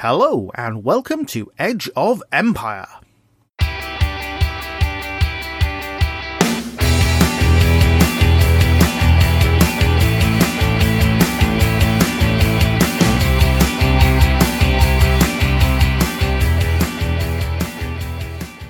[0.00, 2.86] Hello, and welcome to Edge of Empire.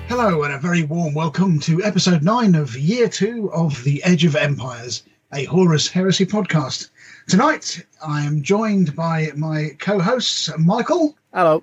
[0.07, 4.23] Hello, and a very warm welcome to episode 9 of year 2 of The Edge
[4.23, 5.03] of Empires,
[5.33, 6.87] a Horus Heresy podcast.
[7.27, 11.61] Tonight, I am joined by my co hosts, Michael Hello.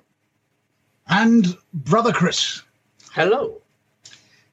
[1.09, 2.61] and brother Chris,
[3.11, 3.61] Hello.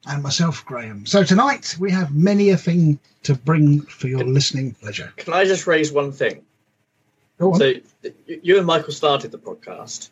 [0.07, 1.05] and myself, Graham.
[1.05, 5.13] So, tonight, we have many a thing to bring for your listening pleasure.
[5.17, 6.43] Can I just raise one thing?
[7.39, 7.59] Go on.
[7.61, 7.75] So
[8.27, 10.09] you and Michael started the podcast,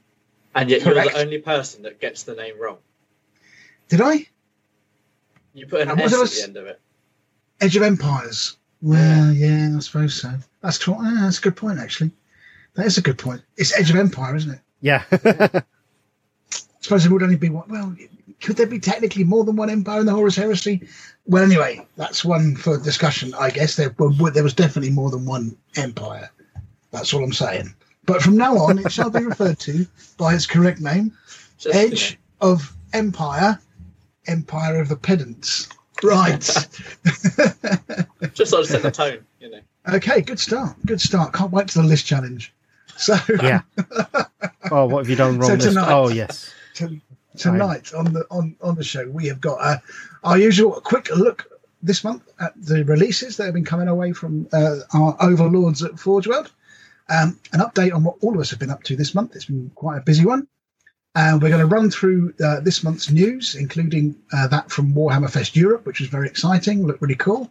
[0.55, 0.97] and yet Correct.
[0.97, 2.77] you're the only person that gets the name wrong.
[3.89, 4.27] Did I?
[5.55, 6.79] You put an And S at the end of it.
[7.61, 8.59] Edge of Empires.
[8.83, 10.33] Well, yeah, I suppose so.
[10.63, 10.97] That's, cool.
[10.99, 12.11] Ah, that's a good point, actually.
[12.75, 13.43] That is a good point.
[13.57, 14.61] It's Edge of Empire, isn't it?
[14.81, 15.05] Yeah.
[15.13, 15.63] I
[16.81, 17.69] suppose it would only be one.
[17.69, 17.97] Well,
[18.41, 20.89] could there be technically more than one empire in the Horus Heresy?
[21.27, 23.77] Well, anyway, that's one for discussion, I guess.
[23.77, 26.31] There, were, there was definitely more than one empire.
[26.91, 27.75] That's all I'm saying.
[28.07, 31.17] But from now on, it shall be referred to by its correct name
[31.59, 33.59] Just, Edge of Empire,
[34.27, 35.69] Empire of the Pedants.
[36.03, 36.41] Right.
[38.33, 39.30] Just sort of set the tone, you know.
[39.89, 40.77] Okay, good start.
[40.87, 41.33] Good start.
[41.33, 42.53] Can't wait for the list challenge.
[42.97, 43.63] So, yeah.
[44.73, 45.59] Oh, what have you done wrong?
[45.59, 46.53] So tonight- oh, yes.
[46.75, 47.01] to,
[47.37, 49.79] tonight on the on on the show we have got uh,
[50.23, 51.47] our usual quick look
[51.83, 55.99] this month at the releases that have been coming away from uh, our overlords at
[55.99, 56.51] Forge World.
[57.09, 59.35] Um, an update on what all of us have been up to this month.
[59.35, 60.47] It's been quite a busy one.
[61.17, 65.29] And we're going to run through uh, this month's news, including uh, that from Warhammer
[65.31, 67.51] Fest Europe, which was very exciting, looked really cool.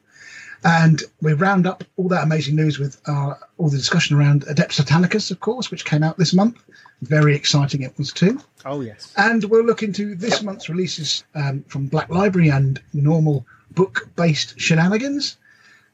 [0.64, 4.84] And we round up all that amazing news with uh, all the discussion around Adeptus
[4.84, 6.62] Titanicus, of course, which came out this month.
[7.02, 8.42] Very exciting it was too.
[8.66, 9.14] Oh, yes.
[9.16, 14.60] And we'll look into this month's releases um, from Black Library and normal book based
[14.60, 15.38] shenanigans.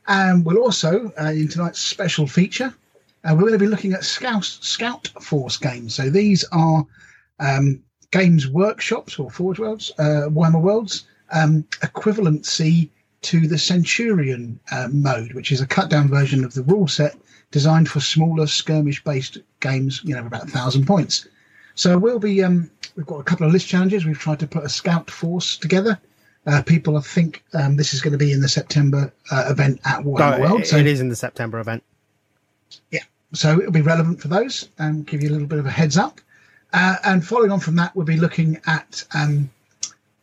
[0.08, 2.74] And we'll also, uh, in tonight's special feature,
[3.24, 5.94] uh, we're going to be looking at Scout, Scout Force games.
[5.94, 6.86] So these are
[7.40, 12.90] um, games workshops or Forge Worlds, uh, Warhammer Worlds, um, equivalency
[13.26, 17.16] to the Centurion uh, mode, which is a cut down version of the rule set
[17.52, 21.28] designed for smaller skirmish based games, you know, about a thousand points.
[21.76, 24.06] So we'll be um, we've got a couple of list challenges.
[24.06, 26.00] We've tried to put a scout force together.
[26.48, 29.80] Uh, people, I think um, this is going to be in the September uh, event
[29.86, 30.62] at Warhammer Oh, World.
[30.62, 31.84] it- So, it is in the September event.
[32.92, 33.02] Yeah.
[33.34, 35.98] So it'll be relevant for those and give you a little bit of a heads
[35.98, 36.22] up.
[36.72, 39.50] Uh, and following on from that, we'll be looking at um,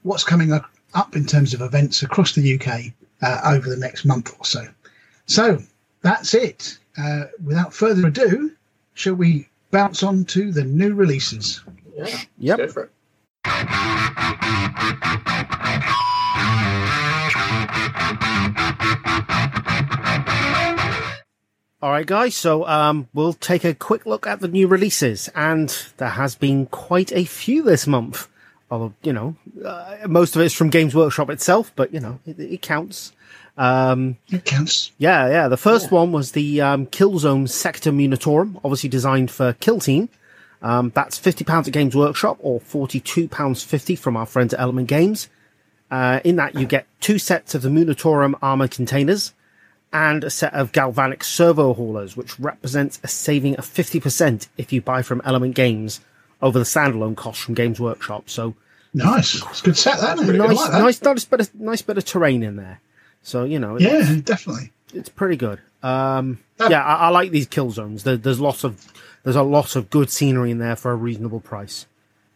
[0.03, 2.93] what's coming up up in terms of events across the UK
[3.23, 4.67] uh, over the next month or so.
[5.27, 5.59] So
[6.03, 6.79] that's it.
[6.99, 8.53] Uh, without further ado,
[8.95, 11.63] shall we bounce on to the new releases?
[11.97, 12.21] Yeah.
[12.39, 12.59] Yep.
[12.59, 12.91] Go for it.
[21.83, 22.37] All right, guys.
[22.37, 26.67] So um, we'll take a quick look at the new releases, and there has been
[26.67, 28.29] quite a few this month.
[28.73, 32.41] Although you know, uh, most of it's from Games Workshop itself, but you know, it,
[32.41, 33.13] it counts.
[33.59, 34.93] Um, It counts.
[34.97, 35.49] yeah, yeah.
[35.49, 40.09] The first one was the um, Killzone Sector Munitorum, obviously designed for Kill Team.
[40.63, 44.61] Um, that's fifty pounds at Games Workshop, or forty-two pounds fifty from our friends at
[44.61, 45.29] Element Games.
[45.91, 49.35] Uh, in that, you get two sets of the Munitorum armor containers
[49.93, 54.81] and a set of galvanic servo haulers, which represents a saving of 50% if you
[54.81, 56.01] buy from Element Games
[56.41, 58.31] over the standalone cost from Games Workshop.
[58.31, 58.55] So
[58.95, 59.35] Nice.
[59.43, 60.19] It's a good set, that.
[60.19, 60.25] it?
[60.37, 60.81] Nice, like that.
[60.83, 62.81] nice, nice bit of nice bit of terrain in there.
[63.23, 64.73] So you know, it's, Yeah, definitely.
[64.93, 65.61] it's pretty good.
[65.83, 68.05] Um, That- yeah, I, I like these kill zones.
[68.05, 68.93] There, there's lots of
[69.25, 71.87] there's a lot of good scenery in there for a reasonable price.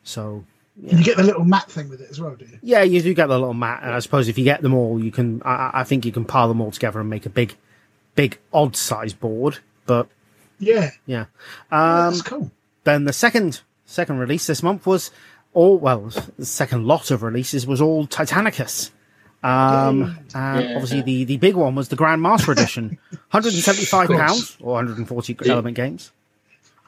[0.04, 0.44] So
[0.88, 2.58] And you get the little map thing with it as well, do you?
[2.62, 5.02] yeah, you do get the little mat, and I suppose if you get them all,
[5.02, 5.42] you can.
[5.44, 7.54] I, I- think you can pile them all together and make a big,
[8.14, 9.58] big odd size board.
[9.84, 10.08] But
[10.58, 10.90] Yeah.
[11.06, 11.26] yeah,
[11.70, 12.50] that's um, cool.
[12.84, 15.10] then the second second release this month was
[15.56, 18.90] all well, the second lot of releases was all Titanicus.
[19.42, 20.74] Um, and Yeah.
[20.74, 22.98] obviously the the big one was the Grand Master Edition,
[23.30, 25.52] 175 pounds or 140 Yeah.
[25.52, 26.10] element games.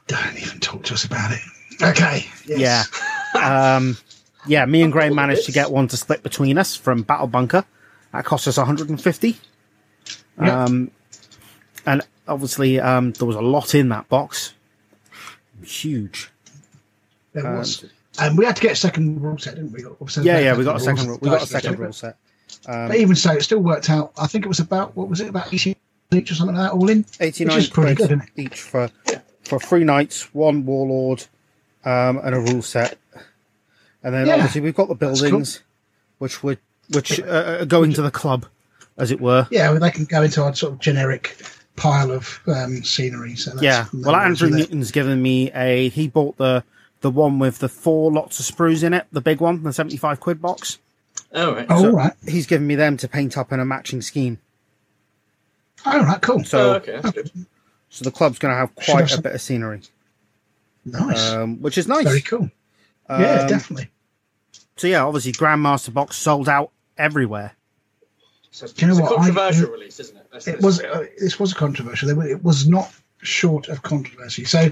[0.07, 1.41] Don't even talk to us about it.
[1.83, 2.27] Okay.
[2.47, 2.89] Yes.
[3.35, 3.75] Yeah.
[3.77, 3.97] um,
[4.47, 7.65] yeah, me and Graham managed to get one to split between us from Battle Bunker.
[8.13, 9.37] That cost us 150.
[10.41, 10.65] Yeah.
[10.65, 10.91] Um,
[11.87, 14.55] and obviously, um, there was a lot in that box.
[15.63, 16.31] Huge.
[17.35, 17.85] There Um, was.
[18.21, 19.85] And we had to get a second rule set, didn't we?
[19.85, 21.07] Obviously, Yeah, we yeah, we got a second.
[21.09, 22.17] rule- We got a second rule set.
[22.67, 24.13] Um, But even so, it still worked out.
[24.19, 25.77] I think it was about what was it about eighty
[26.11, 27.05] each or something like that, all in.
[27.21, 28.91] 89 Which is pretty good, each for
[29.45, 31.27] for three knights, one warlord,
[31.85, 32.99] um, and a rule set.
[34.03, 34.35] And then Yeah.
[34.35, 35.31] obviously we've got the That's cool.
[35.31, 35.61] buildings,
[36.19, 36.59] which would
[36.91, 38.47] which uh, are going to the club,
[38.97, 39.47] as it were.
[39.51, 41.37] Yeah, well, they can go into our sort of generic
[41.77, 43.37] pile of um, scenery.
[43.37, 43.85] So that's, Yeah.
[43.93, 44.49] Well, Andrew.
[44.49, 45.91] Newton's given me a.
[45.91, 46.65] He bought the
[47.01, 49.97] the one with the four lots of sprues in it, the big one, the seventy
[49.97, 50.79] five quid box.
[51.33, 51.67] Oh, right.
[51.69, 52.13] Oh, So- all right.
[52.27, 54.39] He's given me them to paint up in a matching scheme.
[55.87, 56.45] All right, cool.
[56.45, 57.31] So oh, okay, that's good.
[57.89, 59.83] so the club's going to have quite have a bit of scenery,
[60.85, 61.31] Nice.
[61.31, 62.05] um, which is nice.
[62.05, 62.51] Very cool.
[63.09, 63.91] yeah, Um, definitely.
[64.77, 67.53] So yeah, obviously Grandmaster box sold out everywhere.
[68.51, 69.13] So it's, Do you know it's what?
[69.13, 70.27] a I- controversial release, isn't it?
[70.33, 70.81] Let's- It was.
[70.83, 72.11] Uh, this was controversial.
[72.23, 72.93] It was not
[73.23, 74.45] short of controversy.
[74.45, 74.71] So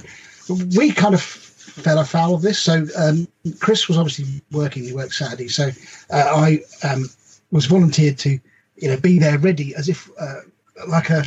[0.76, 1.45] we kind of
[1.82, 2.58] fell afoul of this.
[2.58, 3.28] So um,
[3.58, 4.84] Chris was obviously working.
[4.84, 5.48] He worked Saturday.
[5.48, 5.70] So
[6.10, 7.08] uh, I um,
[7.50, 8.38] was volunteered to,
[8.76, 10.40] you know, be there ready as if uh,
[10.88, 11.24] like a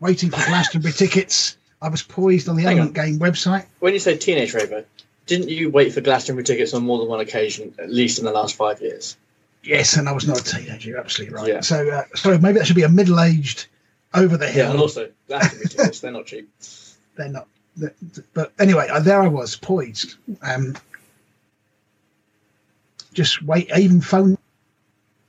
[0.00, 1.56] waiting for Glastonbury tickets.
[1.80, 3.66] I was poised on the Hang Element Game website.
[3.80, 4.84] When you say teenage raver,
[5.26, 8.32] didn't you wait for Glastonbury tickets on more than one occasion, at least in the
[8.32, 9.16] last five years?
[9.64, 10.90] Yes, and I was not a teenager.
[10.90, 11.48] You're absolutely right.
[11.48, 11.60] Yeah.
[11.60, 13.66] So, uh, sorry, maybe that should be a middle-aged,
[14.14, 14.66] over the hill.
[14.66, 16.50] Yeah, and also Glastonbury tickets, they're not cheap.
[17.16, 17.48] they're not.
[18.34, 20.16] But anyway, uh, there I was poised.
[20.42, 20.76] Um,
[23.12, 23.70] just wait.
[23.72, 24.38] I even phoned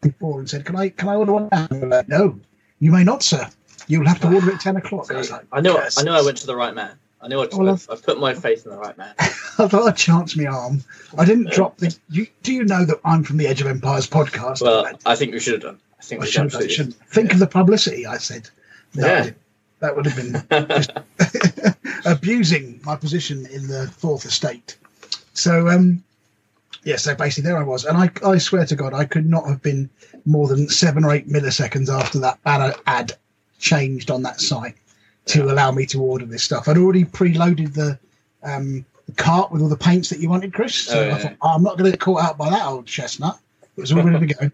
[0.02, 0.90] before and said, "Can I?
[0.90, 2.40] Can I order one?" now?" Like, no,
[2.80, 3.48] you may not, sir.
[3.88, 5.12] You'll have to order it at ten o'clock.
[5.12, 5.78] I was like, I know.
[5.98, 6.98] I know, I went to the right man.
[7.22, 9.14] I know, I, Well, I've, I've put my faith in the right man.
[9.20, 10.84] I thought I'd chance my arm.
[11.18, 11.96] I didn't drop the.
[12.10, 14.62] You, do you know that I'm from the Edge of Empires podcast?
[14.62, 15.80] Well, I think we should have done.
[16.00, 18.06] I think I we should, I should think of the publicity.
[18.06, 18.50] I said,
[18.96, 19.24] no, Yeah.
[19.24, 19.38] didn't.
[19.84, 21.76] That would have been
[22.06, 24.78] abusing my position in the fourth estate.
[25.34, 26.02] So, um,
[26.84, 29.46] yeah, so basically there I was, and I, I swear to God, I could not
[29.46, 29.90] have been
[30.26, 33.14] more than seven or eight milliseconds after that banner ad
[33.60, 34.76] changed on that site
[35.26, 36.68] to allow me to order this stuff.
[36.70, 38.00] I'd already preloaded the
[38.44, 40.76] um, the cart with all the paints that you wanted, Chris.
[40.76, 41.16] So Oh, yeah.
[41.16, 43.38] I thought, oh, I'm not going to get caught out by that old chestnut.
[43.76, 44.52] It was all ready to go.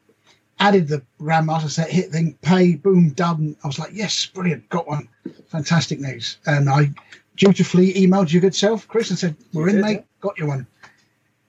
[0.60, 3.56] Added the RAM Grandmaster set, hit thing, pay, boom, done.
[3.64, 5.08] I was like, yes, brilliant, got one.
[5.48, 6.38] Fantastic news.
[6.46, 6.92] And I
[7.38, 10.48] dutifully emailed your good self, Chris, and said, we're You in, did, mate, got you
[10.48, 10.68] one.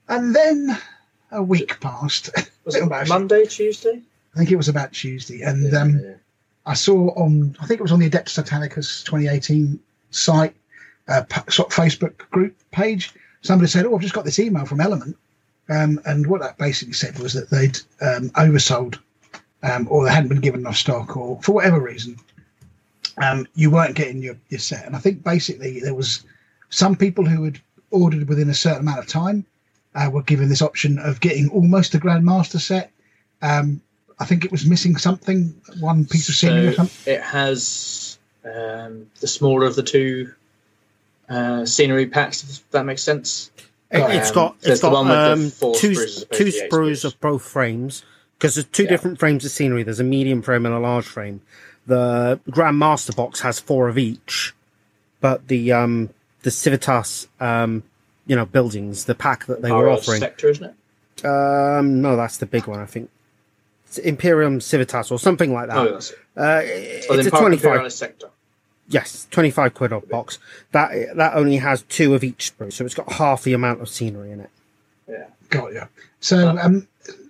[0.09, 0.79] And then
[1.33, 2.31] a week passed.
[2.65, 3.15] Was it embarrassing.
[3.15, 4.01] Monday, Tuesday?
[4.35, 5.43] I think it was about Tuesday.
[5.43, 6.15] And Yeah, um, yeah.
[6.67, 9.81] I saw on, I think it was on the Adeptus Titanicus 2018
[10.11, 10.55] site,
[11.09, 13.13] uh, p- sort of Facebook group page.
[13.43, 15.17] Somebody said, "Oh, I've just got this email from Element,"
[15.71, 18.99] um, and what that basically said was that they'd um, oversold,
[19.63, 22.17] um, or they hadn't been given enough stock, or for whatever reason,
[23.23, 24.85] um, you weren't getting your, your set.
[24.87, 26.25] And I think basically there was
[26.71, 29.45] some people who had ordered within a certain amount of time
[29.95, 32.91] uh, were given this option of getting almost a Grandmaster set.
[33.43, 33.81] Um,
[34.19, 37.15] I think it was missing something, one piece of scenery or So something.
[37.15, 40.33] it has um, the smaller of the two
[41.29, 42.43] uh, scenery packs.
[42.43, 43.51] If that makes sense.
[43.91, 46.45] It, Um, it's got there's it's the got the um, four two sprues two to
[46.45, 47.05] the eight sprues sprues.
[47.05, 48.05] of both frames
[48.39, 48.91] because there's two Yeah.
[48.91, 49.83] different frames of scenery.
[49.83, 51.41] There's a medium frame and a large frame.
[51.87, 54.55] The Grandmaster box has four of each,
[55.21, 56.11] but the um
[56.43, 57.83] the Civitas um
[58.27, 60.21] you know buildings, the pack that they were offering.
[60.21, 60.75] sector, isn't it?
[61.27, 62.79] Um, no, that's the big one.
[62.79, 63.11] I think
[63.87, 65.77] it's Imperium Civitas or something like that.
[65.77, 66.19] Oh, that's it.
[66.37, 66.61] Uh,
[67.11, 67.93] Oh, it's a Park twenty-five.
[67.93, 68.29] Sector.
[68.91, 70.39] Yes, twenty-five quid off box.
[70.73, 73.89] That that only has two of each sprue, so it's got half the amount of
[73.89, 74.51] scenery in it.
[75.09, 75.27] Yeah.
[75.49, 75.83] Got you.
[76.21, 76.87] So, um,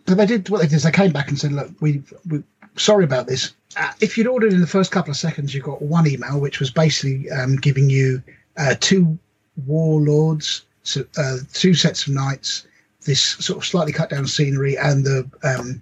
[0.07, 0.77] but they did what they did.
[0.77, 2.43] is They came back and said, "Look, we we
[2.77, 3.53] sorry about this.
[3.77, 6.61] Uh, if you'd ordered in the first couple of seconds, you got one email, which
[6.61, 8.23] was basically um, giving you
[8.57, 9.19] uh, two
[9.67, 12.67] warlords, so, uh, two sets of knights,
[13.03, 15.81] this sort of slightly cut down scenery, and the um,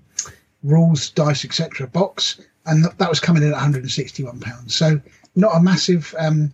[0.63, 1.87] rules, dice, etc.
[1.87, 4.75] box, and th- that was coming in at 161 pounds.
[4.75, 5.01] So,
[5.39, 6.53] not a massive, um,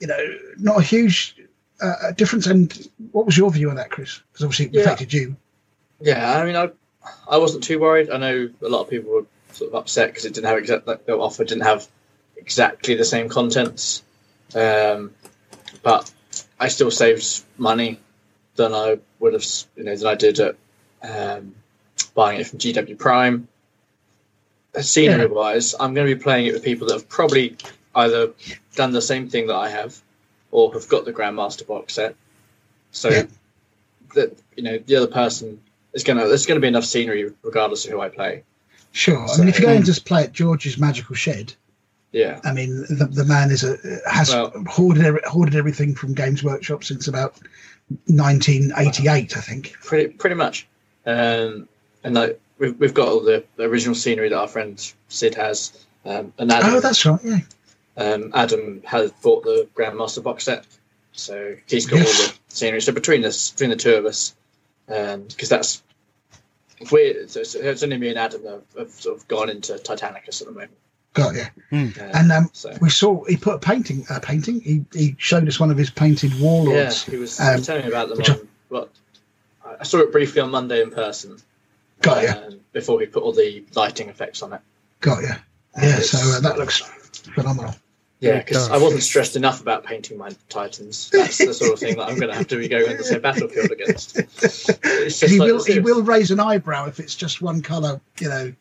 [0.00, 1.36] you know, not a huge
[1.80, 2.46] uh, difference.
[2.46, 4.20] And what was your view on that, Chris?
[4.32, 4.80] Because obviously it Yeah.
[4.82, 5.36] affected you.
[6.00, 6.70] Yeah, I mean, I,
[7.28, 8.10] I wasn't too worried.
[8.10, 10.86] I know a lot of people were sort of upset because it didn't have exact
[10.86, 11.86] like, the offer didn't have
[12.36, 14.02] exactly the same contents,
[14.54, 15.12] um,
[15.82, 16.10] but
[16.58, 18.00] I still saved money
[18.56, 19.44] than I would have,
[19.76, 20.56] you know, than I did at
[21.02, 21.54] um,
[22.14, 23.48] buying it from GW Prime.
[24.80, 27.56] Scenery wise, I'm going to be playing it with people that have probably
[27.94, 28.30] either
[28.74, 30.00] done the same thing that I have,
[30.50, 32.14] or have got the Grandmaster box set.
[32.92, 33.26] So Yeah.
[34.14, 35.60] that you know, the other person
[35.92, 38.42] is going to there's to be enough scenery regardless of who I play.
[38.92, 39.24] Sure.
[39.28, 41.52] I mean, if you go and just play at George's Magical Shed,
[42.12, 43.76] Yeah, I mean, the, the man is a
[44.10, 47.34] has Well- hoarded hoarded everything from Games Workshop since about
[48.06, 49.72] 1988, I think.
[49.82, 50.66] pretty pretty much.
[51.06, 51.68] Um,
[52.04, 55.72] and like we've we've got all the, the original scenery that our friend Sid has,
[56.04, 57.20] um, and Adam Oh, that's right.
[57.22, 57.38] Yeah.
[58.00, 60.66] Um, Adam has bought the Grandmaster box set.
[61.12, 62.80] So he's got all the scenery.
[62.80, 64.34] So between us, between the two of us,
[64.86, 65.82] because that's
[66.90, 70.40] we so it's, it's only me and Adam that have sort of gone into Titanicus
[70.40, 70.70] at the moment.
[71.12, 71.44] Got you.
[71.72, 74.06] Um, And um, so we saw he put a painting.
[74.08, 74.60] A painting.
[74.60, 77.02] He, he showed us one of his painted yeah, warlords.
[77.04, 78.18] he was, um, he was telling me about them.
[78.18, 78.88] which I- On, well,
[79.64, 81.36] I- I saw it briefly on Monday in person.
[82.00, 82.28] Got you.
[82.30, 84.60] um, before we put all the lighting effects on it.
[85.00, 85.30] Got you.
[85.82, 85.98] Yeah.
[85.98, 86.78] So uh, that looks
[87.34, 87.74] phenomenal.
[88.20, 88.70] Yeah, because.
[88.70, 91.10] I wasn't stressed enough about painting my Titans.
[91.10, 93.22] That's the sort of thing that I'm going to have to be going the same
[93.22, 94.16] battlefield against.
[95.20, 95.64] He like will.
[95.64, 98.00] He will raise an eyebrow if it's just one color.
[98.20, 98.52] You know.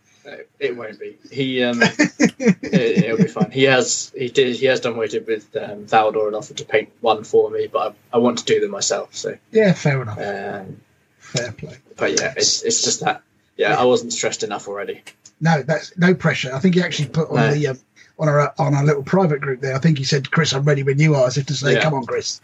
[0.60, 1.18] It won't be.
[1.32, 3.50] He um, it, it'll be fine.
[3.52, 6.58] He has he did he has done what he did with um, Valdor and offered
[6.58, 9.16] to paint one for me, but I, I want to do them myself.
[9.16, 9.74] So, Yeah.
[9.74, 10.20] Fair enough.
[10.20, 10.82] um,
[11.18, 11.78] Fair play.
[11.98, 13.24] but yeah, it's it's just that.
[13.58, 15.02] Yeah, I wasn't stressed enough already.
[15.42, 16.54] No, that's no pressure.
[16.54, 17.54] I think he actually put on No.
[17.54, 17.80] the um,
[18.20, 19.76] on our on our little private group there.
[19.76, 21.82] I think he said, "Chris, I'm ready when you are." As if to say, Yeah.
[21.84, 22.42] "Come on, Chris,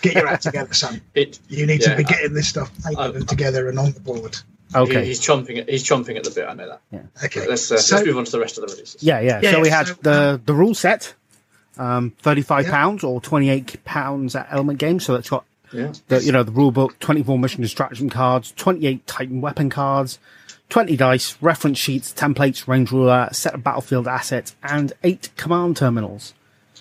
[0.00, 1.00] get your act together, son.
[1.14, 3.78] It You need Yeah, to be I- getting this stuff painted I- and together and
[3.78, 4.38] on the board."
[4.74, 5.00] Okay.
[5.00, 6.46] he, he's chomping at he's chomping at the bit.
[6.48, 7.04] I know that.
[7.24, 7.48] Okay.
[7.48, 9.02] Let's uh, so, let's move on to the rest of the releases.
[9.02, 9.40] Yeah, yeah.
[9.42, 11.14] Yeah, so we had so, the the rule set,
[11.78, 12.70] um, thirty five Yeah.
[12.72, 15.04] pounds or twenty eight pounds at Element Games.
[15.04, 15.92] So that's got Yeah.
[16.08, 19.70] the you know the rule book, twenty four mission distraction cards, twenty eight Titan weapon
[19.70, 20.18] cards,
[20.68, 26.34] twenty dice, reference sheets, templates, range ruler, set of battlefield assets, and eight command terminals.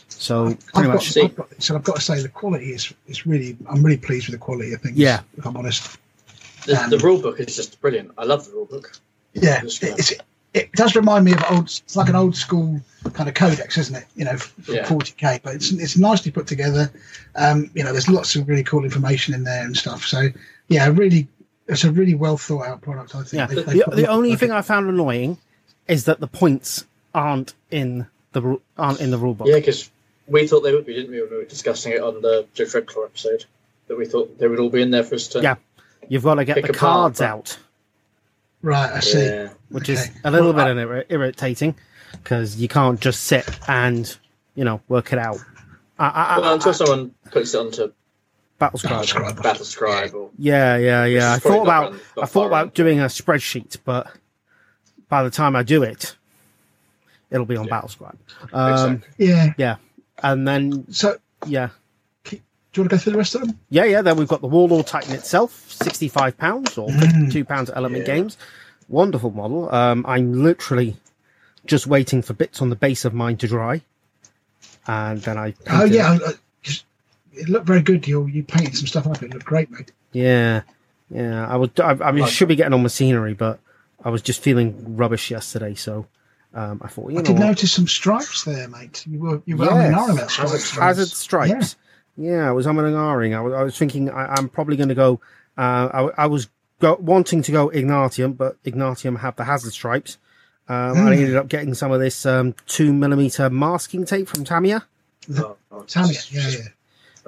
[0.10, 2.74] So I've pretty got, much, See- I've got, so I've got to say the quality
[2.74, 3.58] is is really.
[3.70, 4.98] I'm really pleased with the quality of things.
[4.98, 5.22] Yeah.
[5.38, 5.98] if I'm honest.
[6.66, 8.12] The, Um, the rule book is just brilliant.
[8.18, 8.92] I love the rule book.
[9.34, 10.14] Yeah, it, it's,
[10.54, 11.66] it does remind me of old.
[11.66, 12.82] It's like an old school
[13.14, 14.06] kind of codex, isn't it?
[14.16, 14.86] You know, for Yeah.
[14.86, 16.92] 40k, but it's it's nicely put together.
[17.36, 20.04] Um, you know, there's lots of really cool information in there and stuff.
[20.04, 20.30] So
[20.68, 21.28] yeah, really,
[21.68, 23.16] it's a really well thought out product.
[23.16, 23.34] I think.
[23.34, 23.46] yeah.
[23.48, 24.52] They- they The, the only thing.
[24.52, 25.38] I found annoying
[25.88, 29.48] is that the points aren't in the ru- aren't in the rule book.
[29.48, 29.90] Yeah, because
[30.28, 32.66] we thought they would be, didn't we, when we were discussing it on the Joe
[32.66, 33.46] Dreadclaw episode?
[33.88, 35.42] That we thought they would all be in there for us to.
[35.42, 35.56] Yeah.
[36.10, 37.58] You've got to get the cards but- out.
[38.62, 39.20] right, I see.
[39.26, 39.50] Yeah.
[39.70, 41.76] which is a little Well, bit irri- irritating
[42.12, 44.14] because you can't just sit and
[44.56, 45.38] you know work it out.
[46.00, 47.92] I, I, Well, I, until someone puts it onto
[48.60, 49.06] battle scribe.
[49.06, 49.42] Scribe.
[49.44, 51.34] Battle Scribe Yeah, yeah, yeah.
[51.34, 52.72] I thought about run- I thought about run.
[52.74, 54.08] doing a spreadsheet, but
[55.10, 56.16] by the time I do it,
[57.32, 57.70] it'll be on Yeah.
[57.72, 58.18] battle scribe.
[58.54, 59.26] Um, exactly.
[59.28, 59.54] Yeah.
[59.58, 59.76] Yeah,
[60.24, 61.70] and then So yeah,
[62.24, 62.42] do you
[62.84, 63.60] want to go through the rest of them?
[63.70, 64.02] yeah, yeah.
[64.02, 68.16] Then we've got the Warlord Titan itself, sixty-five pounds or fifty-two pounds at Element Yeah.
[68.16, 68.38] Games.
[68.90, 69.74] Wonderful model.
[69.74, 70.96] Um, I'm literally
[71.66, 73.82] just waiting for bits on the base of mine to dry,
[74.88, 75.54] and then I.
[75.70, 76.38] Oh yeah, I, I, just,
[77.38, 78.08] it looked very good.
[78.08, 79.22] You you painted some stuff up.
[79.24, 79.92] It looked great, mate.
[80.14, 80.62] Yeah,
[81.10, 81.48] yeah.
[81.48, 81.80] I would.
[81.80, 83.60] I, I mean, should be getting on with scenery, but
[84.04, 86.08] I was just feeling rubbish yesterday, so
[86.54, 87.46] um, I thought, you I know, did what?
[87.48, 89.06] notice some stripes there, mate.
[89.08, 89.94] You were you were Yes.
[89.96, 90.72] umming about Hazard- stripes.
[90.98, 91.76] hazard stripes.
[92.16, 92.48] Yeah.
[92.50, 93.36] I was umming and ahhing.
[93.36, 95.20] I was, I was thinking I, I'm probably going to go.
[95.58, 96.48] Uh, I, I was
[96.80, 100.18] go, wanting to go Ignatum, but Ignatum had the hazard stripes.
[100.70, 101.08] Um, Hmm.
[101.08, 104.84] I ended up getting some of this um, two millimeter masking tape from Tamiya
[105.38, 106.58] Oh, oh, Tamiya, yeah, yeah.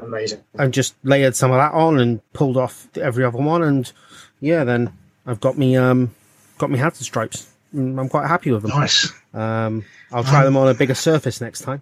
[0.02, 0.44] Amazing.
[0.58, 3.62] and just layered some of that on and pulled off every other one.
[3.64, 3.92] And
[4.40, 4.94] yeah, then
[5.26, 6.14] I've got me um,
[6.58, 7.48] got me hazard stripes.
[7.76, 8.72] Mm, I'm quite happy with them.
[8.72, 9.12] Nice.
[9.34, 11.82] Um, I'll try Um, them on a bigger surface next time.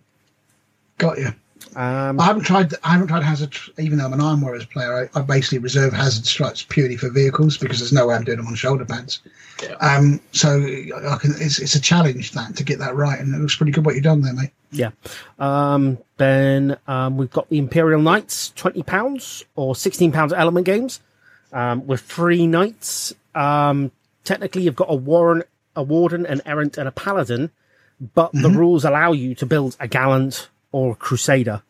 [0.98, 1.34] Got you.
[1.76, 2.74] Um, I haven't tried.
[2.84, 3.56] I haven't tried hazard.
[3.78, 7.10] Even though I'm an Iron Warriors player, I, I basically reserve hazard stripes purely for
[7.10, 9.22] vehicles because there's no way I'm doing them on shoulder pads.
[9.62, 9.74] Yeah.
[9.76, 11.34] Um, so I can.
[11.40, 13.96] It's, it's a challenge that to get that right, and it looks pretty good what
[13.96, 14.52] you've done there, mate.
[14.72, 14.92] yeah.
[15.40, 20.66] Um, then um, we've got the Imperial Knights, twenty pounds or sixteen pounds at Element
[20.66, 21.02] Games,
[21.54, 23.14] um, with three knights.
[23.36, 23.92] Um,
[24.24, 25.44] technically, you've got a warren,
[25.76, 27.52] a warden, an errant, and a paladin,
[28.16, 31.62] but the rules allow you to build a gallant or crusader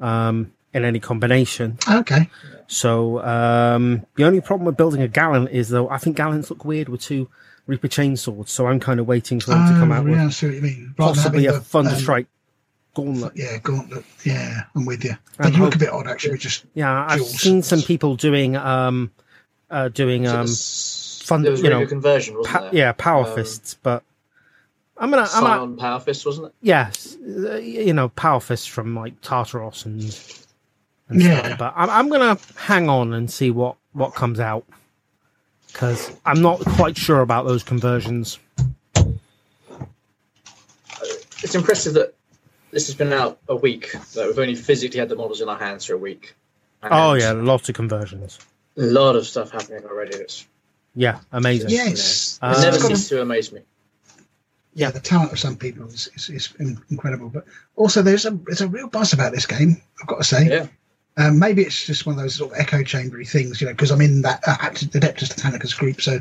[0.00, 1.78] um, in any combination.
[1.90, 2.28] Okay.
[2.68, 6.64] So um, the only problem with building a gallant is though I think gallants look
[6.64, 7.28] weird with two
[7.66, 8.48] Reaper chainswords.
[8.48, 10.46] So I'm kind of waiting for them to come Oh, out yeah, I with see
[10.46, 10.94] what you mean.
[10.98, 12.26] Rather possibly a having the, Thunder um, Strike
[12.94, 13.32] gauntlet.
[13.36, 14.04] Yeah, gauntlet.
[14.24, 15.16] Yeah, I'm with you.
[15.38, 16.38] And They look hope- a bit odd actually.
[16.38, 19.10] Just Yeah, I've dual seen some people doing um,
[19.70, 20.56] uh, doing um, Fun,
[21.26, 22.74] fun- there was you know, conversion, wasn't pa- there?
[22.74, 24.02] yeah, power Um, fists, but.
[25.02, 26.52] I'm gonna, I'm gonna, Power Fist, wasn't it?
[26.62, 30.00] yeah, s- uh, you know, power fists from like Tartaros and,
[31.08, 31.44] and Yeah.
[31.44, 31.58] stuff.
[31.58, 34.64] But I'm, I'm gonna hang on and see what what comes out
[35.66, 38.38] because I'm not quite sure about those conversions.
[41.42, 42.14] It's impressive that
[42.70, 43.92] this has been out a week.
[44.14, 46.34] That we've only physically had the models in our hands for a week.
[46.82, 48.38] And Oh yeah, lots of conversions.
[48.76, 50.16] a lot of stuff happening already.
[50.16, 50.46] It's,
[50.94, 51.70] Yeah, amazing.
[51.70, 53.60] yes, Uh, it never It's got a- ceases to amaze me.
[54.74, 56.54] Yeah, the talent of some people is, is, is
[56.90, 57.28] incredible.
[57.28, 57.44] But
[57.76, 59.80] also, there's a there's a real buzz about this game.
[60.00, 60.48] I've got to say.
[60.48, 60.66] Yeah,
[61.18, 63.90] Um, maybe it's just one of those sort of echo chambery things, you know, because
[63.90, 66.18] I'm in that uh, Adeptus Titanicus group, so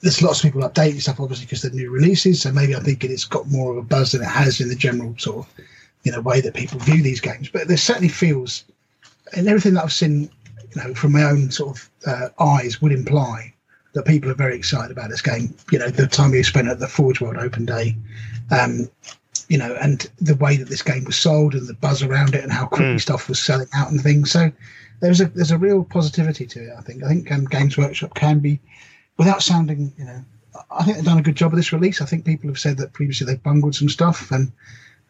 [0.00, 2.40] there's lots of people updating stuff, obviously, because they're new releases.
[2.42, 4.74] So maybe I'm thinking it's got more of a buzz than it has in the
[4.74, 5.54] general sort of,
[6.02, 7.50] you know, way that people view these games.
[7.50, 8.64] But there certainly feels,
[9.36, 10.30] and everything that I've seen,
[10.74, 13.52] you know, from my own sort of uh, eyes would imply
[13.94, 15.54] that people are very excited about this game.
[15.70, 17.96] You know, the time we spent at the Forge World Open Day,
[18.50, 18.88] um,
[19.48, 22.42] you know, and the way that this game was sold and the buzz around it
[22.42, 23.00] and how quickly Mm.
[23.00, 24.30] stuff was selling out and things.
[24.30, 24.50] So
[25.00, 26.72] there's a there's a real positivity to it.
[26.78, 27.02] I think.
[27.02, 28.60] I think um, Games Workshop can be,
[29.18, 30.24] without sounding, you know,
[30.70, 32.00] I think they've done a good job of this release.
[32.00, 34.52] I think people have said that previously they've bungled some stuff, and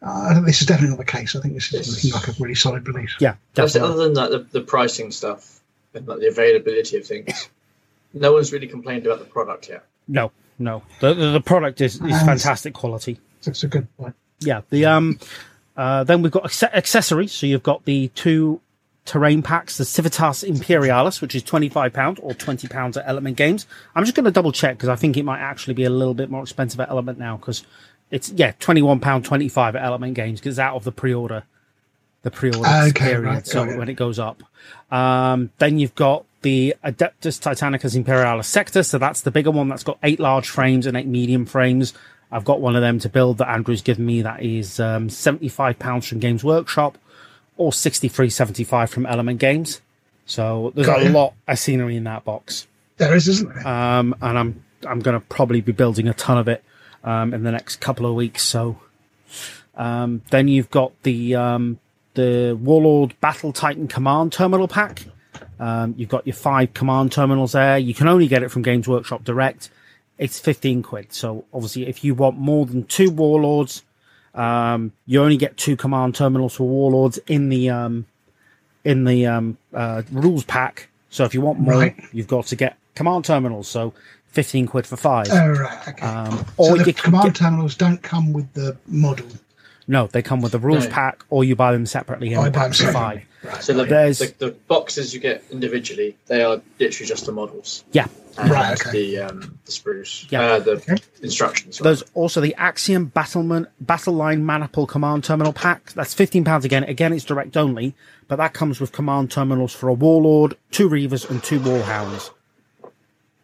[0.03, 1.37] uh, I think this is definitely not the case.
[1.37, 3.15] I think this is looking like a really solid release.
[3.21, 3.95] Yeah, That's definitely.
[3.95, 5.61] Other than that, the, the pricing stuff
[5.95, 7.49] and like the availability of things,
[8.14, 9.85] no one's really complained about the product yet.
[10.09, 10.83] No, no.
[11.00, 13.19] The, the, the product is, is And- fantastic quality.
[13.40, 14.14] So it's a good point.
[14.40, 14.62] Yeah.
[14.71, 15.19] The um,
[15.76, 17.33] uh, then we've got accessories.
[17.33, 18.61] So you've got the two
[19.04, 23.37] terrain packs, the Civitas Imperialis, which is twenty five pound or twenty pounds at Element
[23.37, 23.66] Games.
[23.95, 26.14] I'm just going to double check because I think it might actually be a little
[26.14, 27.64] bit more expensive at Element now because
[28.11, 30.92] it's yeah twenty one pound twenty five at Element Games because it's out of the
[30.92, 31.42] pre order,
[32.23, 33.25] the pre order Okay, period.
[33.25, 33.76] right, so it.
[33.76, 34.42] when it goes up,
[34.92, 38.83] um, then you've got the Adeptus Titanicus Imperialis Sector.
[38.83, 41.95] So that's the bigger one that's got eight large frames and eight medium frames.
[42.31, 44.23] I've got one of them to build that Andrew's given me.
[44.23, 46.97] That is um, seventy-five pounds from Games Workshop,
[47.57, 49.81] or sixty-three seventy-five from Element Games.
[50.25, 51.11] So there's Got a ya.
[51.11, 53.67] lot of scenery in that box, There is, isn't there?
[53.67, 56.65] um, and I'm I'm going to probably be building a ton of it
[57.05, 58.43] um, in the next couple of weeks.
[58.43, 58.79] So
[59.77, 61.79] um, then you've got the um,
[62.15, 65.05] the Warlord Battle Titan Command Terminal pack.
[65.61, 67.78] Um, you've got your five command terminals there.
[67.78, 69.71] You can only get it from Games Workshop Direct.
[70.18, 71.12] It's 15 quid.
[71.12, 73.82] So obviously, if you want more than two Warlords,
[74.35, 78.06] um, you only get two command terminals for Warlords in the um,
[78.85, 80.88] in the um, uh, rules pack.
[81.11, 81.97] So if you want more, Right.
[82.12, 83.68] you've got to get command terminals.
[83.68, 83.92] So
[84.28, 85.26] 15 quid for five.
[85.30, 85.88] Oh, right.
[85.88, 86.06] Okay.
[86.06, 89.26] um, so the command get, terminals don't come with the model.
[89.86, 90.90] No, they come with the rules No.
[90.90, 92.34] pack, or you buy them separately.
[92.34, 93.23] I And buy five.
[93.42, 93.62] Right.
[93.62, 97.84] So the, There's- the, the boxes you get individually, they are literally just the models.
[97.92, 98.06] Yeah.
[98.38, 98.90] And Right, okay.
[98.92, 100.26] The um, the spruce.
[100.30, 100.42] Yeah.
[100.42, 100.97] Uh, the Okay.
[101.23, 101.76] instructions.
[101.78, 101.84] sorry.
[101.88, 105.92] There's also the Axiom Battleman Battle Line Maniple Command Terminal pack.
[105.92, 106.84] That's fifteen pounds again.
[106.84, 107.95] Again, it's direct only,
[108.28, 112.30] but that comes with command terminals for a Warlord, two Reavers, and two Warhounds.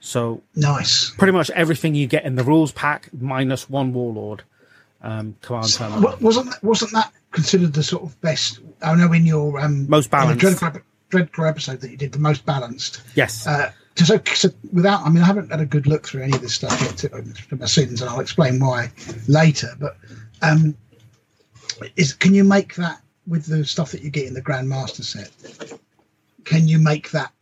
[0.01, 1.11] So Nice.
[1.11, 4.43] pretty much everything you get in the rules pack minus one Warlord
[5.03, 6.17] um, command terminal.
[6.21, 8.61] Wasn't that, wasn't that considered the sort of best?
[8.83, 10.45] I know in your um, Most balanced.
[10.45, 13.03] Dreadclaw, Dreadclaw episode that you did, the most balanced.
[13.15, 13.47] Yes.
[13.47, 16.41] Uh, so, so without, I mean, I haven't had a good look through any of
[16.41, 17.09] this stuff yet to,
[17.49, 18.93] to my sins, and I'll explain why
[19.27, 19.71] later.
[19.79, 19.97] But
[20.43, 20.77] um,
[21.97, 25.79] is can you make that with the stuff that you get in the Grandmaster set?
[26.45, 27.33] Can you make that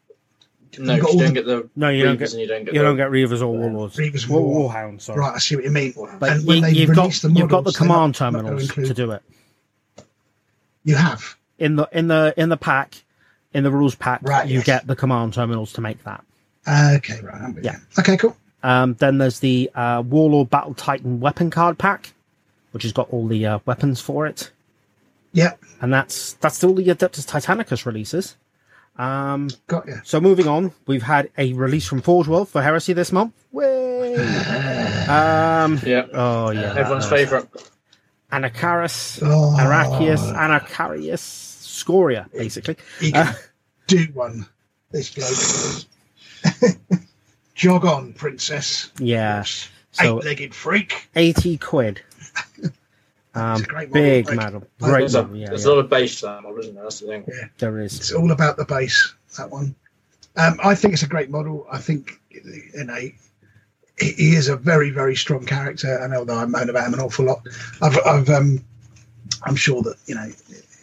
[0.78, 2.40] no, you've got 'cause all you don't the- get the no, you don't get and
[2.40, 3.96] you don't get you the, don't get Reavers or Warlords.
[3.96, 5.02] Reavers War, War- Warhounds.
[5.02, 5.18] Sorry.
[5.20, 5.34] right?
[5.34, 5.94] I see what you mean.
[6.18, 8.40] But and when you, they you've got release the you've got the command not- not
[8.42, 9.22] terminals include- to do it.
[10.84, 13.02] You have in the in the in the pack
[13.54, 14.66] in the rules pack Right, you yes.
[14.66, 16.22] get the command terminals to make that
[16.68, 17.54] okay, right?
[17.62, 17.72] Yeah.
[17.76, 17.78] you.
[18.00, 18.36] Okay, cool.
[18.62, 22.12] um, then there's the uh, warlord battle titan weapon card pack
[22.72, 24.50] which has got all the uh, weapons for it
[25.32, 28.36] Yeah, and that's that's all the adeptus titanicus releases
[28.98, 30.00] um, got you.
[30.04, 34.14] so moving on we've had a release from forge world for heresy this month Way.
[35.08, 36.06] um, Yeah.
[36.12, 37.46] oh yeah Everyone's favourite.
[38.32, 39.56] anacharis Oh.
[39.58, 43.32] arachius anacharius scoria basically He can Uh,
[43.86, 44.46] do one.
[44.92, 46.76] This bloke.
[47.54, 48.90] Jog on, princess.
[48.98, 49.42] yeah
[49.92, 51.08] so Eight-legged freak.
[51.16, 52.02] 80 quid.
[53.36, 54.62] Um, It's a great model, big like- model.
[54.80, 55.70] Great There's, a, yeah, there's yeah.
[55.70, 56.82] a lot of base to that model, isn't there?
[56.84, 57.24] That's the thing.
[57.58, 57.96] There is.
[57.96, 59.14] It's all about the base.
[59.36, 59.74] That one.
[60.36, 61.66] Um, I think it's a great model.
[61.70, 63.14] I think you know he
[63.98, 65.98] he is a very very strong character.
[65.98, 67.40] And although I moan about him an awful lot,
[67.82, 68.64] I've, I've um,
[69.44, 70.30] I'm sure that you know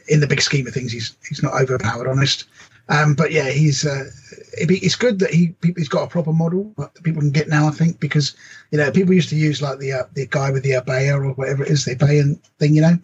[0.08, 2.08] in the big scheme of things he's he's not overpowered.
[2.08, 2.46] Honest.
[2.89, 4.13] Um, but yeah, he's uh, it'd be,
[4.58, 7.68] it's good that he he's got a proper model that people can get now.
[7.68, 8.36] I think because
[8.72, 11.34] you know people used to use like the uh, the guy with the Abeyant or
[11.34, 12.98] whatever it is, the Abeyant thing, you know,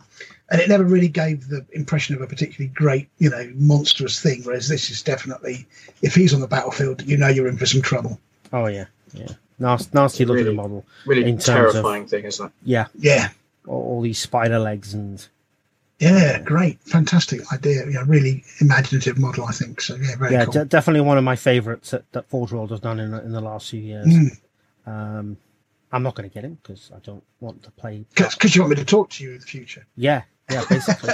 [0.51, 4.41] and it never really gave the impression of a particularly great, you know, monstrous thing.
[4.43, 5.65] Whereas this is definitely,
[6.01, 8.19] if he's on the battlefield, you know you're in for some trouble.
[8.53, 8.85] Oh, yeah.
[9.13, 9.27] Yeah.
[9.59, 10.55] Nasty, nasty looking Really?
[10.55, 10.85] model.
[11.05, 12.51] Really In terms of- terrifying thing, isn't it?
[12.63, 12.87] Yeah.
[12.97, 13.29] Yeah,
[13.67, 15.27] All, all these spider legs and.
[15.99, 17.85] Yeah, great, fantastic idea.
[17.85, 19.81] You know, really imaginative model, I think.
[19.81, 20.53] So yeah, very yeah, cool.
[20.53, 23.41] de- definitely one of my favourites that, that Forge World has done in, in the
[23.41, 24.07] last few years.
[24.07, 24.37] Mm.
[24.85, 25.37] Um,
[25.91, 28.05] I'm not going to get him because I don't want to play.
[28.15, 29.85] Because you want me to talk to you in the future.
[29.95, 30.23] Yeah.
[30.49, 31.09] Yeah, basically.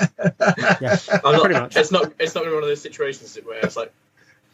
[0.81, 1.75] yeah, I'm not, pretty much.
[1.75, 2.13] It's not.
[2.19, 3.91] It's not gonna be one of those situations where it's like,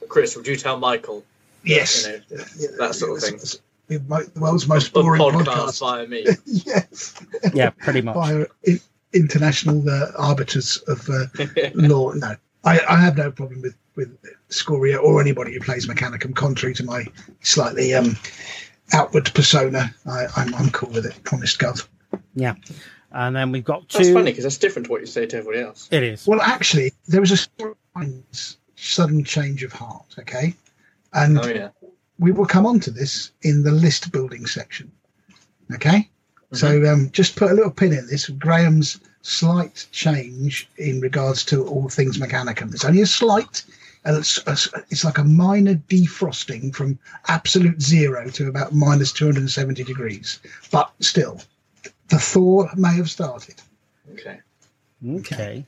[0.10, 1.24] Chris, would you tell Michael?
[1.64, 2.08] Yes.
[2.08, 3.36] You know, that sort of thing.
[3.36, 3.58] It's-
[3.90, 5.80] it's The world's most boring podcast podcast.
[5.82, 6.26] via me.
[6.46, 7.14] yes.
[7.54, 8.16] Yeah, pretty much.
[8.16, 8.80] By i-
[9.14, 11.26] international uh, arbiters of uh,
[11.74, 12.12] law.
[12.12, 14.18] No, I, I have no problem with with
[14.50, 17.06] Scoria or anybody who plays Mechanicum, contrary to my
[17.42, 18.18] slightly um,
[18.94, 19.94] outward persona.
[20.06, 21.20] I, I'm, I'm cool with it.
[21.32, 21.82] Honest God.
[22.36, 22.56] Yeah.
[23.12, 23.98] And then we've got two.
[23.98, 25.90] That's funny because that's different to what you say to everybody else.
[25.92, 26.26] It is.
[26.26, 28.24] Well, actually, there was a sudden-
[28.76, 30.16] sudden change of heart.
[30.20, 30.56] Okay,
[31.14, 31.70] and Oh yeah.
[32.20, 34.90] we will come on to this in the list building section.
[35.74, 36.10] Okay,
[36.54, 38.28] so um, just put a little pin in this.
[38.30, 42.74] Graham's slight change in regards to all things Mechanicum.
[42.74, 43.64] It's only a slight.
[44.04, 44.40] And it's,
[44.90, 50.40] it's like a minor defrosting from absolute zero to about minus 270 degrees.
[50.72, 51.40] But still,
[52.10, 53.62] the thaw may have started.
[54.14, 54.40] Okay.
[55.08, 55.66] Okay.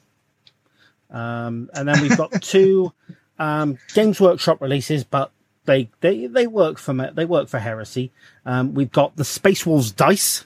[1.12, 2.92] Um, and then we've got two
[3.38, 5.32] um, Games Workshop releases, but
[5.66, 8.12] they they they work for me, they work for Heresy.
[8.46, 10.46] Um, we've got the Space Wolves dice,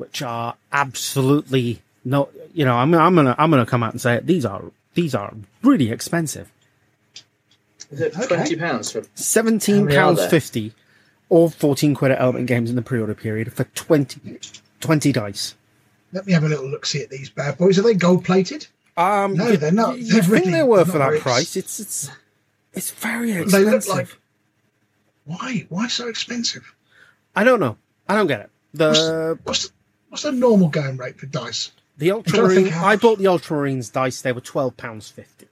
[0.00, 2.28] which are absolutely no.
[2.54, 4.26] You know, I'm I'm gonna I'm gonna come out and say it.
[4.26, 5.32] These are these are
[5.62, 6.50] really expensive.
[7.90, 9.02] Is it twenty pounds for?
[9.14, 10.72] Seventeen How many are pounds fifty,
[11.28, 14.38] or fourteen quid at Element Games in the pre-order period for 20,
[14.80, 15.54] 20 dice.
[16.12, 17.78] Let me have a little look see at these bad boys.
[17.78, 18.66] Are they gold plated?
[18.96, 19.98] Um, No, you- they're not.
[19.98, 21.56] You, They're think really they were for that very price?
[21.56, 22.10] It's it's
[22.72, 23.72] it's very They expensive.
[23.88, 24.08] look like.
[25.24, 25.66] Why?
[25.68, 26.74] Why so expensive?
[27.36, 27.76] I don't know.
[28.08, 28.50] I don't get it.
[28.74, 29.72] The What's the,
[30.10, 31.70] what's the normal going rate for dice?
[31.96, 32.72] the I'm trying to think Ultramarine.
[32.72, 34.20] how- I bought the Ultramarines dice.
[34.22, 35.46] They were twelve pounds fifty.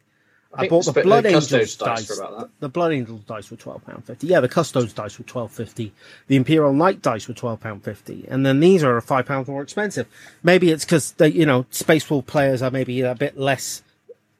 [0.55, 2.17] I, think bought the Blood Custodes Angels dice dice.
[2.17, 2.49] for about that.
[2.61, 4.29] The Blood Angels dice were twelve pound fifty.
[4.29, 5.93] Yeah, the Custodes dice were twelve fifty.
[6.27, 9.63] The Imperial Knight dice were twelve pound fifty, and then these are five pounds more
[9.63, 10.07] expensive.
[10.43, 13.83] Maybe it's because they, you know, Space Wolf players are maybe a bit less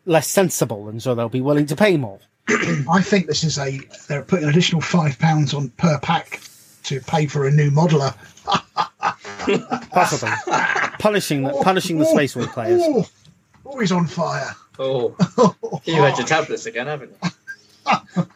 [0.07, 2.19] less sensible, and so they'll be willing to pay more.
[2.49, 3.79] I think this is a.
[4.09, 6.41] They're putting an additional five pounds on per pack
[6.85, 8.15] to pay for a new modeler.
[9.91, 10.31] Possibly
[10.99, 12.83] punishing the punishing the Oh, Space Wolf players.
[12.85, 13.07] Oh,
[13.67, 14.55] oh, he's on fire.
[14.79, 15.15] Oh,
[15.85, 18.27] you had your tablets again, haven't you?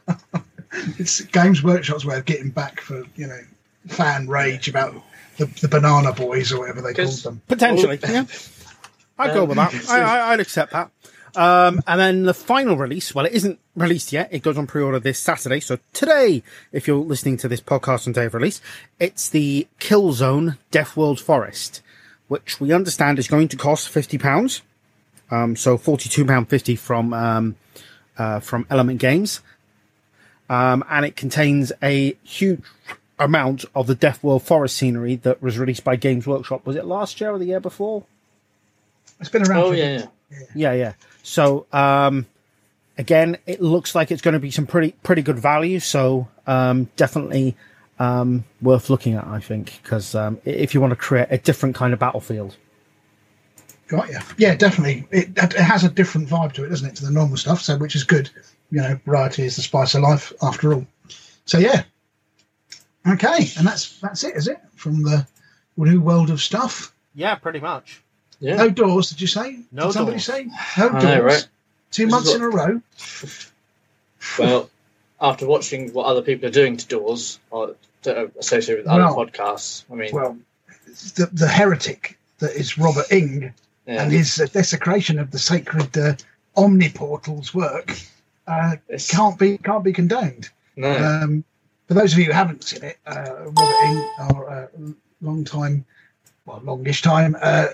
[0.98, 3.40] It's Games Workshop's way of getting back for you know
[3.88, 4.94] fan rage about
[5.36, 7.42] the, the Banana Boys or whatever they called them.
[7.48, 8.10] Potentially, oh.
[8.10, 8.24] yeah.
[9.18, 9.74] I'd go with that.
[9.90, 10.90] I, I, I'd accept that.
[11.34, 14.28] Um, and then the final release, well, it isn't released yet.
[14.30, 15.60] It goes on pre-order this Saturday.
[15.60, 16.42] So today,
[16.72, 18.60] if you're listening to this podcast on day of release,
[19.00, 21.80] it's the Killzone Death World Forest,
[22.28, 24.60] which we understand is going to cost fifty pounds.
[25.30, 27.56] Um, so forty-two pound fifty from um,
[28.18, 29.40] uh, from Element Games,
[30.50, 32.60] um, and it contains a huge
[33.18, 36.66] amount of the Death World Forest scenery that was released by Games Workshop.
[36.66, 38.04] Was it last year or the year before?
[39.20, 39.62] It's been around.
[39.62, 40.06] Oh for yeah, yeah.
[40.54, 40.92] Yeah, yeah.
[41.22, 42.26] So um,
[42.98, 45.80] again, it looks like it's going to be some pretty pretty good value.
[45.80, 47.56] So um, definitely
[47.98, 51.74] um, worth looking at, I think, because um, if you want to create a different
[51.74, 52.56] kind of battlefield.
[53.88, 54.18] Got you.
[54.38, 55.06] Yeah, definitely.
[55.10, 57.60] It, it has a different vibe to it, doesn't it, to the normal stuff?
[57.60, 58.30] So, which is good.
[58.70, 60.86] You know, variety is the spice of life, after all.
[61.44, 61.82] So, yeah.
[63.06, 64.58] Okay, and that's that's it, is it?
[64.76, 65.26] From the
[65.76, 66.94] new world of stuff.
[67.14, 68.02] Yeah, pretty much.
[68.42, 68.56] Yeah.
[68.56, 69.60] No doors, did you say?
[69.70, 70.24] No did somebody doors.
[70.24, 71.04] say no doors?
[71.04, 71.48] know, right?
[71.92, 72.82] Two This months is in a row.
[74.38, 74.68] Well,
[75.20, 79.04] after watching what other people are doing to doors or to, uh, associated with other
[79.04, 80.36] Well- podcasts, I mean, Well,
[81.16, 83.54] the the heretic that is Robert Ing
[83.86, 86.14] yeah, and his uh, desecration of the sacred uh,
[86.56, 87.96] omniportal's work
[88.48, 88.76] uh,
[89.08, 90.50] can't be can't be condoned.
[90.76, 90.90] no,
[91.22, 91.44] Um,
[91.86, 94.66] for those of you who haven't seen it, uh, Robert Ing, our uh,
[95.20, 95.84] long time,
[96.46, 97.68] well, longish time uh,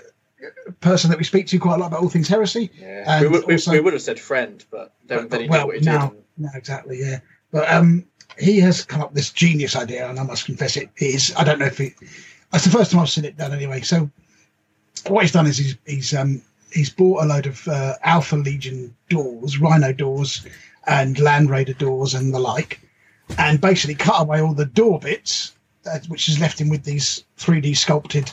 [0.81, 2.71] person that we speak to quite a lot about all things heresy.
[2.79, 3.03] yeah.
[3.07, 5.67] and we, would, we, also- we would have said friend, but then, then he well,
[5.67, 6.23] what he now, did.
[6.37, 7.19] no, exactly, yeah.
[7.51, 8.05] But um,
[8.37, 11.33] he has come up with this genius idea, and I must confess, it is.
[11.37, 11.93] I don't know if he.
[12.51, 13.81] That's the first time I've seen it done, anyway.
[13.81, 14.09] So,
[15.07, 18.95] what he's done is he's he's um he's bought a load of uh, Alpha Legion
[19.09, 20.45] doors, Rhino doors,
[20.87, 22.79] and Land Raider doors, and the like,
[23.37, 27.23] and basically cut away all the door bits, uh, which has left him with these
[27.39, 28.31] 3D sculpted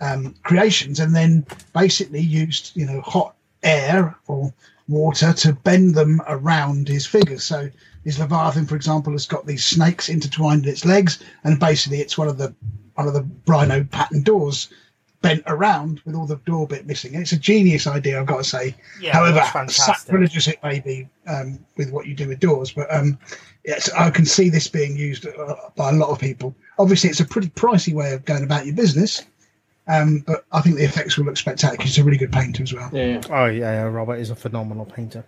[0.00, 4.52] um, creations, and then basically used you know hot air or
[4.88, 7.44] water to bend them around his figures.
[7.44, 7.70] So
[8.04, 12.16] his Leviathan, for example, has got these snakes intertwined in its legs, and basically it's
[12.16, 12.54] one of the
[12.94, 14.68] one of the Rhino pattern doors
[15.22, 17.14] bent around with all the door bit missing.
[17.14, 18.74] It's a genius idea, I've got to say.
[19.00, 23.18] Yeah, However, sacrilegious it may be um, with what you do with doors, but um,
[23.64, 26.54] yes, I can see this being used uh, by a lot of people.
[26.78, 29.24] Obviously, it's a pretty pricey way of going about your business,
[29.88, 31.84] Um, but I think the effects will look spectacular.
[31.84, 32.90] He's a really good painter as well.
[32.92, 33.20] Yeah, yeah.
[33.30, 35.24] Oh yeah, yeah, Robert is a phenomenal painter.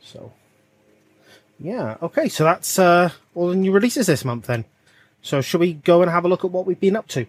[0.00, 0.32] So,
[1.58, 4.64] yeah, okay, so that's uh, all the new releases this month then.
[5.20, 7.26] So, should we go and have a look at what we've been up to?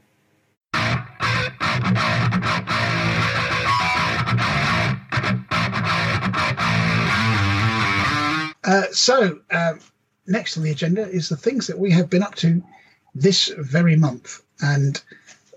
[8.64, 9.80] Uh, so, um,
[10.28, 12.62] next on the agenda is the things that we have been up to
[13.16, 14.44] this very month.
[14.62, 15.02] And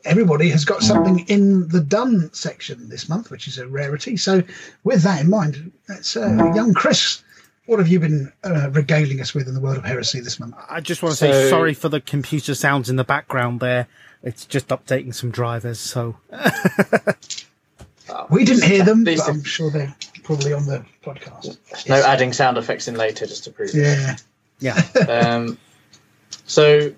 [0.05, 4.17] everybody has got something in the done section this month, which is a rarity.
[4.17, 4.43] So,
[4.85, 7.23] with that in mind, let's, uh, young Chris,
[7.67, 10.55] what have you been uh, regaling us with in the world of heresy this month?
[10.69, 13.87] I just want to say sorry for the computer sounds in the background there.
[14.23, 16.17] It's just updating some drivers, so
[18.31, 21.59] We didn't hear them, but I'm sure they're probably on the podcast.
[21.89, 23.77] No adding sound effects in later just to prove it.
[23.77, 24.17] Yeah.
[24.61, 24.83] yeah.
[25.37, 25.59] Um,
[26.47, 26.93] so,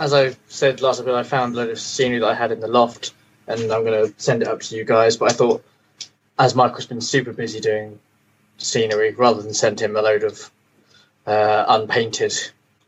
[0.00, 2.60] as I said last episode, I found a load of scenery that I had in
[2.60, 3.12] the loft,
[3.46, 5.18] and I'm going to send it up to you guys.
[5.18, 5.62] But I thought,
[6.38, 8.00] as Michael's been super busy doing
[8.56, 10.50] scenery, rather than send him a load of
[11.26, 12.32] uh, unpainted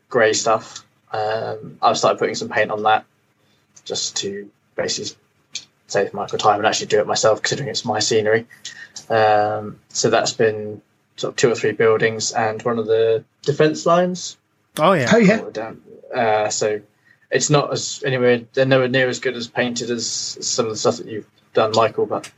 [0.09, 3.05] grey stuff, um, I've started putting some paint on that
[3.85, 5.15] just to basically
[5.85, 8.47] save Michael time and actually do it myself, considering it's my scenery.
[9.07, 10.81] Um, so that's been
[11.17, 14.37] sort of two or three buildings and one of the defence lines
[14.79, 15.09] Oh yeah.
[15.13, 15.73] Oh, yeah.
[16.15, 16.81] Uh, so
[17.33, 20.77] it's not as anywhere they're nowhere near as good as painted as some of the
[20.77, 22.05] stuff that you've done, Michael.
[22.05, 22.31] But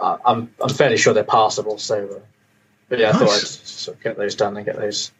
[0.00, 1.78] I- I'm I'm fairly sure they're passable.
[1.78, 2.18] So, uh,
[2.88, 5.12] but yeah, I thought I'd sort of get those done and get those.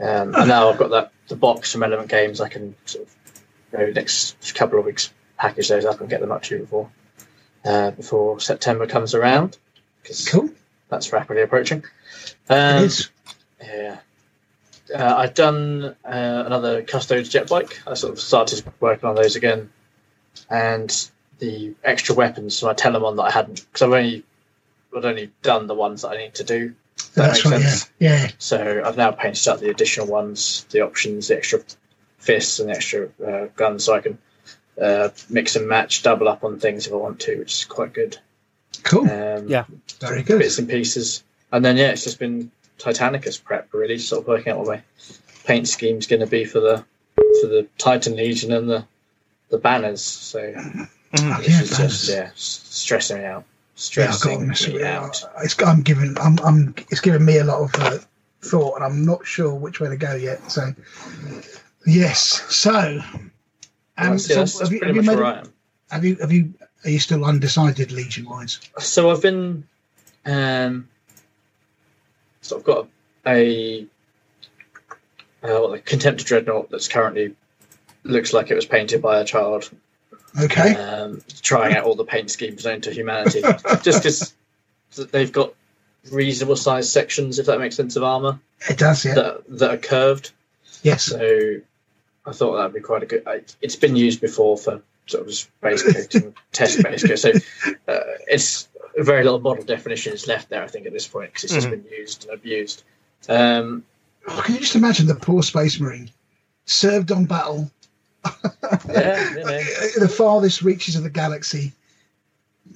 [0.00, 2.40] Um, and now I've got that the box from Element Games.
[2.40, 3.14] I can sort of
[3.72, 6.90] maybe next couple of weeks package those up and get them up to you before
[7.64, 9.56] uh, before September comes around
[10.02, 10.50] because Cool.
[10.88, 11.84] that's rapidly approaching.
[12.48, 13.10] Um, it is.
[13.62, 13.98] yeah.
[14.92, 17.80] Uh, I've done uh, another Custodes jet bike.
[17.86, 19.70] I sort of started working on those again.
[20.50, 24.24] And the extra weapons from my Telemon that I hadn't, because I've only,
[24.96, 26.74] I'd only done the ones that I need to do.
[27.14, 27.62] That That's makes right.
[27.62, 27.90] sense.
[27.98, 28.22] Yeah.
[28.24, 28.30] Yeah.
[28.38, 31.60] So I've now painted up the additional ones, the options, the extra
[32.18, 34.18] fists and the extra uh, guns, so I can
[34.80, 37.92] uh, mix and match, double up on things if I want to, which is quite
[37.92, 38.18] good.
[38.82, 39.08] Cool.
[39.08, 39.64] Um, Yeah.
[40.00, 40.40] Very good.
[40.40, 41.22] bits and pieces.
[41.52, 44.82] And then yeah, it's just been Titanicus prep really, sort of working out what my
[45.44, 46.84] paint scheme's going to be for the
[47.16, 48.84] for the Titan Legion and the
[49.50, 50.02] the banners.
[50.02, 50.40] So
[51.12, 51.76] this yeah, banners.
[51.76, 54.82] just yeah, stressing me out, Yeah, stressing with me it.
[54.84, 55.22] out.
[55.42, 56.16] It's, I'm giving.
[56.20, 56.38] I'm.
[56.44, 56.74] I'm.
[56.90, 57.98] It's giving me a lot of uh,
[58.42, 60.50] thought, and I'm not sure which way to go yet.
[60.50, 60.74] So,
[61.86, 62.20] yes.
[62.54, 63.00] So,
[63.98, 65.14] um, That's, so have, you, have you made?
[65.16, 65.52] where a- I am.
[65.90, 66.16] Have you?
[66.16, 66.54] Have you?
[66.84, 68.60] Are you still undecided, Legion wise?
[68.78, 69.66] So I've been
[70.26, 70.88] um,
[72.44, 72.88] so I've got
[73.26, 73.86] a
[75.42, 77.34] uh, what, a Contemptor Dreadnought that's currently
[78.02, 79.70] looks like it was painted by a child
[80.38, 80.74] Okay.
[80.74, 83.40] um, trying out all the paint schemes known to humanity,
[83.82, 84.34] just because
[85.12, 85.54] they've got
[86.10, 89.04] reasonable sized sections, if that makes sense, of armor it does.
[89.04, 89.14] Yeah.
[89.14, 90.32] that that are curved.
[90.82, 91.04] yes.
[91.04, 91.56] So
[92.26, 93.22] I thought that'd be quite a good.
[93.28, 97.18] I, it's been used before for sort of just base coating, test base coat.
[97.18, 97.30] So
[97.86, 98.68] uh, it's
[99.02, 100.62] very little model definition is left there.
[100.62, 102.82] I think at this point because it's just been used and abused.
[103.28, 103.84] Um,
[104.26, 106.10] Oh, can you just imagine the poor Space Marine
[106.64, 107.70] served on battle
[108.88, 109.60] yeah, you know.
[109.98, 111.72] the farthest reaches of the galaxy.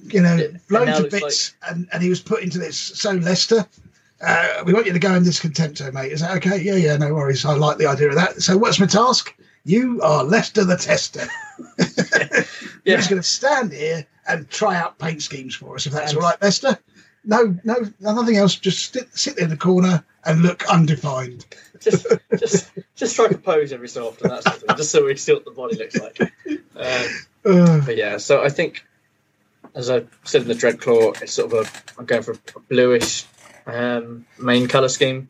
[0.05, 2.59] You know, It- it loads now of looks bits, and, and he was put into
[2.59, 2.77] this.
[2.77, 3.65] So, Lester,
[4.21, 6.11] uh, we want you to go in this contemptor, mate.
[6.11, 6.61] Is that okay?
[6.61, 7.45] Yeah, yeah, no worries.
[7.45, 8.41] I like the idea of that.
[8.43, 9.33] So, what's my task?
[9.65, 11.27] You are Lester the Tester.
[11.79, 12.45] You're
[12.85, 12.95] Yeah.
[12.97, 16.21] just going to stand here and try out paint schemes for us, if that's And-
[16.21, 16.77] all right, Lester.
[17.25, 18.55] No, no, nothing else.
[18.55, 21.45] Just sit, sit in the corner and look undefined.
[21.81, 22.05] just
[22.39, 24.29] just just strike a pose every so often.
[24.29, 26.19] That's sort of just so we see what the body looks like.
[26.21, 27.07] Um,
[27.45, 28.85] Uh, But yeah, so I think,
[29.75, 33.25] as I said in the Dreadclaw, it's sort of a I'm going for a bluish
[33.67, 35.27] um, main color scheme,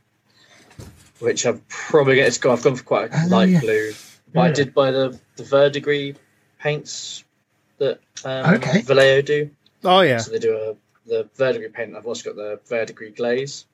[1.20, 2.58] which I've probably it's gone.
[2.58, 3.60] I've gone for quite a Oh, light yeah.
[3.62, 3.92] blue,
[4.34, 6.16] but I did buy the the verdigris
[6.60, 7.24] paints
[7.80, 8.82] that um, Okay.
[8.82, 9.50] Vallejo do.
[9.84, 10.18] Oh yeah.
[10.20, 10.76] So they do a
[11.10, 11.96] the verdigris paint.
[11.96, 13.66] I've also got the verdigris glaze.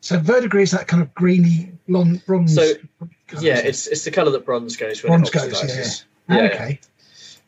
[0.00, 2.54] so, verdigris is that kind of greeny blonde bronze.
[2.54, 2.72] So,
[3.40, 3.66] Yeah, it?
[3.66, 6.36] it's it's the color that bronze goes when Bronze it goes, yeah.
[6.36, 6.80] Yeah, okay.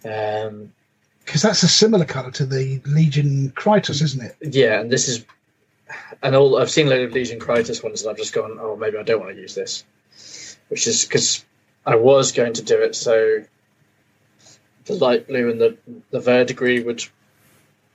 [0.04, 0.72] Um,
[1.24, 4.36] Because that's a similar colour to the Legion Krytos, isn't it?
[4.54, 5.24] Yeah, and this is,
[6.22, 8.76] and all I've seen a load of Legion Krytos ones, and I've just gone, oh,
[8.76, 9.84] maybe I don't want to use this,
[10.68, 11.44] which is because
[11.86, 13.44] I was going to do it so
[14.86, 15.76] the light blue and the
[16.10, 17.02] the verdigris would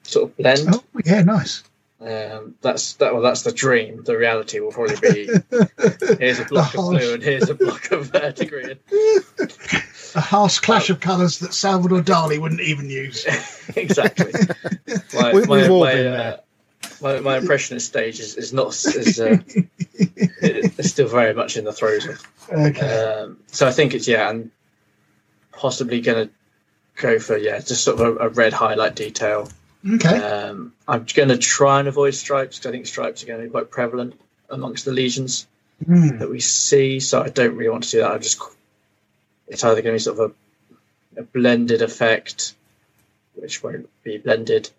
[0.04, 0.68] sort of blend.
[0.74, 1.64] Oh, yeah, nice.
[2.02, 3.14] Um, that's that.
[3.14, 4.04] Well, that's the dream.
[4.04, 5.30] The reality will probably be
[6.20, 8.78] here's a block of blue and here's a block of verdigris.
[10.16, 13.26] a harsh clash of colours that Salvador Dali wouldn't even use.
[13.76, 14.32] exactly.
[15.14, 16.38] My, We- my, my, uh,
[17.02, 19.38] my, my impressionist stage is, is not is uh,
[19.98, 22.26] it's still very much in the throes of.
[22.50, 23.04] Okay.
[23.04, 24.52] Um, so I think it's yeah, and
[25.52, 26.34] possibly going to
[27.00, 29.50] go for yeah, just sort of a, a red highlight detail.
[29.96, 30.10] Okay.
[30.18, 33.46] Um, I'm going to try and avoid stripes because I think stripes are going to
[33.46, 35.48] be quite prevalent amongst the legions
[35.86, 36.18] Hmm.
[36.18, 37.00] that we see.
[37.00, 38.12] So I don't really want to do that.
[38.12, 38.42] I just
[39.48, 40.34] it's either going to be sort of
[41.18, 42.54] a, a blended effect,
[43.36, 44.70] which won't be blended,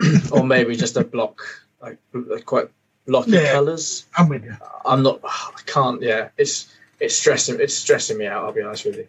[0.32, 1.40] or maybe just a block
[1.80, 2.68] like, like quite
[3.06, 3.52] blocky Yeah.
[3.52, 4.04] colours.
[4.16, 4.56] I'm with you.
[4.84, 5.20] I'm not.
[5.24, 6.02] I can't.
[6.02, 7.60] Yeah, it's it's stressing.
[7.60, 8.44] It's stressing me out.
[8.44, 9.06] I'll be honest with you.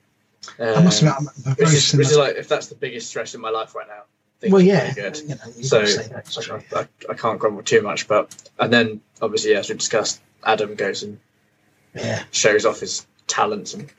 [0.60, 2.75] I must Um, admit, I'm a which, very is, which is like if that's the
[2.75, 4.03] biggest stress in my life right now.
[4.43, 4.93] I Well, yeah.
[4.93, 5.17] good.
[5.17, 6.49] You know, So got to say that, it's.
[6.49, 10.75] I, I, I can't grumble too much, but and then obviously as we discussed, Adam
[10.75, 11.19] goes and
[11.95, 12.23] Yeah.
[12.31, 13.89] shows off his talents and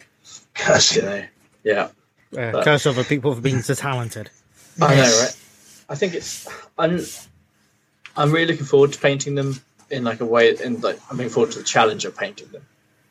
[0.54, 1.04] curse you Cursing.
[1.04, 1.24] know,
[1.64, 1.82] yeah,
[2.36, 4.30] Uh, But- curse over people for being so talented.
[4.80, 5.36] I know, right?
[5.88, 6.46] I think it's
[6.78, 7.00] I'm
[8.16, 11.30] I'm really looking forward to painting them in like a way, in like I'm looking
[11.32, 12.62] forward to the challenge of painting them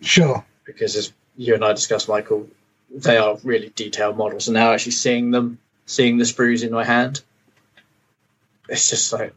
[0.02, 0.46] Sure.
[0.64, 2.48] because as you and I discussed, Michael,
[2.90, 6.84] they are really detailed models, and now actually seeing them, seeing the sprues in my
[6.84, 7.22] hand,
[8.70, 9.34] it's just like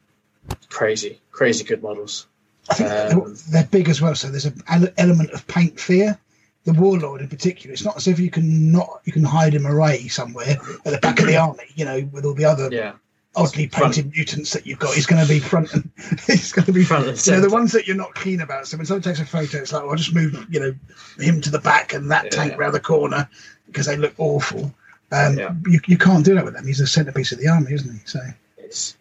[0.69, 2.27] crazy, crazy good models.
[2.69, 4.63] I think Um, they're, they're big as well, so there's an
[4.97, 6.19] element of paint fear.
[6.65, 9.65] The warlord in particular, it's not as if you can not you can hide him
[9.65, 12.93] away somewhere at the back of the army, you know, with all the other Yeah,
[13.37, 14.95] oddly painted mutants that you've got.
[14.95, 15.91] He's going to be front and
[16.27, 18.67] he's going to be Front and You know, the ones that you're not keen about.
[18.67, 20.75] So when someone takes a photo, it's like, well, I'll just move, you know,
[21.19, 22.31] him to the back and that Yeah.
[22.31, 23.29] tank round the corner
[23.67, 24.75] because they look awful.
[25.13, 25.55] Um, Yeah.
[25.67, 26.67] you, you can't do that with them.
[26.67, 28.01] He's the centerpiece of the army, isn't he?
[28.05, 28.21] So
[28.59, 28.97] it's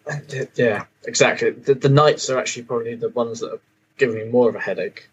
[0.55, 1.51] yeah, exactly.
[1.51, 3.59] The, the knights are actually probably the ones that are
[3.97, 5.09] giving me more of a headache.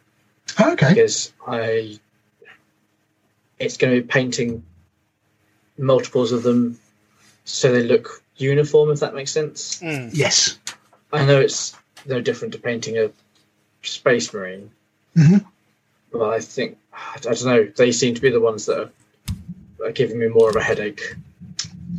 [0.61, 1.99] okay, because I
[3.59, 4.63] it's going to be painting
[5.79, 6.79] multiples of them
[7.45, 9.81] so they look uniform if that makes sense.
[9.83, 10.59] yes,
[11.13, 11.75] I know it's
[12.07, 13.11] no different to painting a
[13.83, 14.71] space marine,
[15.17, 15.45] Mhm.
[16.13, 17.65] but I think I don't know.
[17.77, 21.15] They seem to be the ones that are, are giving me more of a headache.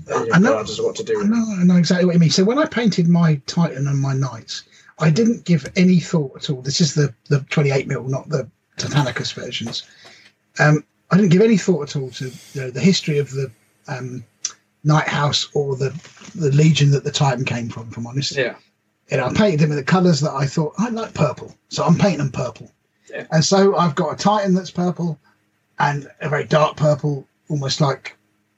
[0.10, 0.50] I know.
[0.52, 1.22] Regardless of what to do.
[1.22, 2.30] I know, I know exactly what you mean.
[2.30, 4.64] So when I painted my Titan and my Knights,
[5.00, 6.62] I didn't give any thought at all.
[6.62, 9.84] This is the the 28 mil, not the Titanicus versions.
[10.60, 13.52] Um, I didn't give any thought at all to you know the history of the
[13.88, 14.24] um,
[14.84, 15.92] Knight House or the
[16.36, 17.90] the Legion that the Titan came from.
[17.90, 18.56] If I'm honest, Yeah,
[19.10, 21.84] you know, I painted them in the colours that I thought I like purple, so
[21.84, 22.72] I'm painting them purple.
[23.10, 23.26] Yeah.
[23.32, 25.20] And so I've got a Titan that's purple,
[25.80, 28.16] and a very dark purple, almost like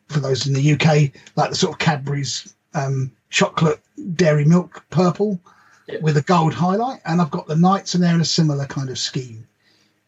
[0.08, 3.80] for those in the UK, like the sort of Cadbury's um, chocolate
[4.16, 5.40] dairy milk purple
[5.88, 6.00] Yeah.
[6.02, 7.00] with a gold highlight.
[7.06, 9.48] And I've got the Knights, and they're in a similar kind of scheme.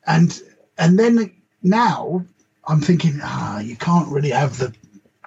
[0.08, 0.42] And
[0.78, 2.26] and then now
[2.68, 4.74] I'm thinking, ah, you can't really have the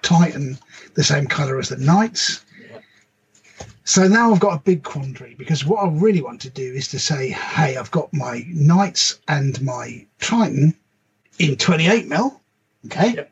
[0.05, 0.57] Titan
[0.95, 2.45] the same colour as the Knights.
[3.85, 6.89] So now I've got a big quandary because what I really want to do is
[6.89, 10.75] to say, hey, I've got my Knights and my Triton
[11.39, 12.41] in 28 mil,
[12.87, 13.31] okay, Yep.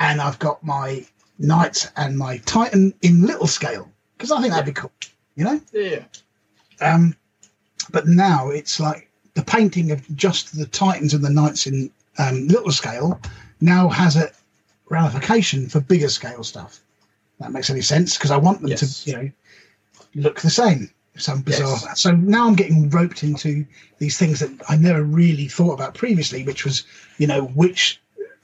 [0.00, 1.06] and I've got my
[1.38, 4.92] Knights and my Titan in little scale because I think that'd be cool,
[5.36, 5.60] you know.
[5.72, 6.00] yeah,
[6.80, 7.16] Um,
[7.90, 12.48] but now it's like the painting of just the Titans and the Knights in um,
[12.48, 13.18] little scale
[13.60, 14.30] now has a
[14.94, 16.80] ramification for bigger scale stuff.
[17.40, 19.04] That makes any sense because I want them Yes.
[19.04, 19.30] to, you know,
[20.14, 20.90] look the same.
[21.16, 21.78] Some bizarre.
[21.82, 22.00] Yes.
[22.00, 23.66] So now I'm getting roped into
[23.98, 26.84] these things that I never really thought about previously, which was,
[27.18, 28.00] you know, which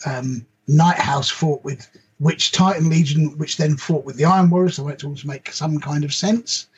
[0.07, 4.77] um, Knight House fought with which Titan Legion, which then fought with the Iron Warriors.
[4.77, 6.69] So I want it to make some kind of sense.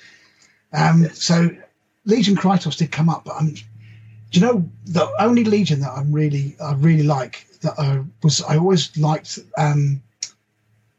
[0.72, 1.22] Um, Yes.
[1.22, 1.50] So
[2.06, 3.61] Legion Krytos did come up, but I'm, do
[4.32, 8.57] you know the only Legion that I'm really I really like that I was I
[8.59, 10.03] always liked um,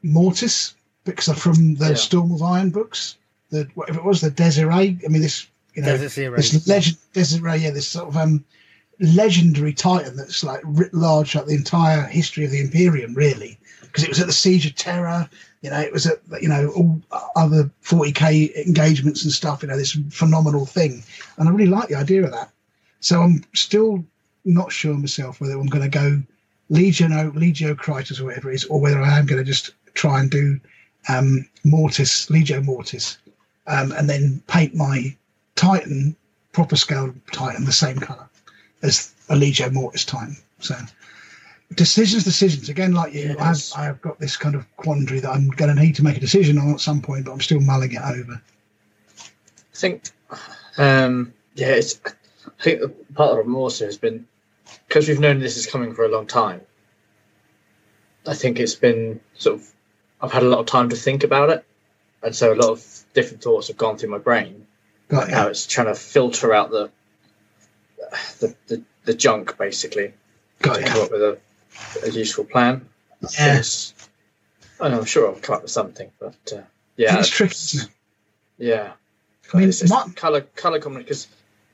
[0.02, 1.93] Mortis because I'm from the Yeah.
[1.95, 3.17] Storm of Iron books.
[3.49, 4.97] The whatever it was, the Dies Irae.
[5.06, 6.36] I mean, this you know Dies Irae.
[6.38, 8.43] this legend Dies Irae, yeah, this sort of um
[8.99, 14.04] legendary Titan that's like writ large like the entire history of the Imperium, really, because
[14.04, 15.30] it was at the Siege of Terra.
[15.62, 17.02] You know, it was at you know all
[17.36, 19.62] other 40k engagements and stuff.
[19.62, 21.04] You know, this phenomenal thing,
[21.37, 22.50] and I really like the idea of that.
[23.00, 24.04] So I'm still
[24.46, 26.21] not sure myself whether I'm going to go
[26.71, 30.19] Legio, Legio Krytos or whatever it is, or whether I am going to just try
[30.19, 30.59] and do
[31.09, 33.17] um, Mortis, Legio Mortis,
[33.67, 35.15] um, and then paint my
[35.55, 36.15] Titan,
[36.51, 38.27] proper scale Titan, the same color
[38.81, 40.37] as a Legio Mortis Titan.
[40.59, 40.75] So
[41.75, 42.69] decisions, decisions.
[42.69, 45.95] Again, like you, I've, I've got this kind of quandary that I'm going to need
[45.95, 48.41] to make a decision on at some point, but I'm still mulling it over.
[49.17, 50.03] I think,
[50.77, 51.99] um, yeah, it's.
[52.59, 54.27] I think part of remorse has been
[54.94, 56.62] because we've known this is coming for a long time.
[58.27, 59.67] I think it's been sort of
[60.21, 61.65] I've had a lot of time to think about it,
[62.21, 64.67] and so a lot of different thoughts have gone through my brain.
[65.08, 66.91] Got Now it's trying to filter out the
[68.39, 70.13] the, the, the junk basically
[70.62, 71.39] Got to come up with a,
[72.06, 72.87] a useful plan.
[73.39, 73.96] Yes,
[74.79, 76.62] and I'm sure I'll come up with something, but uh,
[76.98, 77.79] yeah, It's tricky.
[78.60, 78.94] yeah.
[79.54, 81.27] I mean, it's, it's color color combination because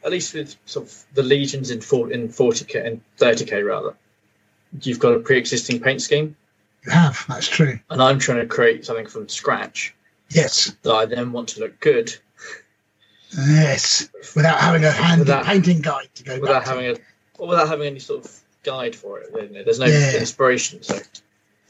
[0.04, 3.62] at least with sort of the legions in four, in forty k in thirty k
[3.64, 3.95] rather,
[4.82, 6.36] you've got a pre-existing paint scheme,
[6.86, 7.24] You have.
[7.28, 7.80] That's true.
[7.89, 9.93] and I'm trying to create something from scratch
[10.30, 10.76] Yes.
[10.84, 12.16] that I then want to look good
[13.38, 14.10] Yes.
[14.36, 16.70] Without having a handy Without- painting guide to go without back to.
[16.70, 16.95] having a
[17.38, 19.32] or without having any sort of guide for it.
[19.66, 20.18] There's no Yeah.
[20.18, 21.00] inspiration, so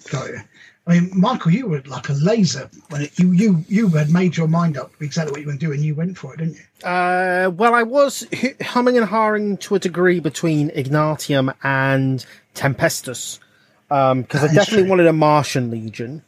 [0.10, 0.42] Got you.
[0.90, 4.36] I mean, Michael, you were like a laser when it, you you you had made
[4.36, 6.38] your mind up exactly what you were going to do, and you went for it,
[6.38, 6.88] didn't you?
[6.88, 8.26] Uh, well, I was
[8.62, 12.26] humming and hawing to a degree between Ignatum and
[12.56, 13.40] Tempestus,
[13.88, 14.90] because I definitely true.
[14.90, 16.24] wanted a Martian Legion.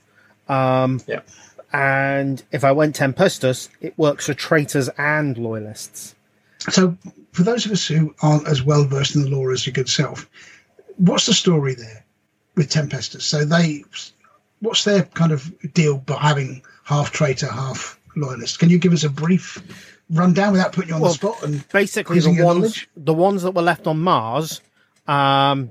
[0.48, 1.22] Um, Yeah.
[1.74, 6.16] And if I went Tempestus, it works for traitors and loyalists.
[6.70, 6.98] So,
[7.32, 9.90] for those of us who aren't as well versed in the lore as your good
[9.90, 10.30] self,
[10.98, 12.04] what's the story there
[12.56, 13.22] with Tempestus?
[13.22, 13.86] So they,
[14.62, 18.60] what's their kind of deal by having half traitor, half loyalist?
[18.60, 19.62] Can you give us a brief
[20.10, 21.44] rundown without putting you on Well, the spot?
[21.44, 24.62] And Basically, the ones the ones that were left on Mars
[25.08, 25.70] um,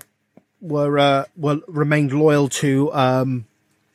[0.61, 3.47] were uh, were remained loyal to um,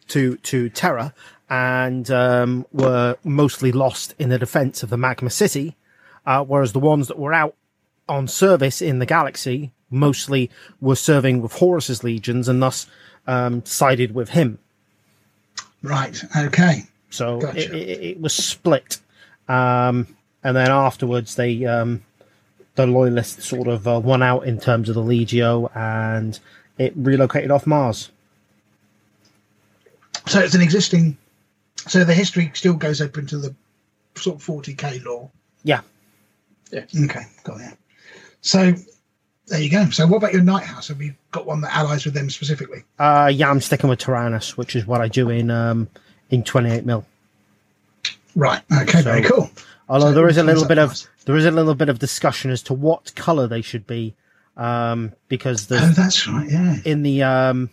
[0.07, 1.13] to to Terra
[1.49, 5.75] and um, were mostly lost in the defense of the Magma City,
[6.25, 7.55] uh, whereas the ones that were out
[8.09, 10.49] on service in the galaxy mostly
[10.81, 12.87] were serving with Horus's legions and thus
[13.27, 14.59] um, sided with him.
[15.85, 17.59] Right, okay, So Gotcha.
[17.59, 18.99] it, it, it was split,
[19.47, 20.07] um,
[20.43, 22.01] and then afterwards they um,
[22.73, 26.39] the loyalists sort of uh, won out in terms of the Legio, and
[26.79, 28.09] it relocated off Mars.
[30.25, 31.15] so it's an existing.
[31.87, 33.53] So the history still goes up into the
[34.15, 35.29] sort of forty k lore.
[35.63, 35.81] Yeah,
[36.71, 36.85] Yeah.
[37.03, 37.77] Okay, got it.
[38.41, 38.73] So
[39.47, 39.89] there you go.
[39.91, 40.87] So what about your knight house?
[40.87, 42.83] Have you got one that allies with them specifically?
[42.99, 45.87] uh, yeah, I'm sticking with Tyrannus, which is what I do in um,
[46.29, 47.05] in 28 mil.
[48.35, 48.61] Right.
[48.81, 48.99] Okay.
[48.99, 49.49] So- very cool.
[49.87, 51.99] Although So there is a little bit up of there is a little bit of
[51.99, 54.15] discussion as to what color they should be,
[54.57, 56.49] um, because Oh, that's right.
[56.49, 56.77] Yeah.
[56.83, 57.69] in the um,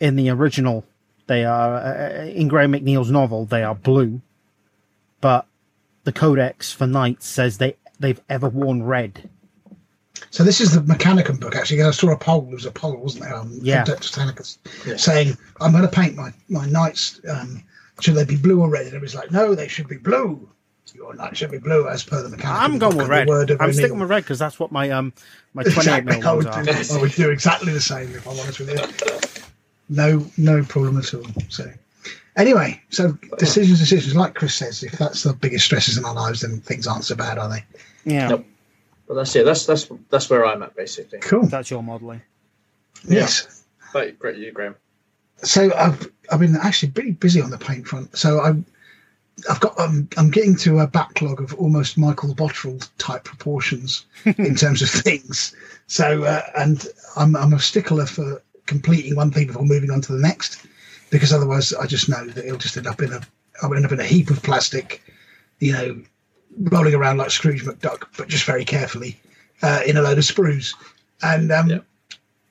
[0.00, 0.84] in the original
[1.28, 4.20] they are uh, in Graham McNeill's novel they are blue,
[5.20, 5.46] but
[6.02, 9.28] the codex for knights says they they've ever worn red.
[10.30, 11.54] So this is the Mechanicum book.
[11.56, 12.42] Actually, I saw a poll.
[12.42, 13.34] There was a poll, wasn't there?
[13.34, 13.84] Um, Yeah.
[13.84, 14.08] From Dr.
[14.08, 14.96] Tanicus, Yeah.
[14.96, 17.20] saying, "I'm going to paint my my knights.
[17.28, 17.62] Um,
[18.00, 20.48] should they be blue or red?" And it was like, "No, they should be blue.
[20.94, 23.28] Your knights should be blue, as per the Mechanicum." I'm going book with red.
[23.28, 25.12] word of I'm O'Neill." sticking with red because that's what my um
[25.54, 26.18] my 28 Exactly.
[26.20, 26.62] mil I would, are.
[26.64, 29.36] do, I would do exactly the same if I'm honest with you.
[29.88, 31.24] No, no problem at all.
[31.48, 31.70] So,
[32.36, 34.14] anyway, so decisions, decisions.
[34.16, 37.14] Like Chris says, if that's the biggest stresses in our lives, then things aren't so
[37.14, 37.64] bad, are they?
[38.04, 38.46] Yeah, Nope.
[39.06, 39.44] But that's it.
[39.44, 41.20] That's that's that's where I'm at basically.
[41.20, 41.46] Cool.
[41.46, 42.22] that's your modelling.
[43.06, 43.64] Yes.
[43.92, 44.76] But great, you, Graham.
[45.42, 48.16] So I've I've been actually pretty busy on the paint front.
[48.16, 48.66] So I'm
[49.50, 54.54] I've got um, I'm getting to a backlog of almost Michael Bottrell type proportions in
[54.54, 55.54] terms of things.
[55.86, 56.86] So uh, and
[57.16, 60.66] I'm I'm a stickler for completing one thing before moving on to the next,
[61.10, 63.20] because otherwise I just know that it'll just end up in a
[63.62, 65.02] I'll end up in a heap of plastic,
[65.60, 66.02] you know,
[66.58, 69.18] rolling around like Scrooge McDuck, but just very carefully
[69.62, 70.74] uh, in a load of sprues.
[71.22, 71.78] And um, Yeah.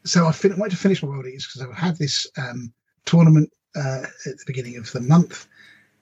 [0.03, 2.71] so I fin- wanted to finish my world eaters because I had this um,
[3.05, 5.47] tournament uh, at the beginning of the month,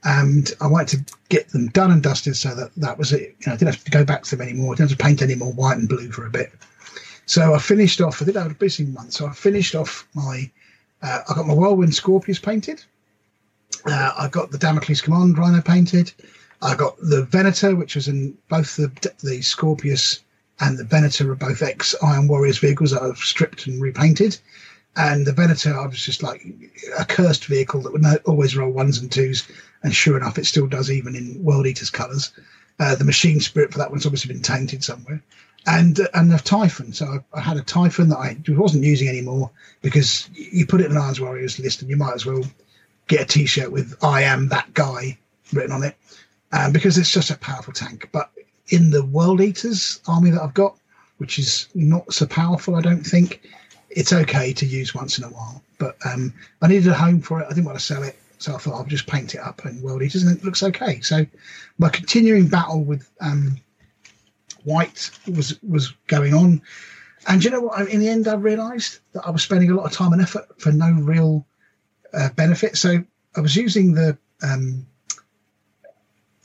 [0.03, 3.35] and I wanted to get them done and dusted so that that was it.
[3.39, 4.73] You know, I didn't have to go back to them anymore.
[4.73, 6.51] I didn't have to paint any more white and blue for a bit.
[7.25, 8.21] So I finished off.
[8.21, 10.49] I did have a busy month, so I finished off my.
[11.01, 12.83] Uh, I got my Whirlwind Scorpius painted.
[13.85, 16.13] Uh, I got the Damocles Command Rhino painted.
[16.63, 18.89] I got the Venator, which was in both the
[19.21, 20.21] the Scorpius
[20.59, 24.37] and the Venator are both ex Iron Warriors vehicles that I've stripped and repainted.
[24.95, 26.45] And the Venator, I was just like
[26.97, 29.45] a cursed vehicle that would always roll ones and twos.
[29.81, 32.31] And sure enough, it still does, even in World Eaters colours.
[32.79, 35.21] Uh, the Machine Spirit for that one's obviously been tainted somewhere.
[35.65, 36.93] And uh, and the Typhon.
[36.93, 39.51] So I, I had a Typhon that I wasn't using anymore
[39.81, 42.43] because you put it in an Irons Warriors list and you might as well
[43.07, 45.17] get a t shirt with I am that guy
[45.51, 45.95] written on it
[46.53, 48.07] um, because it's just a powerful tank.
[48.11, 48.29] But
[48.69, 50.77] in the World Eaters army that I've got,
[51.17, 53.41] which is not so powerful, I don't think
[53.89, 55.61] it's okay to use once in a while.
[55.79, 57.45] But um, I needed a home for it.
[57.45, 59.81] I didn't want to sell it, so I thought I'll just paint it up in
[59.81, 61.01] World Eaters, and it looks okay.
[61.01, 61.25] So
[61.79, 63.59] my continuing battle with um,
[64.63, 66.61] white was was going on.
[67.25, 67.87] And you know what?
[67.89, 70.61] In the end, I realised that I was spending a lot of time and effort
[70.61, 71.45] for no real
[72.13, 72.77] uh, benefit.
[72.77, 73.03] So
[73.35, 74.85] I was using the um,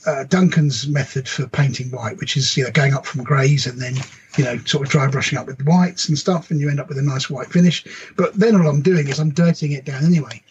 [0.07, 3.81] uh, Duncan's method for painting white, which is you know going up from greys and
[3.81, 3.95] then
[4.37, 6.89] you know sort of dry brushing up with whites and stuff, and you end up
[6.89, 7.85] with a nice white finish.
[8.17, 10.43] But then all I'm doing is I'm dirtying it down anyway,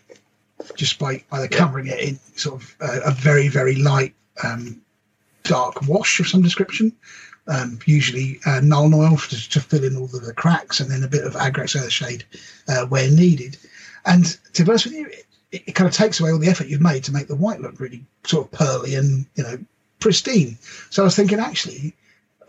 [0.75, 4.81] just by either covering it in sort of uh, a very very light um,
[5.43, 6.91] dark wash of some description,
[7.47, 11.03] um, usually uh, Nuln Oil to, to, fill in all the, the, cracks, and then
[11.03, 12.23] a bit of Agrax Earthshade
[12.67, 13.57] uh, where needed.
[14.05, 16.67] And to be honest with you, it, it, kind of takes away all the effort
[16.67, 19.57] you've made to make the white look really sort of pearly and you know
[19.99, 20.57] pristine.
[20.89, 21.95] So I was thinking, actually,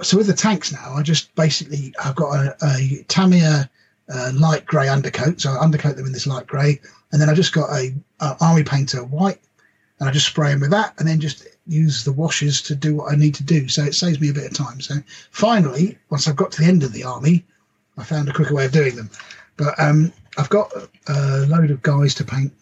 [0.03, 3.71] so with the tanks now, I just basically I've got a, a Tamiya
[4.13, 6.81] uh, light grey undercoat, so I undercoat them in this light grey,
[7.13, 9.41] and then I just got a, a army painter white,
[10.01, 12.95] and I just spray them with that, and then just use the washes to do
[12.95, 13.69] what I need to do.
[13.69, 14.81] So it saves me a bit of time.
[14.81, 14.95] So
[15.31, 17.45] finally, once I've got to the end of the army,
[17.97, 19.11] I found a quicker way of doing them.
[19.57, 20.73] But um, I've got
[21.09, 22.53] a load of guys to paint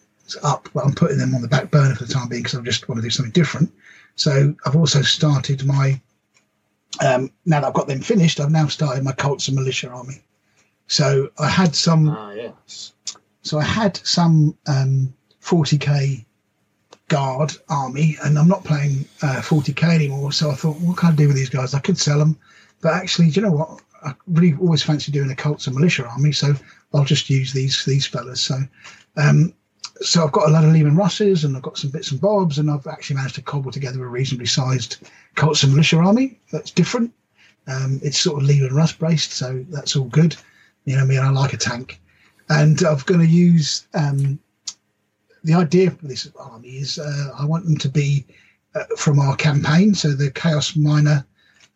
[0.43, 2.63] up, but I'm putting them on the back burner for the time being because I
[2.63, 3.71] just want to do something different.
[4.15, 6.01] So I've also started my.
[6.99, 10.23] Um, now that I've got them finished, I've now started my Cults and Militia army.
[10.87, 12.09] So I had some.
[12.09, 12.93] Ah, yes.
[13.43, 16.25] So I had some um, 40k
[17.07, 20.31] guard army, and I'm not playing uh, 40k anymore.
[20.31, 21.73] So I thought, what can I do with these guys?
[21.73, 22.37] I could sell them,
[22.81, 23.81] but actually, do you know what?
[24.03, 26.53] I really always fancy doing a cults and militia army, so
[26.93, 28.41] I'll just use these these fellas.
[28.41, 28.59] So,
[29.15, 29.53] um,
[30.01, 32.59] so I've got a lot of Leman Russes, and I've got some bits and bobs,
[32.59, 34.97] and I've actually managed to cobble together a reasonably sized
[35.35, 36.39] cults and militia army.
[36.51, 37.13] That's different.
[37.67, 40.35] Um, it's sort of Leman Russ based, so that's all good.
[40.85, 41.99] You know, I mean, I like a tank,
[42.49, 44.39] and I'm going to use um,
[45.43, 48.25] the idea for this army is uh, I want them to be
[48.75, 49.93] uh, from our campaign.
[49.93, 51.25] So the Chaos Minor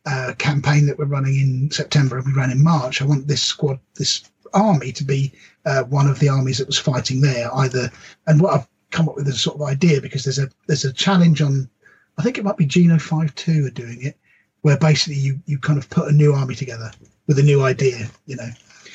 [0.05, 3.01] uh, campaign that we're running in September and we ran in March.
[3.01, 5.31] I want this squad, this army, to be
[5.65, 7.53] uh, one of the armies that was fighting there.
[7.55, 7.91] Either
[8.27, 10.85] and what I've come up with is a sort of idea because there's a there's
[10.85, 11.69] a challenge on.
[12.17, 14.17] I think it might be Geno Five Two are doing it,
[14.61, 16.91] where basically you you kind of put a new army together
[17.27, 18.49] with a new idea, you know.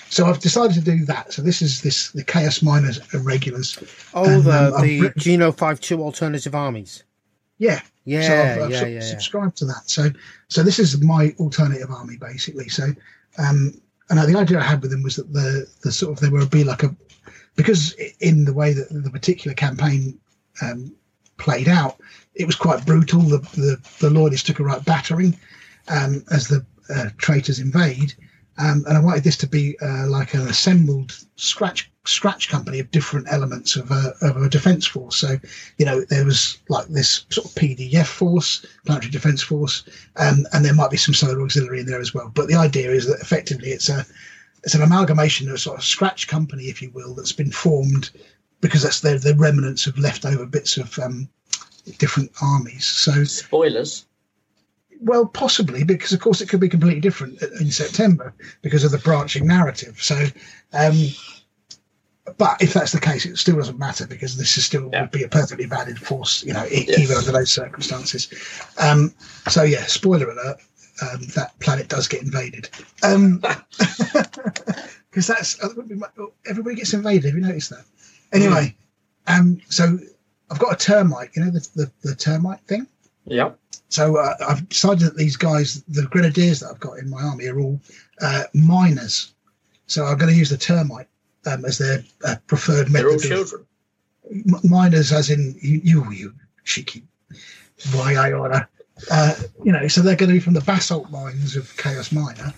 [0.09, 1.33] So I've decided to do that.
[1.33, 3.79] So this is this the Chaos Miners regulars.
[4.15, 7.03] Oh, and, the um, the written, Geno Five Two alternative armies.
[7.59, 9.89] Yeah, yeah, so I've, I've yeah, sub- yeah, subscribed to that.
[9.91, 10.11] So
[10.49, 12.69] so this is my alternative army basically.
[12.69, 12.91] So
[13.39, 16.29] um, and the idea I had with them was that the the sort of they
[16.29, 16.95] were be like a
[17.57, 20.19] because in the way that the particular campaign
[20.63, 20.95] um,
[21.39, 21.99] played out,
[22.35, 23.21] it was quite brutal.
[23.21, 25.39] The the, the Loyalists took a right battering
[25.89, 28.15] um, as the uh, traitors invade.
[28.59, 32.91] Um, and I wanted this to be uh, like an assembled scratch scratch company of
[32.91, 35.17] different elements of a, of a defence force.
[35.17, 35.37] So,
[35.79, 39.85] you know, there was like this sort of PDF force, planetary defence force,
[40.17, 42.31] um, and there might be some solar auxiliary in there as well.
[42.35, 44.05] But the idea is that effectively it's a
[44.65, 48.11] it's an amalgamation of a sort of scratch company, if you will, that's been formed
[48.61, 51.29] because that's the, the remnants of leftover bits of um,
[51.99, 52.85] different armies.
[52.85, 54.07] So spoilers.
[55.01, 58.99] Well, possibly because, of course, it could be completely different in September because of the
[58.99, 60.03] branching narrative.
[60.03, 60.27] So,
[60.73, 60.97] um,
[62.39, 65.03] but if that's the case, it still doesn't matter because this is still yeah.
[65.03, 66.99] would be a perfectly valid force, you know, yes.
[66.99, 68.29] even under those circumstances.
[68.79, 69.15] Um,
[69.49, 70.59] so, yeah, spoiler alert:
[71.03, 73.41] um, that planet does get invaded because um,
[75.13, 75.63] that's
[76.47, 77.25] everybody gets invaded.
[77.27, 77.85] Have you noticed that?
[78.33, 78.75] Anyway,
[79.27, 79.39] mm.
[79.39, 79.99] um, so
[80.51, 81.31] I've got a termite.
[81.37, 82.87] You know the the, the termite thing.
[83.25, 83.53] Yeah.
[83.89, 87.47] So uh, I've decided that these guys, the grenadiers that I've got in my army,
[87.47, 87.81] are all
[88.21, 89.33] uh, miners.
[89.87, 91.09] So I'm going to use the termite
[91.47, 93.07] um, as their uh, preferred method.
[93.07, 93.67] They're all children.
[94.31, 96.35] M- miners, as in you, you, you
[96.65, 97.05] cheeky
[97.93, 98.69] why I order.
[99.11, 102.55] Uh, you know, so they're going to be from the basalt mines of Chaos Minor.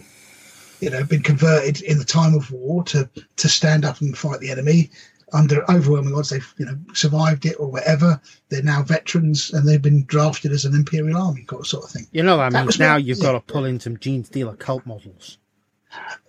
[0.80, 4.38] You know, been converted in the time of war to to stand up and fight
[4.40, 4.90] the enemy
[5.32, 8.20] under overwhelming odds they've you know survived it or whatever.
[8.48, 12.06] They're now veterans and they've been drafted as an imperial army sort of thing.
[12.12, 13.24] You know that, that means now you've yeah.
[13.24, 15.38] got to pull in some Genestealer cult models.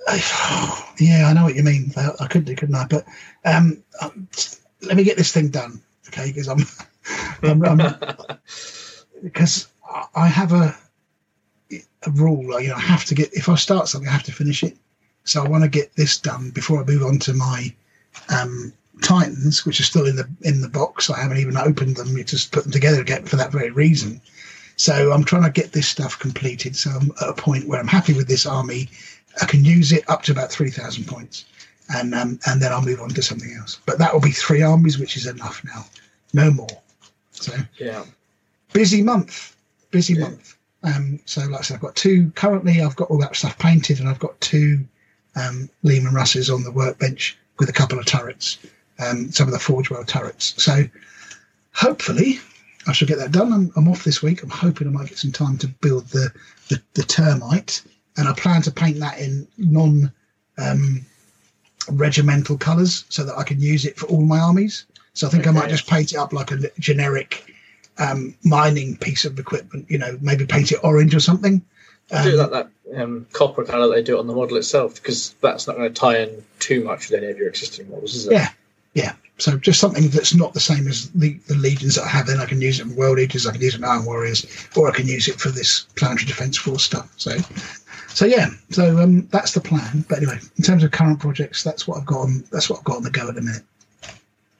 [0.99, 1.91] yeah, I know what you mean.
[1.97, 2.85] I couldn't do, couldn't I?
[2.85, 3.05] But
[3.45, 4.27] um, um,
[4.81, 6.31] let me get this thing done, okay?
[6.31, 6.65] Because I'm,
[9.23, 9.67] because
[10.15, 10.75] I have a
[12.03, 12.59] a rule.
[12.59, 14.77] You know, I have to get if I start something, I have to finish it.
[15.23, 17.73] So I want to get this done before I move on to my
[18.29, 21.09] um, Titans, which are still in the in the box.
[21.09, 22.17] I haven't even opened them.
[22.17, 24.21] You just put them together again for that very reason.
[24.75, 26.75] So I'm trying to get this stuff completed.
[26.75, 28.89] So I'm at a point where I'm happy with this army.
[29.41, 31.45] I can use it up to about three thousand points,
[31.93, 33.79] and um, and then I'll move on to something else.
[33.85, 35.85] But that will be three armies, which is enough now,
[36.33, 36.81] no more.
[37.31, 38.05] So yeah,
[38.73, 39.55] busy month,
[39.91, 40.21] busy yeah.
[40.21, 40.55] month.
[40.83, 42.81] Um, so like I said, I've got two currently.
[42.81, 44.85] I've got all that stuff painted, and I've got two
[45.35, 48.57] um, Leman Russes on the workbench with a couple of turrets,
[48.99, 50.61] um, some of the Forge World turrets.
[50.61, 50.83] So
[51.73, 52.39] hopefully
[52.87, 53.51] I shall get that done.
[53.51, 54.43] I'm, I'm off this week.
[54.43, 56.31] I'm hoping I might get some time to build the,
[56.69, 57.81] the, the termite,
[58.17, 60.11] and I plan to paint that in non
[60.57, 61.05] um,
[61.91, 64.85] regimental colours so that I can use it for all my armies.
[65.13, 67.53] So I think I might just paint it up like a generic
[67.97, 69.85] um, mining piece of equipment.
[69.89, 71.61] You know, maybe paint it orange or something.
[72.11, 75.35] Um, do like that um, copper colour that they do on the model itself, because
[75.41, 78.27] that's not going to tie in too much with any of your existing models, is
[78.27, 78.33] it?
[78.33, 78.49] Yeah.
[78.93, 79.13] Yeah.
[79.37, 82.27] So just something that's not the same as the, the legions that I have.
[82.27, 84.45] Then I can use it in World Eaters, I can use it in Iron Warriors,
[84.75, 87.09] or I can use it for this Planetary Defence Force stuff.
[87.15, 87.37] So,
[88.13, 88.47] so yeah.
[88.69, 90.05] So um, that's the plan.
[90.09, 92.19] But anyway, in terms of current projects, that's what I've got.
[92.21, 93.63] On, that's what I've got on the go at the minute.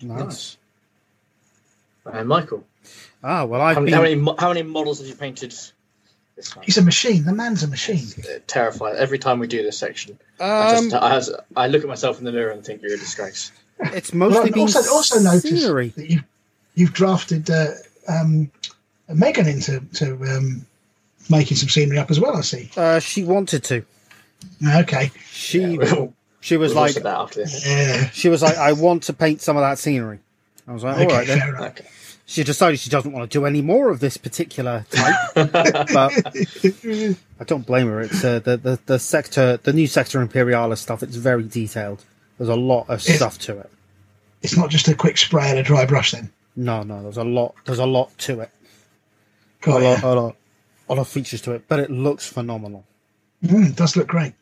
[0.01, 0.57] Nice.
[2.05, 2.15] Nice.
[2.15, 2.63] And Michael,
[3.23, 4.25] Ah, well, I've how many, been.
[4.25, 5.51] how many how many models have you painted
[6.35, 6.63] this time?
[6.65, 7.25] He's a machine.
[7.25, 8.07] The man's a machine.
[8.23, 8.95] Uh, terrified.
[8.95, 12.17] Every time we do this section, I, Um, just, I, has- I look at myself
[12.19, 13.51] in the mirror and think you're a disgrace.
[13.79, 15.89] it's mostly I've been also, also noticed scenery.
[15.89, 16.21] that you
[16.75, 17.67] you've drafted uh,
[18.07, 18.49] um,
[19.09, 20.65] Megan into to um,
[21.29, 22.35] making some scenery up as well.
[22.37, 22.69] I see.
[22.75, 23.85] Uh, she wanted to.
[24.67, 25.11] Okay.
[25.31, 27.41] She Yeah, we'll, she was we'll like that after.
[27.65, 28.09] Yeah.
[28.11, 30.19] she was like I want to paint some of that scenery.
[30.67, 31.13] I was like, all Okay.
[31.15, 31.39] right then.
[31.39, 31.57] fair.
[31.67, 31.85] Okay.
[32.25, 36.13] She decided she doesn't want to do any more of this particular type, but
[37.39, 38.01] I don't blame her.
[38.01, 41.01] It's uh, the, the the sector, the new sector Imperialis stuff.
[41.01, 42.05] It's very detailed.
[42.37, 43.15] There's a lot of Yes.
[43.17, 43.71] stuff to it.
[44.43, 46.29] It's not just a quick spray and a dry brush then.
[46.55, 47.55] No, no, there's a lot.
[47.65, 48.51] There's a lot to it.
[49.61, 50.03] Got a lot, it.
[50.03, 50.35] a lot,
[50.89, 52.83] a lot of features to it, but it looks phenomenal.
[53.43, 54.33] Mm, it does look great.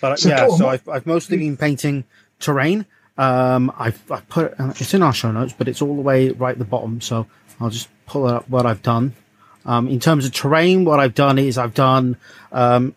[0.00, 2.04] But So, yeah, so I've, I've mostly been painting
[2.38, 2.86] terrain.
[3.18, 6.28] Um, I've, I put uh, it's in our show notes, but it's all the way
[6.30, 7.00] right at the bottom.
[7.00, 7.26] So
[7.60, 9.14] I'll just pull up what I've done.
[9.64, 12.16] Um, in terms of terrain, what I've done is I've done
[12.52, 12.94] um,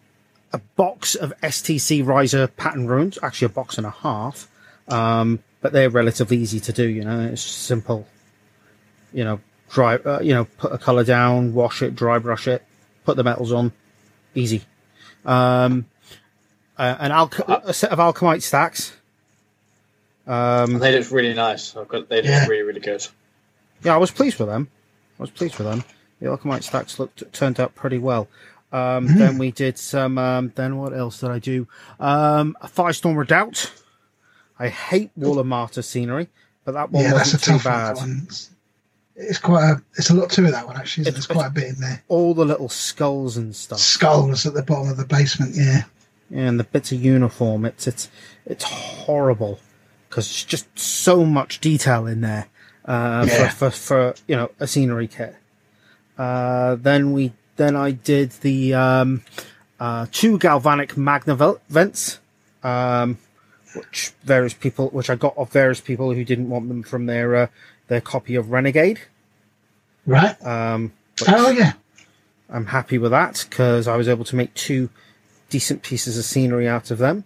[0.51, 4.47] a box of STC Ryza pattern ruins, actually a box and a half,
[4.89, 6.87] um, but they're relatively easy to do.
[6.87, 8.07] You know, it's simple.
[9.13, 9.39] You know,
[9.69, 9.95] dry.
[9.95, 12.63] Uh, you know, put a color down, wash it, dry brush it,
[13.09, 13.71] put the metals on,
[14.35, 14.61] easy.
[15.25, 15.85] Um,
[16.77, 18.93] uh, an alch- a set of Alchomite stacks.
[20.27, 21.75] Um, And they look really nice.
[21.75, 22.45] I've got they look Yeah.
[22.45, 23.07] really really good.
[23.83, 24.69] yeah, I was pleased with them.
[25.19, 25.83] I was pleased with them.
[26.21, 28.27] The Alchomite stacks looked turned out pretty well.
[28.71, 30.19] Um, Then we did some.
[30.19, 31.67] Um, then what else did I do?
[31.99, 33.71] Um, a Firestorm Redoubt.
[34.59, 36.27] I hate Wall of Martyr scenery,
[36.63, 37.95] but that one yeah, that's a wasn't too tough bad.
[37.97, 38.27] one.
[39.21, 39.81] It's, quite a.
[39.95, 41.01] It's a lot to it that one actually.
[41.03, 42.01] It's- There's quite a bit in there.
[42.07, 45.55] All the little skulls and stuff, Skulls at the bottom of the basement.
[45.55, 45.83] Yeah.
[46.33, 47.65] and the bits of uniform.
[47.65, 48.09] It's it's
[48.45, 49.59] it's horrible
[50.09, 52.47] because it's just so much detail in there
[52.85, 53.49] uh, Yeah.
[53.49, 55.35] for, for for you know a scenery kit.
[56.17, 59.23] Uh, then we then I did the um,
[59.79, 61.35] uh, two galvanic magna
[61.69, 62.19] vents,
[62.63, 63.17] um,
[63.75, 67.35] which various people, which I got off various people who didn't want them from their
[67.35, 67.47] uh,
[67.89, 69.01] their copy of Renegade.
[70.05, 70.41] Right.
[70.45, 70.93] Um,
[71.27, 71.73] Oh yeah.
[72.49, 74.89] I'm happy with that because I was able to make two
[75.49, 77.25] decent pieces of scenery out of them.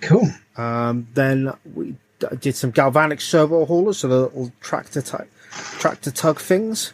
[0.00, 0.28] Cool.
[0.56, 6.10] Um, then we d- did some galvanic servo haulers, so the little tractor type, tractor
[6.10, 6.92] tug things.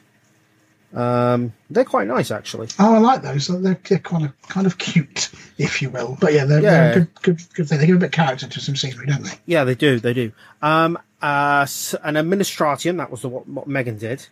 [0.94, 2.68] Um, they're quite nice actually.
[2.78, 3.48] Oh, I like those.
[3.48, 6.16] They're, they're kind of kind of cute, if you will.
[6.20, 7.78] But yeah, they're, they're good, good, good thing.
[7.78, 9.32] They give a bit of character to some scenery, don't they?
[9.46, 10.00] Yeah, they do.
[10.00, 10.32] They do.
[10.62, 11.66] Um, uh,
[12.04, 12.96] an Administratum.
[12.98, 14.26] That was the, what, what Megan did.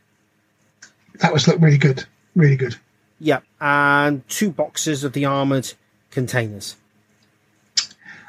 [1.21, 2.05] That was look really good.
[2.37, 2.77] Really good.
[3.21, 5.73] Yeah, and two boxes of the armored
[6.11, 6.77] containers.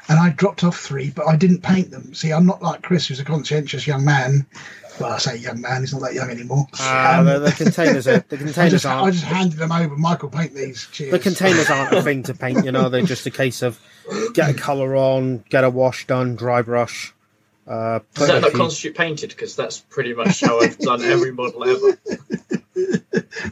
[0.08, 2.14] and I dropped off three, but I didn't paint them.
[2.14, 4.46] See, I'm not like Chris, who's a conscientious young man.
[5.00, 6.66] Well, I say young man; he's not that young anymore.
[6.80, 9.72] Uh, Um, the, the containers are the I containers just, I aren't just handed them
[9.72, 9.96] over.
[9.96, 10.86] Michael, paint these.
[10.92, 11.10] Cheers.
[11.10, 12.64] the containers aren't a thing to paint.
[12.64, 13.78] You know, they're just a case of
[14.32, 17.12] get a color on, get a wash done, dry brush.
[17.66, 19.30] Uh, Does that a not few- constitute painted?
[19.30, 21.98] Because that's pretty much how I've done every model ever.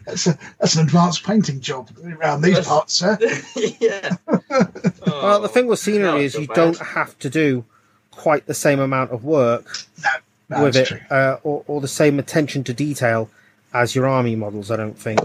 [0.06, 3.18] That's, a, that's an advanced painting job around these That's- parts, sir.
[3.80, 4.16] yeah.
[5.06, 6.54] Well, the thing with scenery is you bad.
[6.54, 7.64] don't have to do
[8.10, 10.10] quite the same amount of work No,
[10.58, 13.30] no, with it, uh, or, or the same attention to detail
[13.72, 14.70] as your army models.
[14.70, 15.20] I don't think.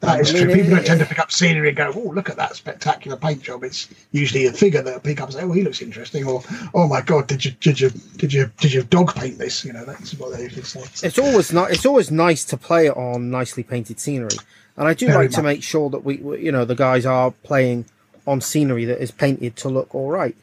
[0.00, 0.54] That is I mean, true.
[0.54, 3.16] People it- don't tend to pick up scenery and go, "Oh, look at that spectacular
[3.16, 6.24] paint job." It's usually a figure that pick up and say, "Oh, he looks interesting,"
[6.26, 6.42] or
[6.74, 9.72] "Oh my god, did you did you did you did you dog paint this?" You
[9.74, 10.84] know, that's what they usually say.
[11.06, 14.36] It's always ni- It's always nice to play on nicely painted scenery,
[14.76, 17.32] and I do Very like to make sure that we, you know, the guys are
[17.42, 17.84] playing
[18.26, 20.36] on scenery that is painted to look all right.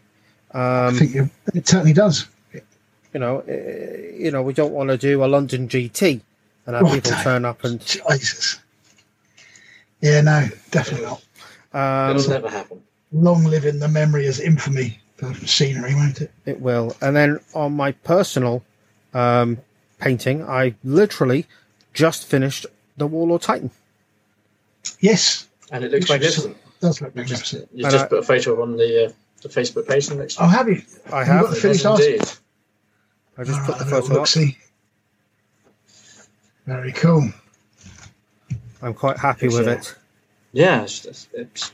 [0.54, 2.28] I Um, think you, it certainly does.
[2.54, 3.52] you know, uh,
[4.16, 6.22] you know, we don't want to do a London GT
[6.68, 8.60] and have Oh, people turn up and Jesus.
[10.04, 11.24] Yeah, no, definitely not.
[12.10, 12.82] um, It'll never happen.
[13.14, 15.00] Long live in the memory as infamy.
[15.16, 16.32] for scenery, won't it?
[16.46, 16.96] It will.
[17.02, 18.64] And then on my personal
[19.14, 19.58] um,
[20.00, 21.46] painting, I literally
[21.94, 22.66] just finished
[22.98, 23.72] the Warlord Titan.
[25.00, 26.58] Yes, And it looks Which is- magnificent.
[26.82, 27.70] does look You just, magnificent.
[27.74, 30.68] you just I- put a photo on the uh, the Facebook page next Oh, have
[30.68, 30.82] you?
[31.12, 31.42] I Have you have.
[31.46, 32.14] got the finished Yes, article?
[32.14, 32.32] indeed.
[33.38, 34.12] I just All put right, the have a photo up.
[34.20, 34.58] look-see.
[36.66, 37.30] Very cool.
[38.84, 39.74] I'm quite happy with Yeah.
[39.74, 39.96] it.
[40.52, 41.72] Yeah, it's, it's, it's,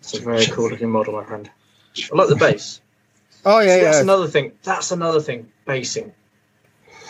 [0.00, 1.50] it's a very cool looking model, my friend.
[2.10, 2.80] I like the base.
[3.44, 4.02] Oh yeah, See, that's yeah.
[4.02, 4.52] another thing.
[4.62, 5.50] That's another thing.
[5.66, 6.12] Basing,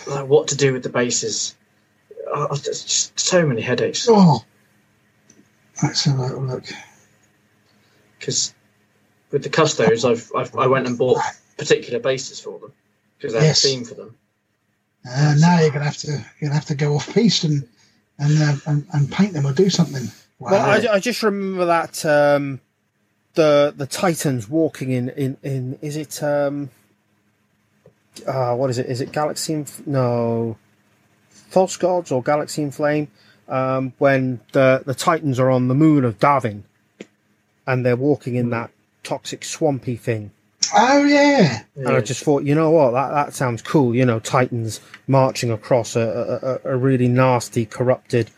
[0.06, 1.54] like what to do with the bases.
[2.26, 4.42] Oh, there's just so many headaches Oh,
[5.82, 6.64] let's have a little look.
[8.18, 8.54] because
[9.30, 11.20] with the custos, I've, I've I went and bought
[11.58, 12.72] particular bases for them
[13.18, 13.62] because they Yes.
[13.62, 14.16] have a theme for them.
[15.06, 17.68] Uh, now you're gonna have to you're gonna have to go off piece and
[18.18, 20.04] and, uh, and and paint them or do something.
[20.38, 20.50] Wow.
[20.52, 22.60] Well, I, I just remember that um,
[23.34, 26.70] the the Titans walking in in in is it um
[28.26, 28.86] uh, what is it?
[28.86, 29.54] Is it Galaxy?
[29.54, 30.56] In, no,
[31.30, 33.08] False Gods or Galaxy in Flame?
[33.48, 36.62] Um, when the the Titans are on the moon of Davin,
[37.66, 38.70] and they're walking in that
[39.02, 40.30] toxic swampy thing.
[40.74, 43.94] Oh yeah, And I just thought, you know what, that, that sounds cool.
[43.94, 48.30] You know, Titans marching across a, a, a- a really nasty, corrupted,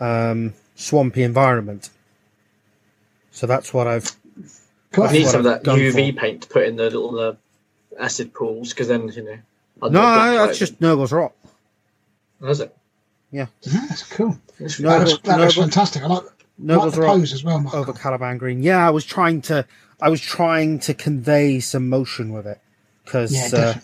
[0.00, 1.90] um, swampy environment.
[3.32, 4.10] So that's what I've.
[4.98, 6.20] I need some of I've that UV for.
[6.20, 7.34] paint to put in the little uh,
[7.98, 9.38] acid pools because then you know.
[9.82, 11.32] I'd No, do a black no, that's just Nurgle's Rot.
[12.40, 12.50] then.
[12.50, 12.76] Is it?
[13.32, 14.36] Yeah, that's cool.
[14.58, 16.02] That's, No, that looks, that looks fantastic.
[16.02, 17.78] I like, like Nurgle's the Rock pose as well, Michael.
[17.80, 18.62] over Caliban Green.
[18.62, 19.64] Yeah, I was trying to,
[20.02, 22.60] I was trying to convey some motion with it
[23.04, 23.74] because Yeah, uh,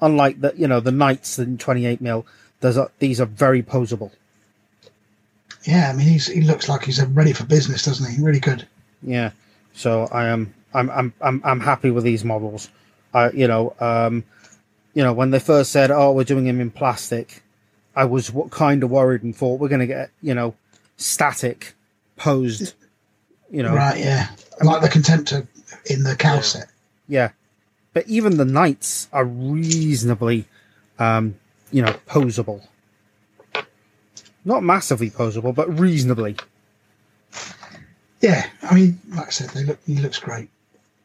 [0.00, 2.26] unlike the, you know, the Knights in 28 mil,
[2.60, 4.12] there's these are very posable.
[5.64, 8.22] Yeah, I mean, he's he looks like he's uh, ready for business, doesn't he?
[8.22, 8.66] Really good.
[9.02, 9.30] Yeah.
[9.72, 12.68] So I am I'm I'm I'm I'm happy with these models.
[13.12, 14.24] I you know um
[14.92, 17.42] you know when they first said oh we're doing him in plastic,
[17.96, 20.54] I was what kind of worried and thought we're going to get you know
[20.96, 21.74] static
[22.16, 22.74] posed
[23.50, 24.28] you know Right, yeah.
[24.62, 25.46] Like the Contemptor
[25.86, 26.40] in the Calth Yeah.
[26.42, 26.68] set.
[27.08, 27.28] yeah.
[27.92, 30.46] But even the knights are reasonably
[30.98, 31.36] um
[31.70, 32.66] you know posable.
[34.44, 36.36] Not massively posable, but reasonably.
[38.20, 39.78] Yeah, I mean, like I said, they look.
[39.86, 40.48] He looks great.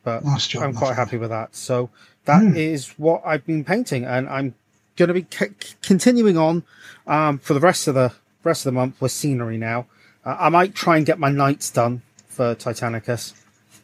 [0.04, 0.64] But Nice job.
[0.64, 0.98] I'm nice quite job.
[0.98, 1.56] happy with that.
[1.56, 1.90] So
[2.26, 3.04] that is Hmm.
[3.04, 4.56] what I've been painting, and I'm
[4.96, 6.64] going to be c- continuing on
[7.08, 8.14] um, for the rest of the
[8.44, 9.58] rest of the month with scenery.
[9.58, 9.86] Now,
[10.26, 13.34] uh, I might try and get my knights done for Titanicus,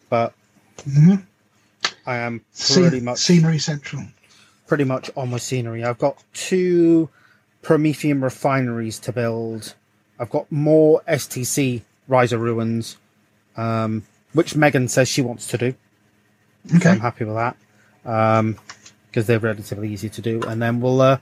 [0.10, 0.34] but
[0.80, 1.24] Mhm.
[2.06, 2.42] I am
[2.74, 4.04] pretty much Scenery Central.
[4.68, 5.84] pretty much on my scenery.
[5.84, 7.10] I've got two
[7.62, 9.74] Promethean refineries to build.
[10.20, 12.98] I've got more STC Ryza Ruins,
[13.58, 14.04] um,
[14.34, 15.76] which Megan says she wants to do.
[16.70, 16.90] So Okay.
[16.92, 17.56] I'm happy with that
[19.12, 20.42] because they're relatively easy to do.
[20.44, 21.18] And then we'll, uh,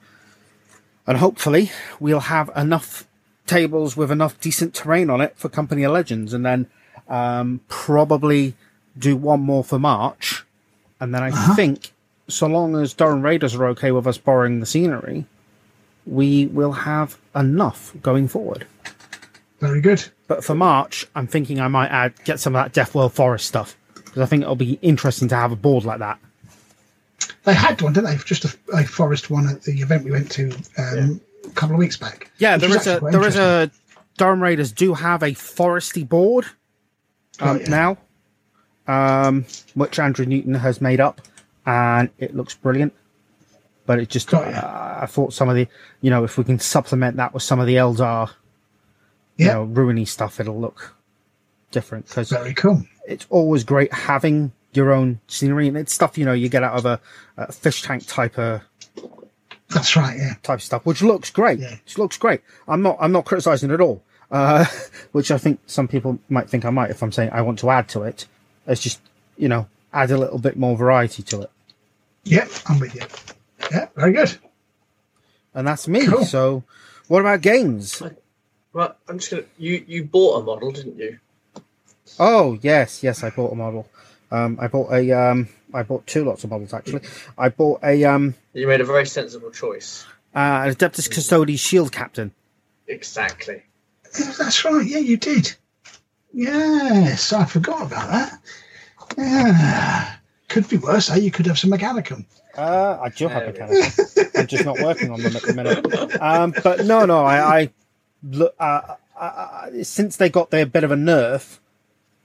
[1.08, 3.06] and hopefully we'll have enough
[3.46, 6.68] tables with enough decent terrain on it for Company of Legends, and then
[7.10, 8.56] um, probably
[8.98, 10.44] do one more for March.
[11.00, 11.92] And then I think,
[12.28, 15.26] so long as Durham Raiders are okay with us borrowing the scenery,
[16.06, 18.66] we will have enough going forward.
[19.60, 20.06] Very good.
[20.28, 23.48] But for March, I'm thinking I might add get some of that Death World Forest
[23.48, 26.20] stuff because I think it'll be interesting to have a board like that.
[27.46, 28.18] They had one, didn't they?
[28.24, 31.80] Just a, a forest one at the event we went to um, a couple of
[31.80, 32.30] weeks back.
[32.38, 33.72] Yeah, there is a there is a
[34.18, 36.46] Durham Raiders do have a foresty board
[37.40, 37.70] um, Oh, yeah.
[37.70, 37.98] now,
[38.88, 41.22] um, which Andrew Newton has made up,
[41.66, 42.94] and it looks brilliant.
[43.86, 44.60] But it just Got ya.
[44.60, 45.68] uh, I thought some of the
[46.02, 48.30] you know if we can supplement that with some of the Eldar
[49.38, 50.96] you know ruiny stuff, it'll look
[51.72, 52.84] different because Very cool.
[53.08, 56.76] it's always great having your own scenery and it's stuff you know you get out
[56.76, 57.00] of a,
[57.38, 58.62] a fish tank type of
[59.70, 60.18] That's right.
[60.18, 60.34] Yeah.
[60.44, 61.60] type of stuff, which looks great.
[61.60, 61.72] Yeah.
[61.84, 62.42] Which looks great.
[62.68, 64.02] I'm not I'm not criticizing it at all.
[64.32, 64.66] Uh,
[65.12, 67.70] which I think some people might think I might if I'm saying I want to
[67.70, 68.28] add to it.
[68.68, 69.00] It's just
[69.38, 71.52] you know add a little bit more variety to it,
[72.24, 73.02] Yep, I'm with you.
[73.72, 74.38] Yeah, very good.
[75.54, 76.08] and that's me.
[76.08, 76.26] Cool.
[76.26, 76.64] So,
[77.08, 78.02] what about games?
[78.74, 79.44] Well, I'm just gonna.
[79.58, 81.20] You you bought a model, didn't you?
[82.20, 83.88] Oh yes, yes, I bought a model.
[84.32, 87.02] Um, I bought a um, I bought two lots of models actually.
[87.38, 90.06] I bought a um, You made a very sensible choice.
[90.34, 92.32] uh, Adeptus Custodes Shield Captain.
[92.88, 93.62] Exactly.
[94.20, 94.86] Yeah, that's right.
[94.86, 95.56] Yeah, you did.
[96.34, 98.40] Yes, I forgot about that.
[99.18, 100.16] Yeah.
[100.50, 101.16] Could be worse, eh?
[101.18, 102.26] You could have some Mechanicum.
[102.58, 104.40] Uh, I do have There a we mechanical.
[104.40, 106.22] I'm just not working on them at the minute.
[106.22, 107.70] Um, but no, no, I, I
[108.24, 108.54] look.
[108.60, 111.60] Uh, uh, uh, since they got their bit of a nerf,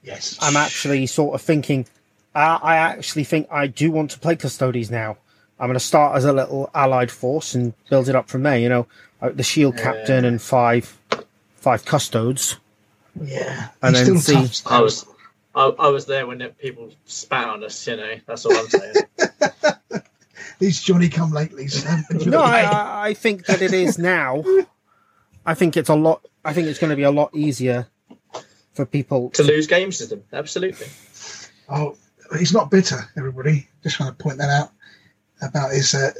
[0.03, 0.37] Yes.
[0.41, 1.85] I'm actually sort of thinking
[2.33, 5.17] Uh, I actually think I do want to play Custodes now.
[5.59, 8.57] I'm going to start as a little allied force and build it up from there.
[8.57, 8.87] You know,
[9.21, 10.97] uh, the shield captain and five
[11.55, 12.57] five custodes.
[13.21, 14.71] Yeah, And he's then still see- tough.
[14.71, 15.05] I was,
[15.55, 17.87] I, I was there when people spat on us.
[17.87, 18.93] You know, that's all I'm saying.
[20.59, 21.85] These Johnny come latelys.
[21.87, 24.43] um, No, I, I- I think that it is now.
[25.45, 26.25] I think it's a lot.
[26.43, 27.87] I think it's going to be a lot easier
[28.73, 29.29] for people.
[29.31, 30.23] to lose games to them.
[30.33, 30.87] absolutely.
[31.69, 31.95] Oh,
[32.37, 33.67] he's not bitter, everybody.
[33.83, 34.71] Just want to point that out
[35.41, 36.11] about his uh,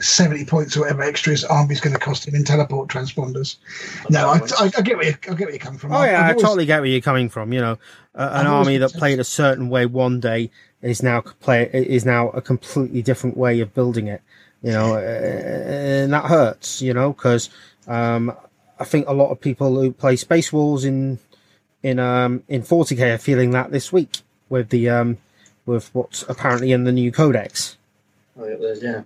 [0.00, 3.56] 70 points or whatever extra his army's going to cost him in teleport transponders.
[4.10, 5.92] No, I, I, I get where you, I get where you're coming from.
[5.92, 7.52] Oh yeah, I've I always- totally get where you're coming from.
[7.52, 7.72] You know,
[8.14, 10.50] uh, an I've army that played a certain way one day
[10.82, 14.22] is now play is now a completely different way of building it.
[14.62, 16.82] You know, uh, and that hurts.
[16.82, 17.50] You know, because
[17.86, 18.34] um,
[18.78, 21.18] I think a lot of people who play Space Wars in
[21.82, 25.18] in um, in 40k are feeling that this week with the um,
[25.66, 27.76] with what's apparently in the new codex.
[28.38, 29.02] Oh, yeah, yeah.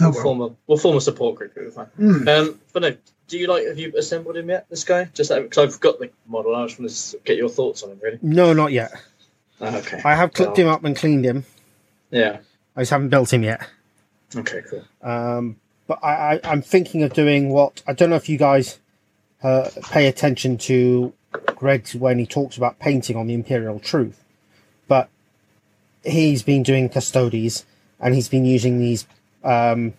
[0.00, 0.22] Oh, We'll well.
[0.22, 1.52] form a we'll form a support group.
[1.56, 1.86] It'll be fine.
[1.96, 2.28] Hmm.
[2.28, 2.96] Um, but no,
[3.28, 3.66] do you like?
[3.66, 4.66] Have you assembled him yet?
[4.70, 5.04] This guy?
[5.12, 8.00] Just because I've got the model, I just want to get your thoughts on him.
[8.02, 8.18] Really?
[8.22, 8.92] No, not yet.
[9.60, 10.00] Oh, okay.
[10.04, 11.44] I have clipped him up and cleaned him.
[12.10, 12.38] Yeah.
[12.74, 13.66] I just haven't built him yet.
[14.34, 14.62] Okay.
[14.68, 14.84] Cool.
[15.02, 15.56] Um,
[15.86, 18.78] but I, I, I'm thinking of doing what I don't know if you guys
[19.42, 24.24] uh, pay attention to Greg's when he talks about painting on the Imperial Truth,
[24.88, 25.10] but
[26.02, 27.66] he's been doing Custodes
[28.02, 29.06] and he's been using these
[29.44, 29.94] um,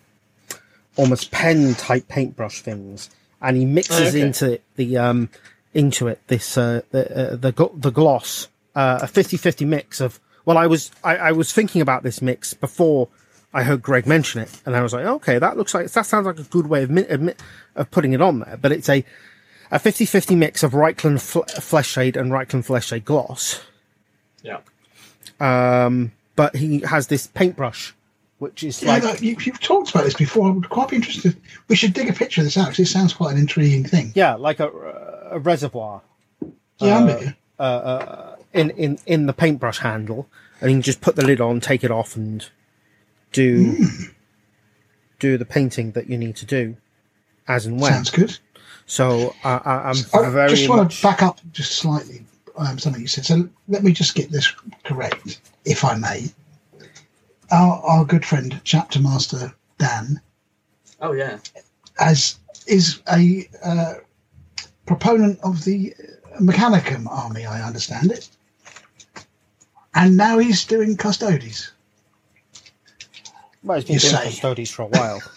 [0.95, 3.09] almost pen type paintbrush things,
[3.41, 4.21] and he mixes Okay.
[4.21, 5.29] into the um,
[5.73, 10.57] into it this uh, the uh, the the gloss uh, a 50-50 mix of well
[10.57, 13.07] I was I, I was thinking about this mix before
[13.55, 16.25] I heard Greg mention it, and I was like, okay, that looks like that sounds
[16.25, 17.35] like a good way of of,
[17.75, 18.57] of putting it on there.
[18.57, 19.03] But it's a
[19.71, 23.61] a 50-50 mix of Reikland fl- Flesh Shade and Reikland Flesh Shade gloss.
[24.43, 24.59] Yeah.
[25.39, 27.93] Um, but he has this paintbrush,
[28.39, 30.47] which is Yeah, like no, you, you've talked about this before.
[30.47, 31.35] I would quite be interested.
[31.67, 34.11] We should dig a picture of this out because it sounds quite an intriguing thing.
[34.15, 34.69] yeah, like a,
[35.31, 36.01] a reservoir
[36.79, 37.33] Yeah, I'm Uh, you.
[37.59, 40.27] Uh, uh, in, in in the paintbrush handle,
[40.59, 42.49] and you can just put the lid on, take it off, and
[43.31, 44.03] do hmm.
[45.19, 46.75] do the painting that you need to do
[47.47, 47.91] as and when.
[47.91, 48.37] Sounds good.
[48.85, 50.97] So I I'm I very just want much.
[50.97, 52.25] to back up just slightly
[52.57, 53.25] um, something you said.
[53.25, 54.51] So let me just get this
[54.83, 56.25] correct, if I may.
[57.51, 60.21] Our, our good friend, Chapter Master Dan,
[61.01, 61.39] Oh yeah.
[61.99, 62.37] as
[62.67, 63.93] is a uh,
[64.85, 65.93] proponent of the
[66.39, 68.29] Mechanicum army, I understand it.
[69.93, 71.71] And now he's doing custodies.
[73.63, 74.29] Well, he's been you doing say.
[74.29, 75.21] custodies for a while.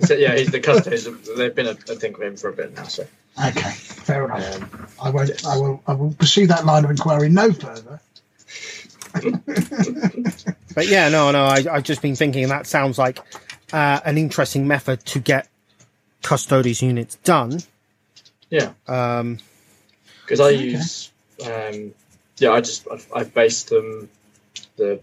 [0.00, 1.06] So, yeah, he's the customs.
[1.36, 2.84] They've been a, a thing with him for a bit now.
[2.84, 3.06] So
[3.38, 3.74] Okay,
[4.08, 4.56] fair enough.
[4.62, 5.46] um, I won't.
[5.46, 5.82] I will.
[5.86, 8.00] I will pursue that line of inquiry no further.
[10.74, 13.18] But yeah, no, no, I, I've just been thinking that sounds like
[13.72, 15.48] uh, an interesting method to get
[16.22, 17.60] custodies units done.
[18.48, 19.38] yeah, Um,
[20.22, 20.56] because I Okay.
[20.66, 21.10] use
[21.44, 21.94] um,
[22.38, 24.08] yeah, I just I've, I've based them
[24.76, 25.00] the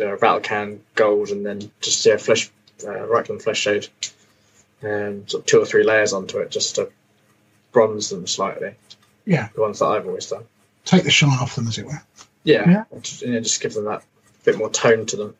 [0.00, 2.50] uh, rattle can gold and then just yeah flesh
[2.82, 3.88] uh, Reikland flesh shade
[4.82, 6.90] um, sort of two or three layers onto it just to
[7.76, 8.74] bronze them slightly.
[9.26, 10.44] Yeah, The ones that I've always done.
[10.86, 12.00] take the shine off them, as it were.
[12.42, 12.84] Yeah, Yeah.
[13.02, 14.02] Just, you know, just give them that
[14.44, 15.34] bit more tone to them.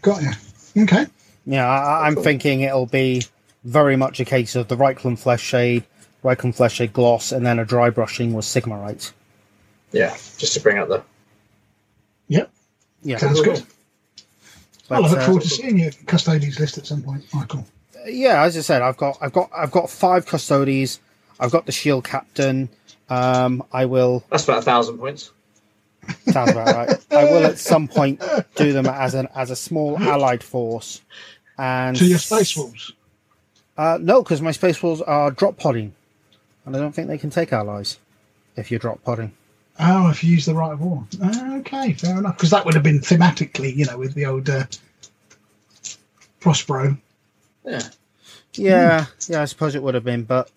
[0.00, 0.82] Got you.
[0.84, 1.04] Okay.
[1.44, 2.22] yeah, I, I'm Cool.
[2.24, 3.24] thinking it'll be
[3.62, 5.84] very much a case of the Reikland Flesh Shade,
[6.24, 9.12] Reikland Flesh Shade gloss, and then a dry brushing with Sigmarite.
[9.92, 11.02] Yeah, just to bring out the
[12.28, 12.50] Yep.
[13.02, 13.62] Yeah, Sounds good.
[14.88, 17.66] but, well, I look uh, forward to seeing your custodies list at some point, Michael.
[18.06, 21.00] yeah, as I said, I've got, I've got, I've got five custodies.
[21.38, 22.68] I've got the shield captain.
[23.08, 24.24] Um, I will.
[24.30, 25.30] that's about a thousand points.
[26.28, 27.06] Sounds about right.
[27.10, 28.22] I will at some point
[28.56, 31.00] do them as an as a small allied force.
[31.58, 32.92] And To your space wolves.
[33.76, 35.94] Uh, no, because my space wolves are drop podding,
[36.64, 37.98] and I don't think they can take allies
[38.56, 39.32] if you're drop podding.
[39.80, 41.04] Oh, if you use the rite of war.
[41.58, 42.36] Okay, fair enough.
[42.36, 44.66] Because that would have been thematically, you know, with the old uh,
[46.40, 46.96] Prospero.
[47.64, 47.82] Yeah,
[48.54, 50.50] Yeah, yeah, I suppose it would have been, but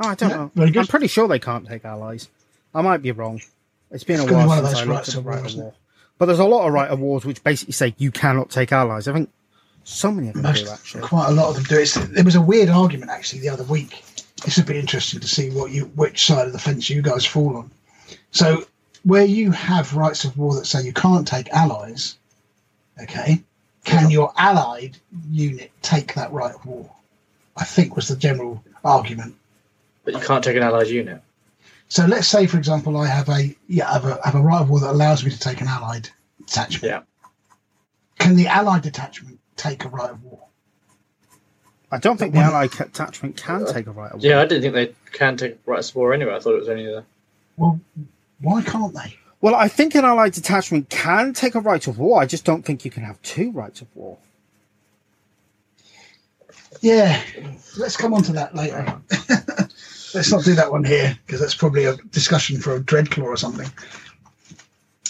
[0.00, 0.50] oh, I don't Yeah, know.
[0.54, 0.80] very good.
[0.80, 2.28] I'm pretty sure they can't take allies.
[2.74, 3.40] I might be wrong.
[3.90, 5.46] It's been a It's be while one of since I those looked at of rite
[5.46, 5.74] of war.
[6.18, 9.08] But there's a lot of rite of wars which basically say you cannot take allies.
[9.08, 9.30] I think
[9.84, 11.02] so many of them Most, do actually.
[11.02, 11.78] quite a lot of them do.
[11.78, 14.04] It's, there was a weird argument actually the other week.
[14.44, 17.24] This would be interesting to see what you, which side of the fence you guys
[17.24, 17.70] fall on.
[18.30, 18.64] So,
[19.04, 22.16] where you have rites of war that say you can't take allies,
[23.02, 23.42] okay,
[23.84, 24.96] can your allied
[25.30, 26.90] unit take that rite of war?
[27.56, 29.34] I think was the general argument.
[30.08, 31.20] But you can't take an allied unit.
[31.88, 34.62] So let's say, for example, I have a yeah, I have a, have a rite
[34.62, 36.08] of war that allows me to take an allied
[36.46, 36.82] detachment.
[36.82, 37.02] Yeah.
[38.18, 40.40] Can the allied detachment take a rite of war?
[41.92, 44.30] I don't think the allied detachment can take a rite of war.
[44.30, 46.34] Yeah, I didn't think they can take rites of war anyway.
[46.34, 47.04] I thought it was only the.
[47.58, 47.78] Well,
[48.40, 49.18] why can't they?
[49.42, 52.22] Well, I think an allied detachment can take a rite of war.
[52.22, 54.16] I just don't think you can have two rites of war.
[56.80, 57.22] Yeah,
[57.76, 59.02] let's come on to that later.
[60.14, 63.36] let's not do that one here because that's probably a discussion for a Dreadclaw or
[63.36, 63.68] something.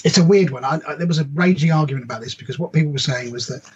[0.04, 0.64] It's a weird one.
[0.64, 3.46] I, I, there was a raging argument about this because what people were saying was
[3.48, 3.68] that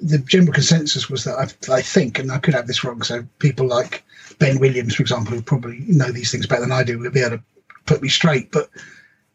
[0.00, 3.26] the general consensus was that I, I think, and I could have this wrong, so
[3.38, 4.04] people like
[4.38, 7.20] Ben Williams, for example, who probably know these things better than I do, will be
[7.20, 7.42] able to
[7.86, 8.70] put me straight, but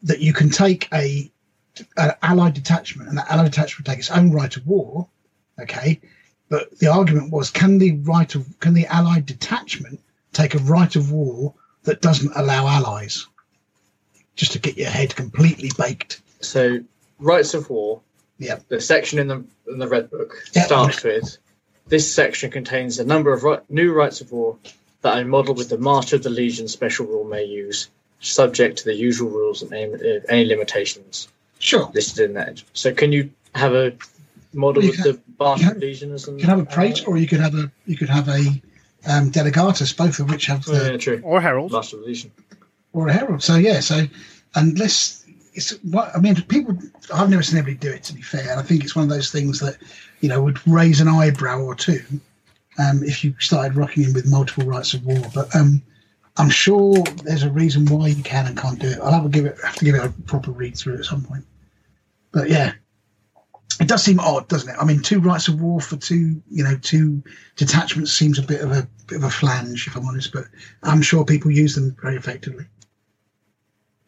[0.02, 1.30] that you can take a
[1.96, 5.08] an allied detachment and that allied detachment take its own rite of war,
[5.60, 6.00] okay,
[6.48, 10.00] but the argument was can the rite of can the allied detachment
[10.34, 11.54] take a rite of war
[11.84, 13.26] that doesn't allow allies
[14.36, 16.80] just to get your head completely baked So,
[17.18, 18.00] rites of war.
[18.38, 18.64] Yep.
[18.68, 20.64] The section in the in the red book Yep.
[20.66, 21.38] starts with
[21.86, 24.56] this section contains a number of right, new rites of war
[25.02, 27.88] that a model with the Master of the Legion special rule may use,
[28.20, 31.28] subject to the usual rules and any, uh, any limitations
[31.58, 32.62] sure listed in that.
[32.72, 33.92] So, can you have a
[34.52, 36.60] model you with can- the Master you of the Legion as an, you can have
[36.60, 38.42] a praetor or you could have a you could have a
[39.06, 41.20] um, delegatus both of which have the yeah, true.
[41.24, 41.72] Or herald.
[41.72, 42.26] Master of
[42.92, 43.42] or a herald.
[43.42, 44.04] So yeah so
[44.54, 45.24] unless
[45.54, 46.76] it's what i mean people
[47.12, 49.08] i've never seen anybody do it to be fair and i think it's one of
[49.08, 49.76] those things that
[50.20, 52.00] you know would raise an eyebrow or two
[52.78, 55.22] um, if you started rocking in with multiple rites of war.
[55.32, 55.82] But um,
[56.36, 58.98] i'm sure there's a reason why you can and can't do it.
[59.00, 61.22] I'll have to give it have to give it a proper read through at some
[61.22, 61.44] point.
[62.32, 62.72] But yeah
[63.80, 66.62] it does seem odd doesn't it i mean two rites of war for two you
[66.64, 67.22] know two
[67.56, 70.44] detachments seems a bit of a bit of a flange if i'm honest but
[70.82, 72.64] i'm sure people use them very effectively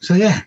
[0.00, 0.42] so yeah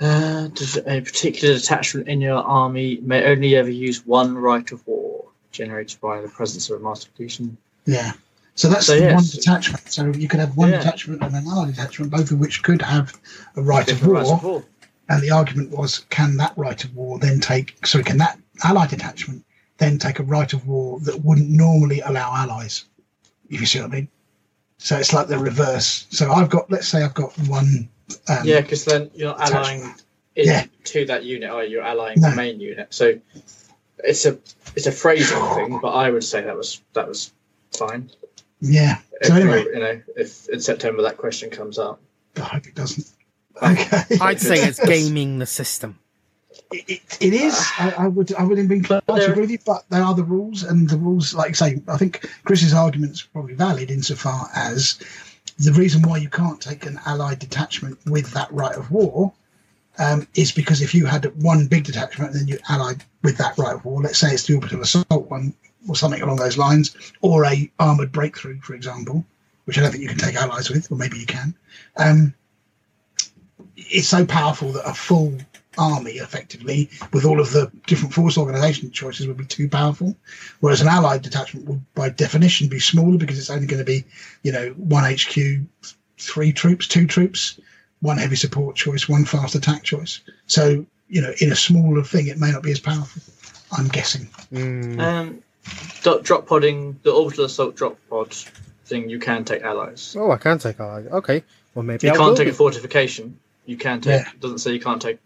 [0.00, 4.86] Uh, does a particular detachment in your army may only ever use one rite of
[4.86, 7.56] war generated by the presence of a Master of Legion.
[7.84, 8.12] Yeah.
[8.54, 9.14] So that's So, the yes.
[9.14, 9.90] one detachment.
[9.90, 10.78] So you could have one Yeah.
[10.78, 13.12] detachment and an allied detachment, both of which could have
[13.56, 14.14] a rite of war.
[14.16, 14.64] rites of war.
[15.08, 17.86] And the argument was, can that rite of war then take?
[17.86, 19.44] Sorry, can that allied detachment
[19.78, 22.84] then take a rite of war that wouldn't normally allow allies?
[23.48, 24.08] If you see what I mean.
[24.78, 26.06] So it's like the reverse.
[26.10, 27.88] So I've got, let's say, I've got one.
[28.28, 29.94] Um, yeah, because then you're allying
[30.36, 30.66] in Yeah.
[30.84, 32.30] to that unit, or you're allying No.
[32.30, 32.88] the main unit.
[32.94, 33.18] So
[34.04, 34.38] it's a
[34.76, 37.32] it's a phrasing thing, but I would say that was that was
[37.76, 38.10] fine.
[38.60, 38.98] Yeah.
[39.22, 42.00] So anyway, you know, if in September that question comes up,
[42.36, 43.10] I hope it doesn't.
[43.62, 44.18] Okay.
[44.20, 45.98] I'd say it's gaming the system.
[46.72, 47.54] it, it, it is.
[47.78, 50.14] I, I would I would have been inclined to agree with you, but there are
[50.14, 54.48] the rules, and the rules, like I say, I think Chris's argument's probably valid insofar
[54.54, 54.98] as
[55.58, 59.32] the reason why you can't take an allied detachment with that rite of war
[59.98, 63.58] um, is because if you had one big detachment and then you allied with that
[63.58, 65.54] rite of war, let's say it's the orbital assault one
[65.88, 69.24] or something along those lines, or a armored breakthrough, for example,
[69.64, 71.54] which I don't think you can take allies with, or maybe you can.
[71.96, 72.34] Um,
[73.90, 75.36] it's so powerful that a full
[75.76, 80.16] army effectively with all of the different force organization choices would be too powerful
[80.60, 84.02] whereas an allied detachment would by definition be smaller because it's only going to be
[84.42, 85.64] you know one hq
[86.18, 87.60] three troops two troops
[88.00, 92.26] one heavy support choice one fast attack choice so you know in a smaller thing
[92.26, 93.22] it may not be as powerful
[93.78, 94.98] i'm guessing Mm.
[94.98, 95.42] um,
[96.24, 98.34] drop podding the orbital assault drop pod
[98.86, 100.16] thing, you can take allies.
[100.18, 101.06] Oh, I can take allies.
[101.08, 101.44] Okay.
[101.74, 102.52] Well, maybe You I can't will take be.
[102.52, 103.38] a fortification.
[103.68, 104.22] You can take.
[104.24, 104.30] Yeah.
[104.40, 105.18] Doesn't say you can't take.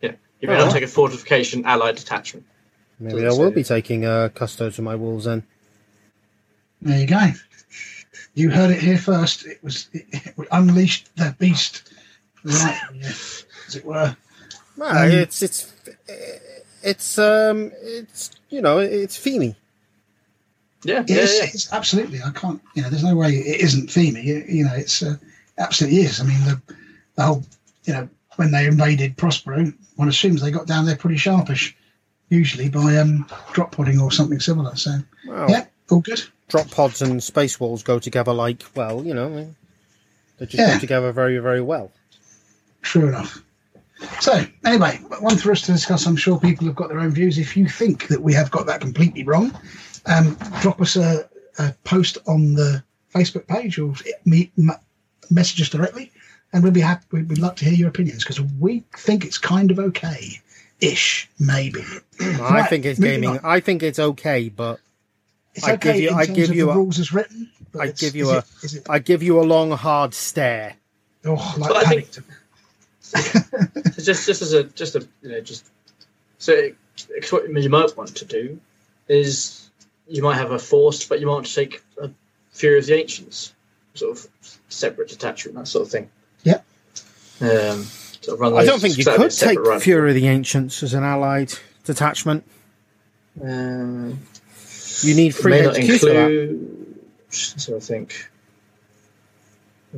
[0.00, 0.64] Yeah, you may Oh.
[0.64, 2.46] not take a fortification allied detachment.
[2.98, 3.54] Maybe I doesn't will say.
[3.56, 5.42] be taking uh, Custo to my wolves then.
[6.82, 7.30] there you go
[8.34, 11.92] you heard it here first it was it, it would unleash the beast
[12.44, 14.16] right yeah, as it were
[14.76, 15.72] No, Um, it's it's
[16.82, 19.56] it's um it's you know it's Feeny.
[20.84, 21.44] Yeah, It yeah, is, yeah.
[21.52, 22.22] It's absolutely.
[22.22, 22.62] I can't.
[22.74, 24.22] You know, there's no way it isn't Femi.
[24.22, 25.16] You, you know, it's uh,
[25.58, 26.20] absolutely is.
[26.20, 26.62] I mean, the,
[27.16, 27.42] the whole.
[27.88, 31.74] You know, when they invaded Prospero, one assumes they got down there pretty sharpish,
[32.28, 34.76] usually by um drop podding or something similar.
[34.76, 36.22] So Well, yeah, all good.
[36.48, 39.54] drop pods and Space Wolves go together like well, you know,
[40.36, 40.74] they just Yeah.
[40.74, 41.90] go together very very well.
[42.82, 43.42] True enough.
[44.20, 46.06] So anyway, one for us to discuss.
[46.06, 47.38] I'm sure people have got their own views.
[47.38, 49.50] If you think that we have got that completely wrong,
[50.04, 51.26] um, drop us a,
[51.58, 52.84] a post on the
[53.14, 53.94] Facebook page or
[54.26, 54.70] me, m-
[55.30, 56.12] message us directly,
[56.52, 57.04] and we'll be happy.
[57.12, 60.40] We'd we'd love to hear your opinions because we think it's kind of okay,
[60.80, 61.82] ish, maybe.
[62.20, 63.30] I Right, think it's gaming.
[63.30, 63.40] on.
[63.44, 64.80] I think it's okay, but
[65.54, 67.12] It's I'd okay give you- in I'd terms give of you the a- rules as
[67.12, 67.50] written.
[67.78, 70.74] I'd give you is a- It, is it, I give you a long hard stare
[71.24, 72.08] Oh, like But I think-
[73.02, 75.64] So just just as a just a you know just
[76.38, 76.76] so it,
[77.30, 78.60] what you might want to do
[79.08, 79.70] is
[80.06, 82.10] you might have a forced, but you might want to take a
[82.52, 83.54] Fury of the Ancients,
[83.94, 84.26] sort of
[84.68, 86.10] separate detachment, that sort of thing.
[86.44, 86.64] Yep.
[87.40, 87.82] Um,
[88.20, 89.80] sort of run I don't think you so that'd be a could take run.
[89.80, 91.52] Fury of the Ancients as an allied
[91.84, 92.44] detachment.
[93.42, 94.18] Um,
[95.02, 96.30] You need free may not HQs for that.
[96.30, 96.98] include.
[97.30, 98.28] So I think.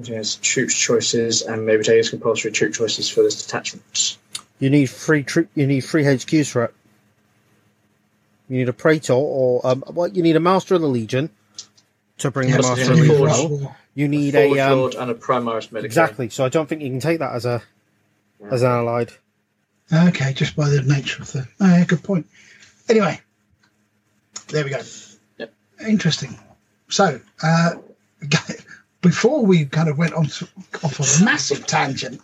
[0.02, 4.18] Yes, troop choices and maybe take as compulsory troop choices for this detachment.
[4.60, 5.48] You need free troop.
[5.54, 6.74] You need free HQs for it.
[8.48, 10.14] You need a Praetor or um, what?
[10.14, 11.30] You need a Master of the Legion
[12.20, 13.74] to bring Yeah, the so Master you of need role.
[13.94, 15.86] You need Forward a um, Lord and a Primaris Medic.
[15.86, 16.28] exactly.
[16.30, 17.62] So I don't think you can take that as a
[18.50, 19.12] as an allied.
[19.92, 21.48] Okay, just by the nature of the.
[21.60, 22.26] Oh, yeah, good point.
[22.88, 23.20] Anyway,
[24.48, 24.80] there we go.
[25.38, 25.52] Yep.
[25.88, 26.38] Interesting.
[26.88, 27.70] So, uh,
[29.02, 30.48] before we kind of went on to,
[30.84, 32.20] off on a massive tangent,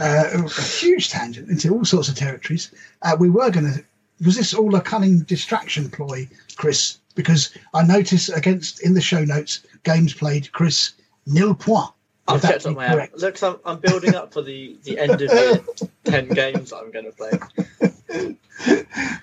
[0.00, 2.72] uh, a huge tangent into all sorts of territories,
[3.02, 3.84] uh, we were going to.
[4.24, 6.98] Was this all a cunning distraction ploy, Chris?
[7.14, 10.92] Because I noticed against in the show notes, games played, Chris
[11.26, 11.90] nil point.
[12.28, 13.18] I've be on my correct?
[13.18, 17.06] Look, I'm, I'm building up for the, the end of the 10 games I'm going
[17.06, 17.30] to play.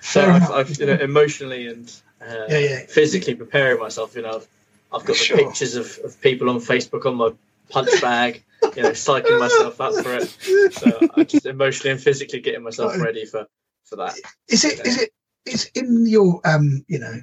[0.02, 0.50] So Fair I've.
[0.50, 2.80] I've you know, emotionally and uh, Yeah, yeah.
[2.86, 4.14] physically preparing myself.
[4.16, 4.48] You know, I've,
[4.92, 5.36] I've got Sure.
[5.36, 7.30] the pictures of, of people on Facebook on my
[7.70, 8.42] punch bag,
[8.76, 10.72] you know, psyching myself up for it.
[10.74, 13.46] So I'm just emotionally and physically getting myself ready for,
[13.84, 14.16] for that.
[14.48, 14.84] Is it?
[14.86, 15.10] Is it?
[15.46, 17.14] Is in your um, you know,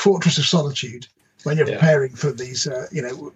[0.00, 1.06] fortress of solitude
[1.44, 1.78] when you're Yeah.
[1.78, 3.32] preparing for these, uh, you know,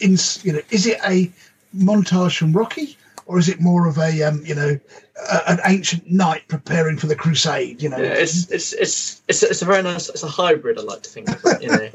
[0.00, 1.30] in you know, is it a
[1.76, 4.78] montage from Rocky, or is it more of a um, you know,
[5.34, 7.82] a, an ancient knight preparing for the crusade?
[7.82, 10.78] You know, Yeah, it's it's it's it's it's a very nice it's a hybrid.
[10.78, 11.62] I like to think of it.
[11.62, 11.88] You know,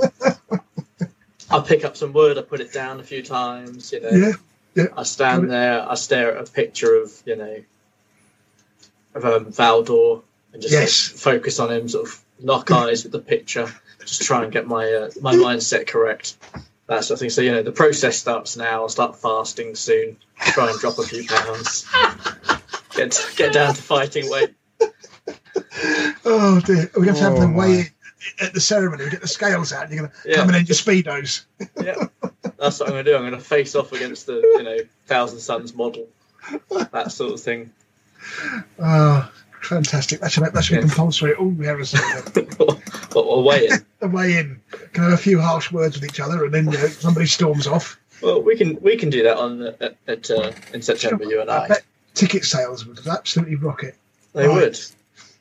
[1.52, 3.92] I pick up some wood, I put it down a few times.
[3.92, 4.34] You know,
[4.76, 7.58] yeah, I stand there, I stare at a picture of you know
[9.16, 10.22] of um, Valdor
[10.54, 11.12] and just Yes.
[11.12, 13.68] of focus on him, sort of lock eyes with the picture,
[14.10, 16.36] just try and get my uh, my mindset correct.
[16.88, 17.30] That sort of thing.
[17.30, 18.82] So you know, the process starts now.
[18.82, 20.18] I'll start fasting soon.
[20.40, 21.86] Try and drop a few pounds.
[22.96, 24.54] Get get down to fighting weight.
[26.26, 27.58] Oh dear, we're going to have Oh, the my.
[27.68, 27.84] way
[28.42, 29.06] at the ceremony.
[29.06, 29.84] We get the scales out.
[29.86, 30.36] and You're going to Yeah.
[30.38, 31.46] come in in your speedos.
[31.82, 31.96] Yeah,
[32.58, 33.16] that's what I'm going to do.
[33.16, 36.08] I'm going to face off against the you know Thousand Suns model,
[36.92, 37.72] that sort of thing.
[38.80, 39.32] Oh,
[39.62, 40.20] fantastic!
[40.22, 40.88] That should that should be Yeah.
[40.88, 41.34] compulsory.
[41.38, 41.86] Oh, we have a
[43.14, 43.78] what we're waiting.
[44.00, 44.62] the way in.
[44.94, 47.68] Can have a few harsh words with each other, and then you know, somebody storms
[47.68, 48.00] off.
[48.22, 51.24] Well, we can we can do that on at, at uh, in September.
[51.24, 51.68] You and I I.
[51.70, 51.84] bet
[52.14, 53.96] ticket sales would absolutely rocket.
[54.34, 54.56] They Right.
[54.56, 54.80] would.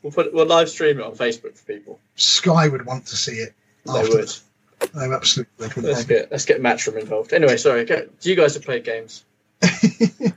[0.02, 1.98] We'll put we'll live stream it on Facebook for people.
[2.16, 3.52] Sky would want to see it.
[3.84, 4.28] They would.
[4.28, 4.92] that.
[4.94, 5.84] They absolutely would.
[5.84, 6.14] Let's they?
[6.14, 7.32] get let's get Matchroom involved.
[7.32, 7.84] Anyway, sorry.
[7.84, 9.24] Go, do you guys have played games?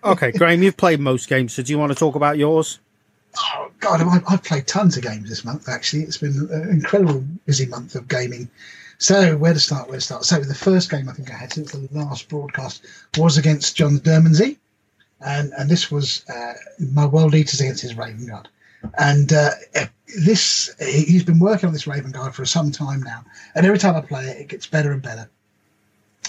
[0.04, 2.80] Okay, Graham, you've played most games, so do you want to talk about yours?
[3.38, 5.70] Oh God, I've, I've played tons of games this month.
[5.70, 8.50] Actually, it's been an incredible busy month of gaming.
[8.98, 9.88] So where to start?
[9.88, 10.26] Where to start?
[10.26, 12.86] So the first game I think I had since the last broadcast
[13.18, 14.58] was against John Dermansey,
[15.26, 16.54] and and this was uh,
[16.92, 18.50] my World Eaters against his Raven Guard,
[18.98, 19.52] and uh,
[20.26, 23.24] this he- he's been working on this Raven Guard for some time now,
[23.56, 25.30] and every time I play it, it gets better and better.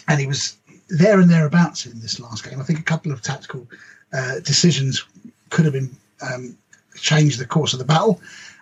[0.08, 0.56] And he was
[0.88, 2.60] there and thereabouts in this last game.
[2.60, 3.66] I think a couple of tactical
[4.12, 5.04] uh, decisions
[5.50, 6.56] could have been um,
[6.94, 8.20] changed the course of the battle.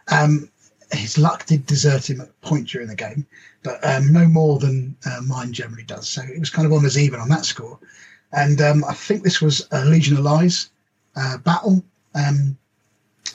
[0.09, 0.49] Um,
[0.93, 3.26] his luck did desert him at a point during the game,
[3.63, 6.09] but um, no more than uh, mine generally does.
[6.09, 7.79] So it was kind of on as even on that score.
[8.33, 10.71] And um, I think this was a Legion of Lies
[11.17, 11.83] uh, battle.
[12.14, 12.57] Um,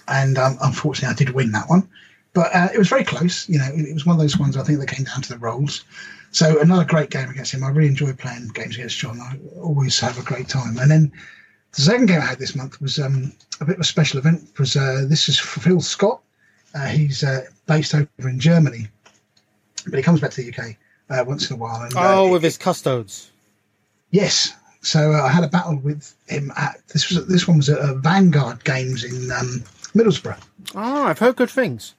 [0.07, 1.87] and um, unfortunately, I did win that one.
[2.33, 3.47] But uh, it was very close.
[3.47, 5.29] You know, it, it was one of those ones I think that came down to
[5.29, 5.85] the rolls.
[6.31, 7.63] So another great game against him.
[7.63, 9.21] I really enjoy playing games against John.
[9.21, 10.77] I always have a great time.
[10.77, 11.11] And then
[11.75, 13.31] the second game I had this month was um,
[13.61, 14.43] a bit of a special event.
[14.53, 16.21] It was uh, this is for Phil Scott.
[16.73, 18.87] Uh, he's uh, based over in Germany,
[19.87, 20.75] but he comes back to the UK
[21.09, 21.81] uh, once in a while.
[21.81, 23.31] And, uh, Oh, with his custodes.
[24.11, 24.53] yes.
[24.81, 27.79] So uh, I had a battle with him at this was this one was at
[27.79, 29.63] uh, Vanguard Games in um,
[29.95, 30.39] Middlesbrough.
[30.75, 31.95] Oh, I've heard good things.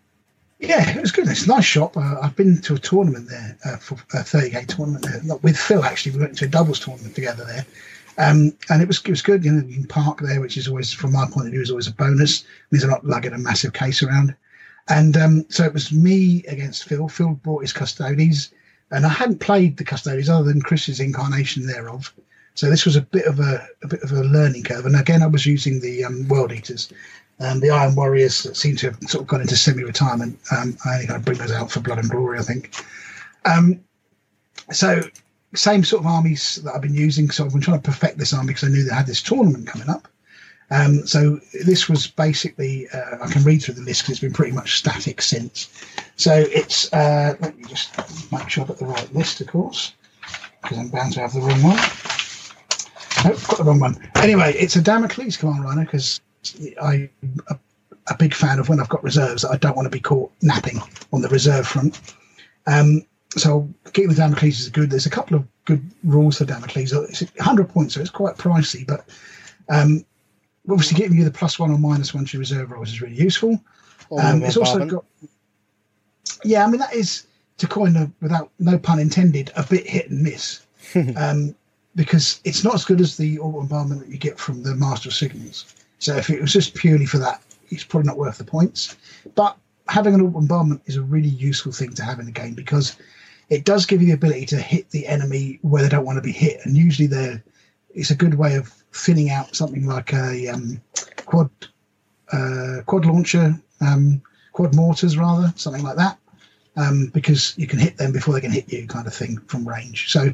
[0.61, 1.27] Yeah, it was good.
[1.28, 1.97] It's a nice shop.
[1.97, 5.57] Uh, I've been to a tournament there uh, for a 30k tournament there, not with
[5.59, 6.12] Phil actually.
[6.12, 7.66] We went to a doubles tournament together there,
[8.19, 9.45] um, and it was it was good.
[9.45, 11.71] You know, you can park there, which is always, from my point of view, is
[11.71, 12.45] always a bonus.
[12.71, 14.35] means I'm not lugging a massive case around.
[14.89, 17.09] And um, so it was me against Phil.
[17.09, 18.53] Phil brought his Custodes,
[18.91, 22.13] and I hadn't played the Custodes other than Chris's incarnation thereof.
[22.55, 24.87] So this was a bit of a, a bit of a learning curve.
[24.87, 26.91] And again, I was using the um, World Eaters.
[27.39, 30.39] Um, the Iron Warriors that seem to have sort of gone into semi-retirement.
[30.57, 32.75] Um, I only got to bring those out for Blood and Glory, I think.
[33.45, 33.81] Um,
[34.73, 35.03] so
[35.57, 37.31] same sort of armies that I've been using.
[37.31, 39.66] So I've been trying to perfect this army because I knew they had this tournament
[39.66, 40.09] coming up.
[40.70, 44.33] Um, so this was basically, uh, I can read through the list because it's been
[44.33, 45.69] pretty much static since.
[46.16, 47.97] So it's, uh, let me just
[48.33, 49.93] make sure I've got the right list, of course,
[50.62, 51.77] because I'm bound to have the wrong one.
[53.24, 54.11] Nope, got the wrong one.
[54.16, 56.20] Anyway, it's a Damocles command runner because
[56.83, 57.11] I'm
[57.49, 57.59] a,
[58.09, 60.33] a, big fan of when I've got reserves that I don't want to be caught
[60.43, 60.81] napping
[61.12, 62.01] on the reserve front.
[62.66, 63.03] Um,
[63.37, 64.91] so getting the Damocles is good.
[64.91, 66.93] There's a couple of good rules for Damocles.
[66.93, 69.09] It's 100 points, so it's quite pricey, but
[69.69, 70.05] um,
[70.69, 73.61] obviously getting you the plus one or minus one to reserve rolls is really useful.
[74.19, 75.05] Um, it's also got,
[76.45, 77.27] yeah, I mean that is
[77.59, 80.65] to coin a, without no pun intended, a bit hit and miss,
[81.17, 81.55] um,
[81.95, 85.09] because it's not as good as the orbital bombardment that you get from the Master
[85.09, 85.75] of Signals.
[85.99, 88.97] So if it was just purely for that, it's probably not worth the points.
[89.35, 89.57] But
[89.89, 92.97] having an orbital bombardment is a really useful thing to have in the game because
[93.48, 96.23] it does give you the ability to hit the enemy where they don't want to
[96.23, 97.43] be hit, and usually they're
[97.97, 100.81] it's a good way of thinning out something like a um,
[101.24, 101.51] quad
[102.32, 104.20] uh, quad launcher, um,
[104.52, 106.18] quad mortars rather, something like that,
[106.77, 109.66] um, because you can hit them before they can hit you, kind of thing from
[109.66, 110.10] range.
[110.10, 110.32] So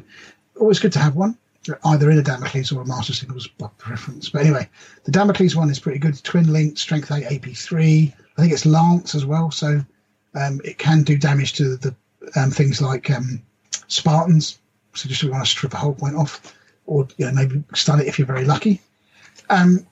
[0.59, 1.37] always good to have one,
[1.85, 4.29] either in a Damocles or a Master Signals by preference.
[4.29, 4.69] But anyway,
[5.05, 6.21] the Damocles one is pretty good.
[6.23, 8.13] Twin link, strength eight, AP three.
[8.37, 9.79] I think it's Lance as well, so
[10.35, 11.95] um, it can do damage to the
[12.35, 13.41] um, things like um,
[13.87, 14.59] Spartans.
[14.93, 16.55] So just want to strip a whole point off
[16.85, 18.81] or you know maybe stun it if you're very lucky.
[19.49, 19.85] Um,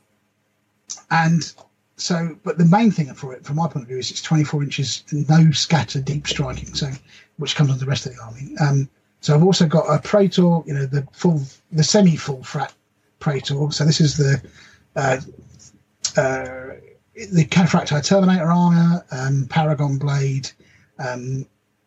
[1.10, 1.54] and
[1.98, 4.64] so, but the main thing for it, from my point of view, is it's 24
[4.64, 6.90] inches, no scatter, deep striking, so
[7.38, 8.56] which comes on the rest of the army.
[8.60, 8.90] Um,
[9.20, 11.42] so I've also got a Praetor, you know, the full,
[11.72, 12.74] the semi-full frat
[13.20, 13.72] Praetor.
[13.72, 14.42] So this is the
[14.96, 15.18] uh,
[16.18, 16.76] uh,
[17.14, 20.50] the Cataphractii Terminator armor, um, Paragon blade.
[20.98, 21.46] Um,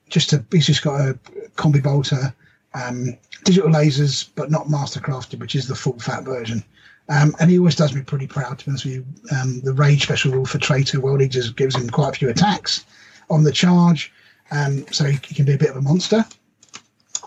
[0.08, 1.14] just a, he's just got a
[1.56, 2.34] combi bolter,
[2.74, 6.64] um, digital lasers, but not mastercrafted, which is the full fat version.
[7.08, 9.06] Um, and he always does me pretty proud, to be honest with you.
[9.36, 12.30] Um, the rage special rule for Traitor World he just gives him quite a few
[12.30, 12.84] attacks
[13.28, 14.12] on the charge,
[14.50, 16.24] um, so he, can be a bit of a monster.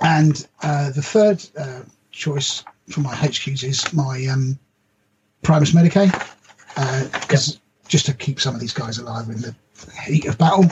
[0.02, 1.82] And uh, the third uh,
[2.12, 4.58] choice for my HQs is my um,
[5.44, 6.12] Primus Medicae,
[7.22, 7.88] because uh, yep.
[7.88, 9.56] just to keep some of these guys alive in the
[10.06, 10.66] heat of battle.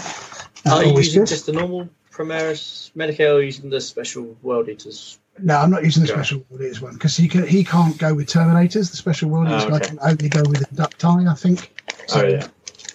[0.65, 5.19] Are you using just the normal Primaris Medicae or using the special World Eaters?
[5.39, 8.13] No, I'm not using the special World Eaters one because he can, he can't go
[8.13, 8.89] with Terminators.
[8.89, 9.87] The special World Eaters oh, okay.
[9.87, 11.83] can only go with Inducti, I think.
[12.07, 12.47] So oh yeah.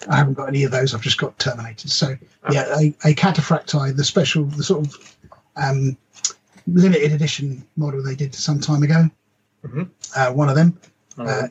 [0.09, 0.93] I haven't got any of those.
[0.93, 1.89] I've just got Terminators.
[1.89, 2.19] So okay.
[2.51, 5.17] yeah, a, a Cataphractii, the special, the sort of
[5.55, 5.97] um,
[6.67, 9.09] limited edition model they did some time ago.
[9.65, 9.83] Mm-hmm.
[10.15, 10.79] Uh, one of them
[11.17, 11.25] oh.
[11.25, 11.47] uh,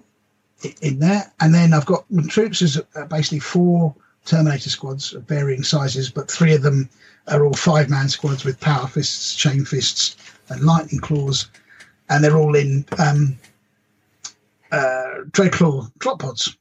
[0.82, 3.94] in there, and then I've got my troops is uh, basically four
[4.24, 6.88] Terminator squads of varying sizes, but three of them
[7.28, 10.16] are all five man squads with power fists, chain fists,
[10.48, 11.48] and lightning claws,
[12.08, 13.38] and they're all in um,
[14.72, 16.56] uh, Dreadclaw drop pods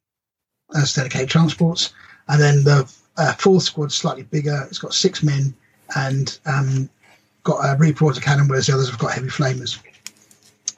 [0.76, 1.94] as dedicated transports.
[2.28, 4.66] And then the uh, fourth squad's slightly bigger.
[4.68, 5.54] It's got six men
[5.96, 6.90] and um,
[7.44, 9.80] got a Reaper cannon, whereas the others have got heavy flamers.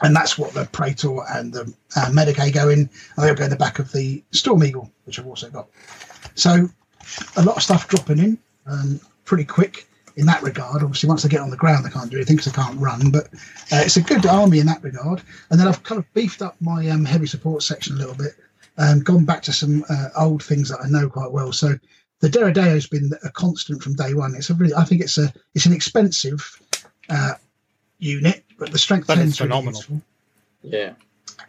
[0.02, 2.80] And that's what the Praetor and the uh, Medicae go in.
[2.80, 5.68] And they'll go in the back of the Storm Eagle, which I've also got.
[6.36, 6.70] So
[7.38, 9.88] a lot of stuff dropping in um, pretty quick
[10.18, 10.84] in that regard.
[10.84, 13.12] Obviously, once they get on the ground, they can't do anything because they can't run.
[13.12, 13.28] But
[13.72, 15.22] uh, it's a good army in that regard.
[15.50, 18.34] And then I've kind of beefed up my um, heavy support section a little bit,
[18.78, 21.52] and gone back to some uh, old things that I know quite well.
[21.54, 21.76] So
[22.20, 24.36] the Deredeo has been a constant from day one.
[24.36, 26.62] It's a really, I think it's a, it's an expensive
[27.10, 27.34] uh,
[28.00, 29.82] unit, but the strength but it's phenomenal.
[29.90, 30.02] Really
[30.62, 30.94] yeah.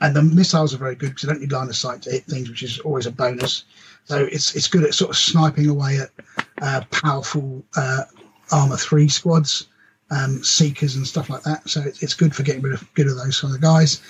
[0.00, 2.24] And the missiles are very good because they don't need line of sight to hit
[2.24, 3.64] things, which is always a bonus.
[4.04, 6.10] So it's it's good at sort of sniping away at
[6.62, 8.04] uh, powerful uh,
[8.50, 9.68] armor three squads,
[10.10, 11.68] um, seekers and stuff like that.
[11.68, 14.00] So it's, it's good for getting rid of good of those kind of guys.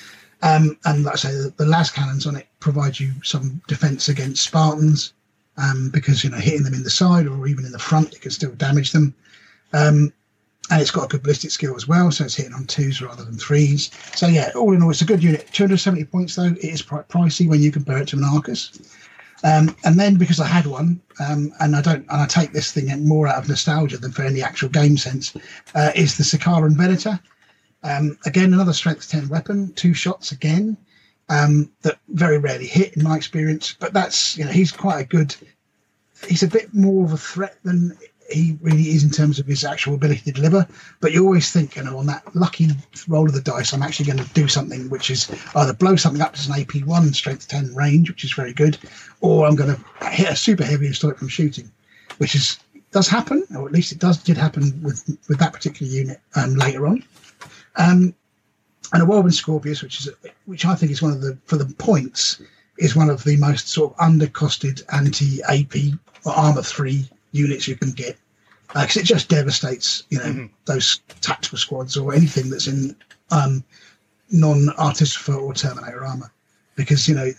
[0.43, 4.09] Um, and like I say, the, the las cannons on it provide you some defense
[4.09, 5.13] against Spartans
[5.57, 8.21] um, because you know hitting them in the side or even in the front, it
[8.21, 9.13] can still damage them.
[9.73, 10.13] Um,
[10.71, 13.25] and it's got a good ballistic skill as well, so it's hitting on twos rather
[13.25, 13.91] than threes.
[14.15, 15.49] So yeah, all in all, it's a good unit.
[15.53, 18.79] 270 points though, it is pricey when you compare it to an Arcus.
[19.45, 22.71] Um, and then because I had one, um, and I don't, and I take this
[22.71, 25.35] thing more out of nostalgia than for any actual game sense,
[25.75, 27.19] uh, is the Sicaran Venator.
[27.83, 30.77] Um, again, another strength 10 weapon, two shots again,
[31.29, 33.77] um, that very rarely hit in my experience.
[33.79, 35.35] But that's, you know, he's quite a good,
[36.29, 37.99] he's a bit more of a threat than
[38.31, 40.67] he really is in terms of his actual ability to deliver.
[41.01, 42.69] But you always think, you know, on that lucky
[43.09, 46.23] roll of the dice, I'm actually going to do something which is either blow something
[46.23, 48.79] up to an AP one strength ten range, which is very good,
[49.21, 51.71] or I'm going to hit a super heavy and stop it from shooting,
[52.19, 52.59] which is
[52.91, 56.55] does happen, or at least it does did happen with with that particular unit um,
[56.55, 57.03] later on.
[57.77, 58.15] Um,
[58.93, 60.11] and a Whirlwind Scorpius, which is
[60.45, 62.41] which I think is one of the for the points
[62.79, 67.77] is one of the most sort of undercosted anti AP or armor three units you
[67.77, 68.17] can get
[68.69, 70.47] because uh, it just devastates you know mm-hmm.
[70.65, 72.97] those tactical squads or anything that's in
[73.31, 73.65] um,
[74.31, 76.33] non Artificer or Terminator armor
[76.75, 77.33] because you know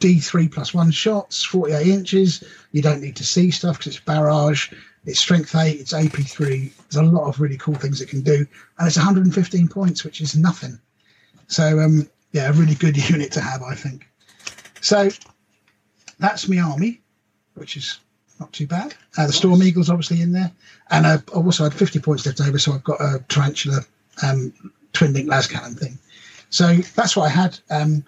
[0.00, 2.44] D3 plus one shots, 48 inches.
[2.72, 4.72] You don't need to see stuff because it's barrage.
[5.04, 5.80] It's strength eight.
[5.80, 6.72] It's AP3.
[6.76, 8.46] There's a lot of really cool things it can do,
[8.78, 10.78] and it's 115 points, which is nothing.
[11.48, 14.08] So um, yeah, a really good unit to have, I think.
[14.80, 15.08] So
[16.18, 17.00] that's my army,
[17.54, 17.98] which is
[18.40, 18.94] not too bad.
[19.16, 20.50] Uh, the Storm Eagle's obviously in there,
[20.90, 23.80] and uh, I also had 50 points left over, so I've got a Tarantula
[24.22, 24.52] um,
[24.92, 25.98] twin link las cannon thing.
[26.50, 27.58] So that's what I had.
[27.70, 28.04] Um,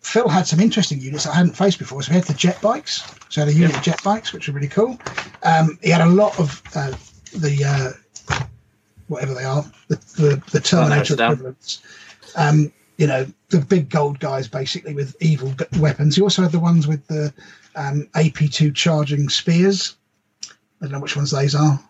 [0.00, 2.02] Phil had some interesting units I hadn't faced before.
[2.02, 3.02] So we had the jet bikes.
[3.30, 4.98] So the unit jet bikes, which are really cool.
[5.42, 6.92] Um, he had a lot of uh,
[7.34, 8.44] the uh,
[9.08, 11.82] whatever they are, the the, the Terminator equivalents.
[12.36, 16.16] Um, you know, the big gold guys basically with evil weapons.
[16.16, 17.32] He also had the ones with the
[17.76, 19.96] um, AP2 charging spears.
[20.44, 21.80] I don't know which ones those are,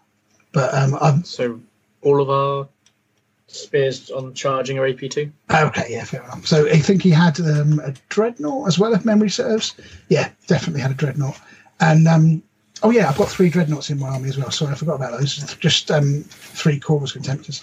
[0.53, 1.61] but um, I'm, so
[2.03, 2.69] all of our
[3.47, 5.31] spears on charging are AP2.
[5.51, 6.47] Okay, yeah, fair enough.
[6.47, 9.75] So I think he had um, a dreadnought as well, if memory serves.
[10.09, 11.41] Yeah, definitely had a dreadnought.
[11.81, 12.43] And um,
[12.83, 14.51] oh yeah, I've got three dreadnoughts in my army as well.
[14.51, 15.55] Sorry, I forgot about those.
[15.57, 17.63] Just um, three Cortus Contemptors.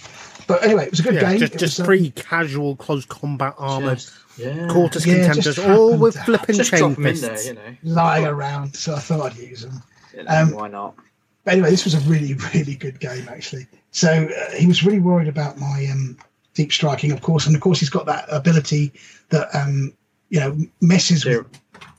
[0.52, 1.40] But anyway, it was a good yeah, game.
[1.40, 4.68] Just, just was, three um, casual close combat armored just, yeah.
[4.68, 7.46] Cortus yeah, Contemptors, all with flipping chain fists.
[7.46, 7.78] There, you know.
[7.84, 8.76] lying around.
[8.76, 9.82] So I thought I'd use them.
[10.28, 10.96] Um, why not?
[11.44, 13.68] But anyway, this was a really, really good game actually.
[13.92, 16.18] So uh, he was really worried about my um,
[16.54, 18.94] deep striking, of course, and of course he's got that ability
[19.30, 19.94] that um,
[20.30, 21.46] you know messes with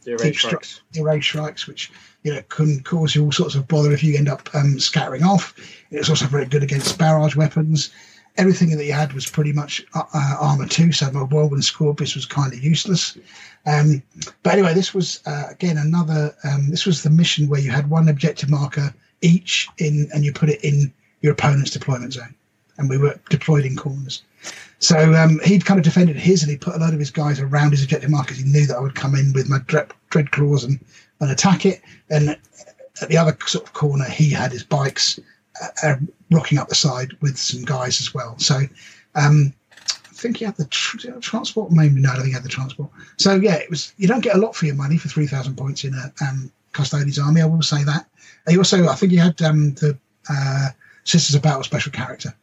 [0.04, 1.92] the deep strikes, stri- strikes, which
[2.22, 5.22] you know can cause you all sorts of bother if you end up um, scattering
[5.22, 5.54] off.
[5.90, 7.92] It's also very good against barrage weapons.
[8.36, 12.14] Everything that he had was pretty much uh, uh armor two, so my whirlwind Scorpius
[12.14, 13.16] was kind of useless.
[13.66, 14.02] Um,
[14.42, 16.34] but anyway, this was uh, again another.
[16.44, 20.32] Um, this was the mission where you had one objective marker each in, and you
[20.32, 22.34] put it in your opponent's deployment zone.
[22.78, 24.22] And we were deployed in corners.
[24.78, 27.38] So um, he'd kind of defended his and he put a lot of his guys
[27.38, 28.38] around his objective markers.
[28.38, 30.84] He knew that I would come in with my dread, Dreadclaws and,
[31.20, 31.80] and attack it.
[32.10, 32.30] And
[33.00, 35.20] at the other sort of corner, he had his bikes
[35.60, 35.96] uh, uh,
[36.30, 38.38] rocking up the side with some guys as well.
[38.38, 38.60] So
[39.14, 39.52] um,
[39.86, 41.72] I think he had the tr- transport.
[41.72, 42.90] Maybe no, I don't think he had the transport.
[43.18, 43.92] So yeah, it was.
[43.96, 46.52] You don't get a lot for your money for three thousand points in a um,
[46.72, 47.42] Custodes army.
[47.42, 48.06] I will say that.
[48.48, 49.98] He also, I think he had um, the
[50.28, 50.68] uh,
[51.04, 52.34] Sisters of Battle special character.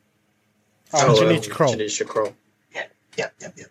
[0.94, 1.72] Oh, oh Jenetia Krole.
[1.72, 2.34] Jenetia Krole.
[2.74, 2.86] Yeah,
[3.18, 3.66] yeah, yeah, yeah.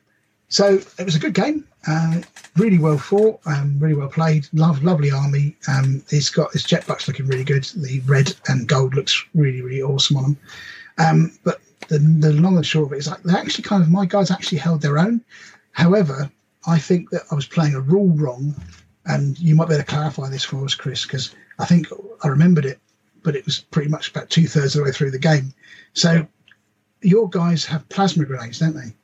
[0.49, 1.68] So it was a good game.
[1.87, 2.21] Uh,
[2.57, 4.47] really well fought, um, really well played.
[4.53, 5.57] Love, lovely army.
[5.69, 7.65] Um, he's got his jetbacks looking really good.
[7.77, 10.39] The red and gold looks really, really awesome on them.
[10.99, 13.91] Um, but the, the long and short of it is like they actually kind of
[13.91, 15.23] my guys actually held their own.
[15.73, 16.31] However,
[16.67, 18.55] I think that I was playing a rule wrong,
[19.07, 21.87] and you might be able to clarify this for us, Chris, because I think
[22.23, 22.81] I remembered it
[23.23, 25.53] but it was pretty much about two thirds of the way through the game.
[25.93, 26.27] So
[27.03, 28.95] your guys have plasma grenades, don't they?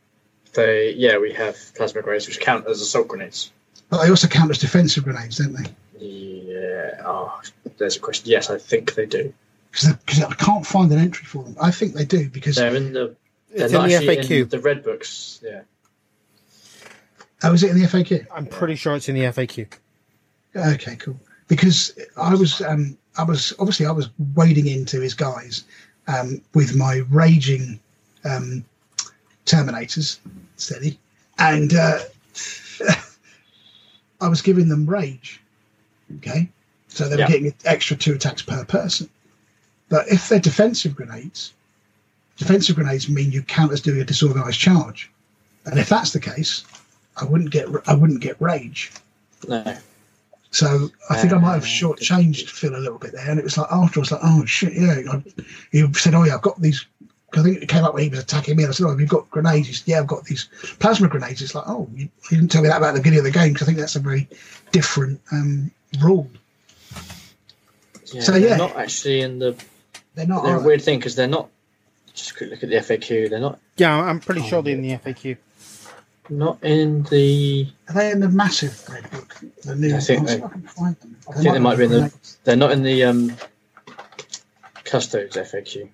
[0.55, 3.53] They yeah, we have plasma grenades which count as assault grenades.
[3.89, 5.71] But they also count as defensive grenades, don't they?
[5.99, 7.03] Yeah.
[7.05, 7.41] Oh,
[7.79, 8.31] there's a question.
[8.31, 9.33] Yes, I think they do.
[9.71, 11.57] Because I can't find an entry for them.
[11.61, 13.17] I think they do because they're in the.
[13.51, 14.43] They're not in the FAQ.
[14.43, 15.41] In the red books.
[15.43, 15.63] Yeah.
[17.43, 18.27] Oh, is it in the FAQ?
[18.35, 19.67] I'm pretty sure it's in the FAQ.
[20.57, 21.19] Okay, cool.
[21.49, 25.65] Because I was um, I was obviously I was wading into his guys
[26.07, 27.81] um, with my raging
[28.25, 28.65] um,
[29.45, 30.19] Terminators
[30.57, 30.99] steady,
[31.39, 32.01] and uh,
[34.21, 35.41] I was giving them rage.
[36.17, 36.49] Okay,
[36.89, 37.29] so they were yeah.
[37.29, 39.09] getting extra two attacks per person.
[39.89, 41.53] But if they're defensive grenades,
[42.37, 45.11] defensive grenades mean you count as doing a disorganized charge,
[45.67, 46.65] and if that's the case,
[47.17, 48.93] I wouldn't get I wouldn't get rage.
[49.49, 49.77] No.
[50.55, 53.29] So I think I might have shortchanged Phil a little bit there.
[53.29, 55.21] And it was like after I was like, oh shit, yeah.
[55.73, 56.87] He said, oh yeah, I've got these.
[57.37, 58.65] I think it came up when he was attacking me.
[58.65, 59.69] And I said, oh, you've got grenades?
[59.69, 60.49] He said, yeah, I've got these
[60.79, 61.43] plasma grenades.
[61.43, 63.53] It's like, oh, you, you didn't tell me that about the beginning of the game
[63.53, 64.29] because I think that's a very
[64.73, 65.71] different um,
[66.01, 66.31] rule.
[68.13, 69.57] Yeah, so yeah, not actually in the.
[70.15, 70.45] They're not.
[70.45, 71.49] They're a weird thing because they're not.
[72.13, 73.31] Just look at the FAQ.
[73.31, 73.59] They're not.
[73.77, 75.37] Yeah, I'm pretty oh, sure they're in the FAQ.
[76.31, 77.69] Not in the.
[77.89, 79.35] Are they in the massive red book?
[79.63, 79.97] The new.
[79.97, 80.41] I think they.
[80.41, 82.15] I, I think they might be in the.
[82.45, 83.37] They're not in the um,
[84.85, 85.89] Custodes FAQ.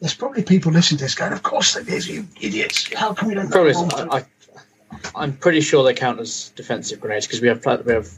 [0.00, 2.92] There's probably people listening to this going, "Of course they is, you idiots!
[2.92, 3.74] How come you don't?" Probably.
[3.74, 4.24] I,
[5.14, 8.10] I, am pretty sure they count as defensive grenades because we have we have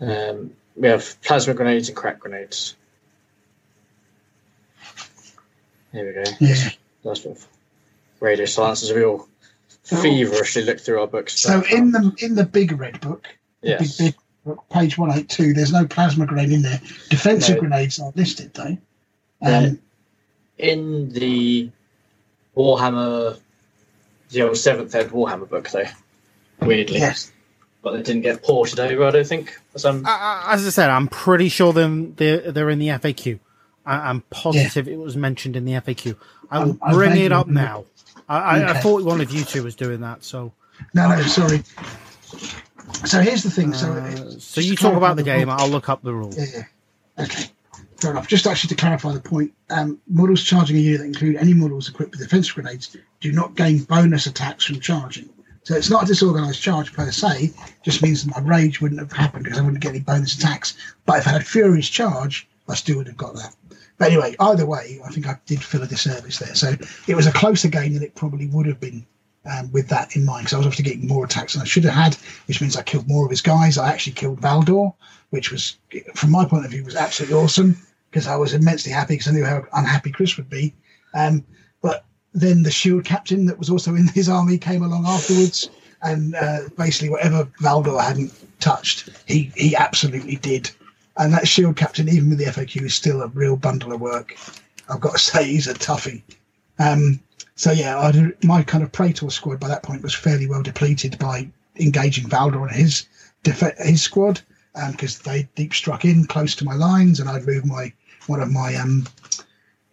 [0.00, 2.76] um, we have plasma grenades and crack grenades.
[5.92, 6.30] Here we go.
[6.40, 6.70] Yeah.
[7.04, 7.46] That's what
[8.20, 9.28] radio silence as we all
[9.82, 11.38] feverishly look through our books.
[11.38, 13.26] So in the in the big red book,
[13.62, 16.80] yes, big, big book, page one eight two, there's no plasma grenade in there.
[17.10, 17.60] Defensive No.
[17.60, 18.78] grenades are listed though.
[19.42, 19.80] Um,
[20.58, 21.70] in the
[22.56, 23.38] Warhammer,
[24.30, 25.84] the old seventh ed Warhammer book, though,
[26.60, 27.32] weirdly, yes.
[27.82, 29.04] but they didn't get ported over.
[29.04, 29.58] I don't think.
[29.72, 33.38] For some, Uh, as I said, I'm pretty sure they're they're, they're in the FAQ.
[33.86, 36.16] I, I'm positive it was mentioned in the FAQ.
[36.50, 37.84] I will I'm- I'm bring it up now.
[38.28, 40.24] I, I, I thought one of you two was doing that.
[40.24, 40.52] So,
[40.94, 41.62] No, no, sorry.
[43.04, 43.74] So here's the thing.
[43.74, 45.48] So, uh, so you talk clarify about the game.
[45.48, 46.38] book- I'll look up the rules.
[46.38, 46.64] Yeah,
[47.18, 47.24] yeah.
[47.24, 47.44] Okay.
[48.04, 48.28] Fair enough.
[48.28, 51.88] Just actually to clarify the point, um, models charging a unit that include any models
[51.88, 55.26] equipped with defensive grenades do not gain bonus attacks from charging.
[55.62, 59.10] So it's not a disorganized charge per se, just means that my rage wouldn't have
[59.10, 60.76] happened because I wouldn't get any bonus attacks.
[61.06, 63.56] But if I had Furious charge, I still would have got that.
[63.96, 66.54] But anyway, either way, I think I did feel a disservice there.
[66.54, 66.74] So
[67.08, 69.06] it was a closer game than it probably would have been
[69.50, 71.84] um, with that in mind because I was obviously getting more attacks than I should
[71.84, 72.16] have had,
[72.48, 73.78] which means I killed more of his guys.
[73.78, 74.92] I actually killed Valdor,
[75.30, 75.78] which was,
[76.14, 77.78] from my point of view, was absolutely awesome
[78.14, 80.72] because I was immensely happy because I knew how unhappy Chris would be.
[81.14, 81.44] Um,
[81.82, 85.68] but then the shield captain that was also in his army came along afterwards,
[86.00, 90.70] and uh, basically whatever Valdor hadn't touched, he he absolutely did.
[91.16, 94.36] And that shield captain, even with the FAQ, is still a real bundle of work.
[94.88, 96.22] I've got to say, he's a toughie.
[96.78, 97.18] Um,
[97.56, 101.18] so yeah, I, my kind of Praetor squad by that point was fairly well depleted
[101.18, 101.48] by
[101.80, 103.08] engaging Valdor and his
[103.42, 104.40] def- his squad
[104.92, 107.92] because they deep struck in close to my lines, and I'd moved my
[108.26, 109.06] one of my um,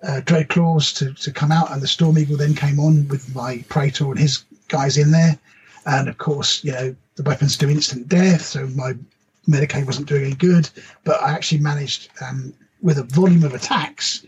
[0.04, 3.64] uh, Dreadclaws to, to come out, and the Storm Eagle then came on with my
[3.70, 5.38] Praetor and his guys in there.
[5.86, 8.94] And of course, you know, the weapons do instant death, so my
[9.48, 10.70] Medicae wasn't doing any good.
[11.04, 14.26] But I actually managed, um, with a volume of attacks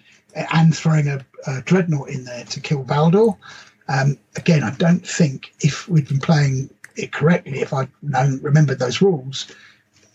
[0.51, 3.37] and throwing a, a Dreadnought in there to kill Valdor.
[3.87, 8.79] Um, again, I don't think if we'd been playing it correctly, if I'd known, remembered
[8.79, 9.53] those rules,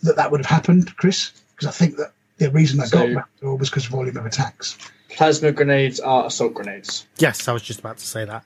[0.03, 1.33] that that would have happened, Chris.
[1.55, 4.27] Because I think that the reason I So- got Valdor was because of volume of
[4.27, 4.77] attacks.
[5.11, 7.07] plasma grenades are assault grenades.
[7.19, 8.45] Yes, I was just about to say that.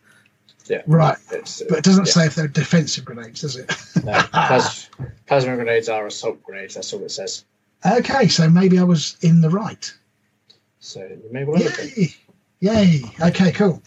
[0.69, 1.19] Yeah, Right.
[1.33, 2.13] It's, uh, But it doesn't yeah.
[2.13, 3.69] say if they're defensive grenades, does it?
[4.05, 4.89] No, plas-
[5.27, 6.75] plasma grenades are assault grenades.
[6.75, 7.45] That's all it says.
[7.85, 9.93] okay, so maybe I was in the right.
[10.79, 11.91] So you may well have been.
[11.97, 12.15] Yay!
[12.61, 13.03] Yay!
[13.21, 13.83] Okay, cool.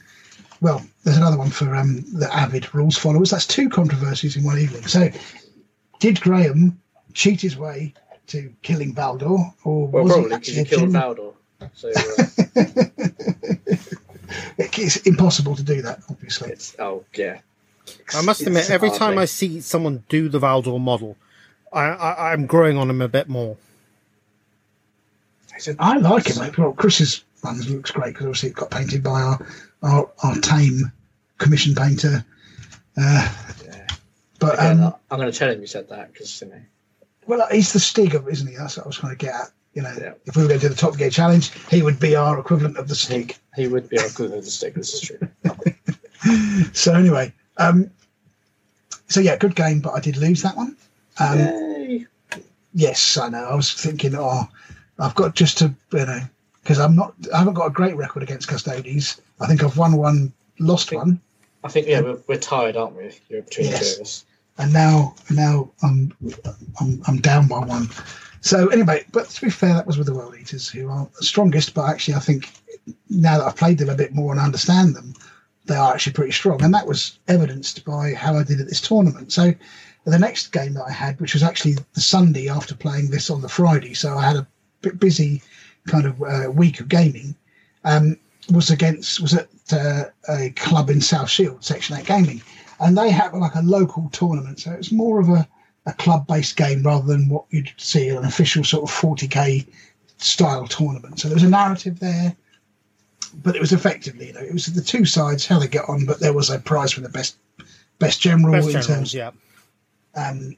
[0.61, 3.29] Well, there's another one for um, the avid rules followers.
[3.31, 4.85] That's two controversies in one evening.
[4.87, 5.09] So,
[5.99, 6.79] did Graham
[7.13, 7.93] cheat his way
[8.27, 11.33] to killing Valdor, or Well, was probably because actually you a killed genuine- Valdor.
[11.73, 13.85] So uh,
[14.57, 16.51] It's impossible to do that, obviously.
[16.51, 17.39] it's oh yeah.
[18.13, 18.99] I must It's admit, every hardly.
[19.07, 21.15] time I see someone do the Valdor model,
[21.71, 23.57] I, I, I'm growing on him a bit more.
[25.79, 26.57] I like it, mate.
[26.57, 29.47] Well, Chris's one looks great because obviously it got painted by our
[29.83, 30.91] our, our tame
[31.37, 32.25] commission painter.
[32.97, 33.29] Uh,
[33.65, 33.87] Yeah.
[34.39, 36.61] but Again, um, I'm going to tell him you said that because you know.
[37.27, 38.55] Well, he's the Stig of, isn't he?
[38.55, 39.51] That's what I was trying to get at.
[39.73, 40.13] You know, Yeah.
[40.25, 42.77] if we were going to do the Top Gear challenge, he would be our equivalent
[42.77, 43.35] of the Stig.
[43.55, 44.73] He would be our good of the stick.
[44.75, 45.19] This is true.
[46.73, 47.91] So anyway, um,
[49.07, 50.75] so yeah, good game, but I did lose that one.
[51.19, 52.05] Um, Yay.
[52.73, 53.43] Yes, I know.
[53.45, 54.47] I was thinking, oh,
[54.97, 56.19] I've got just to, you know,
[56.63, 59.21] because I'm not, I haven't got a great record against Custodes.
[59.39, 61.19] I think I've won one, lost one,
[61.63, 63.11] I think yeah, we're, we're tied, aren't we?
[63.29, 63.79] You're between Yes.
[63.79, 64.25] the two of us.
[64.57, 66.13] And now, now I'm,
[66.79, 67.89] I'm, I'm down by one.
[68.41, 71.25] So anyway, but to be fair, that was with the World Eaters, who are the
[71.25, 71.73] strongest.
[71.73, 72.51] But actually, I think
[73.09, 75.13] now that I've played them a bit more and understand them,
[75.65, 78.81] they are actually pretty strong, and that was evidenced by how I did at this
[78.81, 79.33] tournament.
[79.33, 79.53] So
[80.05, 83.41] the next game that I had, which was actually the Sunday after playing this on
[83.41, 84.47] the Friday, so I had a
[84.81, 85.41] bit busy
[85.87, 87.35] kind of uh, week of gaming.
[87.83, 88.17] Um,
[88.51, 92.43] was against was at uh, a club in South Shield, Section Eight Gaming,
[92.79, 95.47] and they have like a local tournament, so it's more of a,
[95.85, 99.65] a club based game rather than what you'd see an official sort of 40k
[100.17, 101.19] style tournament.
[101.19, 102.35] So there was a narrative there,
[103.43, 106.05] but it was effectively, you know, it was the two sides how they get on,
[106.05, 107.37] but there was a prize for the best
[107.99, 109.31] best general Best in generals, terms yeah.
[110.15, 110.57] um,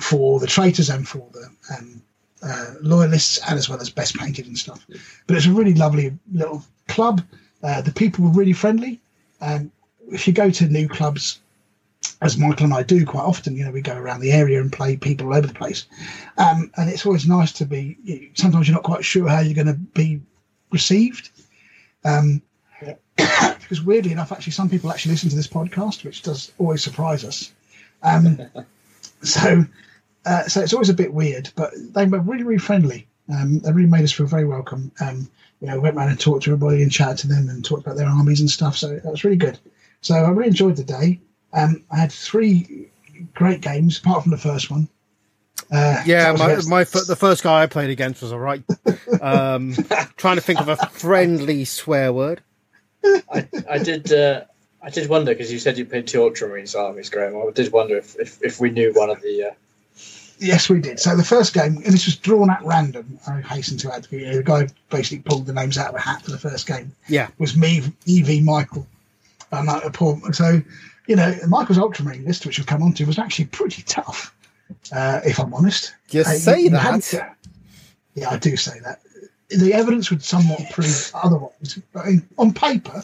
[0.00, 2.02] for the traitors and for the um,
[2.42, 4.84] uh, loyalists, and as well as best painted and stuff.
[5.26, 7.22] But it's a really lovely little club.
[7.62, 9.00] Uh, the people were really friendly.
[9.40, 9.70] Um,
[10.12, 11.40] if you go to new clubs,
[12.22, 14.72] as Michael and I do quite often, you know, we go around the area and
[14.72, 15.86] play people all over the place.
[16.36, 19.66] Um, and it's always nice to be, sometimes you're not quite sure how you're going
[19.66, 20.20] to be
[20.70, 21.30] received.
[22.04, 22.42] Um,
[23.16, 27.24] because weirdly enough, actually, some people actually listen to this podcast, which does always surprise
[27.24, 27.52] us.
[28.02, 28.40] Um,
[29.22, 29.64] so,
[30.24, 33.06] uh, so it's always a bit weird, but they were really, really friendly.
[33.32, 34.90] Um, they really made us feel very welcome.
[35.00, 35.28] Um,
[35.60, 37.96] you know, went around and talked to everybody and chatted to them and talked about
[37.96, 38.76] their armies and stuff.
[38.76, 39.58] So that was really good.
[40.00, 41.20] So I really enjoyed the day.
[41.52, 42.88] Um, I had three
[43.34, 44.88] great games, apart from the first one.
[45.72, 48.62] Uh, Yeah, my, against- my fir- the first guy I played against was all right.
[49.20, 49.72] Um,
[50.16, 52.40] trying to think of a friendly swear word.
[53.04, 54.12] I, I did.
[54.12, 54.44] Uh,
[54.82, 57.36] I did wonder because you said you played two Ultramarines armies, Graham.
[57.36, 59.48] I did wonder if, if, if we knew one of the.
[59.48, 59.54] Uh,
[60.40, 61.00] Yes, we did.
[61.00, 63.18] So the first game, and this was drawn at random.
[63.26, 66.00] I hasten to add, you know, the guy basically pulled the names out of a
[66.00, 66.92] hat for the first game.
[67.08, 67.26] Yeah.
[67.38, 68.86] Was me, Ev Michael.
[69.50, 70.60] And uh, poor, so,
[71.06, 74.34] you know, Michael's Ultramarine list, which we'll come on to, was actually pretty tough,
[74.92, 75.94] uh, if I'm honest.
[76.10, 77.02] You Uh, say you that.
[77.02, 77.30] to-
[78.14, 79.00] yeah, I do say that.
[79.48, 83.02] The evidence would somewhat prove otherwise, but in, on paper,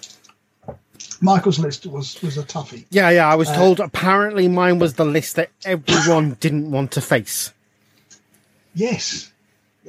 [1.21, 2.85] Michael's list was was a toughie.
[2.91, 3.27] Yeah, yeah.
[3.27, 7.53] I was told apparently mine was the list that everyone didn't want to face.
[8.75, 9.31] Yes.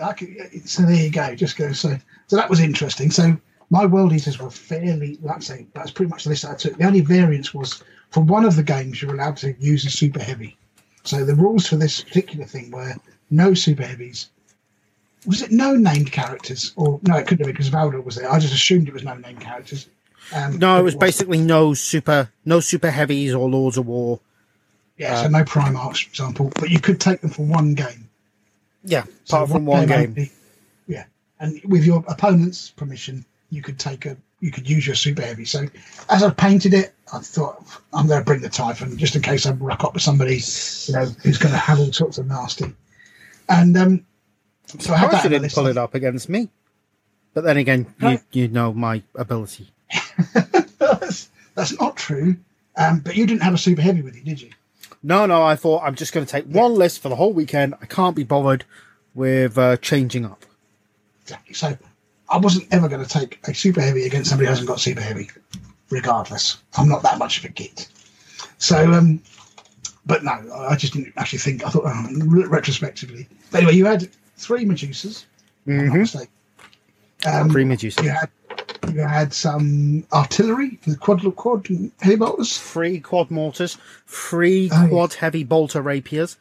[0.02, 0.30] I could,
[0.66, 1.36] so there you go.
[1.36, 1.72] Just go.
[1.74, 3.12] So so that was interesting.
[3.12, 3.38] So
[3.70, 5.18] my world eaters were fairly.
[5.22, 6.78] Like I say, that's pretty much the list I took.
[6.78, 10.22] The only variance was for one of the games you're allowed to use a super
[10.22, 10.56] heavy.
[11.04, 12.94] So the rules for this particular thing were
[13.30, 14.30] no super heavies.
[15.28, 17.16] Was it no named characters or no?
[17.18, 18.32] It couldn't have been because Valdor was there.
[18.32, 19.88] I just assumed it was no named characters.
[20.34, 24.20] Um, No, it was basically no super, no super heavies or Lords of War.
[24.98, 25.22] yeah.
[25.24, 28.10] So no Primarchs, for example, but you could take them for one game.
[28.84, 30.10] Yeah, So apart from one game.
[30.12, 30.32] only-
[30.88, 31.06] yeah,
[31.40, 35.46] and with your opponent's permission, you could take a you could use your super heavy.
[35.46, 35.66] So
[36.10, 37.64] as I painted it, I thought
[37.94, 40.36] I'm going to bring the Typhon just in case I rock up with somebody,
[40.88, 42.74] you know, who's going to have all sorts of nasty.
[43.50, 44.06] And um,
[44.80, 46.50] so I had that didn't pull it up against me.
[47.34, 48.24] But then again, you, Right.
[48.32, 49.72] you know my ability.
[50.78, 52.38] that's, that's not true.
[52.78, 54.50] Um, but you didn't have a super heavy with you, did you?
[55.02, 57.76] No, no, I thought I'm just going to take one list for the whole weekend.
[57.82, 58.66] I can't be bothered
[59.14, 60.46] with uh, changing up.
[61.24, 61.54] Exactly.
[61.54, 61.78] So
[62.30, 65.02] I wasn't ever going to take a super heavy against somebody who hasn't got super
[65.02, 65.30] heavy,
[65.90, 66.58] regardless.
[66.78, 67.88] I'm not that much of a git.
[68.58, 69.22] So, um,
[70.06, 71.66] but no, I just didn't actually think.
[71.66, 73.28] I thought oh, retrospectively.
[73.52, 75.26] But anyway, you had three Medusas.
[75.66, 76.28] if I'm not Mhm.
[77.26, 78.04] Um, Three Medusas.
[78.04, 78.30] you had
[78.94, 81.68] you had some artillery, the quad quad
[82.02, 82.58] heavy bolters.
[82.58, 84.88] Three quad mortars, three Oh, yeah.
[84.90, 86.38] quad heavy bolter rapiers,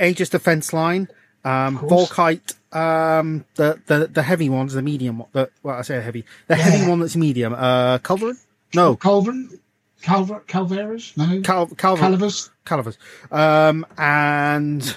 [0.00, 1.08] Aegis defense line,
[1.44, 1.78] um.
[1.78, 6.56] Volkite, um, the, the the heavy ones, the medium, the well, I say heavy, the
[6.56, 7.54] heavy one that's medium.
[7.54, 8.38] Uh, Culverin?
[8.74, 9.58] No, Culverin.
[10.02, 12.50] Calver, Calveras, no, Cal, Calver.
[12.66, 12.98] Calivers.
[13.32, 14.96] Um, and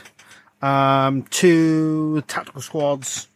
[0.62, 3.30] um, two tactical squads.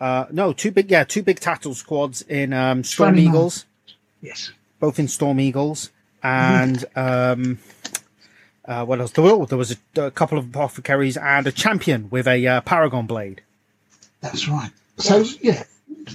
[0.00, 3.66] Uh, no, two big, yeah, two big tactical squads in um, Storm Friendly Eagles,
[4.22, 5.90] Yes, both in Storm Eagles,
[6.22, 7.58] and um,
[8.64, 9.10] uh, what else?
[9.12, 12.60] There was, there was a, a couple of apothecaries and a champion with a uh,
[12.62, 13.42] paragon blade.
[14.20, 14.70] That's right.
[14.98, 15.62] So yeah,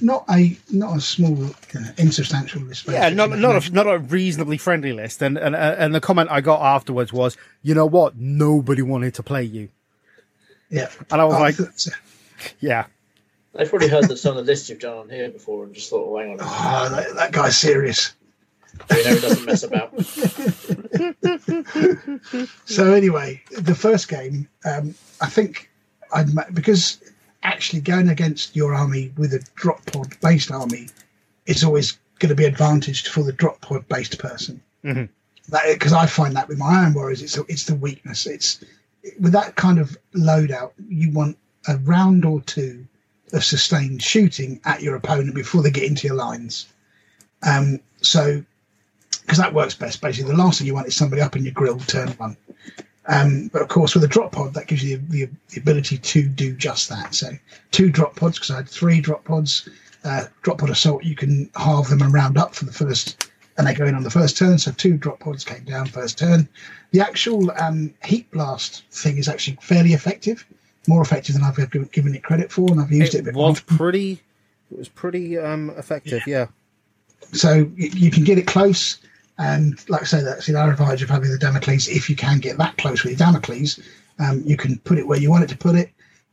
[0.02, 2.88] not a not a small, you know, insubstantial list.
[2.88, 5.22] Yeah, not not a, not a reasonably friendly list.
[5.22, 8.16] And and uh, and the comment I got afterwards was, you know what?
[8.18, 9.70] Nobody wanted to play you,
[10.70, 10.90] yeah.
[11.12, 11.90] and I was Oh, like, that's-
[12.60, 12.86] yeah.
[13.56, 15.88] I've probably heard that some of the lists you've done on here before and just
[15.92, 18.14] thought, oh, hang on, oh, that, that guy's serious.
[18.90, 19.94] You know he doesn't mess about.
[22.66, 25.70] So anyway, the first game, um, I think
[26.12, 26.98] I'd ma- because
[27.44, 30.88] actually going against your army with a drop pod based army
[31.46, 34.62] is always going to be advantaged for the drop pod based person.
[35.52, 38.26] Because I find that with my Iron Warriors, it's it's the weakness.
[38.26, 38.64] It's
[39.20, 41.38] with that kind of loadout, you want
[41.68, 42.86] a round or two
[43.34, 46.68] of sustained shooting at your opponent before they get into your lines.
[47.46, 48.44] Um, so
[49.22, 50.02] because that works best.
[50.02, 52.38] Basically, the last thing you want is somebody up in your grill turn one.
[53.08, 56.24] Um, but of course, with a drop pod, that gives you the, the ability to
[56.28, 57.14] do just that.
[57.14, 57.32] So,
[57.72, 59.68] two drop pods, because I had three drop pods.
[60.06, 63.68] Uh, drop pod assault, you can halve them and round up for the first, and
[63.68, 64.58] they go in on the first turn.
[64.58, 66.48] So, two drop pods came down first turn.
[66.92, 70.46] The actual um, heat blast thing is actually fairly effective,
[70.88, 73.36] more effective than I've given given it credit for, and I've used it, a It
[73.36, 73.78] was more.
[73.78, 74.22] pretty.
[74.72, 76.26] It was pretty um, effective.
[76.26, 76.48] Yeah.
[77.34, 78.98] So you, you can get it close,
[79.38, 81.88] and like I say, that's the advantage of having the Damocles.
[81.88, 83.80] If you can get that close with your Damocles,
[84.20, 85.92] um, you can put it where you want it to put it.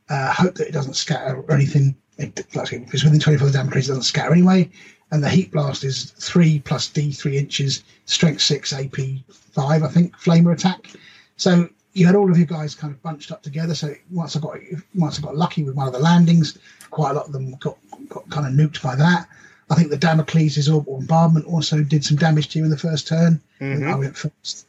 [0.09, 1.95] Uh, hope that it doesn't scatter or anything.
[2.17, 4.69] It, like I say, because within 24 the Damocles it doesn't scatter anyway.
[5.11, 8.95] And the heat blast is three plus D three inches, strength six, AP
[9.29, 10.89] five, I think, flamer attack.
[11.37, 13.75] So you had all of your guys kind of bunched up together.
[13.75, 14.57] So once I got
[14.95, 16.57] once I got lucky with one of the landings,
[16.91, 19.27] quite a lot of them got, got kind of nuked by that.
[19.71, 23.07] I think the Damocles' orbital bombardment also did some damage to you in the first
[23.07, 23.39] turn.
[23.61, 23.89] Mhm.
[23.89, 24.67] I went first,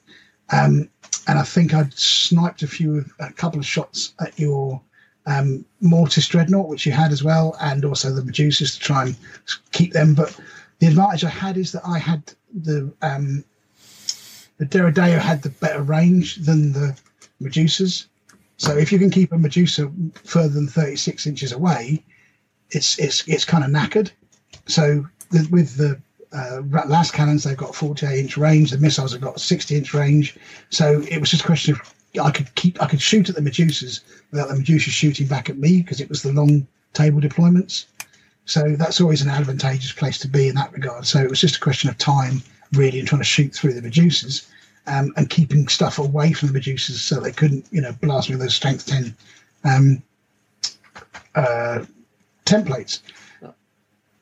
[0.51, 0.89] um,
[1.27, 4.81] and I think I'd sniped a few, a couple of shots at your
[5.27, 9.17] um, Mortis Dreadnought, which you had as well, and also the Medusas to try and
[9.73, 10.15] keep them.
[10.15, 10.39] But
[10.79, 12.23] the advantage I had is that I had
[12.55, 13.45] the um,
[14.59, 16.97] the Deredeo had the better range than the
[17.41, 18.07] Medusas.
[18.57, 19.91] So if you can keep a Medusa
[20.23, 22.05] further than 36 inches away,
[22.71, 24.13] it's it's it's kind of knackered.
[24.67, 26.01] So the, with the
[26.33, 28.71] uh, lascannons, they've got 48 inch range.
[28.71, 30.37] The missiles have got 60 inch range.
[30.71, 33.41] So it was just a question of I could keep I could shoot at the
[33.41, 37.87] Medusas without the Medusas shooting back at me because it was the long table deployments.
[38.45, 41.07] So that's always an advantageous place to be in that regard.
[41.07, 43.89] So it was just a question of time, really, and trying to shoot through the
[43.89, 44.49] Medusas
[44.87, 48.35] um, and keeping stuff away from the Medusas so they couldn't, you know, blast me
[48.35, 49.17] with those strength 10
[49.65, 50.03] um,
[51.35, 51.85] uh,
[52.45, 53.01] templates.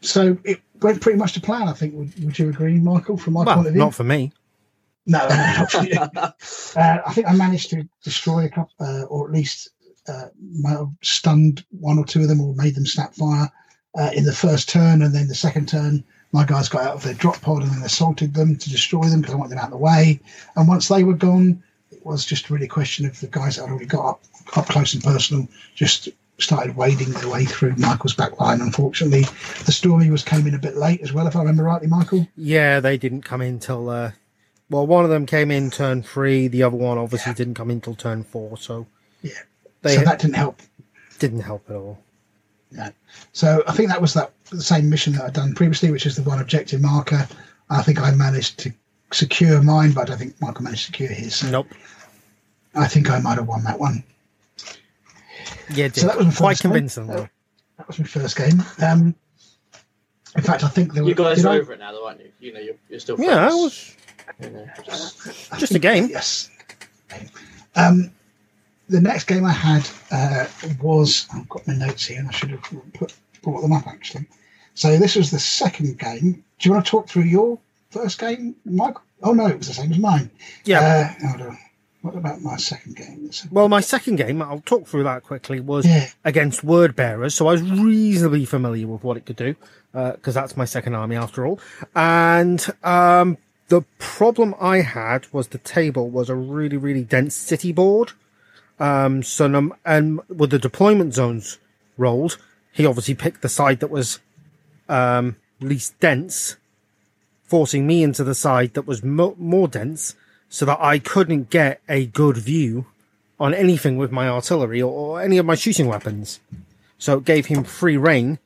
[0.01, 1.95] So it went pretty much to plan, I think.
[1.95, 3.83] Would, would you agree, Michael, from my well, point of view?
[3.83, 4.33] not for me.
[5.07, 5.99] No, not for you.
[5.99, 6.31] uh,
[7.07, 9.71] I think I managed to destroy a couple, uh, or at least
[10.09, 10.29] uh,
[11.03, 13.51] stunned one or two of them or made them snap fire
[13.99, 15.03] uh, in the first turn.
[15.03, 17.83] And then the second turn, my guys got out of their drop pod and then
[17.83, 20.21] assaulted them to destroy them because I wanted them out of the way.
[20.57, 23.63] And once they were gone, it was just really a question of the guys that
[23.63, 24.23] had already got up,
[24.57, 26.09] up close and personal just
[26.41, 28.61] started wading their way through Michael's back line.
[28.61, 29.23] Unfortunately,
[29.65, 32.27] the Stormy was came in a bit late as well, if I remember rightly, Michael.
[32.37, 33.89] Yeah, they didn't come in till.
[33.89, 34.13] Uh,
[34.69, 36.49] well, one of them came in turn three.
[36.49, 37.37] The other one obviously yeah.
[37.37, 38.57] didn't come in till turn four.
[38.57, 38.87] So
[39.23, 39.33] yeah,
[39.83, 40.61] they so that didn't help.
[41.19, 41.99] Didn't help at all.
[42.71, 42.91] Yeah.
[43.33, 46.17] So I think that was that the same mission that I'd done previously, which is
[46.17, 47.29] the one objective marker.
[47.69, 48.73] I think I managed to
[49.13, 51.43] secure mine, but I don't think Michael managed to secure his.
[51.43, 51.67] Nope.
[52.75, 54.05] I think I might have won that one.
[55.73, 57.07] Yeah, so that was quite convincing.
[57.09, 57.31] That,
[57.79, 58.63] that was my first game.
[58.83, 59.15] Um,
[60.37, 62.21] in fact, I think there were, you guys are I, over it now, though, aren't
[62.21, 62.31] you?
[62.41, 63.17] You know, you're, you're still.
[63.17, 63.31] Friends.
[63.31, 63.97] Yeah, I was.
[64.41, 66.09] You know, just, just a game.
[66.09, 66.51] Yes.
[67.75, 68.13] Um,
[68.89, 70.47] the next game I had uh,
[70.81, 72.63] was I've got my notes here, and I should have
[72.95, 74.27] put brought them up actually.
[74.75, 76.45] So this was the second game.
[76.59, 77.59] Do you want to talk through your
[77.91, 79.03] first game, Michael?
[79.23, 80.31] Oh no, it was the same as mine.
[80.65, 81.15] Yeah.
[81.23, 81.55] Uh,
[82.03, 83.31] what about my second game?
[83.51, 86.09] Well, my second game, I'll talk through that quickly, was yeah.
[86.25, 87.35] against Word Bearers.
[87.35, 89.55] So I was reasonably familiar with what it could do,
[89.93, 91.61] because uh, that's my second army after all.
[91.95, 93.37] And um,
[93.69, 98.13] the problem I had was the table was a really, really dense city board.
[98.79, 101.59] Um, so, um, and with the deployment zones
[101.99, 102.39] rolled,
[102.73, 104.21] he obviously picked the side that was
[104.89, 106.57] um, least dense,
[107.45, 110.15] forcing me into the side that was mo- more dense
[110.51, 112.87] so that I couldn't get a good view
[113.39, 116.41] on anything with my artillery or, or any of my shooting weapons.
[116.99, 118.39] So it gave him free reign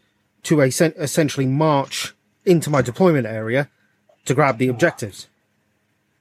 [0.45, 2.15] to a, essentially march
[2.45, 3.69] into my deployment area
[4.27, 5.27] to grab the objectives.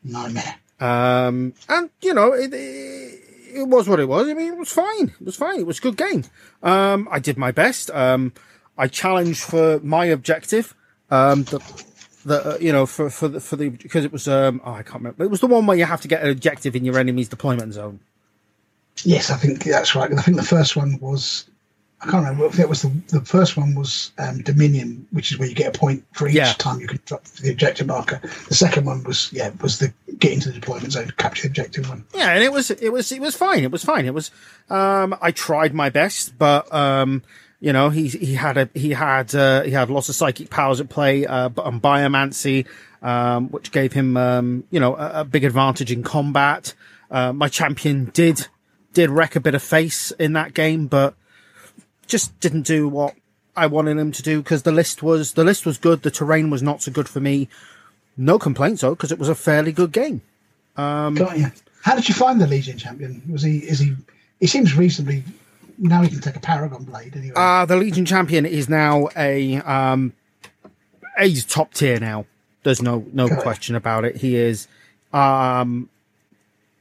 [0.04, 0.56] Nightmare.
[0.80, 3.20] Um, and you know, it, it,
[3.54, 4.28] it, was what it was.
[4.28, 5.14] I mean, it was fine.
[5.20, 5.60] It was fine.
[5.60, 6.24] It was a good game.
[6.64, 7.92] Um, I did my best.
[7.92, 8.34] Um,
[8.78, 10.74] I challenged for my objective.
[11.12, 11.60] Um, the
[12.24, 14.84] that uh, you know for for the, for the because it was um oh, I
[14.84, 16.98] can't remember it was the one where you have to get an objective in your
[16.98, 18.00] enemy's deployment zone.
[19.04, 20.12] Yes, I think that's right.
[20.12, 21.46] I think the first one was
[22.04, 22.62] I can't remember.
[22.62, 25.80] It was the the first one was um, Dominion, which is where you get a
[25.80, 26.54] point for each yeah.
[26.54, 28.20] time you can drop the objective marker.
[28.50, 31.88] The second one was yeah was the get into the deployment zone, capture the objective
[31.88, 32.06] one.
[32.14, 33.64] Yeah, and it was it was it was fine.
[33.64, 34.06] It was fine.
[34.06, 34.32] It was
[34.70, 37.24] um I tried my best, but um
[37.64, 40.82] you know, he he had a he had uh, he had lots of psychic powers
[40.82, 42.68] at play uh, on biomancy,
[43.02, 46.74] um, which gave him um, you know a, a, big advantage in combat.
[47.10, 48.48] Uh, my champion did
[48.92, 51.16] did wreck a bit of face in that game, but
[52.06, 53.16] just didn't do what
[53.56, 56.02] I wanted him to do because the list was the list was good.
[56.02, 57.48] The terrain was not so good for me.
[58.18, 60.22] No complaints though, because it was a fairly good game.
[60.76, 61.50] Um, Got you.
[61.82, 63.22] How did you find the Legion champion?
[63.32, 63.96] Was he is he?
[64.42, 65.24] He seems reasonably
[65.78, 67.34] now he can take a Paragon blade anyway.
[67.36, 70.14] Uh, the Legion champion is now a um,
[71.20, 72.26] he's top tier now.
[72.64, 73.80] There's no no Got question it.
[73.80, 74.18] about it.
[74.18, 74.68] He is
[75.12, 75.90] um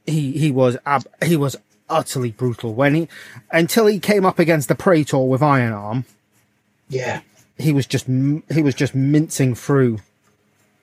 [0.05, 1.55] he he was ab- he was
[1.89, 3.07] utterly brutal when he
[3.51, 6.05] until he came up against the Praetor with Iron Arm.
[6.89, 7.21] Yeah,
[7.57, 9.99] he was just he was just mincing through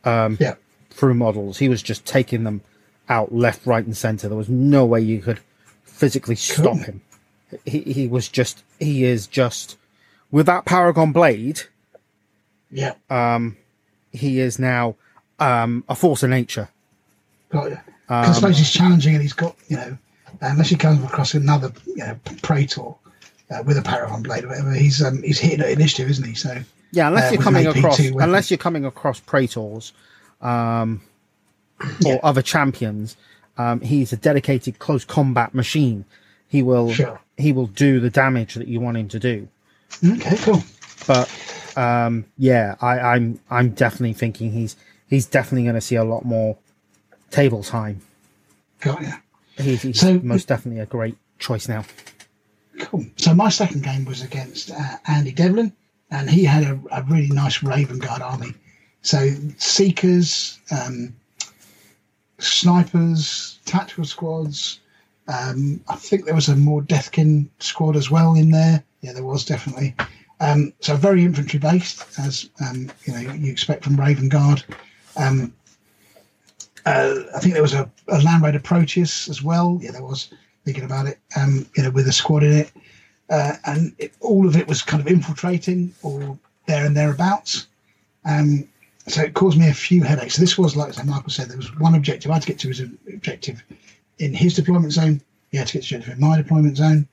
[0.04, 0.54] um yeah.
[0.90, 1.58] through models.
[1.58, 2.62] He was just taking them
[3.08, 4.28] out left, right, and center.
[4.28, 5.40] There was no way you could
[5.84, 6.76] physically stop cool.
[6.76, 7.00] him
[7.64, 9.76] he, he was just he is just
[10.30, 11.62] with that Paragon blade.
[12.70, 12.94] Yeah.
[13.08, 13.56] Um,
[14.12, 14.96] he is now
[15.38, 16.68] um a force of nature.
[17.50, 17.78] Got you.
[18.08, 19.96] Um, I suppose he's challenging, and he's got you know,
[20.40, 22.94] unless he comes across another you know Praetor
[23.50, 26.34] uh, with a Paragon blade or whatever, he's um he's hitting at initiative, isn't he?
[26.34, 26.60] So
[26.92, 29.92] yeah, unless uh, you're coming across unless you're coming across Praetors,
[30.40, 31.00] um,
[32.04, 32.20] or yeah.
[32.22, 33.16] other champions,
[33.58, 36.04] um, he's a dedicated close combat machine.
[36.48, 39.48] He will sure he will do the damage that you want him to do.
[40.06, 40.62] Okay, cool.
[41.06, 41.28] But
[41.76, 44.76] um, yeah, I, I'm I'm definitely thinking he's
[45.08, 46.56] he's definitely going to see a lot more
[47.30, 48.00] table time.
[48.80, 49.12] Got ya.
[49.56, 51.84] He's, he's So- most definitely a great choice now.
[52.80, 53.04] Cool.
[53.16, 55.72] So my second game was against uh, Andy Devlin,
[56.10, 58.54] and he had a, a really nice Raven Guard army.
[59.02, 61.14] So seekers, um,
[62.38, 64.80] snipers, tactical squads.
[65.30, 68.82] Um, I think there was a Mor Deythan squad as well in there.
[69.00, 69.94] Yeah, there was definitely.
[70.40, 74.64] Um, so very infantry based, as um, you know you expect from Raven Guard.
[75.16, 75.52] Um,
[76.86, 79.78] uh, I think there was a, a Land Raider Proteus as well.
[79.82, 80.32] Yeah, there was.
[80.66, 82.70] Thinking about it, um, you know, with a squad in it,
[83.30, 87.66] uh, and it, all of it was kind of infiltrating or there and thereabouts.
[88.26, 88.68] Um,
[89.06, 90.34] so it caused me a few headaches.
[90.34, 92.68] So this was like Michael said, there was one objective I had to get to
[92.68, 93.62] as an objective
[94.20, 95.20] in his deployment zone.
[95.50, 97.08] He had to get to objective in my deployment zone,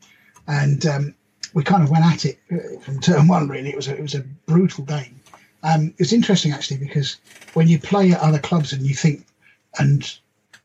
[0.47, 1.15] and um,
[1.53, 3.47] we kind of went at it uh, from turn one.
[3.47, 5.19] Really, it was a, it was a brutal game.
[5.63, 7.17] Um, it's interesting actually because
[7.55, 9.25] when you play at other clubs and you think,
[9.79, 10.19] and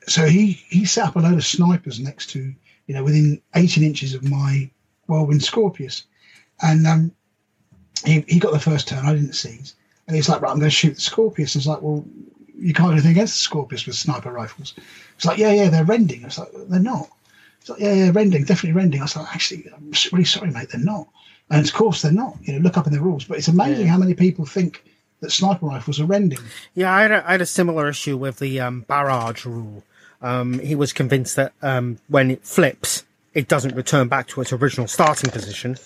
[0.06, 2.52] so he he set up a load of snipers next to
[2.86, 4.69] you know within 18 inches of my
[5.06, 6.05] whirlwind Scorpius,
[6.60, 7.12] and um,
[8.05, 9.06] he he got the first turn.
[9.06, 11.56] I didn't seize, and he's like, right, I'm going to shoot the Scorpius.
[11.56, 12.05] It's like, well,
[12.62, 14.74] you can't do anything against the Scorpius with sniper rifles.
[15.16, 16.22] It's like, yeah, yeah, they're rending.
[16.22, 17.09] It's like they're not.
[17.60, 19.01] It's like, yeah, yeah, rending, definitely rending.
[19.01, 21.09] I was like, actually, I'm really sorry, mate, they're not.
[21.51, 22.36] And of course, they're not.
[22.43, 23.24] You know, look up in the rules.
[23.24, 23.93] But it's amazing Yeah.
[23.93, 24.84] how many people think
[25.20, 26.39] that sniper rifles are rending.
[26.74, 29.84] Yeah, I had a, I had a similar issue with the um, barrage rule.
[30.20, 34.52] Um, he was convinced that um, when it flips, it doesn't return back to its
[34.52, 35.76] original starting position.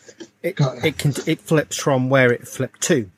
[0.42, 3.10] It it can it flips from where it flipped to.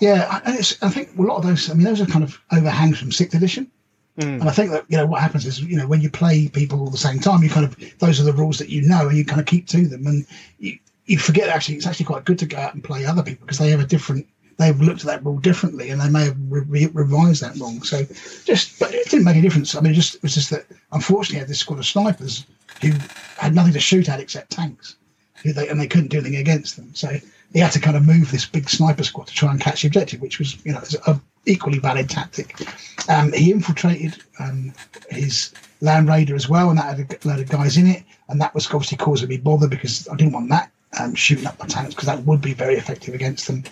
[0.00, 1.70] Yeah, I- and it's, I think a lot of those.
[1.70, 3.70] I mean, those are kind of overhangs from sixth edition,
[4.16, 4.40] hmm.
[4.40, 6.80] and I think that you know what happens is you know when you play people
[6.80, 9.16] all the same time, you kind of those are the rules that you know, and
[9.16, 10.26] you kind of keep to them, and
[10.58, 13.46] you you forget actually it's actually quite good to go out and play other people
[13.46, 14.26] because they have a different.
[14.56, 17.82] They've looked at that rule differently, and they may have re- revised that wrong.
[17.82, 18.04] So,
[18.44, 19.74] just but it didn't make a difference.
[19.74, 22.46] I mean, it just it was just that unfortunately, I had this squad of snipers
[22.80, 22.92] who
[23.36, 24.96] had nothing to shoot at except tanks
[25.44, 26.92] who they and they couldn't do anything against them.
[26.94, 27.16] So
[27.52, 29.88] he had to kind of move this big sniper squad to try and catch the
[29.88, 32.60] objective, which was you know a equally valid tactic.
[33.08, 34.72] Um, he infiltrated um,
[35.10, 38.40] his land raider as well, and that had a load of guys in it, and
[38.40, 41.66] that was obviously causing me bother because I didn't want that um, shooting up my
[41.66, 43.64] tanks because that would be very effective against them.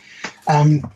[0.47, 0.91] Um,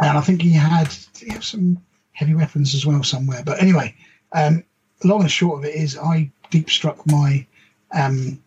[0.00, 0.88] and I think he had,
[1.18, 1.80] he have some
[2.12, 3.42] heavy weapons as well somewhere.
[3.44, 3.94] But anyway,
[4.32, 4.64] um,
[5.04, 7.46] long and short of it is, I deep struck my
[7.92, 8.42] um,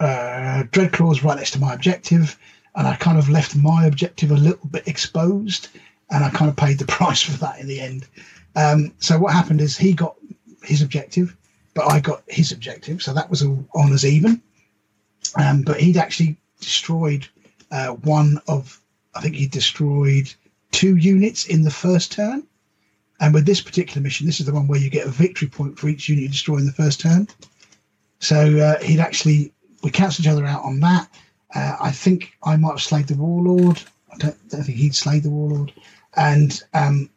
[0.00, 2.38] uh, Dreadclaws right next to my objective,
[2.74, 5.68] and I kind of left my objective a little bit exposed,
[6.10, 8.06] and I kind of paid the price for that in the end.
[8.56, 10.16] Um, so what happened is he got
[10.62, 11.36] his objective,
[11.74, 14.42] but I got his objective, so that was all on as even.
[15.36, 17.26] Um, but he'd actually destroyed
[17.70, 18.80] uh, one of,
[19.14, 20.32] I think he destroyed
[20.70, 22.44] two units in the first turn.
[23.20, 25.78] And with this particular mission, this is the one where you get a victory point
[25.78, 27.28] for each unit you destroy in the first turn.
[28.20, 29.52] So uh, he'd actually,
[29.82, 31.08] we cancelled each other out on that.
[31.54, 33.82] Uh, I think I might have slayed the warlord.
[34.12, 35.72] I don't, don't think he'd slayed the warlord.
[36.16, 37.10] And, um,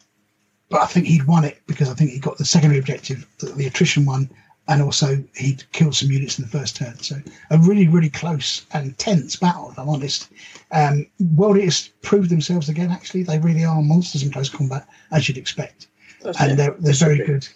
[0.69, 3.47] but I think he'd won it because I think he got the secondary objective, the,
[3.47, 4.29] the attrition one,
[4.67, 6.97] and also he'd killed some units in the first turn.
[6.99, 7.15] So
[7.49, 10.29] a really, really close and tense battle, if I'm honest.
[10.71, 13.23] Um, World Eaters proved themselves again, actually.
[13.23, 15.87] They really are monsters in close combat, as you'd expect
[16.21, 16.55] That's and it.
[16.55, 17.47] they're, they're very good.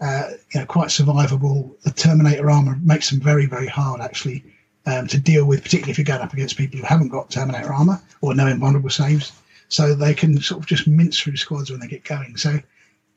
[0.00, 1.80] Uh, you know, quite survivable.
[1.82, 4.44] The Terminator armor makes them very, very hard actually
[4.86, 7.72] um, to deal with, particularly if you're going up against people who haven't got Terminator
[7.72, 9.32] armor or no invulnerable saves.
[9.68, 12.36] So they can sort of just mince through squads when they get going.
[12.36, 12.60] So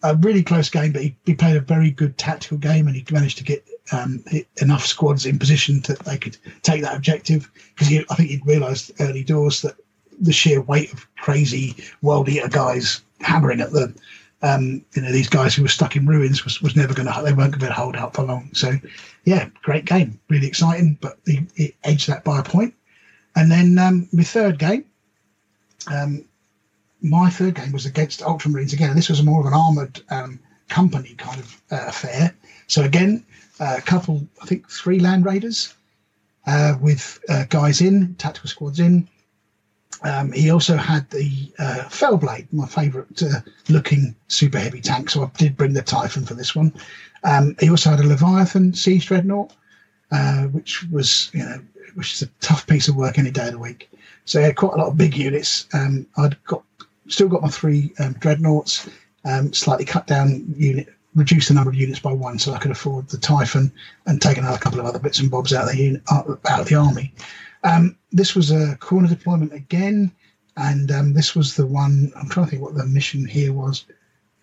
[0.04, 3.06] a really close game, but he, he played a very good tactical game and he
[3.12, 4.24] managed to get um,
[4.62, 8.92] enough squads in position that they could take that objective because I think he'd realised
[9.00, 9.76] early doors that
[10.20, 13.96] the sheer weight of crazy world eater guys hammering at them
[14.42, 17.22] um, you know, these guys who were stuck in ruins was, was never going to,
[17.24, 18.50] they weren't going to hold out for long.
[18.54, 18.74] So,
[19.24, 22.74] yeah, great game, really exciting, but he, he edged that by a point.
[23.36, 24.86] And then um, my third game,
[25.88, 26.26] um,
[27.02, 28.96] my third game was against Ultramarines again.
[28.96, 30.40] This was more of an armored um,
[30.70, 32.36] company kind of uh, affair.
[32.68, 33.24] So, again,
[33.60, 35.76] uh, a couple, I think three Land Raiders
[36.48, 39.08] uh, with uh, guys in, tactical squads in.
[40.04, 45.10] Um, he also had the uh, Fellblade, my favourite uh, looking super heavy tank.
[45.10, 46.74] So I did bring the Typhon for this one.
[47.24, 49.54] Um, he also had a Leviathan Siege Dreadnought,
[50.12, 51.60] uh, which was you know
[51.94, 53.90] which is a tough piece of work any day of the week.
[54.26, 55.68] So he had quite a lot of big units.
[55.74, 56.64] Um, I'd got
[57.08, 58.90] still got my three um, dreadnoughts,
[59.26, 62.72] um, slightly cut down unit reduced the number of units by one, so I could
[62.72, 63.72] afford the Typhon
[64.06, 66.68] and take another couple of other bits and bobs out of the unit, out of
[66.68, 67.14] the army.
[67.64, 70.12] Um, this was a corner deployment again,
[70.58, 72.12] and um, this was the one.
[72.16, 73.86] I'm trying to think what the mission here was.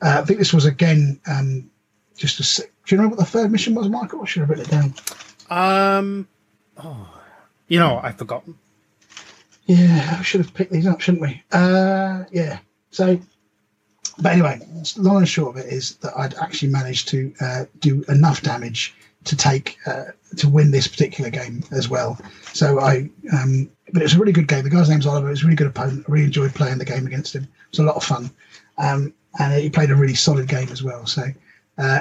[0.01, 1.71] Uh, I think this was again um,
[2.17, 2.63] just a.
[2.63, 4.23] Do you remember what the third mission was, Michael?
[4.23, 4.95] I should have written it down.
[5.51, 6.29] Um,
[6.83, 7.09] oh,
[7.69, 8.59] you know, I've forgotten.
[9.67, 11.43] Yeah, I should have picked these up, shouldn't we?
[11.53, 12.59] Uh, yeah.
[12.91, 13.21] So,
[14.19, 14.61] but anyway,
[14.97, 18.95] long and short of it is that I'd actually managed to uh, do enough damage
[19.25, 20.05] to take uh,
[20.37, 22.19] to win this particular game as well.
[22.53, 24.65] So I, um, but it was a really good game.
[24.65, 25.29] The guy's name's Oliver.
[25.29, 26.05] It was a really good opponent.
[26.09, 27.45] I really enjoyed playing the game against him.
[27.45, 28.31] It was a lot of fun,
[28.77, 31.07] um, and he played a really solid game as well.
[31.07, 31.25] So,
[31.79, 32.01] uh,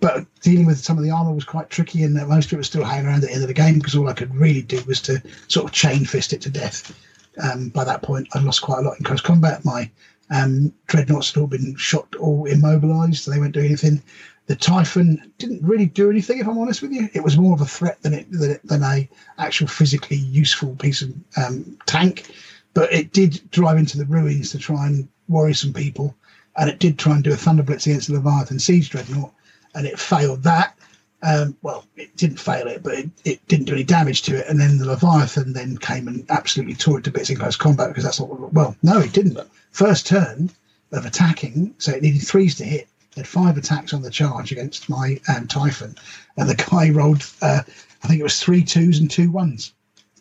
[0.00, 2.66] but dealing with some of the armor was quite tricky, and most of it was
[2.66, 4.82] still hanging around at the end of the game because all I could really do
[4.86, 6.94] was to sort of chain fist it to death.
[7.42, 9.64] Um, by that point, I'd lost quite a lot in close combat.
[9.64, 9.90] My
[10.30, 14.02] um, dreadnoughts had all been shot or immobilized, so they weren't doing anything.
[14.46, 17.08] The Typhon didn't really do anything, if I'm honest with you.
[17.12, 19.08] It was more of a threat than it than, than a
[19.38, 22.30] actual physically useful piece of um, tank.
[22.72, 26.14] But it did drive into the ruins to try and worry some people,
[26.56, 29.32] and it did try and do a thunder blitz against the Leviathan siege dreadnought,
[29.74, 30.78] and it failed that.
[31.22, 34.46] Um, well, it didn't fail it, but it, it, didn't do any damage to it.
[34.46, 37.88] And then the Leviathan then came and absolutely tore it to bits in close combat
[37.88, 38.52] because that's what.
[38.52, 39.40] Well, no, it didn't.
[39.72, 40.50] First turn
[40.92, 42.86] of attacking, so it needed threes to hit
[43.16, 45.96] had five attacks on the charge against my um, Typhon,
[46.36, 47.62] and the guy rolled, uh,
[48.02, 49.72] I think it was three twos and two ones.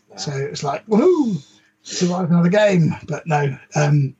[0.09, 0.17] Wow.
[0.17, 1.43] So it was like, woohoo,
[1.83, 2.95] survive another game.
[3.07, 4.15] But no, um,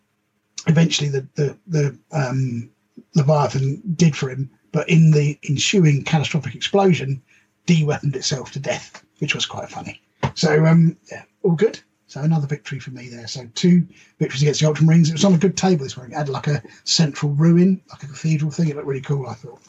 [0.68, 2.70] eventually the the, the um,
[3.16, 7.22] Leviathan did for him, but in the ensuing catastrophic explosion,
[7.66, 10.02] de-weaponed itself to death, which was quite funny.
[10.36, 11.80] So um, yeah, all good.
[12.08, 13.28] So another victory for me there.
[13.28, 13.88] So two
[14.20, 15.10] victories against the Ultramarines.
[15.10, 16.14] It was on a good table this morning.
[16.14, 18.70] It had like a central ruin, like a cathedral thing.
[18.70, 19.62] It looked really cool, I thought.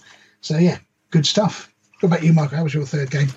[0.42, 0.78] So yeah,
[1.10, 1.72] good stuff.
[2.00, 2.52] What about you, Mark?
[2.52, 3.28] How was your third game?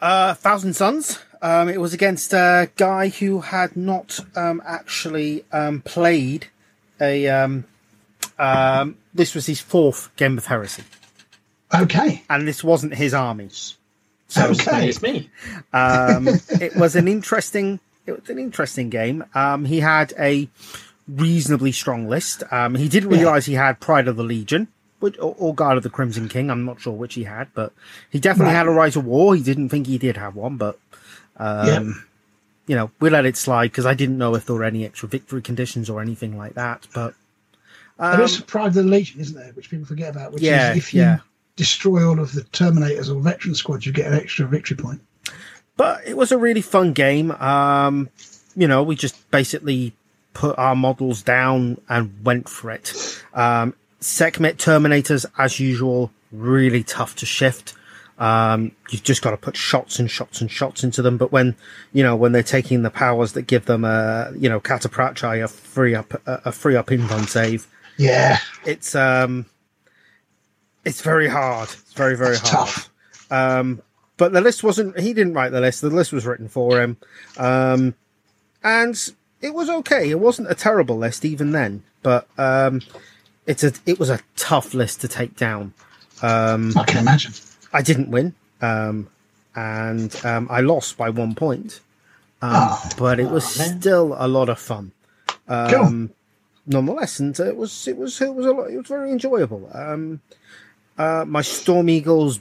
[0.00, 1.18] Uh, Thousand Sons.
[1.42, 6.48] Um, it was against a guy who had not um, actually um, played
[7.00, 7.28] a.
[7.28, 7.64] Um,
[8.38, 10.84] um, this was his fourth game of Heresy.
[11.74, 12.22] Okay.
[12.30, 13.50] And this wasn't his army.
[14.28, 14.88] So okay.
[14.88, 15.30] it's me.
[15.72, 16.28] Um,
[16.60, 19.24] it was an interesting it was an interesting game.
[19.34, 20.48] Um, he had a
[21.06, 22.42] reasonably strong list.
[22.50, 23.52] Um, he didn't realize yeah.
[23.52, 24.68] he had Pride of the Legion
[25.00, 26.50] or, or Guard of the Crimson King.
[26.50, 27.72] I'm not sure which he had, but
[28.10, 28.58] he definitely right.
[28.58, 29.34] had a Rite of War.
[29.34, 30.78] He didn't think he did have one, but
[31.36, 31.92] um, yeah.
[32.66, 35.08] you know, we let it slide because I didn't know if there were any extra
[35.08, 36.86] victory conditions or anything like that.
[36.94, 37.14] But
[37.98, 39.52] um, there is Pride of the Legion, isn't there?
[39.52, 40.32] Which people forget about.
[40.32, 41.18] Which yeah, is if you yeah.
[41.56, 45.00] destroy all of the Terminators or Veteran squads, you get an extra victory point.
[45.78, 47.30] But it was a really fun game.
[47.30, 48.10] Um,
[48.54, 49.94] you know, we just basically
[50.34, 52.92] put our models down and went for it.
[53.32, 57.74] Um, Sekhmet Terminators, as usual, really tough to shift.
[58.18, 61.16] Um, you've just got to put shots and shots and shots into them.
[61.16, 61.54] But when,
[61.92, 65.46] you know, when they're taking the powers that give them a, you know, Cataphractii, a
[65.46, 67.68] free up, a free up invuln save.
[67.96, 68.38] Yeah.
[68.66, 69.46] It's, um,
[70.84, 71.68] it's very hard.
[71.68, 72.68] It's very, very That's hard.
[72.68, 72.90] Tough.
[73.30, 73.82] Um,
[74.18, 74.98] but the list wasn't.
[74.98, 75.80] He didn't write the list.
[75.80, 76.98] The list was written for him,
[77.38, 77.94] um,
[78.62, 80.10] and it was okay.
[80.10, 82.82] It wasn't a terrible list even then, but um,
[83.46, 83.72] it's a.
[83.86, 85.72] It was a tough list to take down.
[86.20, 87.32] Um, I can imagine.
[87.72, 89.08] I didn't win, um,
[89.54, 91.80] and um, I lost by one point,
[92.42, 94.92] um, oh, but it was oh, still a lot of fun.
[95.46, 96.10] Um,
[96.66, 98.70] nonetheless, and it was it was it was a lot.
[98.70, 99.70] It was very enjoyable.
[99.72, 100.20] Um,
[100.98, 102.40] uh, my Storm Eagles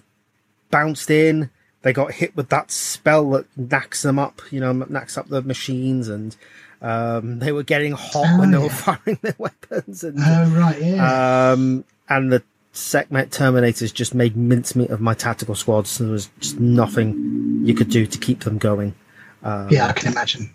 [0.71, 1.51] bounced in
[1.81, 5.41] they got hit with that spell that knacks them up, you know, knacks up the
[5.41, 6.35] machines, and
[6.81, 8.63] um, they were getting hot oh, when they yeah.
[8.63, 10.03] were firing their weapons.
[10.03, 11.51] And, oh right, yeah.
[11.51, 12.43] Um, and the
[12.73, 15.97] Sekhmet Terminators just made mincemeat of my tactical squads.
[15.97, 18.93] There was just nothing you could do to keep them going.
[19.43, 20.53] Um, yeah, I can imagine.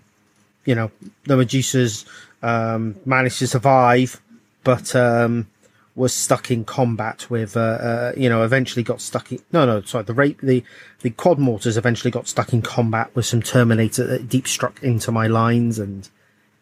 [0.64, 0.90] You know,
[1.24, 2.06] the Medusas
[2.42, 4.20] um, managed to survive,
[4.62, 5.48] but um,
[5.94, 9.82] was stuck in combat with, uh, uh, you know, eventually got stuck in, no, no,
[9.82, 10.64] sorry, the rape, the,
[11.00, 15.12] the quad mortars eventually got stuck in combat with some Terminator that deep struck into
[15.12, 16.08] my lines and.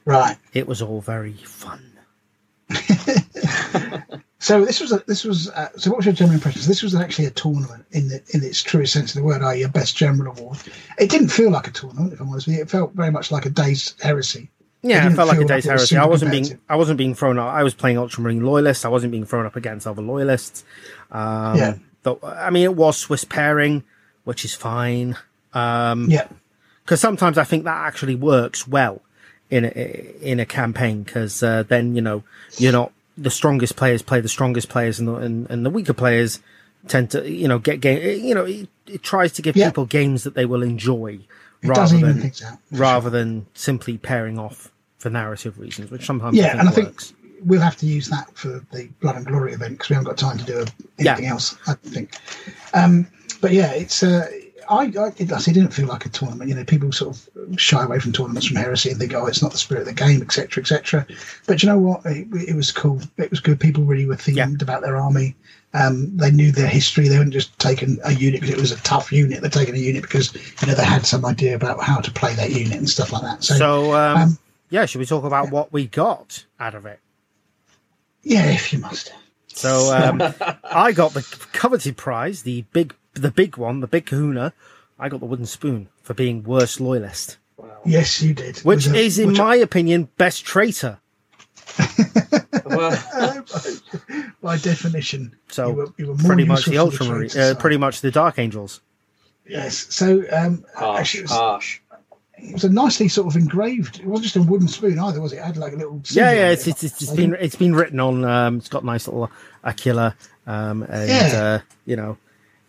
[0.04, 0.36] Right.
[0.52, 1.90] It was all very fun.
[4.38, 6.62] so this was a, this was uh, so what was your general impression?
[6.66, 9.62] this was actually a tournament in the in its truest sense of the word, i.e.,
[9.62, 10.58] a best general award.
[10.98, 12.62] It didn't feel like a tournament, if I'm honest with you.
[12.62, 14.50] It felt very much like a day's heresy.
[14.82, 15.96] Yeah, it felt like a day's like heresy.
[15.96, 17.52] I wasn't being I wasn't being thrown up.
[17.52, 18.84] I was playing Ultramarine loyalists.
[18.84, 20.64] I wasn't being thrown up against other loyalists.
[21.10, 21.74] Um, yeah.
[22.02, 23.84] Though, I mean, it was Swiss pairing,
[24.24, 25.16] which is fine.
[25.52, 26.28] Um, yeah.
[26.84, 29.02] Because sometimes I think that actually works well
[29.50, 32.24] in a, in a campaign because uh, then you know
[32.56, 35.92] you're not the strongest players play the strongest players, and the and, and the weaker
[35.92, 36.40] players
[36.88, 38.24] tend to you know get game.
[38.24, 39.68] You know, it, it tries to give Yeah.
[39.68, 41.20] people games that they will enjoy
[41.62, 42.58] It rather even than things out.
[42.72, 47.02] rather than simply pairing off for narrative reasons, which sometimes Yeah, I and I think
[47.44, 50.18] we'll have to use that for the Blood and Glory event because we haven't got
[50.18, 50.64] time to do
[50.98, 51.12] Yeah.
[51.12, 51.56] anything else.
[51.66, 52.14] I think.
[52.74, 53.06] Um,
[53.40, 54.02] but yeah, it's.
[54.02, 54.28] Uh,
[54.70, 56.48] I, I it, I it didn't feel like a tournament.
[56.48, 59.42] You know, people sort of shy away from tournaments from heresy and think, "Oh, it's
[59.42, 61.06] not the spirit of the game," etc., etc.
[61.46, 62.02] But you know what?
[62.06, 63.00] It, it was cool.
[63.18, 63.58] It was good.
[63.60, 64.48] People really were themed Yeah.
[64.62, 65.34] about their army.
[65.74, 67.08] Um, they knew their history.
[67.08, 69.40] They hadn't just taken a unit because it was a tough unit.
[69.40, 72.34] They're taking a unit because you know they had some idea about how to play
[72.34, 73.44] that unit and stuff like that.
[73.44, 74.38] So, So, um, um,
[74.70, 76.98] yeah, should we talk about what we got out of it?
[78.22, 79.12] yeah, if you must.
[79.48, 80.22] So, um,
[80.64, 81.22] I got the
[81.52, 84.52] coveted prize, the big, the big one, the big Kahuna.
[84.98, 87.78] I got the wooden spoon for being worst loyalist, Wow.
[87.84, 88.58] Yes, you did.
[88.58, 90.98] which a- is, in which- my opinion, best traitor.
[92.64, 92.96] Well,
[94.42, 95.34] by definition.
[95.48, 98.12] So, you were, you were pretty much the useful for Ultramarine, uh, pretty much the
[98.12, 98.80] Dark Angels.
[99.46, 99.92] Yes.
[99.92, 101.80] So um, harsh, actually, it was, harsh.
[102.38, 103.98] it was a nicely sort of engraved.
[103.98, 105.36] It wasn't just a wooden spoon either, was it?
[105.38, 106.00] It had like a little.
[106.10, 106.70] Yeah, yeah, it's, it.
[106.70, 108.24] it's, it's, it's been it's been written on.
[108.24, 109.28] Um, it's got nice little
[109.64, 110.14] Aquila,
[110.46, 111.40] um, and Yeah.
[111.42, 112.18] uh, you know,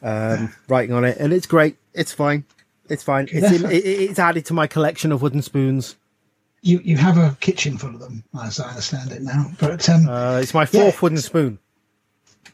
[0.02, 1.78] um, writing on it, and it's great.
[1.94, 2.45] It's fine.
[2.90, 3.28] It's fine.
[3.32, 5.95] It's in, it, it's added to my collection of wooden spoons.
[6.61, 9.52] You you have a kitchen full of them, as I understand it now.
[9.60, 10.99] But um, Uh, it's my fourth Yeah.
[11.02, 11.60] wooden spoon.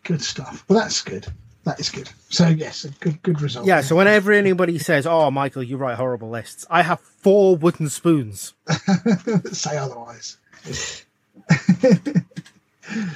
[0.03, 0.64] good stuff.
[0.68, 1.28] Well, that's good.
[1.65, 2.10] That is good.
[2.30, 3.65] So yes, a good good result.
[3.68, 3.82] Yeah.
[3.82, 8.53] So whenever anybody says, "Oh, Michael, you write horrible lists," I have four wooden spoons.
[9.52, 10.38] say otherwise.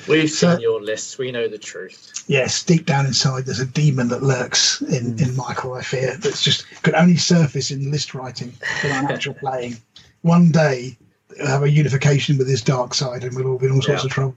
[0.08, 1.18] We've So- seen your lists.
[1.18, 2.24] We know the truth.
[2.28, 5.74] Yes, deep down inside, there's a demon that lurks in, in Michael.
[5.74, 8.54] I fear that's just could only surface in list writing
[8.84, 9.78] without actual playing.
[10.22, 10.98] One day,
[11.38, 14.04] he'll have a unification with his dark side, and we'll all be in all sorts
[14.04, 14.08] Yeah.
[14.08, 14.36] of trouble.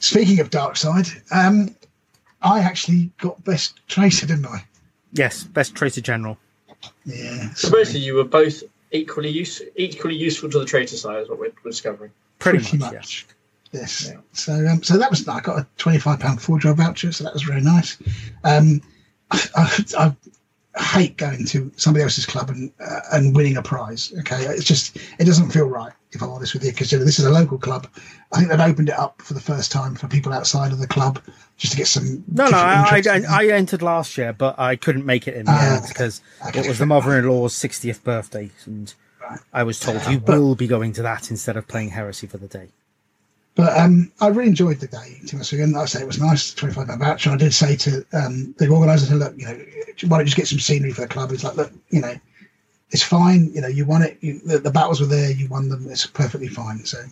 [0.00, 1.74] Speaking of dark side, um,
[2.42, 4.64] I actually got best tracer, didn't I?
[5.12, 6.38] Yes, best tracer general.
[7.04, 7.52] Yeah.
[7.54, 8.62] So basically, you were both
[8.92, 12.10] equally use, equally useful to the traitor side, is what we're, we're discovering.
[12.38, 12.92] Pretty, much.
[12.92, 13.24] Yes.
[13.28, 13.34] Yeah.
[14.32, 17.24] So um, so that was I got a twenty five pound four job voucher, so
[17.24, 17.96] that was very nice.
[18.44, 18.82] Um,
[19.30, 20.16] I, I,
[20.74, 24.12] I hate going to somebody else's club and uh, and winning a prize.
[24.20, 27.04] Okay, it's just it doesn't feel right if I'm honest with you because you know,
[27.04, 27.86] this is a local club.
[28.32, 30.86] I think they've opened it up for the first time for people outside of the
[30.86, 31.20] club
[31.56, 32.24] just to get some.
[32.28, 33.02] No, no, I.
[33.08, 36.60] I, I entered last year, but I couldn't make it in the end because okay.
[36.60, 38.92] it was the mother-in-law's 60th birthday, and.
[39.52, 42.48] I was told you will be going to that instead of playing Heresy for the
[42.48, 42.70] day.
[43.60, 45.20] But um, I really enjoyed the day.
[45.26, 45.52] To be honest.
[45.52, 46.54] And like I say, it was nice.
[46.54, 47.30] Twenty five pound voucher.
[47.30, 49.58] I did say to um, the organizer, to look, you know,
[50.08, 51.30] why don't you just get some scenery for the club?
[51.30, 52.14] He's like, look, you know,
[52.90, 53.52] it's fine.
[53.52, 54.16] You know, you won it.
[54.22, 55.30] You, the, the battles were there.
[55.30, 55.86] You won them.
[55.90, 56.86] It's perfectly fine.
[56.86, 57.02] So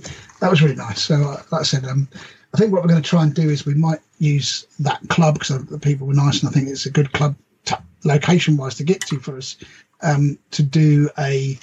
[0.41, 1.03] that was really nice.
[1.03, 2.09] So, uh, like I said, um,
[2.55, 5.35] I think what we're going to try and do is we might use that club
[5.35, 8.75] because the people were nice, and I think it's a good club t- location wise
[8.77, 9.57] to get to for us
[10.01, 11.59] um, to do a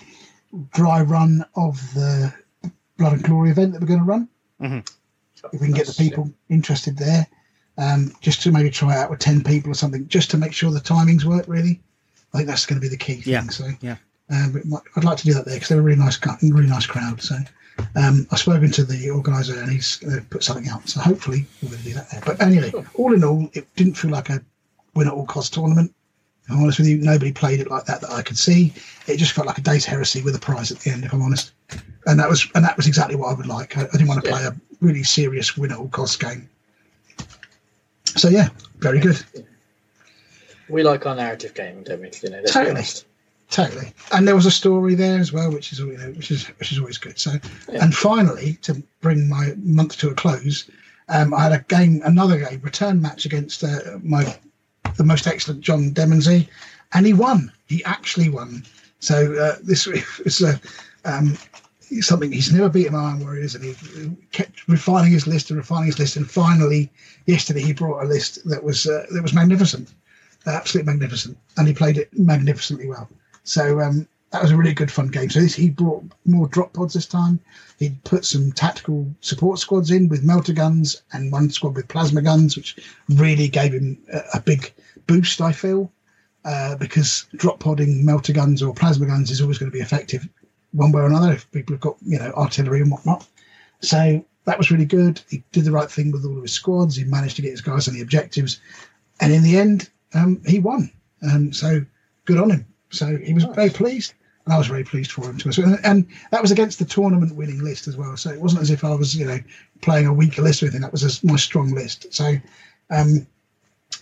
[0.74, 2.32] dry run of the
[2.98, 4.30] Blood and Glory event that we're going to run
[4.66, 7.28] if we can get the people interested there,
[7.78, 10.72] um, just to maybe try out with 10 people or something, just to make sure
[10.72, 11.82] the timings work, really.
[12.34, 13.34] I think that's going to be the key thing.
[13.34, 13.96] Yeah, So, yeah.
[14.30, 14.62] um,
[14.96, 17.22] I'd like to do that there because they're a really nice, really nice crowd.
[17.22, 17.36] So,
[17.96, 20.88] um, I've spoken to the organizer and he's going to put something out.
[20.90, 22.22] So, hopefully, we're going to do that there.
[22.26, 24.42] But anyway, all in all, it didn't feel like a
[24.96, 25.94] win at all cost tournament.
[26.50, 28.74] I'm honest with you, nobody played it like that that I could see.
[29.08, 31.22] It just felt like a day's heresy with a prize at the end, if I'm
[31.22, 31.52] honest.
[32.06, 33.78] And that was and that was exactly what I would like.
[33.78, 36.48] I, I didn't want to play a really serious win at all cost game.
[38.06, 39.24] So yeah, very good,
[40.70, 42.12] We like our narrative game, don't we?
[42.24, 42.84] You know, Totally.
[43.50, 43.94] totally.
[44.14, 46.72] And there was a story there as well, which is you know which is which
[46.72, 47.20] is always good.
[47.20, 47.32] So,
[47.70, 50.70] and finally, to bring my month to a close,
[51.10, 54.38] um, I had a game, another game, return match against uh, my
[54.98, 56.48] the most excellent John Demonsey,
[56.94, 57.52] and he won.
[57.68, 58.64] He actually won.
[59.00, 59.86] So uh, this
[60.24, 60.60] was a,
[61.04, 61.38] um,
[62.02, 66.00] something he's never beaten Iron Warriors, and he kept refining his list and refining his
[66.00, 66.92] list, and finally
[67.26, 69.94] yesterday he brought a list that was uh, that was magnificent,
[70.46, 73.10] absolutely magnificent, and he played it magnificently well.
[73.44, 75.30] So um, that was a really good fun game.
[75.30, 77.40] So this, he brought more drop pods this time.
[77.78, 82.22] He put some tactical support squads in with melter guns and one squad with plasma
[82.22, 82.78] guns, which
[83.10, 84.74] really gave him a, a big
[85.08, 85.42] boost.
[85.42, 85.92] I feel
[86.46, 90.28] uh, because drop podding melter guns or plasma guns is always going to be effective
[90.72, 93.28] one way or another if people have got you know artillery and whatnot.
[93.82, 95.22] So that was really good.
[95.30, 96.96] He did the right thing with all of his squads.
[96.96, 98.60] He managed to get his guys on the objectives,
[99.20, 100.92] and in the end, um, he won.
[101.30, 101.86] Um, so
[102.26, 102.66] good on him.
[102.92, 104.14] So he was very pleased.
[104.46, 105.58] And I was very pleased for him to us.
[105.58, 108.16] And, and that was against the tournament winning list as well.
[108.16, 109.40] So it wasn't as if I was, you know,
[109.82, 110.82] playing a weaker list or anything.
[110.82, 112.14] That was a, my strong list.
[112.14, 112.36] So,
[112.92, 113.28] um,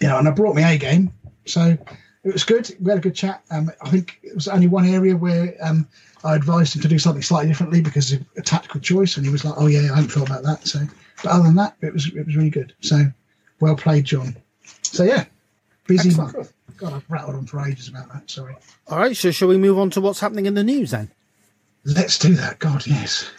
[0.01, 1.13] you know, and I brought my A game.
[1.45, 1.77] So
[2.23, 2.75] it was good.
[2.81, 3.41] We had a good chat.
[3.51, 5.87] Um, I think it was only one area where um,
[6.23, 9.31] I advised him to do something slightly differently because of a tactical choice, and he
[9.31, 10.79] was like, "Oh yeah, I hadn't thought about that." So,
[11.21, 12.73] but other than that, it was it was really good.
[12.79, 13.05] So,
[13.59, 14.37] well played, John.
[14.83, 15.25] So yeah,
[15.85, 16.33] busy Excellent.
[16.33, 16.53] month.
[16.83, 18.29] God, I've rattled on for ages about that.
[18.29, 18.57] Sorry.
[18.89, 21.09] All right, so shall we move on to what's happening in the news then?
[21.85, 22.59] Let's do that.
[22.59, 23.31] God, yes.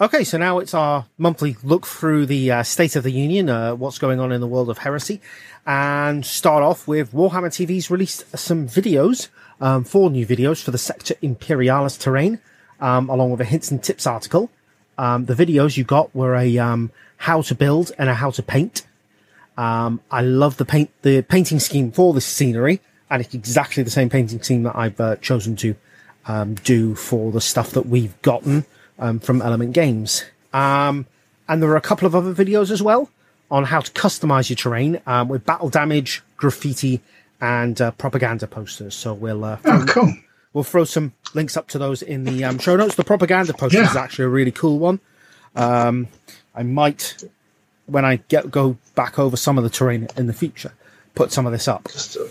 [0.00, 3.74] Okay, so now it's our monthly look through the uh, State of the Union, uh,
[3.74, 5.20] what's going on in the world of heresy,
[5.66, 9.28] and start off with Warhammer TV's released some videos,
[9.60, 12.40] um, four new videos for the Sector Imperialis terrain,
[12.80, 14.50] um, along with a hints and tips article.
[14.98, 18.42] Um, the videos you got were a um, how to build and a how to
[18.42, 18.86] paint.
[19.56, 22.80] Um, I love the paint, the painting scheme for this scenery,
[23.10, 25.74] and it's exactly the same painting scheme that I've uh, chosen to
[26.26, 28.66] um, do for the stuff that we've gotten
[28.98, 30.24] um, from Element Games.
[30.52, 33.08] And there are a couple of other videos as well
[33.50, 37.00] on how to customize your terrain with battle damage, graffiti,
[37.40, 38.94] and uh, propaganda posters.
[38.94, 40.12] So we'll uh, Oh, cool.
[40.56, 42.94] We'll throw some links up to those in the um, show notes.
[42.94, 43.90] The propaganda poster Yeah.
[43.90, 45.00] is actually a really cool one.
[45.54, 46.08] Um,
[46.54, 47.22] I might,
[47.84, 50.72] when I get go back over some of the terrain in the future,
[51.14, 51.86] put some of this up.
[51.92, 52.24] Just, uh,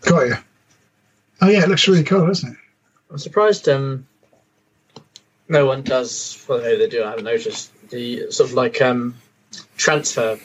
[0.00, 0.34] Got you.
[1.42, 2.56] Oh yeah, it looks really cool, doesn't it?
[3.08, 4.08] I'm surprised um,
[5.48, 6.44] no one does.
[6.48, 7.04] Well, maybe they do.
[7.04, 9.14] I haven't noticed the sort of like um,
[9.76, 10.40] transfer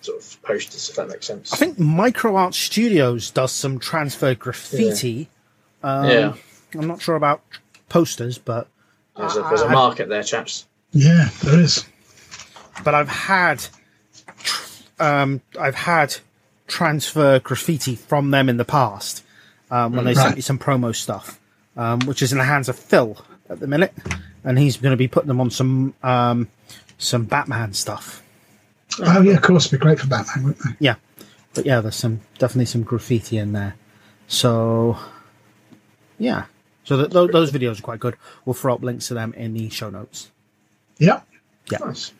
[0.00, 1.52] sort of posters, if that makes sense.
[1.52, 5.28] I think Micro Art Studios does some transfer graffiti.
[5.86, 6.34] Um, yeah,
[6.74, 7.42] I'm not sure about
[7.88, 8.66] posters, but
[9.16, 10.66] there's a, there's a I- market there, chaps.
[10.90, 11.84] Yeah, there is.
[12.82, 13.64] but I've had
[14.98, 16.16] um, I've had
[16.66, 19.22] transfer graffiti from them in the past
[19.70, 21.38] um, when they sent me some promo stuff,
[21.76, 23.16] um, which is in the hands of Phil
[23.48, 23.92] at the minute,
[24.42, 26.48] and he's going to be putting them on some um,
[26.98, 28.22] some Batman stuff.
[29.00, 30.76] Oh yeah, of course, it'd be great for Batman, wouldn't they?
[30.86, 30.96] Yeah,
[31.54, 33.76] but yeah, there's some definitely some graffiti in there.
[34.28, 34.98] So
[36.18, 36.44] yeah,
[36.84, 38.16] so th- th- those videos are quite good.
[38.44, 40.30] We'll throw up links to them in the show notes.
[40.98, 41.20] Yeah.
[41.70, 41.78] Yeah.
[41.78, 42.12] Nice.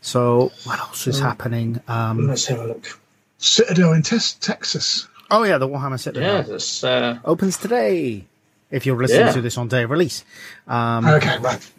[0.00, 1.80] So what else is happening?
[1.88, 3.00] Um, Let's have a look.
[3.38, 5.08] Citadel in Tes- Texas.
[5.30, 6.36] oh yeah, the Warhammer Citadel.
[6.36, 8.26] Yeah, that's uh, opens today.
[8.70, 9.32] If you're listening Yeah.
[9.32, 10.24] to this on day of release,
[10.66, 11.70] um, Okay, right.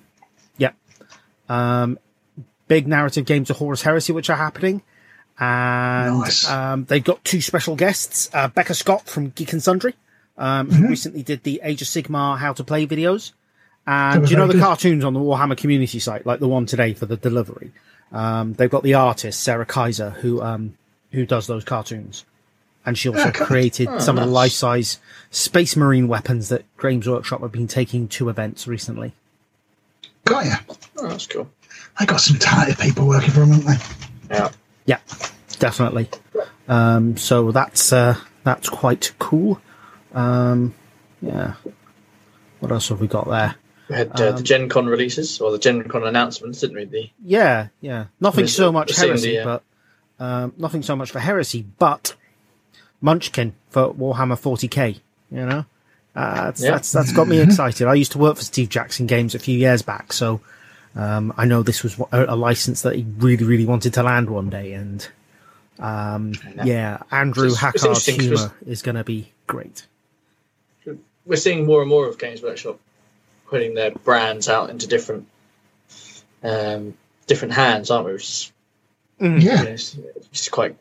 [0.58, 0.72] yeah.
[1.50, 2.00] Um,
[2.68, 4.82] big narrative games of Horus Heresy, which are happening,
[5.40, 6.50] and Nice.
[6.50, 9.94] um, they've got two special guests: uh, Becca Scott from Geek and Sundry,
[10.38, 10.76] um, Mm-hmm.
[10.84, 13.32] who recently did the Age of Sigmar How to Play videos,
[13.88, 14.62] and do you know the good.
[14.62, 17.72] cartoons on the Warhammer community site, like the one today for the delivery.
[18.12, 20.78] Um, they've got the artist Sarah Kaiser who um,
[21.12, 22.26] who does those cartoons,
[22.86, 23.48] and she also Ah, cool.
[23.48, 25.00] created Oh, some of the life-size
[25.32, 29.14] Space Marine weapons that Games Workshop have been taking to events recently.
[30.26, 30.56] Got ya.
[30.98, 31.50] oh, that's cool.
[32.00, 33.66] They got some talented people working for them, haven't
[34.30, 34.36] they?
[34.36, 34.50] Yeah,
[34.86, 34.98] Yeah,
[35.60, 36.10] definitely.
[36.68, 39.62] Um, so that's uh, that's quite cool.
[40.16, 40.74] Um,
[41.22, 41.54] yeah.
[42.60, 43.56] What else have we got there?
[43.90, 46.86] we had uh, Um, the Gen Con releases or the Gen Con announcements, didn't we?
[46.86, 48.06] The Yeah, yeah.
[48.20, 49.60] Nothing so much heresy, the, uh,
[50.18, 52.16] but um, nothing so much for heresy, but
[53.02, 55.00] Munchkin for Warhammer 40k.
[55.32, 55.66] You know,
[56.16, 56.72] uh, that's, Yeah.
[56.72, 57.88] that's that's got me excited.
[57.88, 60.40] I used to work for Steve Jackson Games a few years back, so
[60.96, 64.30] um, I know this was a, a license that he really, really wanted to land
[64.30, 65.06] one day, and
[65.80, 66.34] um,
[66.64, 69.86] yeah, Andrew It's- it's Hackard's humor is going to be great.
[71.26, 72.80] We're seeing more and more of Games Workshop
[73.48, 75.28] putting their brands out into different
[76.44, 76.96] um,
[77.28, 78.14] different hands, aren't we?
[78.14, 78.52] Which is,
[79.20, 79.42] Mm.
[79.42, 79.60] Yeah.
[79.60, 79.98] you know, it's,
[80.32, 80.76] it's quite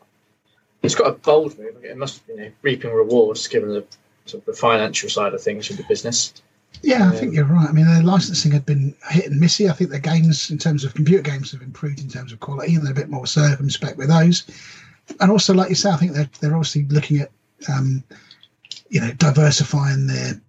[0.83, 1.83] it's quite a bold move.
[1.83, 3.85] It must you know reaping rewards given the
[4.25, 6.33] sort of the financial side of things with the business.
[6.81, 7.69] Yeah, I think you're right.
[7.69, 9.69] I mean, their licensing had been hit and missy.
[9.69, 12.75] I think their games, in terms of computer games, have improved in terms of quality,
[12.75, 14.43] and they're a bit more circumspect with those.
[15.21, 17.31] And also, like you say, I think they're they're obviously looking at,
[17.73, 18.03] um,
[18.89, 20.39] you know, diversifying their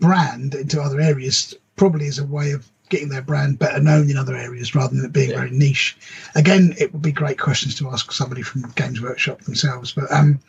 [0.00, 4.16] brand into other areas, probably is a way of getting their brand better known in
[4.16, 5.36] other areas rather than it being Yeah.
[5.36, 5.96] very niche.
[6.34, 10.40] Again, it would be great questions to ask somebody from Games Workshop themselves, but um,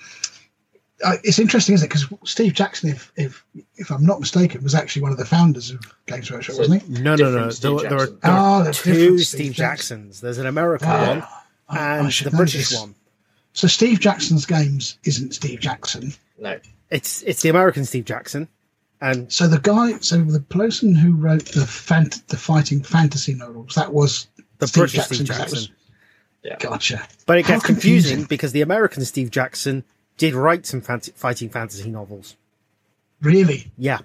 [1.04, 1.90] uh, it's interesting, isn't it?
[1.90, 3.44] Because Steve Jackson, if if
[3.76, 6.84] if I'm not mistaken, was actually one of the founders of Games Workshop, So- wasn't
[6.84, 6.90] he?
[7.02, 7.32] No, no, no.
[7.32, 10.22] There, Steve there are, there Oh, there's two Steve, Steve Jacksons.
[10.22, 11.08] There's an American Oh.
[11.08, 11.24] one
[11.70, 12.80] I- I and should the British this.
[12.80, 12.94] one.
[13.54, 16.14] So Steve Jackson's games isn't Steve Jackson.
[16.40, 16.58] No,
[16.92, 18.48] It's it's the American Steve Jackson,
[19.00, 23.76] and So the guy, so the person who wrote the fant- the fighting fantasy novels,
[23.76, 24.28] that was
[24.60, 25.58] the Steve British Steve 'cause that Jackson.
[25.58, 25.70] was-
[26.60, 27.08] Gotcha.
[27.28, 28.26] But it How gets confusing, confusing.
[28.28, 29.84] because the American Steve Jackson
[30.18, 32.36] did write some fancy, fighting fantasy novels.
[33.22, 33.72] Really?
[33.78, 34.00] Yeah,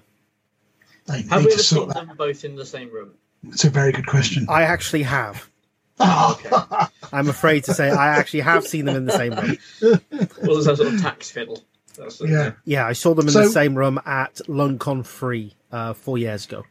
[1.07, 1.95] They Have we ever seen that.
[2.07, 3.11] them both in the same room?
[3.47, 4.45] It's a very good question.
[4.49, 5.49] I actually have.
[5.99, 9.57] Oh, I'm afraid to say I actually have seen them in the same room.
[9.81, 11.63] Well, there's that sort of tax fiddle.
[11.97, 15.53] That's the- yeah, Yeah, I saw them in So- the same room at LonCon 3
[15.71, 16.63] uh, four years ago.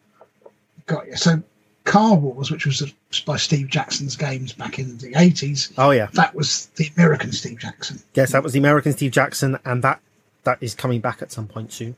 [0.87, 1.17] got you.
[1.17, 1.43] So,
[1.85, 2.93] Car Wars, which was
[3.27, 6.09] by Steve Jackson's games back in the 80s, Oh, yeah.
[6.15, 8.01] that was the American Steve Jackson.
[8.15, 10.01] Yes, that was the American Steve Jackson, and that
[10.45, 11.97] that is coming back at some point soon.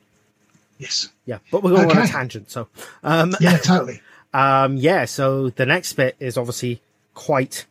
[0.79, 1.09] Yes.
[1.27, 2.51] Yeah, but we're going on a tangent.
[2.51, 2.69] So,
[3.03, 4.01] um, Yeah, totally.
[4.33, 5.05] um, yeah.
[5.05, 6.81] So the next bit is obviously
[7.15, 7.67] quite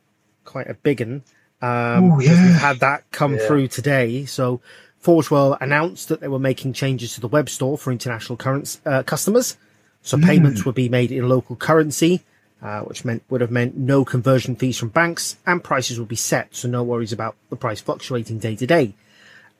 [0.46, 1.24] quite a big one.
[1.62, 2.46] Um, Ooh, 'cause yeah.
[2.46, 3.48] We've had that come Yeah.
[3.48, 4.26] through today.
[4.26, 4.62] So
[5.00, 8.80] Forge World announced that they were making changes to the web store for international current
[8.86, 9.58] uh, customers.
[10.02, 12.24] So payments would be made in local currency,
[12.62, 16.16] uh, which meant would have meant no conversion fees from banks, and prices would be
[16.16, 16.56] set.
[16.56, 18.94] So no worries about the price fluctuating day to day.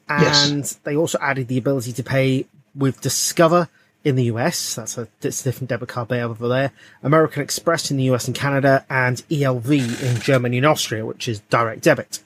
[0.10, 0.50] Yes.
[0.50, 3.68] And they also added the ability to pay with Discover
[4.06, 4.76] in the US.
[4.76, 6.72] That's a, that's a different debit card they have over there.
[7.04, 11.40] American Express in the US and Canada, and ELV in Germany and Austria, which is
[11.50, 12.20] direct debit.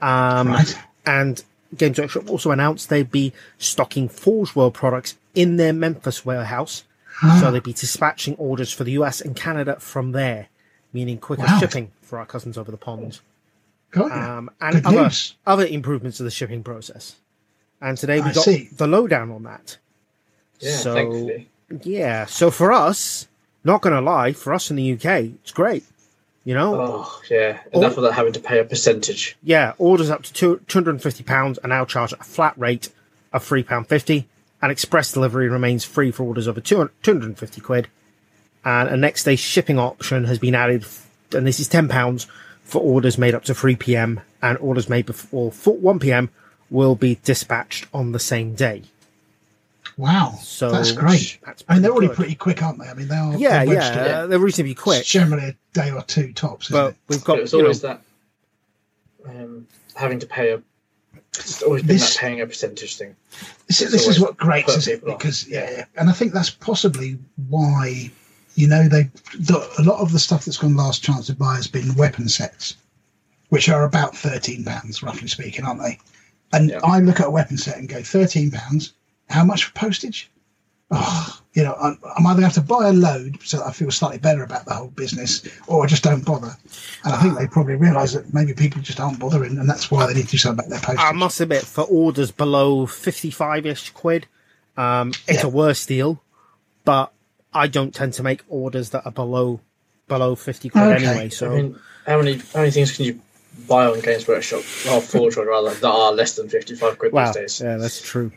[0.00, 0.78] Um, Right.
[1.04, 1.42] And
[1.76, 6.84] Games Workshop also announced they'd be stocking Forge World products in their Memphis warehouse.
[7.40, 10.46] so they'd be dispatching orders for the US and Canada from there,
[10.92, 11.58] meaning quicker Wow.
[11.58, 13.20] shipping for our cousins over the pond
[13.90, 14.12] Got you.
[14.12, 15.34] um, and Good other news.
[15.46, 17.16] other improvements to the shipping process.
[17.80, 18.68] And today we I got see.
[18.76, 19.78] the lowdown on that.
[20.60, 21.48] Yeah, So- thankfully.
[21.82, 23.26] Yeah, so for us,
[23.64, 25.84] not gonna lie, for us in the UK, it's great.
[26.48, 27.60] You know, Oh, yeah.
[27.74, 29.36] Enough of that having to pay a percentage.
[29.42, 32.56] yeah, orders up to two hundred and fifty pounds are now charged at a flat
[32.56, 32.88] rate
[33.34, 34.26] of three pound fifty,
[34.62, 37.88] and express delivery remains free for orders over 200 250 quid.
[38.64, 40.86] And a next day shipping option has been added,
[41.34, 42.26] and this is ten pounds
[42.62, 46.30] for orders made up to three pm, and orders made before one pm
[46.70, 48.84] will be dispatched on the same day.
[49.98, 50.38] Wow.
[50.40, 51.38] So that's great.
[51.44, 52.16] that's I mean, they're already good.
[52.16, 52.86] pretty quick, aren't they?
[52.86, 53.36] I mean, they are.
[53.36, 56.70] Yeah, the web yeah, uh, they're reasonably It's quick, generally a day or two tops.
[56.70, 56.96] Isn't but it?
[57.08, 58.00] we've got it's you know, always that
[59.26, 60.62] um, having to pay a.
[61.34, 63.14] It's always been This- that paying a percentage thing.
[63.66, 65.18] This, is- this is what grates put is it people off.
[65.18, 67.18] because yeah, yeah, and I think that's possibly
[67.48, 68.10] why
[68.54, 71.56] you know they the, a lot of the stuff that's gone last chance to buy
[71.56, 72.76] has been weapon sets,
[73.48, 75.98] which are about thirteen pounds roughly speaking, aren't they?
[76.52, 76.80] And Yeah.
[76.84, 78.92] I look at a weapon set and go thirteen pounds.
[79.28, 80.30] How much for postage?
[80.90, 83.66] Oh, you know, I'm, I'm either going to have to buy a load so that
[83.66, 86.56] I feel slightly better about the whole business, or I just don't bother.
[87.04, 90.06] And I think they probably realise that maybe people just aren't bothering, and that's why
[90.06, 91.04] they need to do something about their postage.
[91.04, 94.26] I must admit, for orders below 55 ish quid,
[94.78, 95.46] um, it's Yeah.
[95.46, 96.22] a worse deal,
[96.86, 97.12] but
[97.52, 99.60] I don't tend to make orders that are below
[100.06, 101.04] below 50 quid Okay.
[101.06, 101.28] anyway.
[101.28, 103.20] So, I mean, how many how many things can you
[103.68, 104.60] buy on Games Workshop
[104.90, 107.26] or Forge World rather that are less than fifty five quid wow.
[107.26, 107.60] these days?
[107.60, 108.32] Yeah, that's true.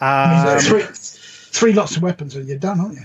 [0.00, 3.02] Um, three, three lots of weapons and you're done, aren't you?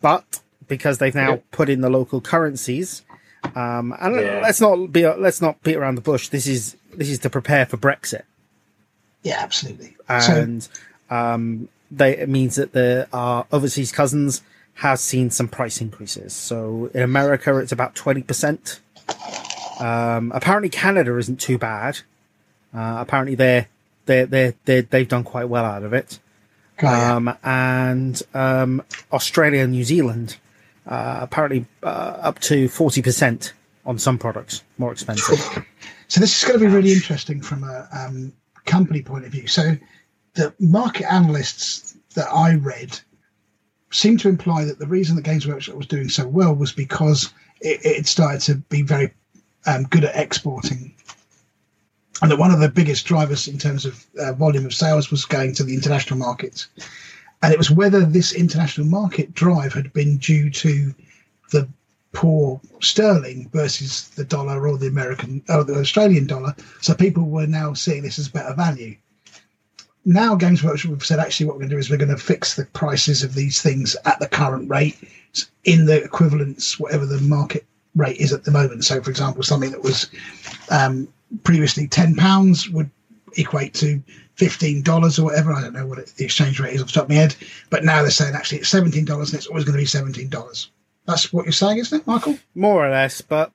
[0.00, 1.40] but because they've now Yeah.
[1.50, 3.02] put in the local currencies,
[3.56, 4.40] um, and Yeah.
[4.42, 6.28] let's not be let's not beat around the bush.
[6.28, 8.22] This is this is to prepare for Brexit.
[9.22, 9.96] Yeah, absolutely.
[10.20, 10.68] so, and
[11.10, 14.42] um, they, it means that the our overseas cousins
[14.74, 16.32] have seen some price increases.
[16.32, 18.80] So in America, it's about twenty percent.
[19.80, 22.00] Um, apparently, Canada isn't too bad.
[22.74, 23.66] Uh, apparently, they're
[24.08, 26.18] they they they they've done quite well out of it.
[26.82, 27.14] oh, yeah.
[27.14, 28.82] Um, and um,
[29.12, 30.36] Australia and New Zealand
[30.86, 33.52] uh, apparently uh, up to forty percent
[33.86, 35.38] on some products, more expensive.
[36.08, 38.32] so this is going to be really interesting from a um,
[38.66, 39.46] company point of view.
[39.46, 39.76] So
[40.34, 42.98] the market analysts that I read
[43.90, 47.32] seem to imply that the reason that Games Workshop was doing so well was because
[47.60, 49.12] it, it started to be very
[49.66, 50.94] um, good at exporting.
[52.20, 55.24] And that one of the biggest drivers in terms of uh, volume of sales was
[55.24, 56.68] going to the international markets.
[57.42, 60.94] And it was whether this international market drive had been due to
[61.52, 61.68] the
[62.12, 66.54] poor sterling versus the dollar or the American or the Australian dollar.
[66.80, 68.96] So people were now seeing this as better value.
[70.04, 72.16] Now Games Workshop have said actually what we're going to do is we're going to
[72.16, 74.96] fix the prices of these things at the current rate
[75.64, 78.84] in the equivalence whatever the market rate is at the moment.
[78.84, 80.08] So for example, something that was
[80.70, 81.08] um,
[81.44, 82.90] previously ten pounds would
[83.36, 84.02] equate to
[84.34, 85.52] fifteen dollars or whatever.
[85.52, 87.36] I don't know what it, the exchange rate is off the top of my head,
[87.70, 90.28] but now they're saying actually it's seventeen dollars and it's always going to be seventeen
[90.28, 90.70] dollars.
[91.06, 92.38] That's what you're saying, isn't it, Michael?
[92.54, 93.50] more or less, but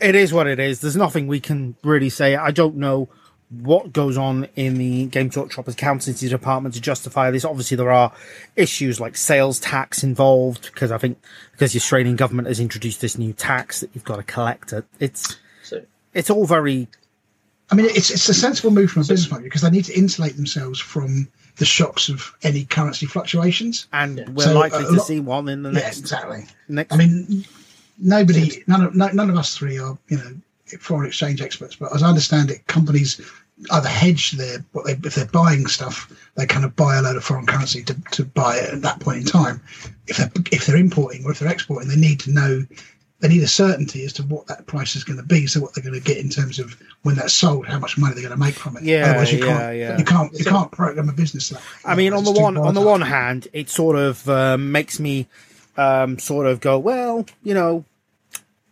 [0.00, 0.80] it is what it is.
[0.80, 2.34] There's nothing we can really say.
[2.34, 3.08] I don't know
[3.50, 7.44] what goes on in the Games Workshop accountancy department to justify this.
[7.44, 8.10] Obviously, there are
[8.56, 11.18] issues like sales tax involved because I think
[11.52, 14.86] because the Australian government has introduced this new tax that you've got to collect it.
[14.98, 15.36] It's
[16.14, 16.88] it's all very
[17.70, 19.70] I mean, it's it's a sensible move from a business point of view because they
[19.70, 21.26] need to insulate themselves from
[21.56, 23.86] the shocks of any currency fluctuations.
[23.92, 26.44] and we're So, likely uh, to lot- see one in the Yeah, next exactly.
[26.68, 27.44] next I mean,
[27.98, 30.34] nobody, none of no, none of us three are you know
[30.80, 33.20] foreign exchange experts, but as I understand it, companies
[33.70, 37.16] either hedge their what they if they're buying stuff, they kind of buy a load
[37.16, 39.62] of foreign currency to, to buy it at that point in time.
[40.08, 42.64] If they're if they're importing or if they're exporting, they need to know.
[43.22, 45.74] They need a certainty as to what that price is going to be, so what
[45.74, 48.34] they're going to get in terms of when that's sold, how much money they're going
[48.34, 48.82] to make from it.
[48.82, 49.98] Yeah, Otherwise, you yeah, can't, yeah.
[49.98, 51.88] you can't, you can't program a business like that.
[51.88, 55.28] I mean, on the one on the one hand, it sort of um, makes me
[55.76, 57.84] um, sort of go, well, you know,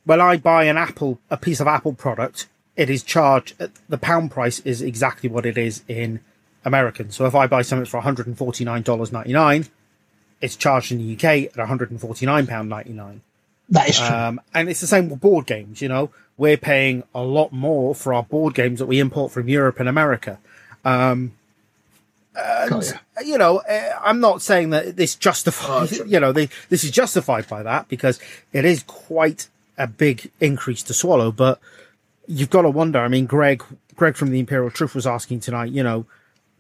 [0.05, 3.55] when I buy an Apple, a piece of Apple product, it is charged.
[3.89, 6.20] The pound price is exactly what it is in
[6.64, 7.10] American.
[7.10, 9.66] So if I buy something for one hundred and forty nine dollars ninety nine,
[10.40, 13.22] it's charged in the UK at one hundred and forty nine pound ninety nine.
[13.71, 14.07] That is true.
[14.07, 15.81] Um, and it's the same with board games.
[15.81, 19.49] You know, we're paying a lot more for our board games that we import from
[19.49, 20.39] Europe and America.
[22.69, 22.99] Got ya.
[23.25, 26.91] you know, eh, I'm not saying that this justifies, Oh, you know, they, this is
[26.91, 28.21] justified by that because
[28.53, 31.33] it is quite a big increase to swallow.
[31.33, 31.61] But
[32.27, 33.01] you've got to wonder.
[33.01, 33.63] I mean, Greg,
[33.97, 35.73] Greg from the Imperial Truth was asking tonight.
[35.73, 36.07] You know,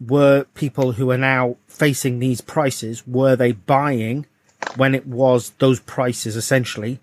[0.04, 4.26] were people who are now facing these prices were they buying
[4.76, 7.00] when it was those prices essentially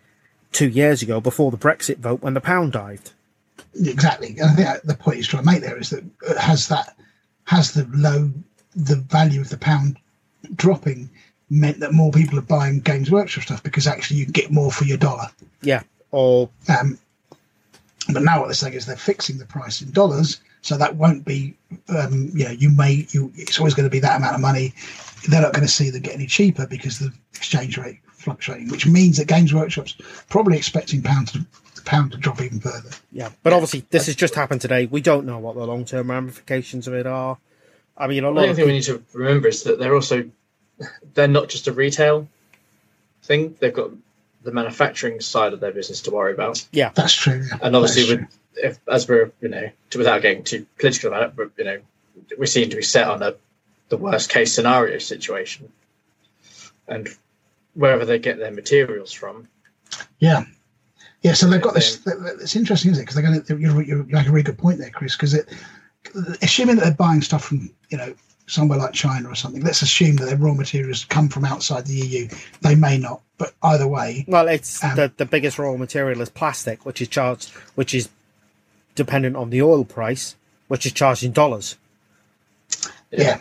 [0.51, 3.11] two years ago before the Brexit vote when the pound dived?
[3.75, 4.35] Exactly.
[4.39, 6.95] And I think the point he's trying to make there is that uh, has that
[7.45, 8.31] has the low
[8.75, 9.97] the value of the pound
[10.55, 11.09] dropping
[11.49, 14.71] meant that more people are buying Games Workshop stuff because actually you can get more
[14.71, 15.27] for your dollar.
[15.61, 15.83] Yeah.
[16.11, 16.97] Or Um,
[18.11, 21.25] but now what they're saying is they're fixing the price in dollars, so that won't
[21.25, 21.55] be.
[21.89, 23.31] Um, you know, you may you.
[23.35, 24.73] It's always going to be that amount of money.
[25.27, 28.85] They're not going to see them get any cheaper because the exchange rate fluctuating, which
[28.85, 29.95] means that Games Workshop's
[30.29, 31.45] probably expecting pound to
[31.85, 32.89] pound to drop even further.
[33.11, 34.85] Yeah, but obviously this has just happened today.
[34.85, 37.37] We don't know what the long term ramifications of it are.
[37.97, 40.29] I mean, a The only of thing we need to remember is that they're also
[41.13, 42.27] they're not just a retail
[43.23, 43.55] thing.
[43.59, 43.91] They've got
[44.43, 47.43] the manufacturing side of their business to worry about, yeah, That's true.
[47.49, 47.57] yeah.
[47.61, 51.23] and obviously, That's with if as we're you know to, without getting too political about
[51.23, 51.79] it, but you know
[52.37, 53.35] we seem to be set on a
[53.89, 55.71] the worst case scenario situation,
[56.87, 57.09] and
[57.73, 59.47] wherever they get their materials from,
[60.19, 60.45] Yeah,
[61.21, 61.33] yeah.
[61.33, 62.05] So they've got this.
[62.41, 63.05] It's interesting, isn't it?
[63.05, 63.57] Because they're going to.
[63.57, 65.15] You're, you're, you make a really good point there, Chris.
[65.15, 65.47] Because it,
[66.41, 68.13] assuming that they're buying stuff from you know
[68.47, 71.95] somewhere like China or something, let's assume that their raw materials come from outside the
[71.95, 72.27] EU.
[72.61, 76.29] They may not, but either way, well, it's Um, the the biggest raw material is
[76.29, 78.09] plastic, which is charged, which is
[78.95, 80.35] dependent on the oil price,
[80.67, 81.77] which is charged in dollars.
[83.11, 83.39] yeah,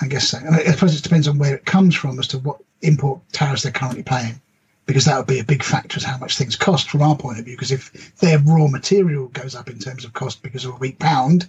[0.00, 0.38] I guess so.
[0.38, 3.72] I suppose it depends on where it comes from as to what import tariffs they're
[3.72, 4.40] currently paying.
[4.86, 7.38] Because that would be a big factor as how much things cost from our point
[7.38, 7.54] of view.
[7.54, 10.98] Because if their raw material goes up in terms of cost because of a weak
[10.98, 11.46] pound,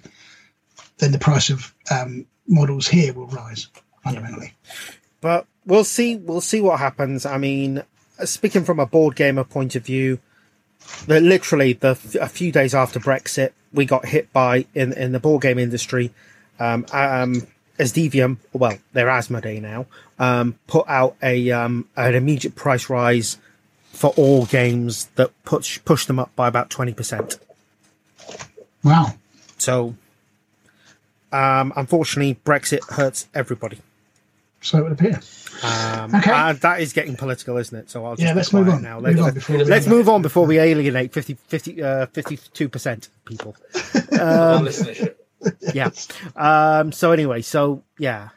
[0.98, 3.68] then the price of um, models here will rise
[4.04, 4.54] fundamentally.
[5.22, 6.18] But we'll see.
[6.18, 7.26] We'll see what happens.
[7.26, 7.84] I mean,
[8.26, 10.20] speaking from a board gamer point of view,
[11.08, 15.20] the, literally the a few days after Brexit, we got hit by in in the
[15.20, 16.12] board game industry.
[16.60, 17.48] Um, um,
[17.80, 19.86] Esdevium, well, they're Asmodee now,
[20.20, 23.38] um, put out a um, an immediate price rise
[23.92, 27.40] for all games that push push them up by about twenty percent.
[28.84, 29.14] Wow.
[29.58, 29.96] So,
[31.32, 33.80] um, unfortunately, Brexit hurts everybody.
[34.62, 35.20] So it would appear.
[35.64, 36.32] Um, Okay.
[36.32, 37.90] and that is getting political, isn't it?
[37.90, 38.82] So I'll just Yeah, let's move on.
[38.82, 39.00] now.
[39.00, 43.56] Let's, on before we let's move on before we alienate 50, 50, uh, 52% people.
[44.20, 44.68] Um,
[45.74, 45.90] Yeah.
[46.36, 48.30] Um, so anyway, so yeah.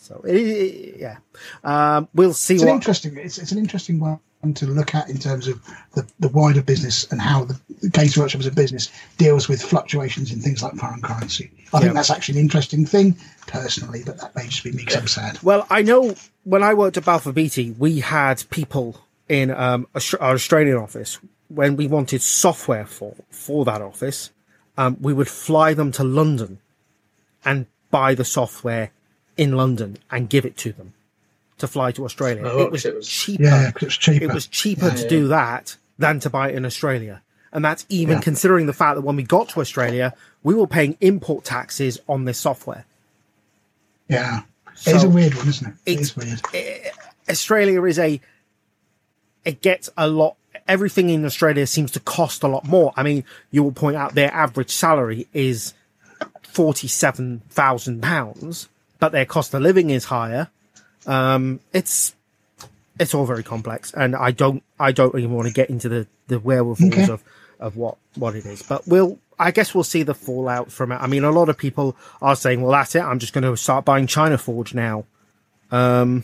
[0.00, 1.16] So it, it- yeah.
[1.64, 3.16] Um, we'll see It's an interesting.
[3.16, 4.18] It's, it's an interesting one
[4.54, 5.60] to look at in terms of
[5.94, 7.56] the, the wider business and how the
[7.90, 11.50] Games Workshop as a business deals with fluctuations in things like foreign currency.
[11.72, 11.82] I Yeah.
[11.84, 13.16] think that's actually an interesting thing
[13.46, 15.38] personally, but that may just be me because I'm sad.
[15.44, 19.86] Well, I know when I worked at Balfour Beatty, we had people in um,
[20.20, 24.30] our Australian office when we wanted software for for that office.
[24.78, 26.58] Um, we would fly them to London
[27.44, 28.90] and buy the software
[29.36, 30.94] in London and give it to them
[31.58, 32.42] to fly to Australia.
[32.44, 33.42] Oh, it was it was- cheaper.
[33.44, 34.24] Yeah, because it's cheaper.
[34.24, 35.08] It was cheaper to Yeah.
[35.08, 37.22] do that than to buy it in Australia.
[37.52, 38.22] And that's even Yeah.
[38.22, 42.24] considering the fact that when we got to Australia, we were paying import taxes on
[42.24, 42.84] this software.
[44.08, 44.42] yeah,
[44.86, 45.74] it is a weird one, isn't it?
[45.86, 46.40] It It's- is weird.
[47.28, 48.20] Australia is a
[49.44, 50.36] it gets a lot
[50.68, 52.92] everything in Australia seems to cost a lot more.
[52.96, 55.74] I mean, you will point out their average salary is
[56.42, 58.68] forty seven thousand pounds,
[58.98, 60.48] but their cost of living is higher.
[61.06, 62.14] Um it's
[63.00, 66.06] it's all very complex and I don't I don't even want to get into the,
[66.28, 67.12] the wherewithals Okay.
[67.12, 67.22] of,
[67.58, 68.62] of what, what it is.
[68.62, 70.96] But we'll I guess we'll see the fallout from it.
[70.96, 73.00] I mean, a lot of people are saying, "Well, that's it.
[73.00, 75.04] I'm just going to start buying China Forge now."
[75.72, 76.22] Um,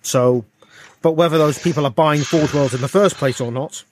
[0.00, 0.46] so,
[1.04, 3.84] but whether those people are buying Forge Worlds in the first place or not,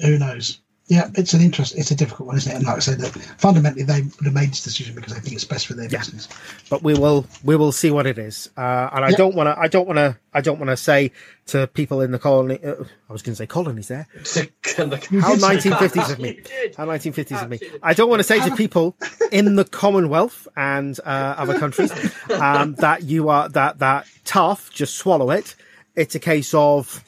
[0.00, 0.60] Who knows?
[0.88, 1.74] Yeah, it's an interest.
[1.76, 2.56] It's a difficult one, isn't it?
[2.56, 3.00] And like I said,
[3.38, 5.98] fundamentally they would have made this decision because they think it's best for their Yeah.
[6.00, 6.28] business.
[6.68, 8.50] but we will we will see what it is.
[8.58, 9.16] Uh, and I Yeah.
[9.16, 11.12] don't want to I don't want to I don't want to say
[11.46, 12.58] to people in the colony.
[12.62, 12.74] Uh,
[13.08, 14.06] I was going to say colonies there.
[14.16, 16.42] How 1950s of me.
[16.76, 17.60] How 1950s of me.
[17.82, 18.96] I don't want to say to people
[19.32, 21.92] in the Commonwealth and uh, other countries
[22.30, 24.70] um, that you are that that tough.
[24.72, 25.54] Just swallow it.
[25.94, 27.04] It's a case of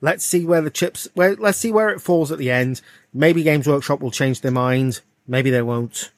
[0.00, 1.08] let's see where the chips.
[1.14, 2.80] Where let's see where it falls at the end.
[3.12, 5.00] Maybe Games Workshop will change their mind.
[5.26, 6.10] Maybe they won't.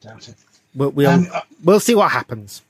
[0.00, 0.36] Doubt it.
[0.74, 2.62] We'll we'll, Um, uh, we'll see what happens.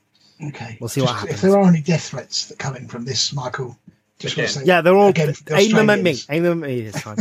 [0.43, 0.77] Okay.
[0.79, 1.33] We'll see what happens.
[1.35, 3.77] If there are any death threats that come in from this, Michael,
[4.19, 6.11] just want to say, Yeah, they're all again, the aim them at me.
[6.11, 7.17] Australians, Aim them at me this time.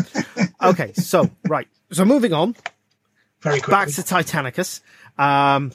[0.62, 1.68] okay, so right.
[1.92, 2.54] So moving on.
[3.40, 3.72] Very quickly.
[3.72, 4.80] back to Titanicus.
[5.18, 5.72] Um,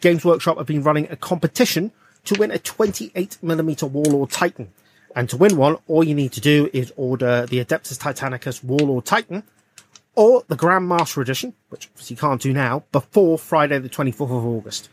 [0.00, 1.92] Games Workshop have been running a competition
[2.24, 4.72] to win a 28 millimeter Warlord Titan.
[5.16, 9.04] And to win one, all you need to do is order the Adeptus Titanicus Warlord
[9.06, 9.42] Titan
[10.14, 14.44] or the Grandmaster Edition, which obviously you can't do now, before Friday the 24th of
[14.46, 14.88] August,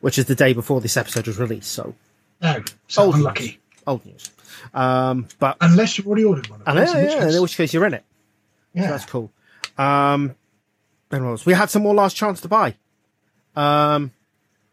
[0.00, 1.70] which is the day before this episode was released.
[1.70, 1.94] So,
[2.42, 3.60] no, so Old unlucky.
[3.86, 4.30] old news.
[4.74, 6.60] Um, but, Unless you've already ordered one.
[6.62, 8.04] of and yeah, in which yeah, case- in which case you're in it.
[8.74, 8.90] So yeah.
[8.90, 9.30] that's cool.
[9.78, 10.34] Um?
[11.46, 12.74] We had some more last chance to buy.
[13.56, 14.10] Um,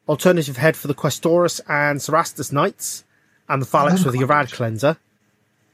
[0.09, 3.04] alternative head for the Questoris and Cerastus Knights,
[3.49, 4.27] and the Phalanx Oh, with the nice.
[4.51, 4.97] Cleanser.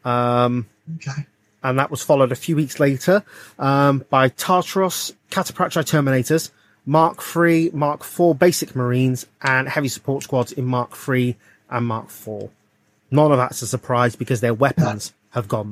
[0.03, 0.65] Um,
[0.95, 1.25] Okay.
[1.63, 3.23] and that was followed a few weeks later
[3.59, 6.49] um, by Tartaros Cataphractii Terminators,
[6.85, 11.37] Mark III, Mark IV Basic Marines, and heavy support squads in Mark III
[11.69, 12.49] and Mark IV.
[13.11, 15.69] None of that's a surprise because their weapons have gone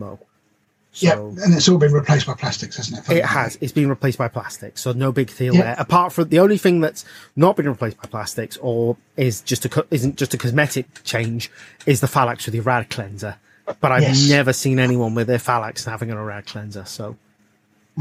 [0.93, 3.17] Yeah, and it's all been replaced by plastics, hasn't it?
[3.17, 3.57] it has.
[3.61, 5.61] It's been replaced by plastics, so no big deal Yeah.
[5.61, 5.75] there.
[5.77, 7.05] Apart from the only thing that's
[7.35, 11.51] not been replaced by plastics, or is just a isn't just a cosmetic change,
[11.85, 13.35] is the phalanx with the rad cleanser.
[13.79, 14.27] But I've Yes.
[14.29, 16.85] never seen anyone with their phalanx having a rad cleanser.
[16.85, 17.15] So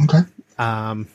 [0.05, 0.21] Okay.
[0.59, 1.09] Um,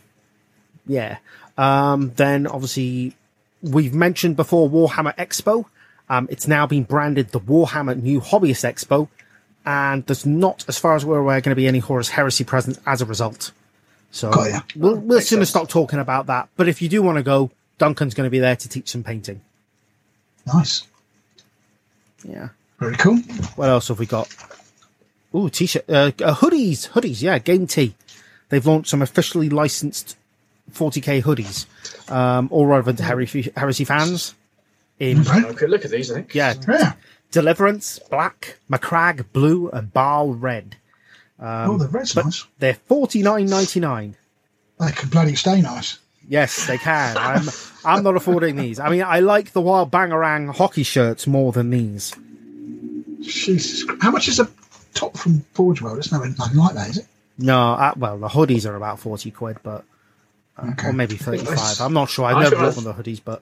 [0.86, 1.18] yeah.
[1.58, 3.16] Um, then obviously
[3.64, 5.66] we've mentioned before Warhammer Expo.
[6.10, 9.08] Um, it's now been branded the Warhammer New Hobbyist Expo,
[9.66, 12.80] and there's not, as far as we're aware, going to be any Horus Heresy present
[12.86, 13.52] as a result.
[14.12, 14.60] So Got ya.
[14.76, 15.50] we'll we'll Makes sooner sense.
[15.50, 16.50] stop talking about that.
[16.56, 17.50] But if you do want to go,
[17.80, 19.42] Duncan's going to be there to teach some painting.
[20.46, 20.84] Nice.
[22.24, 22.50] Yeah.
[22.80, 23.18] Very cool.
[23.56, 24.28] What else have we got?
[25.36, 27.22] Ooh, t-shirt, uh, uh, hoodies, hoodies.
[27.22, 27.96] Yeah, Game T.
[28.50, 30.16] They've launched some officially licensed
[30.74, 31.66] 40k hoodies,
[32.12, 34.36] um, all relevant to Heresy, Heresy fans.
[35.00, 35.32] In Okay.
[35.40, 36.36] Have a quick look at these, I think.
[36.36, 36.94] yeah, Yeah.
[37.34, 40.78] Deliverance black, Macragge blue, and Baal red.
[41.40, 42.46] oh, the red's But nice.
[42.60, 44.16] they're forty nine ninety nine.
[44.80, 45.98] They can bloody stay nice.
[46.28, 47.18] Yes, they can.
[47.18, 47.44] I'm
[47.84, 48.80] I'm not affording these.
[48.80, 52.14] I mean, I like the Wild Bangarang hockey shirts more than these.
[53.22, 53.84] Jesus.
[54.02, 54.48] How much is a
[54.94, 55.98] top from Forge World?
[55.98, 57.08] It's nothing, nothing like that, is it?
[57.38, 59.84] No, uh, well, the hoodies are about forty quid, but
[60.64, 60.90] Okay.
[60.90, 61.82] or maybe thirty five.
[61.82, 62.26] I'm not sure.
[62.26, 63.42] I've I never feel bought one of the hoodies, but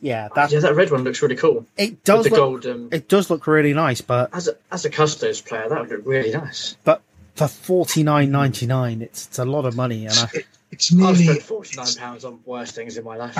[0.00, 1.66] yeah, that Yeah, that red one looks really cool.
[1.76, 2.66] it With does the look, gold.
[2.66, 5.90] Um, it does look really nice, but as a as a Custos player, that would
[5.90, 6.76] look really nice.
[6.84, 7.02] but
[7.34, 10.92] for forty nine ninety nine, it's it's a lot of money, and I, It, it's
[10.92, 13.36] I've nearly spent forty nine pounds on worse things in my life.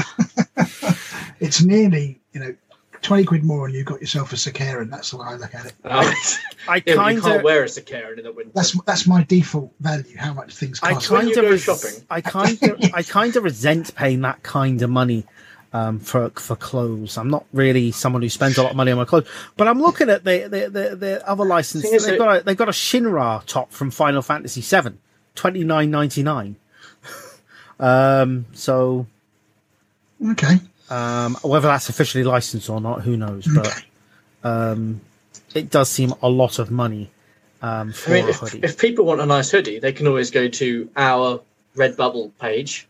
[1.40, 2.54] it's nearly, you know,
[3.02, 4.90] twenty quid more and you've got yourself a Sicaran.
[4.90, 5.74] That's the way I look at it.
[5.84, 8.50] I Uh, yeah, but kind you can't wear a Sicaran in the winter.
[8.54, 11.10] That's that's my default value, how much things I cost.
[11.10, 12.06] When kind you of go res- shopping.
[12.10, 15.24] I kind of I kind of resent paying that kind of money
[15.76, 17.18] um, for for clothes.
[17.18, 19.80] I'm not really someone who spends a lot of money on my clothes, but I'm
[19.80, 21.90] looking at the the the, the other license.
[21.90, 24.96] They've got a, they've got a Shinra top from Final Fantasy VII,
[25.34, 26.56] twenty nine ninety nine.
[27.78, 29.06] Um, so
[30.30, 30.58] Okay.
[30.88, 33.46] um, whether that's officially licensed or not, who knows?
[33.46, 33.80] But Okay.
[34.44, 35.00] um,
[35.54, 37.10] it does seem a lot of money
[37.60, 38.60] um, for I mean, a if, hoodie.
[38.62, 41.42] if people want a nice hoodie, they can always go to our
[41.76, 42.88] Redbubble page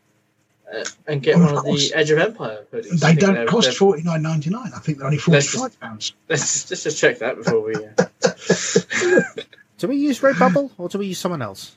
[0.74, 1.90] uh, and get of one of course.
[1.90, 3.00] the Edge of Empire hoodies.
[3.00, 4.72] They don't they're- cost forty nine ninety nine.
[4.74, 6.12] I think they're only forty Let's just- pounds.
[6.28, 7.74] Let's, let's just check that before we.
[7.74, 9.42] Uh,
[9.78, 11.76] do we use Redbubble or do we use someone else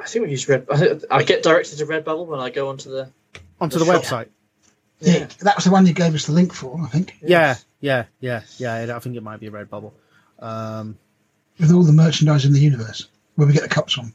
[0.00, 0.66] I think we use Red.
[0.70, 3.10] I, I get directed to Redbubble when I go onto the.
[3.60, 3.94] onto the Sure.
[3.94, 4.28] website?
[5.00, 5.18] Yeah.
[5.18, 5.26] Yeah.
[5.40, 8.42] that was the one you gave us the link for, I think, Yeah, yeah, yeah,
[8.58, 8.94] yeah.
[8.94, 9.92] I think it might be a Redbubble.
[10.40, 10.98] Um,
[11.58, 13.06] with all the merchandise in the universe
[13.36, 14.12] where we get the cups from.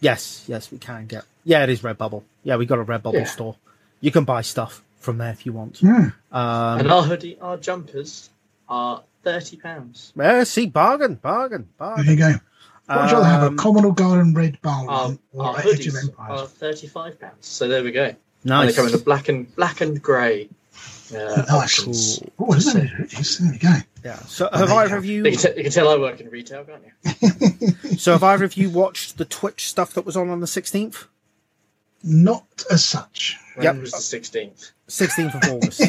[0.00, 1.24] yes, yes, we can get.
[1.44, 2.22] Yeah, it is Redbubble.
[2.42, 3.24] Yeah, we got a Redbubble Yeah.
[3.24, 3.56] store.
[4.00, 5.78] You can buy stuff from there if you want.
[5.78, 6.08] Hmm.
[6.32, 8.30] Um, and our hoodie, our jumpers
[8.68, 10.12] are thirty pounds.
[10.16, 12.06] yeah, see, bargain, bargain, bargain.
[12.06, 12.40] There you go.
[12.86, 13.56] What would you rather have, a Um,
[13.94, 16.40] garden red Balrog Our, or our a Edge of Empires?
[16.40, 17.46] are thirty-five pounds.
[17.46, 18.04] So there we go.
[18.06, 18.70] And Nice.
[18.70, 20.48] they come in the black and black and grey.
[21.14, 21.50] Uh, Nice.
[21.50, 22.22] options.
[22.38, 22.90] Oh, isn't it?
[22.90, 23.38] Hoodies?
[23.38, 23.74] There we go.
[24.04, 24.16] Yeah.
[24.20, 25.36] So have there you either of You you?
[25.36, 26.82] can, t- you can tell I work in retail, can't
[27.22, 27.72] you?
[27.98, 31.06] So have either of you watched the Twitch stuff that was on on the sixteenth?
[32.02, 33.38] Not as such.
[33.54, 33.76] When Yep.
[33.80, 34.70] was the sixteenth?
[34.88, 35.82] Sixteenth of August.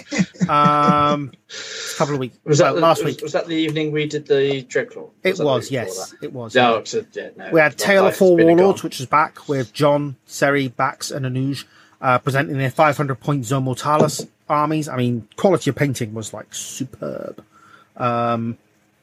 [0.50, 2.38] um, a couple of weeks.
[2.44, 3.24] Was that well, the, last was, week?
[3.24, 5.10] Was that the evening we did the Dreadclaw?
[5.24, 5.72] It was.
[5.72, 6.54] Yes, it was.
[6.54, 6.62] that?
[6.62, 7.50] No, so, yeah, no.
[7.52, 11.26] We had my Tale of Four Warlords, which is back with John, Seri, Bax, and
[11.26, 11.64] Anuj
[12.02, 14.90] uh, presenting their 500 point Zone Mortalis armies.
[14.90, 17.44] I mean, quality of painting was like superb.
[17.96, 18.58] Um,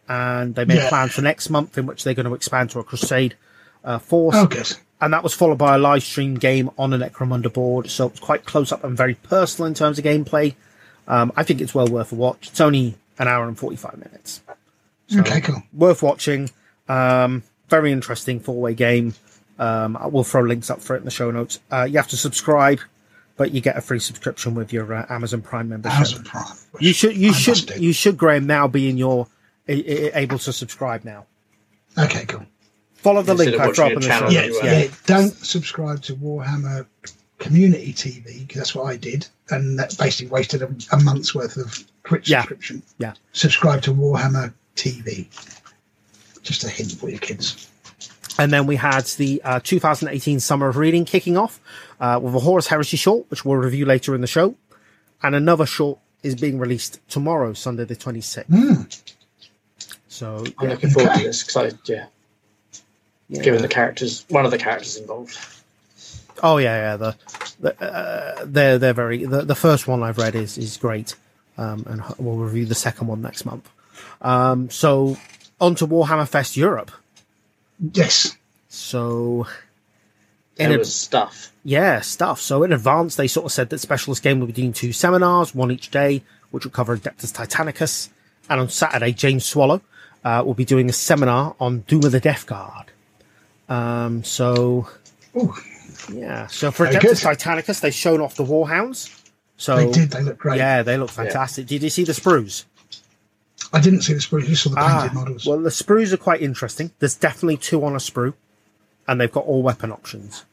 [0.09, 0.89] and they made Yeah.
[0.89, 3.37] plans for next month in which they're going to expand to a Crusade
[3.85, 4.35] uh, force.
[4.37, 4.73] Oh, good.
[5.01, 7.89] And that was followed by a live stream game on the Necromunda board.
[7.91, 10.55] So it's quite close up and very personal in terms of gameplay.
[11.07, 12.49] Um, I think it's well worth a watch.
[12.49, 14.41] It's only an hour and 45 minutes
[15.17, 15.63] Okay, cool.
[15.73, 16.51] worth watching.
[16.89, 19.15] Um, very interesting four way game.
[19.59, 21.61] Um, I will throw links up for it in the show notes.
[21.71, 22.81] Uh, you have to subscribe,
[23.37, 25.97] but you get a free subscription with your uh, Amazon Prime membership.
[25.97, 26.57] Amazon Prime.
[26.81, 29.27] You should, you I should, you should, Graham, now be in your
[29.69, 29.73] a-
[30.09, 31.27] a- able to subscribe now.
[31.97, 32.47] Okay, cool.
[32.99, 34.63] Follow the Instead link I watching drop in the show Yeah, you notes.
[34.63, 34.79] were- yeah.
[34.83, 34.89] Yeah.
[35.07, 36.87] Don't subscribe to Warhammer
[37.39, 41.57] Community TV because that's what I did, and that basically wasted a, a month's worth
[41.57, 42.41] of Twitch Yeah.
[42.43, 42.83] subscription.
[42.99, 43.15] Yeah.
[43.33, 45.27] Subscribe to Warhammer TV.
[46.43, 47.69] Just a hint for your kids.
[48.41, 51.61] And then we had the uh, 2018 Summer of Reading kicking off
[52.01, 54.55] uh, with a Horus Heresy short, which we'll review later in the show.
[55.23, 58.47] And another short is being released tomorrow, Sunday the 26th.
[58.47, 58.83] Hmm.
[60.09, 61.21] So, I'm yeah, looking forward Okay.
[61.23, 62.07] to this because I, yeah,
[63.29, 63.43] yeah.
[63.43, 65.39] given the characters, one of the characters involved.
[66.43, 66.97] Oh yeah, yeah.
[66.97, 67.17] The,
[67.61, 69.25] the uh, they're they're very.
[69.25, 71.17] The, the first one I've read is is great,
[71.57, 73.69] um, and we'll review the second one next month.
[74.23, 75.17] Um, so
[75.61, 76.91] on to Warhammer Fest Europe.
[77.93, 78.37] Yes.
[78.69, 79.47] So
[80.57, 81.53] in There a, was stuff.
[81.65, 82.41] yeah, stuff.
[82.41, 85.55] So in advance, they sort of said that Specialist Game will be doing two seminars,
[85.55, 88.09] one each day, which will cover Adeptus Titanicus,
[88.49, 89.81] and on Saturday, James Swallow
[90.25, 92.88] uh, will be doing a seminar on Doom of the Death Guard.
[93.69, 94.89] Um, so
[95.35, 95.57] Oh,
[96.13, 97.23] yeah, so for Adeptus.
[97.25, 99.15] Titanicus, they've shown off the Warhounds.
[99.57, 100.11] So they did.
[100.11, 100.59] They look great.
[100.59, 101.67] Yeah, they look fantastic.
[101.67, 102.65] Did you see the sprues?
[103.73, 104.47] I didn't see the sprues.
[104.47, 105.45] Just saw the painted Ah, models.
[105.47, 106.93] well, the sprues are quite interesting.
[107.01, 108.35] There's definitely two on a sprue,
[109.07, 110.45] and they've got all weapon options.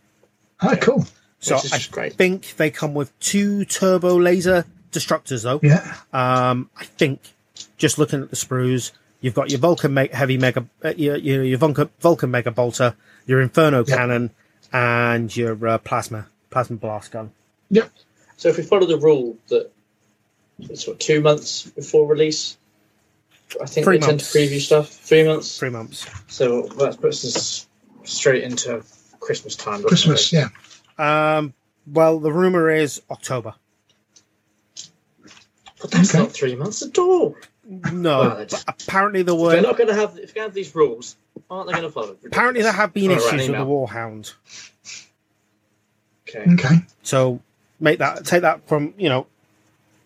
[0.61, 1.05] oh, cool.
[1.39, 2.13] So I great.
[2.13, 5.59] think they come with two turbo laser destructors, though.
[5.61, 5.95] Yeah.
[6.11, 7.21] Um, I think
[7.77, 8.91] just looking at the sprues,
[9.25, 12.95] you've got your Vulcan me- heavy mega, uh, your, your, your Vulcan, Vulcan mega bolter,
[13.25, 13.95] your Inferno Yeah.
[13.97, 14.29] cannon,
[14.71, 17.31] and your uh, plasma plasma blast gun.
[17.71, 17.91] Yep.
[18.37, 19.71] So if we follow the rule that
[20.59, 22.55] it's what two months before release,
[23.59, 24.89] I think Three they tend to preview stuff.
[24.89, 25.57] Three months.
[25.57, 26.05] Three months.
[26.27, 27.67] So that puts us
[28.03, 28.83] straight into
[29.19, 29.81] Christmas time.
[29.83, 30.31] Christmas.
[30.31, 30.49] it?
[30.99, 31.37] Yeah.
[31.37, 31.53] Um,
[31.87, 33.55] well, the rumor is October.
[35.81, 36.23] But that's Okay.
[36.23, 37.35] not three months at all.
[37.67, 41.15] No, but apparently there If they're not going to have, if they have these rules,
[41.49, 42.11] aren't they going to follow?
[42.11, 42.19] it?
[42.25, 43.87] apparently there have been Or write an issues with the email.
[43.87, 44.33] Warhound.
[46.29, 46.45] Okay.
[46.53, 46.75] Okay.
[47.03, 47.39] So
[47.79, 49.27] make that take that from you know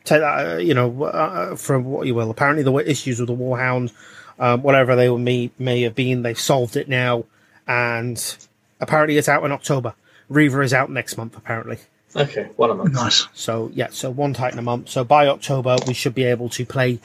[0.03, 2.30] take that uh, you know uh, from what you will.
[2.31, 3.91] Apparently there were issues with the Warhound,
[4.40, 6.22] um, whatever they may may have been.
[6.22, 7.26] They've solved it now,
[7.68, 8.38] and
[8.80, 9.94] apparently it's out in October.
[10.30, 11.77] Reaver is out next month apparently.
[12.15, 12.49] Okay.
[12.56, 12.94] One a month.
[12.94, 13.27] Nice.
[13.34, 14.90] So yeah, so one Titan a month.
[14.90, 16.99] So by October we should be able to play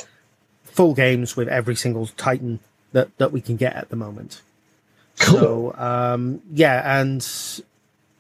[0.74, 2.59] full games with every single Titan
[2.92, 4.42] that that we can get at the moment.
[5.20, 5.38] Cool.
[5.38, 7.26] So um, yeah, and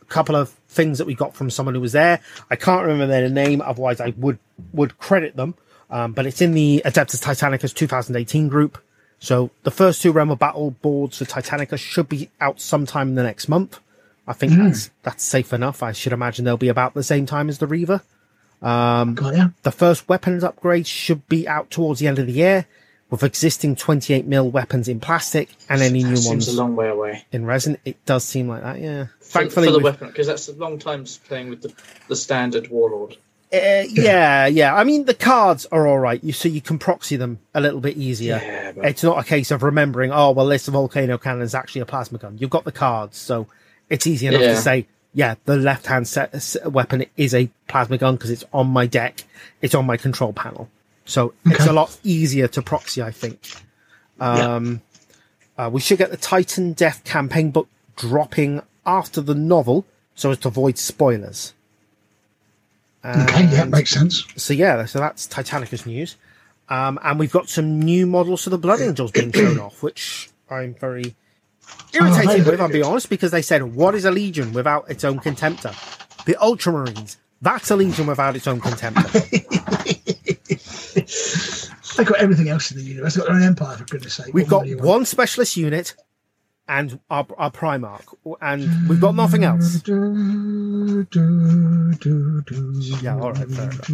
[0.00, 2.20] a couple of things that we got from someone who was there.
[2.50, 4.38] I can't remember their name, otherwise I would
[4.72, 5.54] would credit them.
[5.90, 8.78] Um, but it's in the Adeptus Titanicus 2018 group.
[9.18, 13.14] So the first two Realm of Battle boards for Titanicus should be out sometime in
[13.14, 13.80] the next month.
[14.26, 15.82] I think that's that's safe enough.
[15.82, 18.02] I should imagine they'll be about the same time as the Reaver.
[18.64, 19.48] Ya.
[19.62, 22.66] The first weapons upgrade should be out towards the end of the year,
[23.10, 26.88] with existing 28 mil weapons in plastic and any new Seems ones a long way
[26.88, 27.24] away.
[27.30, 27.76] in resin.
[27.84, 29.06] It does seem like that, yeah.
[29.20, 31.72] For, Thankfully, for the weapon, because that's a long time playing with the,
[32.08, 33.16] the standard warlord.
[33.52, 34.74] Uh, yeah, yeah.
[34.74, 36.22] I mean, the cards are all right.
[36.24, 38.40] You so you can proxy them a little bit easier.
[38.42, 40.10] Yeah, but- It's not a case of remembering.
[40.10, 42.36] Oh, well, this volcano cannon is actually a plasma gun.
[42.40, 43.46] You've got the cards, so
[43.88, 44.86] it's easy enough to say.
[45.14, 46.12] Yeah, the left hand
[46.66, 49.24] weapon is a plasma gun because it's on my deck.
[49.62, 50.68] It's on my control panel,
[51.04, 53.00] so it's a lot easier to proxy.
[53.02, 53.48] I think.
[54.20, 54.82] Um,
[55.56, 59.84] uh, we should get the Titandeath campaign book dropping after the novel,
[60.14, 61.54] so as to avoid spoilers.
[63.04, 63.48] Okay.
[63.52, 63.64] Yeah.
[63.64, 64.24] Makes sense.
[64.36, 66.16] so yeah, so that's Titanicus news.
[66.68, 70.30] Um, and we've got some new models for the Blood Angels being shown off, which
[70.50, 71.14] I'm very
[71.92, 75.18] irritated with, I'll be honest, because they said, what is a legion without its own
[75.20, 75.74] contemptor?
[76.24, 77.16] The Ultramarines.
[77.42, 79.10] That's a legion without its own contemptor.
[81.96, 83.14] They've got everything else in the universe.
[83.14, 84.34] They've got their own empire, for goodness sake.
[84.34, 84.88] We've What got more do you want?
[84.88, 85.94] one specialist unit
[86.68, 89.82] and our, our Primarch, and we've got nothing else.
[93.02, 93.88] Yeah, all right, fair enough.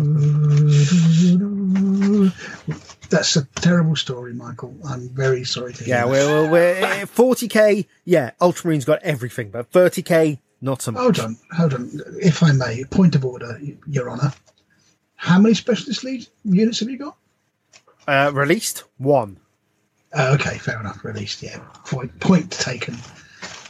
[3.11, 4.75] That's a terrible story, Michael.
[4.87, 5.97] I'm very sorry to hear.
[5.97, 7.87] Yeah, we're, we're, we're 40k.
[8.05, 11.03] Yeah, Ultramarines got everything, but 30k, not so much.
[11.03, 11.91] Hold on, hold on.
[12.23, 14.33] If I may, point of order, Your Honour.
[15.17, 17.17] How many specialist lead units have you got?
[18.07, 19.39] Uh, released one.
[20.13, 21.05] Oh, okay, fair enough.
[21.05, 21.59] Released, yeah.
[21.87, 22.97] Point, point taken.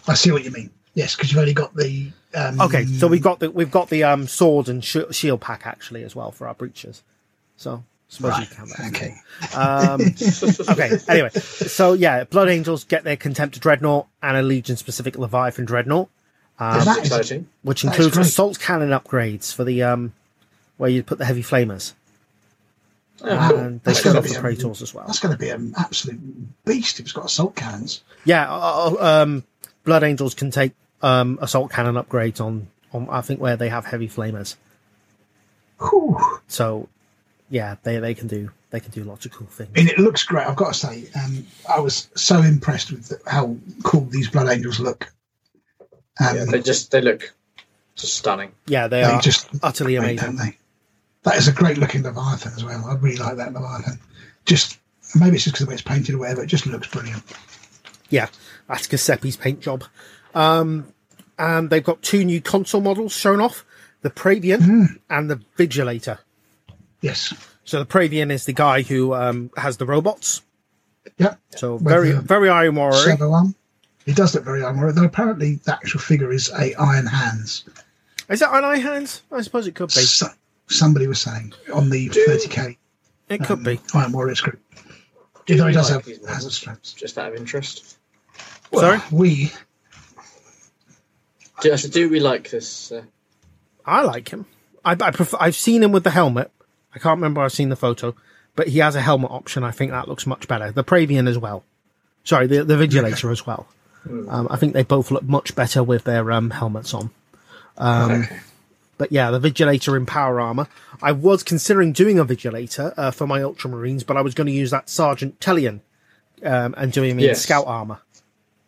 [0.08, 0.70] I see what you mean.
[0.94, 2.10] Yes, because you've only got the.
[2.34, 5.66] Um, Okay, so we've got the we've got the um sword and sh- shield pack
[5.66, 7.02] actually as well for our breaches.
[7.56, 9.14] So suppose Right, you count okay.
[9.54, 10.00] Um,
[10.70, 10.98] okay.
[11.08, 16.08] Anyway, so yeah, Blood Angels get their Contempt Dreadnought and a Legion specific Leviathan Dreadnought,
[16.58, 17.48] That That's exciting.
[17.62, 20.12] which That's includes assault cannon upgrades for the um
[20.76, 21.92] where you put the heavy flamers,
[23.22, 23.58] Oh, cool.
[23.58, 25.04] and they That's show gonna the be a- as well.
[25.06, 28.02] That's going to be an absolute beast if it's got assault cannons.
[28.24, 29.44] Yeah, uh, uh, um,
[29.84, 30.72] Blood Angels can take
[31.02, 34.56] um assault cannon upgrades on on I think where they have heavy flamers.
[35.80, 36.18] Whew.
[36.48, 36.88] So
[37.48, 39.70] yeah, they they can do they can do lots of cool things.
[39.74, 40.46] I mean, it looks great.
[40.46, 44.78] I've got to say, um, I was so impressed with how cool these Blood Angels
[44.78, 45.12] look.
[46.20, 47.32] Um, Yeah, they just they look
[47.96, 48.52] just stunning.
[48.66, 50.36] Yeah, they, they are just utterly great, amazing.
[50.36, 50.56] don't they?
[51.22, 52.84] That is a great looking Leviathan as well.
[52.86, 53.98] I really like that Leviathan.
[54.46, 54.78] Just
[55.14, 56.42] maybe it's just because the way it's painted or whatever.
[56.42, 57.22] It just looks brilliant.
[58.08, 58.28] Yeah,
[58.68, 59.84] that's Giuseppe's paint job.
[60.34, 60.92] Um,
[61.38, 63.64] and they've got two new consul models shown off:
[64.02, 64.84] the Praevian Hmm.
[65.10, 66.18] and the Vigilator.
[67.02, 67.34] Yes.
[67.64, 70.42] So the Praevian is the guy who um, has the robots.
[71.18, 71.34] Yeah.
[71.56, 73.16] So With very the very Iron Warrior.
[73.22, 73.54] Arm.
[74.06, 77.64] He does look very Iron Warrior, though apparently the actual figure is a Iron Hands.
[78.28, 79.22] Is that an eye hands?
[79.30, 79.94] I suppose it could be.
[80.00, 80.26] So,
[80.70, 82.76] somebody was saying on the 30k
[83.28, 83.80] It could be.
[83.94, 84.60] Iron Warriors group.
[85.46, 86.92] Do Although we he does like have hazard straps.
[86.92, 87.98] Just out of interest.
[88.70, 89.00] Well, Sorry?
[89.10, 89.52] We
[91.60, 92.92] Do, I do we like this?
[92.92, 93.02] Uh,
[93.84, 94.46] I like him.
[94.84, 96.50] I, I prefer, I've seen him with the helmet.
[96.94, 97.40] I can't remember.
[97.40, 98.14] I've seen the photo,
[98.56, 99.64] but he has a helmet option.
[99.64, 100.72] I think that looks much better.
[100.72, 101.64] The Praevian as well.
[102.24, 103.66] Sorry, the the Vigilator as well.
[104.08, 107.10] Um, I think they both look much better with their um, helmets on.
[107.78, 108.40] okay.
[109.00, 110.68] But yeah, the Vigilator in power armor.
[111.00, 114.52] I was considering doing a Vigilator uh, for my Ultramarines, but I was going to
[114.52, 115.80] use that Sergeant Tellian
[116.44, 118.00] um, and doing him in scout armor.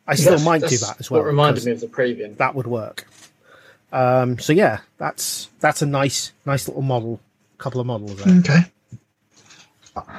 [0.06, 1.20] I still That's- might do that as well.
[1.20, 2.38] What reminded me of the Praevian.
[2.38, 3.06] that would work.
[3.92, 7.20] Um, so yeah, that's that's a nice nice little model,
[7.58, 8.38] couple of models there.
[8.38, 8.60] okay.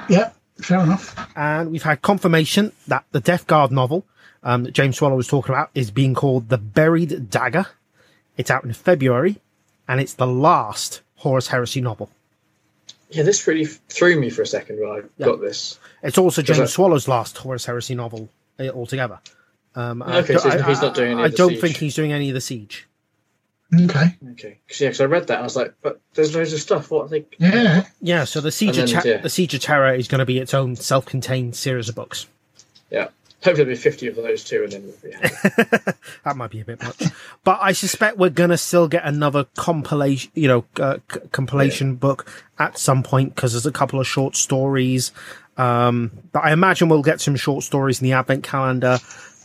[0.08, 1.28] Yeah, fair enough.
[1.34, 4.06] And we've had confirmation that the Death Guard novel
[4.44, 7.66] um, that James Swallow was talking about is being called The Buried Dagger.
[8.36, 9.40] It's out in February,
[9.88, 12.10] and it's the last Horus Heresy novel.
[13.10, 15.26] Yeah, this really threw me for a second when I Yeah.
[15.26, 15.78] got this.
[16.02, 19.18] It's also Does James it- Swallow's last Horus Heresy novel uh, altogether.
[19.76, 21.50] Um, I Okay, do- so he's- I- he's not doing any I of the don't
[21.50, 21.60] Siege.
[21.60, 22.86] think he's doing any of the siege.
[23.74, 24.14] Okay.
[24.32, 26.60] Okay, cause, yeah, because I read that and I was like, but there's loads of
[26.60, 26.90] stuff.
[26.90, 27.34] What I think?
[27.38, 27.84] Yeah.
[28.00, 29.16] Yeah, so the siege And of then, Ter- yeah.
[29.20, 32.26] the siege of Terra is going to be its own self-contained series of books.
[32.90, 33.08] Yeah,
[33.44, 35.92] hopefully there'll be fifty of those too, and then we'll be happy.
[36.24, 37.02] That might be a bit much,
[37.44, 42.26] but I suspect we're gonna still get another compilation, you know, uh, c- compilation book
[42.58, 45.12] at some point because there's a couple of short stories.
[45.58, 48.98] Um, but I imagine we'll get some short stories in the advent calendar.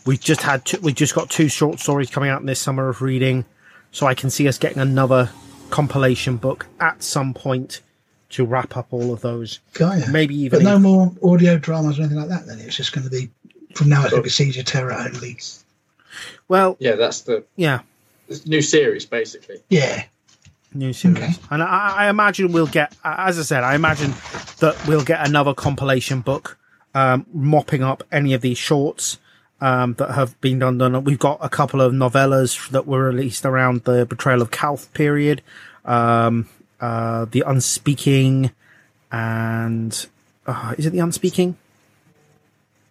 [0.06, 2.88] We've just had two, we just got two short stories coming out in this summer
[2.88, 3.44] of reading,
[3.92, 5.30] so I can see us getting another
[5.68, 7.82] compilation book at some point
[8.30, 9.58] to wrap up all of those.
[9.74, 10.08] Gaia.
[10.10, 12.46] Maybe even But no in- more audio dramas or anything like that.
[12.46, 13.28] Then it's just going to be
[13.74, 14.02] from now.
[14.02, 15.38] It's going to be Siege of Terra only.
[16.48, 17.80] well, yeah, that's the yeah,
[18.46, 19.56] new series basically.
[19.68, 20.04] Yeah.
[20.74, 21.18] new series.
[21.18, 21.32] Okay.
[21.50, 24.12] And I, I imagine we'll get, as I said, I imagine
[24.58, 26.58] that we'll get another compilation book,
[26.94, 29.18] um, mopping up any of these shorts,
[29.60, 30.78] um, that have been done.
[30.78, 31.04] done.
[31.04, 35.42] We've got a couple of novellas that were released around the Betrayal of Calth period,
[35.84, 36.48] um,
[36.80, 38.52] uh, The Unspeaking,
[39.12, 40.06] and,
[40.46, 41.56] uh, is it The Unspeaking?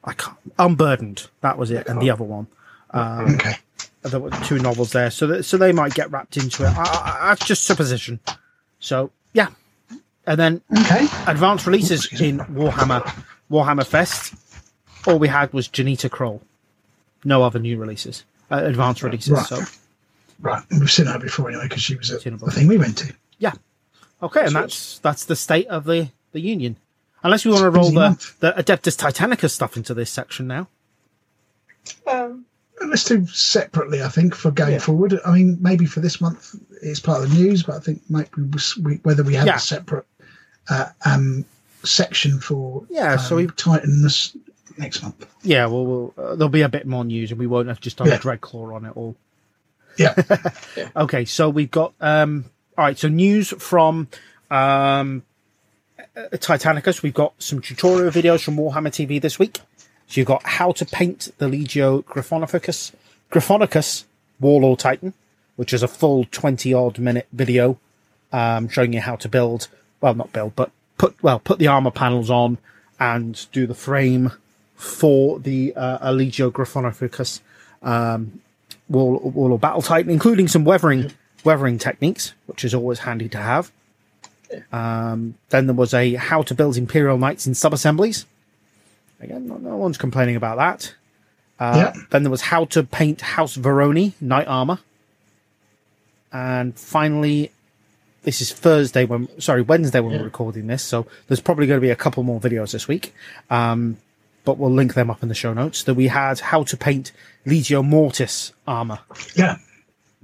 [0.09, 1.27] I can't, Unburdened.
[1.41, 1.87] That was it.
[1.87, 2.47] And the other one
[2.93, 3.55] Okay.
[4.01, 6.69] there were two novels there, so that, so they might get wrapped into it.
[6.75, 6.81] I,
[7.21, 8.19] I, that's just supposition.
[8.79, 9.49] So yeah,
[10.25, 11.07] and then Okay.
[11.27, 12.29] advanced releases me.
[12.29, 13.01] in Warhammer
[13.51, 14.33] Warhammer Fest.
[15.07, 16.41] All we had was Jenetia Krole.
[17.23, 19.31] No other new releases, uh, advanced releases.
[19.33, 19.45] Right.
[19.45, 19.61] So
[20.41, 20.63] Right.
[20.71, 23.13] We've seen her before anyway because she was at the thing we went to.
[23.39, 23.51] yeah,
[24.23, 26.77] okay, and that's that's the state of the the Union.
[27.23, 30.67] Unless we want to roll the the Adeptus Titanicus stuff into this section now.
[32.07, 32.45] Um,
[32.85, 34.01] let's do separately.
[34.03, 34.79] I think for going Yeah.
[34.79, 35.19] forward.
[35.25, 38.29] I mean, maybe for this month it's part of the news, but I think maybe
[38.81, 39.55] we, whether we have Yeah.
[39.57, 40.05] a separate
[40.69, 41.45] uh, um,
[41.83, 44.35] section for Yeah, so um, we- Titan this
[44.77, 45.25] next month.
[45.41, 47.97] Yeah, well, we'll uh, there'll be a bit more news, and we won't have just
[47.97, 48.15] done Yeah.
[48.15, 49.15] a Dreadclaw on it all.
[49.97, 50.13] Yeah,
[50.95, 52.45] Okay, so we've got um
[52.77, 54.07] all right, so news from
[54.51, 55.23] um
[56.33, 57.01] Titanicus.
[57.01, 59.59] We've got some tutorial videos from Warhammer TV this week.
[60.07, 62.93] So you've got how to paint the Legio Gryphonicus
[63.31, 64.05] Gryphonicus
[64.39, 65.13] Warlord Titan,
[65.55, 67.79] which is a full twenty odd minute video
[68.31, 69.67] um showing you how to build
[70.01, 72.57] well not build, but put well, put the armor panels on
[72.99, 74.31] and do the frame
[74.75, 77.41] for the uh, Legio Gryphonicus
[78.89, 81.11] wall wall or battle titan, including some weathering
[81.43, 83.71] weathering techniques, which is always handy to have.
[84.71, 88.25] Um, then there was a how to build Imperial Knights in sub assemblies.
[89.19, 90.95] Again, no, no one's complaining about that.
[91.59, 92.01] Uh, Yeah.
[92.09, 94.79] Then there was how to paint House Veroni knight armor,
[96.31, 97.51] and finally,
[98.23, 101.85] this is Thursday when sorry Wednesday when we're recording this, so there's probably going to
[101.85, 103.13] be a couple more videos this week.
[103.49, 103.97] Um,
[104.45, 105.83] but we'll link them up in the show notes.
[105.83, 107.11] That we had how to paint
[107.45, 108.99] Legio Mortis armor.
[109.35, 109.57] yeah.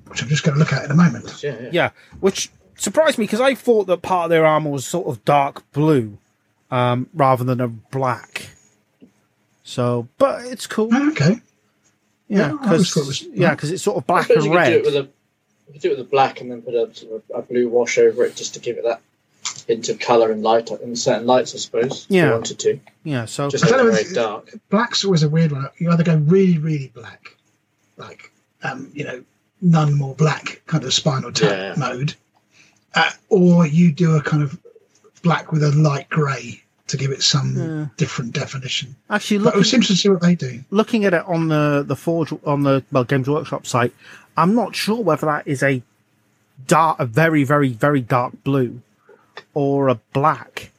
[0.07, 1.43] Which I'm just going to look at in a moment.
[1.43, 1.69] Yeah, yeah.
[1.71, 1.89] Yeah,
[2.19, 5.69] which surprised me because I thought that part of their armor was sort of dark
[5.71, 6.17] blue
[6.71, 8.49] um, rather than a black.
[9.63, 10.95] So, but it's cool.
[11.11, 11.39] Okay.
[12.27, 14.45] Yeah, Yeah, I always because thought it yeah, because it's sort of I black suppose
[14.45, 15.09] and you could do it with a
[15.67, 17.69] you could do it with a black and then put a sort of a blue
[17.69, 19.01] wash over it just to give it that
[19.67, 22.05] hint of colour and light in certain lights, I suppose.
[22.05, 22.25] If Yeah.
[22.27, 22.79] you wanted to.
[23.03, 24.51] Yeah, so Just I don't know very if- dark.
[24.69, 25.67] Black's always a weird one.
[25.77, 27.35] You either go really, really black,
[27.97, 28.31] like
[28.63, 29.23] um, you know,
[29.61, 31.75] none more black kind of spinal tap Yeah.
[31.77, 32.15] mode,
[32.95, 34.57] uh, or you do a kind of
[35.23, 37.85] black with a light grey to give it some Yeah.
[37.97, 38.95] different definition.
[39.09, 40.63] actually, But it was interesting to see what they do.
[40.69, 43.93] looking at it on the the Forge on the well Games Workshop site,
[44.37, 45.81] I'm not sure whether that is a
[46.67, 48.81] dark, a very, very, very dark blue,
[49.53, 50.71] or a black.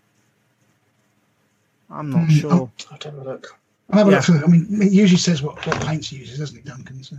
[1.90, 2.52] I'm not Mm, sure.
[2.90, 3.58] I'll have a look.
[3.90, 4.16] I'll have a Yeah.
[4.16, 4.44] look for.
[4.44, 7.02] I mean, it usually says what, what paints he uses, doesn't it, Duncan?
[7.02, 7.16] So,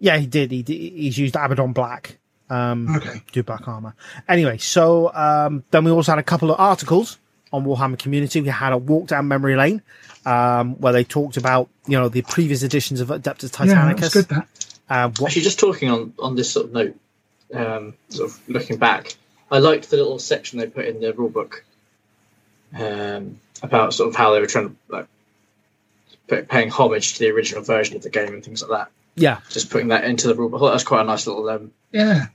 [0.00, 0.50] Yeah, he did.
[0.50, 2.16] He did, he's used Abaddon Black.
[2.50, 3.22] Um, okay.
[3.32, 3.94] do black armor.
[4.28, 7.18] Anyway, so um, then we also had a couple of articles
[7.52, 8.40] on Warhammer Community.
[8.40, 9.82] We had a walk down memory lane
[10.24, 14.00] um, where they talked about you know the previous editions of Adeptus Yeah, that Titanicus.
[14.00, 14.28] was good.
[14.28, 14.48] That.
[14.88, 16.96] uh, what, Actually, just talking on, on this sort of note,
[17.54, 19.14] um, sort of looking back,
[19.50, 21.60] I liked the little section they put in the rulebook
[22.74, 25.06] um, about sort of how they were trying to like
[26.28, 28.90] pay- paying homage to the original version of the game and things like that.
[29.16, 30.56] yeah, Just putting that into the rulebook.
[30.56, 32.26] I thought that was quite a nice little um, Yeah,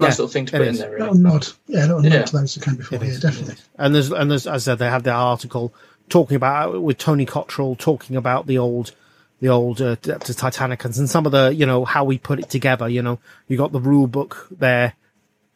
[0.00, 0.78] Yeah, nice little thing to it put in is.
[0.80, 0.90] there.
[0.90, 1.20] little Really.
[1.20, 1.46] nod.
[1.66, 2.18] Yeah, little Yeah.
[2.18, 2.96] nod to those that came before.
[2.98, 3.54] It Yeah, is, definitely.
[3.78, 5.72] and there's and there's as I said they have their article
[6.08, 8.92] talking about with Tony Cottrell talking about the old
[9.40, 12.48] the old uh, Adeptus Titanicus and some of the you know how we put it
[12.50, 12.88] together.
[12.88, 13.18] You know,
[13.48, 14.94] you got the rule book there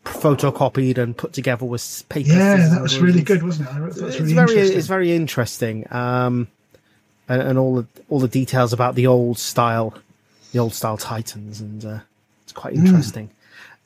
[0.05, 2.29] photocopied and put together with paper.
[2.31, 3.73] Yeah, that was really good, wasn't it?
[3.73, 4.79] I thought that was it's really very interesting.
[4.79, 6.49] it's very interesting um
[7.29, 9.95] and, and all the all the details about the old style
[10.53, 11.99] the old style titans and uh,
[12.43, 13.31] it's quite interesting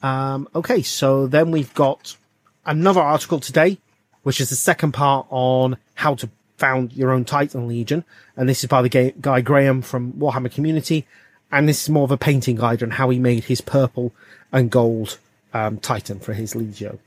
[0.06, 2.16] um okay so then we've got
[2.64, 3.78] another article today
[4.22, 6.28] which is the second part on how to
[6.58, 8.04] found your own titan legion
[8.36, 11.04] and this is by the ga- guy graham from warhammer community
[11.52, 14.12] and this is more of a painting guide on how he made his purple
[14.52, 15.18] and gold
[15.54, 16.98] um, titan for his legio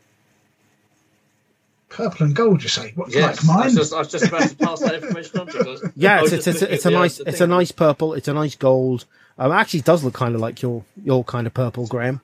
[1.89, 2.91] Purple and gold, you say?
[2.95, 3.65] What, Yes, like I mine?
[3.65, 5.91] was, just, I was just about to pass that information on to you.
[5.95, 8.13] Yeah, it's, it's, it's, it's a nice it's a nice purple.
[8.13, 9.05] It's a nice gold.
[9.39, 12.21] Um, actually, it does look kind of like your your kind of purple, Graham.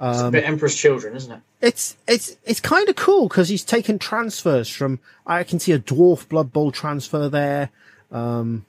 [0.00, 1.40] It's a bit Emperor's Children, isn't it?
[1.60, 4.98] It's it's it's kind of cool because he's taken transfers from.
[5.26, 7.70] I can see a dwarf Blood Bowl transfer there.
[8.12, 8.66] Um,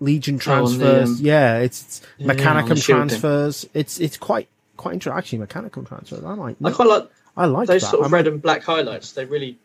[0.00, 1.08] Legion Oh, the, transfers.
[1.08, 2.84] um, yeah, it's, it's yeah, Mechanicum shield thing.
[3.20, 3.68] transfers.
[3.74, 5.18] It's it's quite quite interesting.
[5.42, 6.24] Actually, Mechanicum transfers.
[6.24, 6.56] I like.
[6.64, 7.90] I quite like I like those that.
[7.90, 9.12] sort of I'm- red and black highlights.
[9.12, 9.58] They really,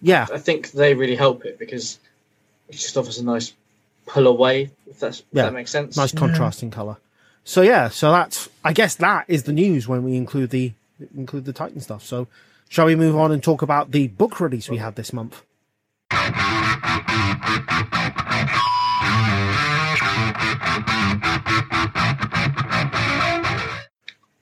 [0.00, 1.98] yeah, I think they really help it because
[2.68, 3.52] it just offers a nice
[4.06, 4.70] pull away.
[4.88, 5.44] If that's if Yeah.
[5.44, 5.96] that makes sense.
[5.96, 6.96] nice contrasting color.
[7.44, 10.72] So yeah, so that's I guess that is the news when we include the
[11.16, 12.04] include the Titan stuff.
[12.04, 12.28] So
[12.68, 15.42] shall we move on and talk about the book release we had this month?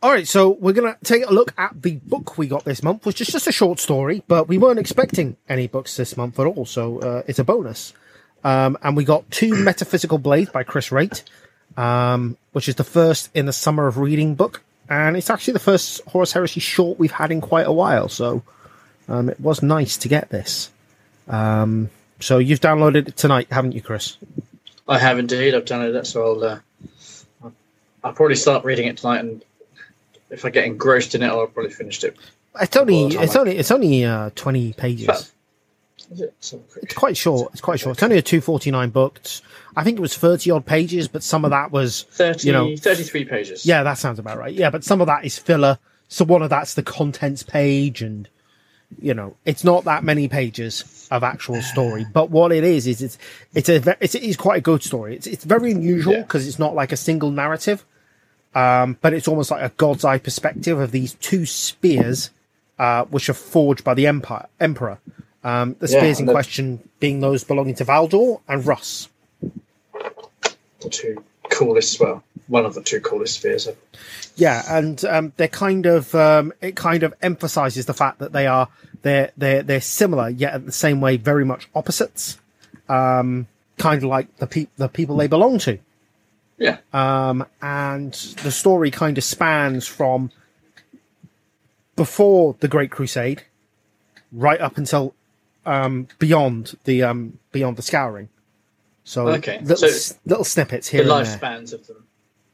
[0.02, 2.82] All right, so we're going to take a look at the book we got this
[2.82, 6.40] month, which is just a short story, but we weren't expecting any books this month
[6.40, 7.92] at all, so uh, it's a bonus.
[8.42, 11.22] Um, and we got two Metaphysical Blades by Chris Wraight,
[11.76, 15.58] um, which is the first in the Summer of Reading book, and it's actually the
[15.60, 18.42] first Horus Heresy short we've had in quite a while, so
[19.08, 20.70] um, it was nice to get this.
[21.28, 21.90] Um,
[22.20, 24.16] so you've downloaded it tonight, haven't you, Chris?
[24.88, 25.54] I have indeed.
[25.54, 26.06] I've downloaded it.
[26.06, 27.50] so I'll uh,
[28.02, 29.44] I'll probably start reading it tonight, and
[30.30, 32.16] if I get engrossed in it, I'll probably finish it.
[32.60, 35.06] It's only it's only it's only uh, twenty pages.
[35.06, 35.30] But-
[36.18, 36.34] it?
[36.40, 36.60] So.
[36.82, 37.52] It's quite short.
[37.52, 37.96] It's quite short.
[37.96, 39.18] It's only a two forty nine book.
[39.18, 39.42] It's-
[39.76, 42.76] I think it was thirty odd pages, but some of that was 30, you know
[42.76, 43.64] 33 pages.
[43.66, 44.52] yeah, that sounds about right.
[44.54, 45.78] Yeah, but some of that is filler.
[46.08, 48.28] So one of that's the contents page, and
[49.00, 52.04] you know, it's not that many pages of actual story.
[52.12, 53.18] But what it is is it's
[53.54, 55.14] it's a it's, it's quite a good story.
[55.14, 56.22] It's it's very unusual Yeah.
[56.22, 57.84] because it's not like a single narrative,
[58.54, 62.30] um, but it's almost like a god's eye perspective of these two spears,
[62.78, 64.98] uh, which are forged by the empire emperor.
[65.44, 69.08] Um, the Yeah, spears in the- question being those belonging to Valdor and Russ.
[70.80, 73.68] The two coolest, well, one of the two coolest spheres.
[73.68, 73.76] ever.
[74.36, 78.46] Yeah, and um, they're kind of um, it kind of emphasizes the fact that they
[78.46, 78.68] are
[79.02, 82.38] they're they're they're similar yet at the same way very much opposites.
[82.88, 83.46] Um,
[83.78, 85.78] kind of like the pe- the people they belong to.
[86.58, 86.78] Yeah.
[86.92, 90.30] Um, and the story kind of spans from
[91.96, 93.42] before the Great Crusade,
[94.30, 95.14] right up until
[95.64, 98.28] um, beyond the um, beyond the Scouring.
[99.10, 102.06] So Okay, little, so little snippets here the lifespans of them.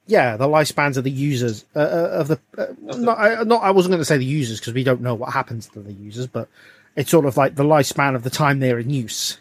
[0.06, 2.40] Yeah, the lifespans of the users uh, uh, of the.
[2.56, 5.14] Uh, not, I, not, I wasn't going to say the users because we don't know
[5.14, 6.48] what happens to the users, but
[6.96, 9.36] it's sort of like the lifespan of the time they're in use.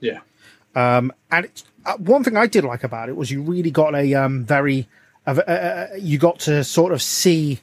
[0.00, 0.18] Yeah.
[0.74, 3.94] Um, and it's, uh, one thing I did like about it was you really got
[3.94, 4.88] a um, very,
[5.28, 7.60] uh, you got to sort of see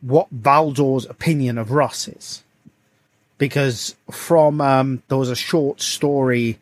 [0.00, 2.42] what Valdor's opinion of Russ is,
[3.36, 6.58] because from um, there was a short story,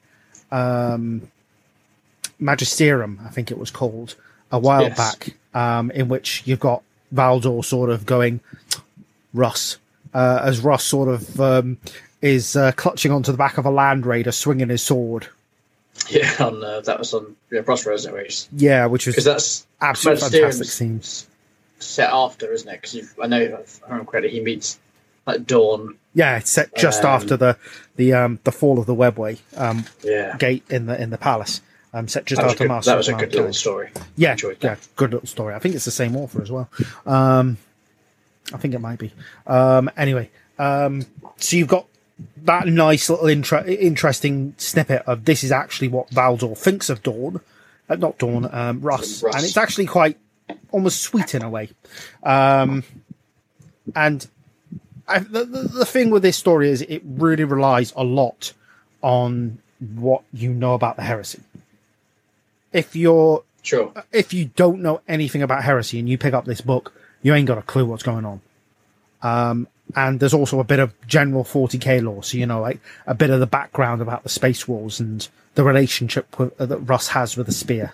[0.51, 1.30] um,
[2.41, 4.15] Magisterium, I think it was called,
[4.51, 4.97] a while Yes.
[4.97, 6.83] back, um, in which you've got
[7.15, 8.41] Valdor sort of going,
[9.35, 9.77] Russ,
[10.15, 11.79] uh, as Russ sort of um,
[12.23, 15.29] is uh, clutching onto the back of a Land Raider, swinging his sword.
[16.09, 18.49] Yeah, on uh, that was on yeah, Prospero's Race.
[18.57, 21.27] Yeah, which was Because that's absolutely fantastic scenes.
[21.79, 22.81] set after, isn't it?
[22.81, 24.79] Because I know, if I remember correctly, he meets
[25.27, 25.97] like Dorn.
[26.15, 27.57] Yeah, it's set just Um, after the
[27.97, 30.37] the um, the fall of the Webway um, Yeah.
[30.39, 31.61] gate in the in the palace.
[31.93, 33.91] Um, set just after good, Master that was a good little story.
[34.17, 35.55] Yeah, yeah, good little story.
[35.55, 36.69] I think it's the same author as well.
[37.05, 37.59] Um,
[38.53, 39.13] I think it might be.
[39.47, 41.05] Um, anyway, um,
[41.37, 41.87] so you've got
[42.45, 47.41] that nice little intra- interesting snippet of this is actually what Valdor thinks of Dorn,
[47.89, 49.23] uh, not Dorn, um, Russ.
[49.23, 49.35] Russ.
[49.35, 50.17] and it's actually quite
[50.71, 51.71] almost sweet in a way.
[52.23, 52.85] Um,
[53.97, 54.27] and
[55.09, 58.53] I, the, the the thing with this story is it really relies a lot
[59.03, 59.59] on
[59.97, 61.41] what you know about the heresy.
[62.73, 63.93] If you're Sure.
[64.11, 67.47] if you don't know anything about heresy and you pick up this book, you ain't
[67.47, 68.41] got a clue what's going on.
[69.23, 73.15] Um, and there's also a bit of general 40k lore, so you know, like a
[73.15, 77.09] bit of the background about the Space Wolves and the relationship with, uh, that Russ
[77.09, 77.93] has with the spear.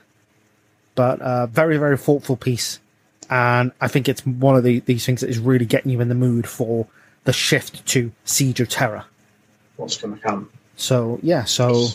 [0.94, 2.78] But uh, very, very thoughtful piece,
[3.28, 6.08] and I think it's one of the, these things that is really getting you in
[6.08, 6.86] the mood for
[7.24, 9.06] the shift to Siege of Terra.
[9.76, 10.50] What's going to come?
[10.76, 11.88] So yeah, so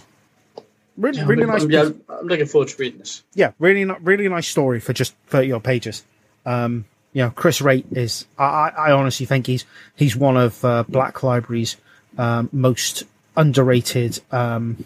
[1.02, 1.64] really, Yeah, really nice.
[1.64, 3.24] I'm, piece yeah, I'm looking forward to reading this.
[3.34, 6.04] yeah, really, not really nice story for just thirty odd pages.
[6.46, 8.26] Um, you know, Chris Wraight is.
[8.38, 9.66] I, I honestly think he's
[9.96, 11.76] he's one of uh, Black Library's
[12.18, 13.04] um, most
[13.36, 14.84] underrated um,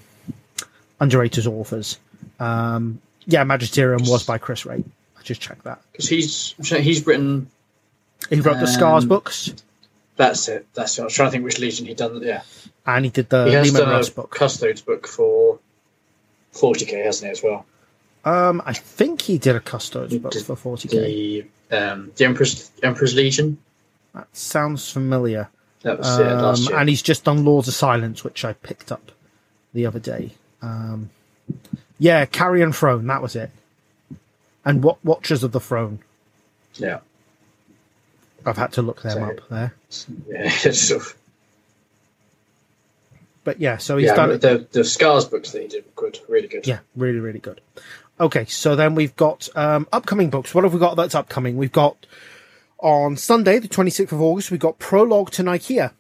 [1.00, 2.00] underrated authors.
[2.40, 4.86] Um, yeah, Magisterium was by Chris Wraight.
[5.18, 5.82] I just checked that.
[5.92, 7.48] Because he's he's written.
[8.30, 9.54] He wrote the Scars Um, books,
[10.16, 10.66] That's it.
[10.74, 11.02] That's it.
[11.02, 12.22] I was trying to think which Legion he'd done.
[12.24, 12.42] Yeah.
[12.86, 14.32] and he did the he Leman Russ book.
[14.34, 15.60] Custodes book for
[16.56, 17.66] 40k, hasn't he, as well?
[18.24, 21.48] Um, I think he did a Custodes He book did for forty k.
[21.70, 23.58] The um, the Emperor's Emperor's Legion.
[24.16, 25.50] That sounds familiar.
[25.84, 26.80] That was yeah, last Um, year.
[26.80, 29.12] and he's just done Lords of Silence, which I picked up
[29.74, 30.32] the other day.
[30.62, 31.12] Um,
[32.00, 33.52] yeah, Carrion Throne, that was it.
[34.64, 36.00] And what Watchers of the Throne?
[36.76, 37.00] yeah.
[38.48, 39.74] I've had to look them So- up there.
[40.30, 40.50] Yeah.
[40.72, 41.16] sort of-
[43.46, 44.16] But yeah, so he's yeah.
[44.16, 44.40] done.
[44.40, 46.20] The the Scars books that he did were good.
[46.28, 46.68] Really good.
[46.68, 47.62] Yeah, really, really good.
[48.20, 50.54] Okay, so then we've got um, upcoming books.
[50.54, 51.56] What have we got that's upcoming?
[51.56, 52.06] We've got
[52.80, 55.92] on Sunday, the 26th of August, we've got Prologue to Nikaea.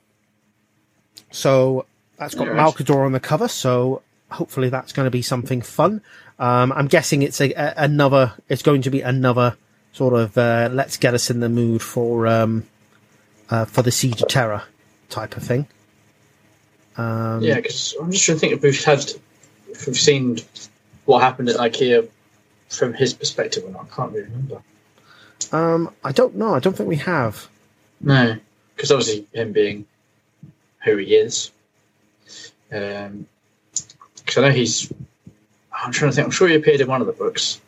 [1.31, 1.85] So
[2.17, 2.75] that's got Alright.
[2.75, 6.01] Malkador on the cover, so hopefully that's going to be something fun.
[6.39, 9.57] Um, I'm guessing it's a, a, another, it's going to be another
[9.93, 12.65] sort of uh, let's get us in the mood for um,
[13.49, 14.63] uh, for the Siege of Terra
[15.09, 15.67] type of thing.
[16.97, 18.99] Um, Yeah, because I'm just trying to think if we've had,
[19.69, 20.39] if we've seen
[21.05, 22.07] what happened at Nikaea
[22.69, 23.87] from his perspective or not.
[23.91, 24.61] I can't really remember.
[25.51, 26.53] um, I don't know.
[26.55, 27.47] I don't think we have.
[28.01, 28.37] No,
[28.75, 29.85] because obviously him being
[30.83, 31.51] who he is.
[32.71, 33.27] Um,
[34.17, 34.91] because I know he's.
[35.73, 36.25] I'm trying to think.
[36.25, 37.61] I'm sure he appeared in one of the books.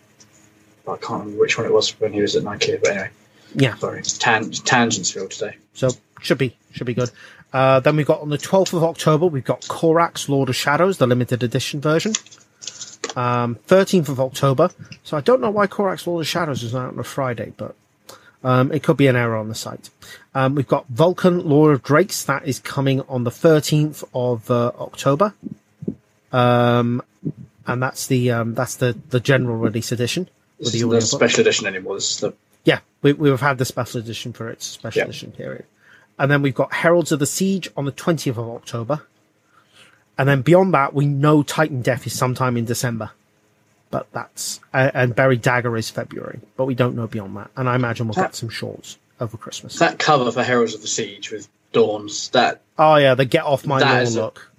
[0.86, 2.76] but I can't remember which one it was when he was at Nike.
[2.78, 3.10] But anyway,
[3.56, 3.76] Yeah.
[3.76, 5.56] sorry, tan- tangents field today.
[5.74, 5.92] So
[6.22, 7.12] should be should be good.
[7.54, 10.98] Uh, then we've got on the 12th of October, we've got Corax Lord of Shadows,
[10.98, 12.14] the limited edition version.
[13.16, 14.70] Um, 13th of October.
[15.04, 17.76] So I don't know why Corax Lord of Shadows is out on a Friday, but
[18.44, 19.90] um, it could be an error on the site.
[20.36, 24.72] Um, we've got Vulkan Lord of Drakes that is coming on the 13th of uh,
[24.80, 25.34] October.
[26.32, 27.02] Um,
[27.66, 31.42] and that's the um, that's the, the general release edition This the isn't the special
[31.42, 31.96] edition anymore.
[31.96, 32.34] This is the
[32.66, 35.06] yeah, we, we've had the special edition for its special Yeah.
[35.06, 35.66] edition period.
[36.20, 39.02] And then we've got Heralds of the Siege on the 20th of October.
[40.18, 43.12] And then beyond that, we know Titandeath is sometime in December.
[43.92, 46.40] But that's, uh, and Buried Dagger is February.
[46.58, 47.52] But we don't know beyond that.
[47.56, 49.80] And I imagine we'll get some shorts over Christmas.
[49.80, 52.30] that cover for Heralds of the Siege with Dorn's.
[52.30, 54.52] That oh, yeah, the Get Off My That Lawn look.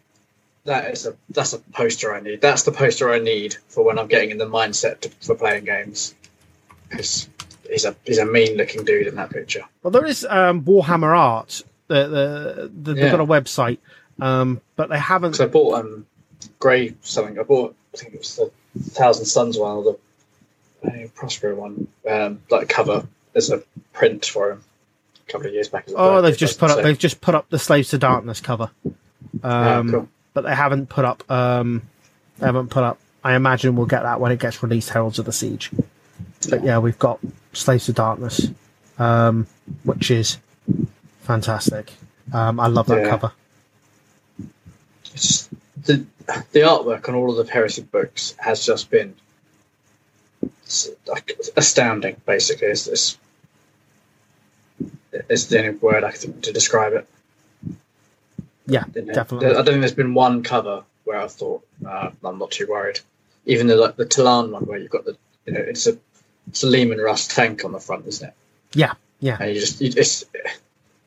[0.65, 2.41] that is a that's a poster I need.
[2.41, 5.65] That's the poster I need for when I'm getting in the mindset to, for playing
[5.65, 6.15] games.
[6.89, 7.29] Because
[7.69, 9.65] he's a he's a mean looking dude in that picture.
[9.83, 11.63] Well, there is um, Warhammer Art.
[11.89, 13.79] The, the, the, They've got a website.
[14.21, 15.33] Um, but they haven't.
[15.33, 16.07] Because I bought um
[16.59, 17.39] Grey something.
[17.39, 18.51] I bought I think it was the
[18.91, 19.83] Thousand Sons one or
[20.83, 21.89] the uh, Prospero one.
[22.09, 23.07] Um, like cover.
[23.33, 24.65] There's a print for him
[25.27, 25.87] a couple of years back.
[25.95, 26.77] Oh, they've just put up.
[26.79, 28.71] so- They've just put up the Slaves to Darkness cover,
[29.43, 30.09] um, Oh, cool.
[30.35, 31.29] but they haven't put up.
[31.31, 31.83] Um,
[32.39, 32.99] they haven't put up.
[33.25, 34.91] I imagine we'll get that when it gets released.
[34.91, 35.71] Heralds of the Siege.
[36.49, 37.19] But yeah, we've got
[37.53, 38.51] Slaves to Darkness,
[38.99, 39.47] um,
[39.85, 40.39] which is
[41.23, 41.93] fantastic.
[42.33, 43.11] Um, I love that Yeah.
[43.11, 43.33] cover.
[45.15, 45.49] It's
[45.85, 46.05] the
[46.53, 49.15] the artwork on all of the heresy books has just been
[51.07, 52.21] like astounding.
[52.27, 53.19] Basically, it's this.
[55.13, 57.07] It's the only word I can think to describe it.
[58.67, 59.49] Yeah, definitely.
[59.49, 63.01] I don't think there's been one cover where I thought uh, I'm not too worried.
[63.47, 65.97] Even the like the Tallarn one where you've got the you know it's a
[66.49, 68.35] it's a Leman Russ tank on the front, isn't it?
[68.75, 70.25] Yeah, yeah, And you just you, it's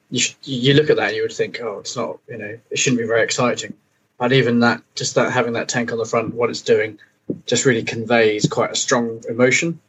[0.09, 2.77] you you look at that and you would think, oh, it's not you know it
[2.79, 3.73] shouldn't be very exciting.
[4.17, 6.99] But even that, just that having that tank on the front, what it's doing,
[7.47, 9.79] just really conveys quite a strong emotion.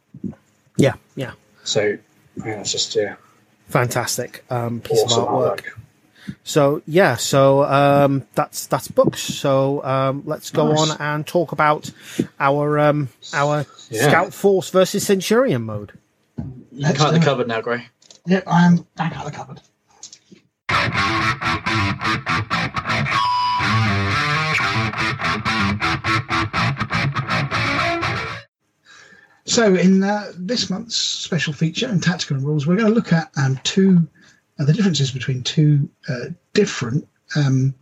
[0.77, 1.33] yeah, yeah.
[1.63, 1.97] So
[2.37, 3.15] yeah, it's just yeah,
[3.69, 5.65] Fantastic um, piece awesome of artwork.
[5.65, 5.79] artwork.
[6.43, 9.21] So yeah, so um, that's that's books.
[9.21, 10.91] So um, let's go Nice.
[10.91, 11.91] on and talk about
[12.39, 14.09] our um, our Yeah.
[14.09, 15.91] Scout Force versus Centurion mode.
[16.37, 17.23] You can Let's cut do the it.
[17.25, 17.85] cupboard now, Gray.
[18.25, 19.61] Yep, I am back out of the cupboard.
[29.45, 33.29] So, in uh, this month's special feature in tactical rules, we're going to look at
[33.35, 34.07] um, two
[34.63, 37.73] uh, the differences between two uh, different um,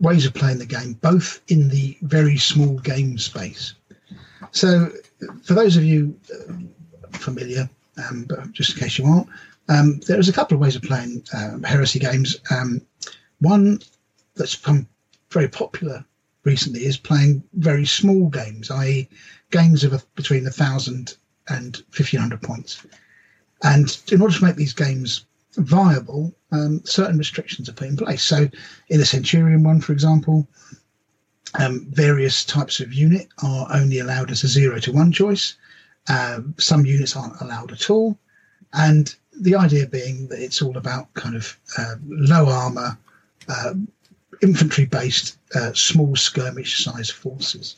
[0.00, 3.74] ways of playing the game, both in the very small game space.
[4.52, 4.90] So,
[5.42, 6.52] for those of you uh,
[7.10, 9.28] familiar, um, but just in case you aren't,
[9.68, 12.36] um, there's a couple of ways of playing um, heresy games.
[12.50, 12.80] Um,
[13.40, 13.80] one
[14.36, 14.86] that's become
[15.30, 16.04] very popular
[16.44, 19.08] recently is playing very small games, i.e.,
[19.50, 21.16] games of a, between a thousand
[21.48, 22.86] and fifteen hundred points.
[23.62, 25.24] And in order to make these games
[25.58, 28.22] viable, um, certain restrictions are put in place.
[28.22, 28.48] So,
[28.88, 30.48] in the Centurion one, for example,
[31.58, 35.54] um, various types of unit are only allowed as a zero to one choice.
[36.08, 38.18] Um, some units aren't allowed at all.
[38.72, 42.98] And the idea being that it's all about kind of uh, low armor,
[43.48, 43.74] uh,
[44.42, 47.76] infantry based, uh, small skirmish size forces.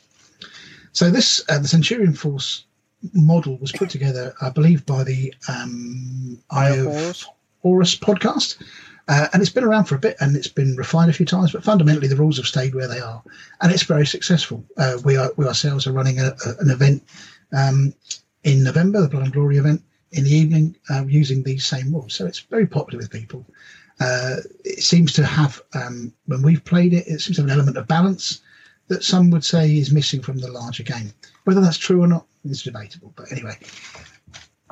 [0.93, 2.65] So, this, uh, the Centurion Force
[3.13, 7.25] model was put together, I believe, by the um, Eye of
[7.61, 8.61] Horus podcast.
[9.07, 11.51] Uh, and it's been around for a bit and it's been refined a few times,
[11.51, 13.21] but fundamentally the rules have stayed where they are,
[13.59, 14.63] and it's very successful.
[14.77, 17.03] Uh, we are we ourselves are running a, a, an event
[17.51, 17.93] um,
[18.43, 19.81] in November, the Blood and Glory event,
[20.11, 22.13] in the evening um, using these same rules.
[22.13, 23.45] So it's very popular with people.
[23.99, 27.55] Uh, it seems to have, um, when we've played it, it seems to have an
[27.55, 28.41] element of balance
[28.87, 31.13] that some would say is missing from the larger game.
[31.43, 33.13] Whether that's true or not is debatable.
[33.15, 33.57] But anyway,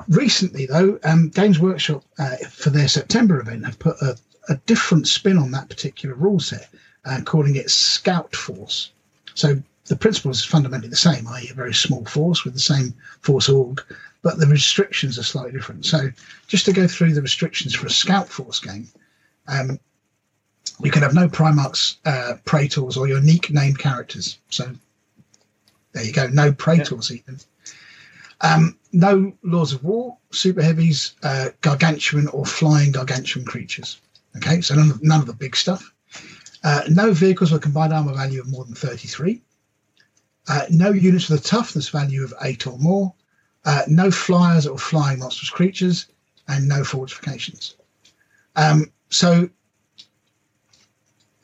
[0.08, 4.16] recently though, um, Games Workshop uh, for their September event have put a,
[4.48, 6.68] a different spin on that particular rule set,
[7.04, 8.92] uh, calling it Scout Force.
[9.34, 12.94] So the principle is fundamentally the same, i.e., a very small force with the same
[13.22, 13.82] force org,
[14.22, 15.84] but the restrictions are slightly different.
[15.84, 16.10] So
[16.46, 18.88] just to go through the restrictions for a Scout Force game,
[19.48, 19.80] um,
[20.82, 24.38] you can have no Primarchs, uh, Praetors, or unique named characters.
[24.48, 24.70] So
[25.92, 27.38] there you go, no Praetors even.
[28.40, 34.00] Um, no Laws of War, Super Heavies, uh, Gargantuan, or flying Gargantuan creatures.
[34.36, 35.92] Okay, so none of, none of the big stuff.
[36.62, 39.40] Uh, no vehicles with a combined armor value of more than 33.
[40.48, 43.14] Uh, no units with a toughness value of 8 or more.
[43.64, 46.06] uh, no flyers or flying monstrous creatures,
[46.48, 47.76] and no fortifications.
[48.56, 49.48] Um, so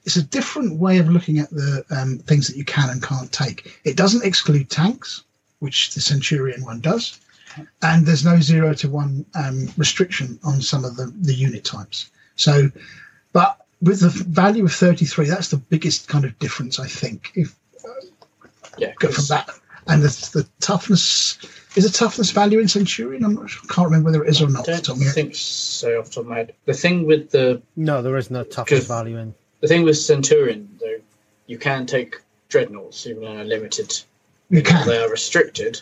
[0.05, 3.31] it's a different way of looking at the um, things that you can and can't
[3.31, 3.81] take.
[3.85, 5.25] It doesn't exclude tanks,
[5.59, 7.21] which the Centurion one does,
[7.83, 12.11] and there's no zero to one um, restriction on some of the, the unit types.
[12.37, 12.71] So,
[13.33, 17.33] but with the value of 33, that's the biggest kind of difference, I think.
[17.35, 17.55] If
[18.79, 19.49] Yeah, go from 'cause that,
[19.89, 21.39] and the, the toughness
[21.77, 23.25] is a toughness value in Centurion.
[23.25, 24.61] I'm not sure, can't remember whether it is or not.
[24.61, 25.15] off the don't top of my head.
[25.15, 26.55] think so off the top of my head.
[26.65, 29.35] The thing with the No, there is no toughness value in.
[29.61, 30.97] the thing with Centurion though,
[31.47, 34.03] you can take dreadnoughts even in a limited.
[34.51, 34.87] You can.
[34.87, 35.81] They are restricted,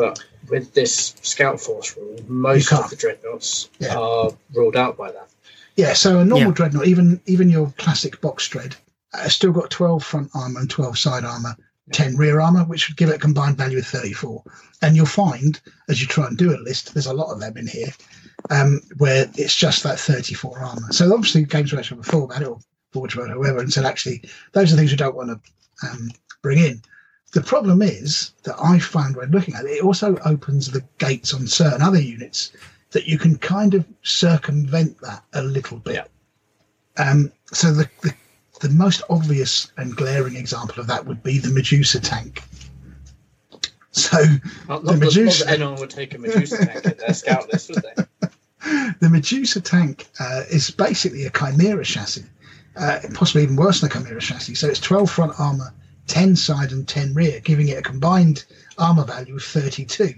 [0.00, 3.96] but with this Scout Force rule, most of the dreadnoughts Yeah.
[3.96, 5.28] are ruled out by that.
[5.76, 6.54] Yeah, so a normal Yeah.
[6.54, 8.76] dreadnought, even even your classic box dread,
[9.12, 11.54] uh, still got 12 front armor and 12 side armor,
[11.92, 14.42] 10 rear armor, which would give it a combined value of 34.
[14.80, 17.58] And you'll find, as you try and do a list, there's a lot of them
[17.58, 17.92] in here,
[18.48, 20.92] um, where it's just that 34 armor.
[20.92, 22.58] So obviously, Games Workshop have thought about it, or
[22.92, 24.22] Forge World, whoever, and said, actually,
[24.52, 26.80] those are things we don't want to um, bring in.
[27.32, 31.32] The problem is that I find when looking at it, it also opens the gates
[31.32, 32.52] on certain other units
[32.90, 35.94] that you can kind of circumvent that a little bit.
[35.94, 37.02] Yeah.
[37.10, 38.14] Um, so the, the
[38.60, 42.42] the most obvious and glaring example of that would be the Medusa tank.
[43.92, 45.44] So Not, The not, not Medusa.
[45.44, 48.28] that anyone would take a Medusa tank in their scout list, would they?
[49.00, 52.24] the Medusa tank uh, is basically a Chimera chassis,
[52.76, 54.54] uh, possibly even worse than a Chimera chassis.
[54.54, 55.72] So it's 12 front armor,
[56.10, 58.44] 10 side, and 10 rear, giving it a combined
[58.76, 60.14] armor value of 32.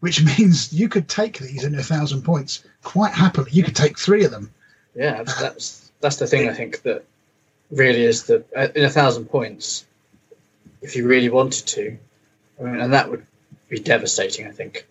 [0.00, 3.50] Which means you could take these in a thousand points quite happily.
[3.52, 4.52] You could take three of them.
[4.94, 7.04] Yeah, that's that's, the thing I think that
[7.70, 9.86] really is the uh, in a thousand points.
[10.82, 11.98] If you really wanted to,
[12.60, 13.26] I mean, and that would
[13.68, 14.46] be devastating.
[14.46, 14.86] I think.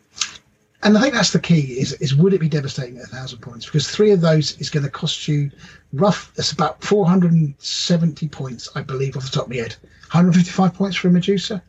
[0.83, 3.39] And I think that's the key: is is would it be devastating at a thousand
[3.39, 3.65] points?
[3.65, 5.49] Because three of those is going to cost you
[5.93, 6.31] rough.
[6.37, 9.75] It's about four hundred and seventy points, I believe, off the top of my head.
[9.81, 11.63] One hundred fifty-five points for a Medusa.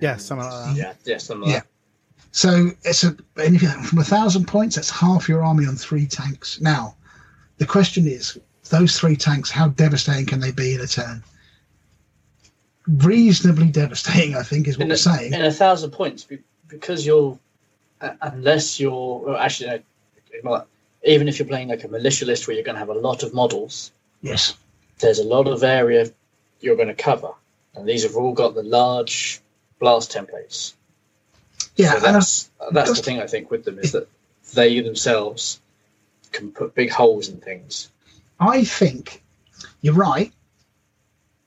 [0.00, 0.76] Yeah, something like that.
[0.76, 1.62] Yeah, yeah, something like Yeah.
[2.32, 5.76] So it's a and if you, from a thousand points, that's half your army on
[5.76, 6.60] three tanks.
[6.60, 6.96] Now,
[7.58, 8.38] the question is,
[8.70, 11.22] those three tanks, how devastating can they be in a turn?
[12.88, 15.32] Reasonably devastating, I think, is what in we're a, saying.
[15.32, 16.26] in a thousand points
[16.66, 17.38] because you're
[18.20, 19.82] unless you're well, actually
[20.42, 20.64] no,
[21.04, 23.22] even if you're playing like a militia list where you're going to have a lot
[23.22, 24.56] of models yes.
[25.00, 26.10] there's a lot of area
[26.60, 27.30] you're going to cover
[27.74, 29.40] and these have all got the large
[29.78, 30.74] blast templates
[31.76, 34.08] Yeah, so that's that's the thing i think with them is that
[34.54, 35.60] they themselves
[36.32, 37.90] can put big holes in things
[38.38, 39.22] I think
[39.80, 40.32] you're right.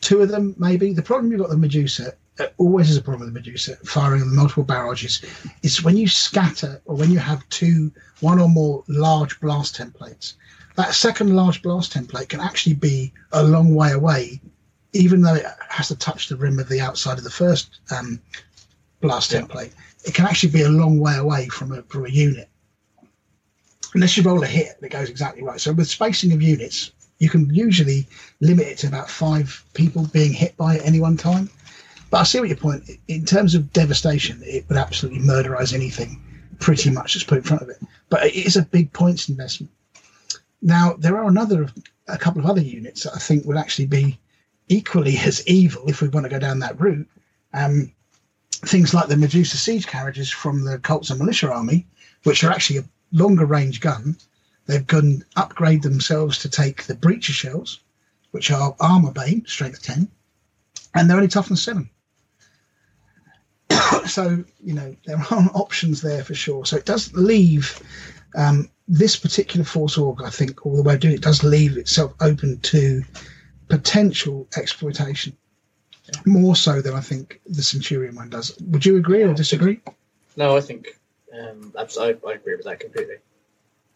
[0.02, 0.94] Two of them, maybe.
[0.94, 4.34] The problem you've got the Medusa, uh, always is a problem with the Medusa, firing
[4.34, 5.22] multiple barrages,
[5.64, 7.92] is when you scatter or when you have two,
[8.22, 10.34] one or more large blast templates,
[10.76, 14.40] that second large blast template can actually be a long way away,
[14.94, 18.20] even though it has to touch the rim of the outside of the first um,
[19.02, 19.42] blast Yeah.
[19.42, 19.72] template.
[20.06, 22.50] It can actually be a long way away from a, from a unit
[23.94, 25.60] unless you roll a hit that goes exactly right.
[25.60, 28.08] So with spacing of units, you can usually
[28.42, 31.50] limit it to about five people being hit by it at any one time.
[32.10, 32.90] But I see what your point.
[33.08, 36.22] In terms of devastation, it would absolutely murderize anything,
[36.60, 37.82] pretty much that's put in front of it.
[38.10, 39.72] But it is a big points investment.
[40.62, 41.70] Now there are another,
[42.08, 44.20] a couple of other units that I think would actually be
[44.70, 47.08] equally as evil if we want to go down that route.
[47.54, 47.92] Um,
[48.52, 51.86] things like the Medusa siege carriages from the Cults and Militia Army,
[52.24, 54.18] which are actually a longer range gun.
[54.66, 57.82] They've gone upgrade themselves to take the breacher shells,
[58.32, 60.08] which are armor bane, strength 10,
[60.96, 61.90] and they're only toughness 7.
[64.08, 66.66] so, you know, there are options there for sure.
[66.66, 67.82] So it does leave
[68.36, 71.78] um, this particular Force Org, I think, all the way of doing it, does leave
[71.78, 73.04] itself open to
[73.68, 75.36] potential exploitation.
[76.26, 78.58] More so than I think the Centurion one does.
[78.62, 79.82] Would you agree or disagree?
[80.38, 80.98] no i think
[81.38, 83.16] um, abs- I, I agree with that completely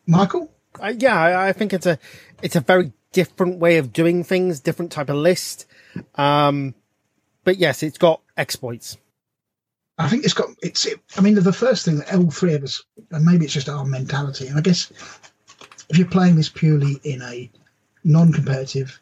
[0.08, 0.52] Michael?
[0.82, 1.98] Uh, yeah, I, I think it's a
[2.42, 5.66] it's a very different way of doing things, different type of list.
[6.16, 6.74] Um,
[7.44, 8.98] but yes, it's got exploits.
[9.98, 10.86] I think it's got it's.
[10.86, 13.70] It, I mean, the first thing that all three of us, and maybe it's just
[13.70, 14.92] our mentality, and I guess
[15.90, 17.50] if you're playing this purely in a
[18.04, 19.00] non-competitive,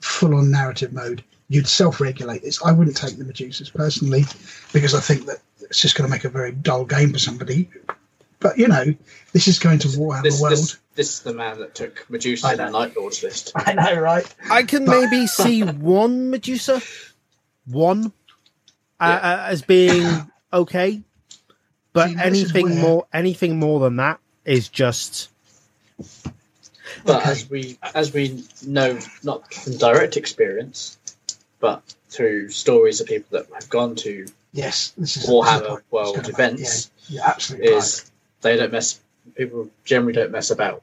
[0.00, 2.62] full-on narrative mode, you'd self-regulate this.
[2.64, 4.24] I wouldn't take the Medusas personally
[4.72, 7.68] because I think that it's just going to make a very dull game for somebody.
[8.40, 8.94] But you know,
[9.32, 10.52] this is going to Warhammer this, the World.
[10.52, 13.74] this, this is the man that took medusa I in the night lords list I
[13.74, 14.34] know, right?
[14.50, 16.80] I can maybe see one Medusa,
[17.66, 18.12] one
[19.00, 21.02] uh, uh, as being okay.
[21.92, 25.28] But See, anything where- more, anything more than that is just
[27.04, 27.30] But Okay.
[27.30, 30.98] as we as we know, not from direct experience,
[31.60, 35.62] but through stories of people that have gone to Yes, this is Warhammer this is
[35.62, 37.68] the point I was World events, Yeah, yeah absolutely.
[37.70, 37.76] right.
[37.78, 39.00] is they don't mess.
[39.36, 40.82] People generally don't mess about.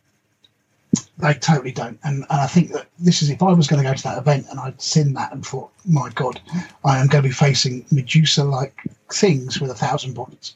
[1.17, 1.99] They totally don't.
[2.03, 4.17] And, and I think that this is if I was going to go to that
[4.17, 6.39] event and I'd seen that and thought, my God,
[6.85, 8.79] I am going to be facing Medusa like
[9.11, 10.55] things with a thousand points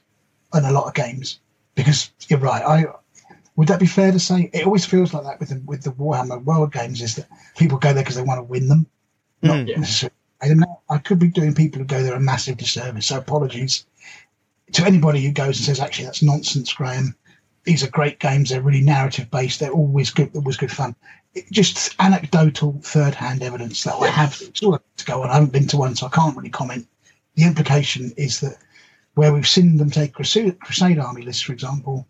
[0.54, 1.40] and a lot of games.
[1.76, 2.64] Because you're right.
[2.64, 2.86] I
[3.56, 4.50] would that be fair to say?
[4.54, 7.28] It always feels like that with the, with the Warhammer World games is that
[7.58, 8.86] people go there because they want to win them,
[9.42, 9.68] not Mm.
[9.68, 9.80] Yeah.
[9.80, 10.14] necessarily.
[10.40, 10.60] play them.
[10.60, 13.08] Now, I could be doing people who go there a massive disservice.
[13.08, 13.86] So apologies
[14.74, 17.16] to anybody who goes and says, actually, that's nonsense, Graham
[17.64, 18.50] these are great games.
[18.50, 19.60] They're really narrative based.
[19.60, 20.36] They're always good.
[20.36, 20.96] Always good fun.
[21.34, 24.38] It, just anecdotal, third hand evidence that I have.
[24.38, 25.30] To go on.
[25.30, 26.88] I haven't been to one, so I can't really comment.
[27.36, 28.58] The implication is that
[29.14, 32.08] where we've seen them take Crusade, Crusade Army lists, for example,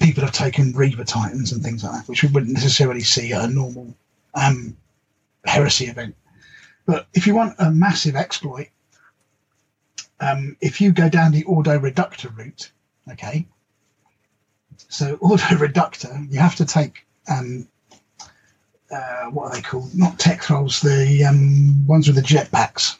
[0.00, 3.44] people have taken Reaver Titans and things like that, which we wouldn't necessarily see at
[3.44, 3.94] a normal
[4.34, 4.76] um,
[5.44, 6.16] heresy event.
[6.86, 8.68] But if you want a massive exploit,
[10.20, 12.70] um, if you go down the Ordo Reductor route,
[13.10, 13.46] okay,
[14.92, 17.66] so Ordo Reductor, you have to take um,
[18.90, 19.94] uh, what are they called?
[19.96, 22.98] Not tech thralls, the um, ones with the jetpacks.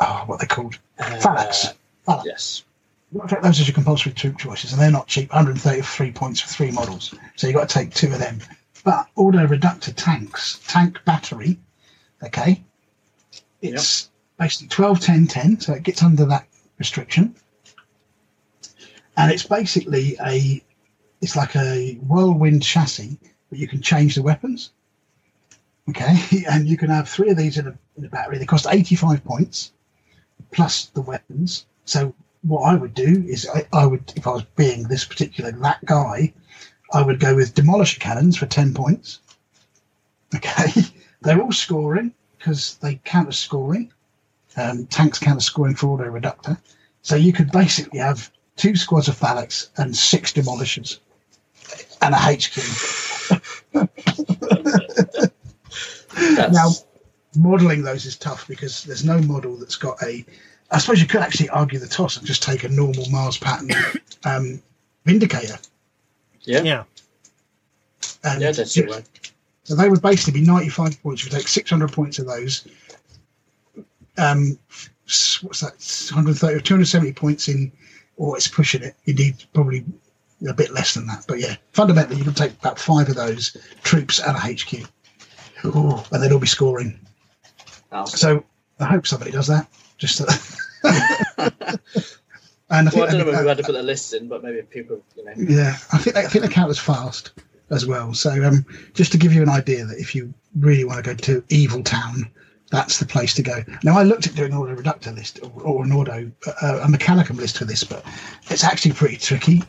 [0.00, 0.78] Oh, what are they called?
[0.98, 1.66] Thallax.
[1.66, 1.72] Uh,
[2.06, 2.24] Thallax.
[2.24, 2.64] yes.
[3.12, 5.30] You've got to take those as your compulsory troop choices, and they're not cheap.
[5.30, 8.40] 133 points for three models, so you've got to take two of them.
[8.82, 11.58] But Ordo Reductor tanks, tank battery,
[12.22, 12.62] okay,
[13.62, 16.46] it's basically 12, 10, 10, so it gets under that
[16.78, 17.34] restriction.
[19.16, 20.62] And it's basically a,
[21.20, 23.18] it's like a whirlwind chassis,
[23.50, 24.70] but you can change the weapons.
[25.88, 28.38] Okay, and you can have three of these in a, in a battery.
[28.38, 29.72] They cost 85 points
[30.50, 31.66] plus the weapons.
[31.84, 35.52] So what I would do is I, I would, if I was being this particular
[35.52, 36.32] that guy,
[36.92, 39.20] I would go with demolisher cannons for 10 points.
[40.34, 40.82] Okay,
[41.22, 43.92] they're all scoring because they counter scoring.
[44.56, 46.56] Um, tanks counter scoring for Ordo Reductor.
[47.02, 50.98] So you could basically have two squads of Thallax and six demolishers
[52.02, 52.60] and a HQ.
[56.16, 56.70] Now,
[57.36, 60.24] modelling those is tough because there's no model that's got a.
[60.70, 63.70] I suppose you could actually argue the toss and just take a normal Mars pattern
[64.24, 64.62] um,
[65.04, 65.58] Vindicator.
[66.42, 66.84] yeah, yeah,
[68.38, 68.52] yeah.
[68.52, 69.04] That's your way.
[69.64, 71.24] So they would basically be 95 points.
[71.24, 72.66] You take 600 points of those.
[74.18, 74.58] Um,
[75.42, 75.74] what's that?
[76.14, 77.72] 130 or 270 points in,
[78.16, 78.94] or it's pushing it.
[79.04, 79.84] You need probably
[80.48, 81.24] a bit less than that.
[81.26, 84.88] But yeah, fundamentally, you can take about five of those troops and a HQ.
[85.64, 86.98] Ooh, and they'd all be scoring.
[87.92, 88.44] Oh, So
[88.78, 89.68] I hope somebody does that.
[89.96, 90.24] Just to,
[92.70, 94.42] and I well, I don't know uh, we had to put the lists in, but
[94.42, 97.30] maybe people, you know, yeah, I think I think they count as fast
[97.70, 98.12] as well.
[98.12, 101.16] So um, just to give you an idea that if you really want to go
[101.16, 102.30] to Evil Town,
[102.70, 103.62] that's the place to go.
[103.82, 106.30] Now I looked at doing an Ordo Reductor list or, an auto
[106.62, 108.04] uh, a mechanicum list for this, but
[108.50, 109.62] it's actually pretty tricky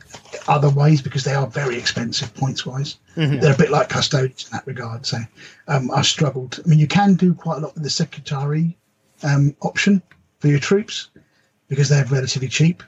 [0.48, 2.98] other ways because they are very expensive points wise.
[3.15, 3.41] Mhm.
[3.41, 5.06] They're a bit like custodians in that regard.
[5.06, 5.17] So
[5.67, 6.59] um, I struggled.
[6.64, 8.75] I mean, you can do quite a lot with the Secutarii
[9.24, 10.01] um, option
[10.40, 11.09] for your troops
[11.67, 12.82] because they're relatively cheap.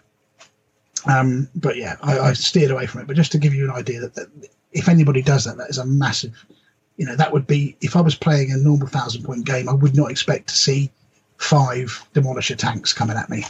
[1.06, 3.08] Um, but yeah, I, I steered away from it.
[3.08, 4.28] But just to give you an idea that, that
[4.72, 6.46] if anybody does that, that is a massive.
[6.98, 9.74] You know, that would be if I was playing a normal thousand point game, I
[9.74, 10.92] would not expect to see
[11.38, 13.46] five demolisher tanks coming at me.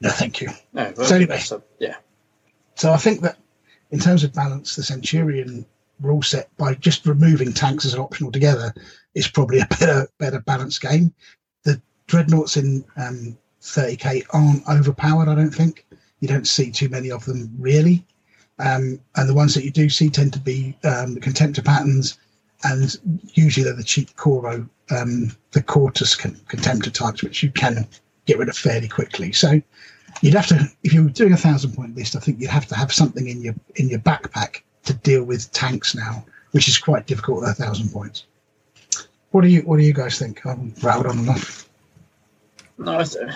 [0.00, 0.48] No, thank you.
[0.72, 1.40] no, well, So anyway.
[1.50, 1.96] a- yeah,
[2.76, 3.36] So I think that
[3.90, 5.66] in terms of balance, the Centurion
[6.00, 8.72] rule set by just removing tanks as an option altogether
[9.14, 11.12] is probably a better better balanced game.
[11.64, 15.28] The dreadnoughts in um, 30k aren't overpowered.
[15.28, 15.84] I don't think
[16.20, 18.04] you don't see too many of them really,
[18.58, 22.18] um, and the ones that you do see tend to be um, contemptor patterns,
[22.64, 22.96] and
[23.34, 27.86] usually they're the cheap Coro, um, the Cortus con- contemptor types, which you can
[28.26, 29.32] get rid of fairly quickly.
[29.32, 29.60] So
[30.22, 32.66] you'd have to if you were doing a thousand point list i think you'd have
[32.66, 36.78] to have something in your in your backpack to deal with tanks now which is
[36.78, 38.24] quite difficult at a thousand points
[39.32, 41.68] what do you what do you guys think i'm rattled on enough
[42.78, 43.34] no, I, th-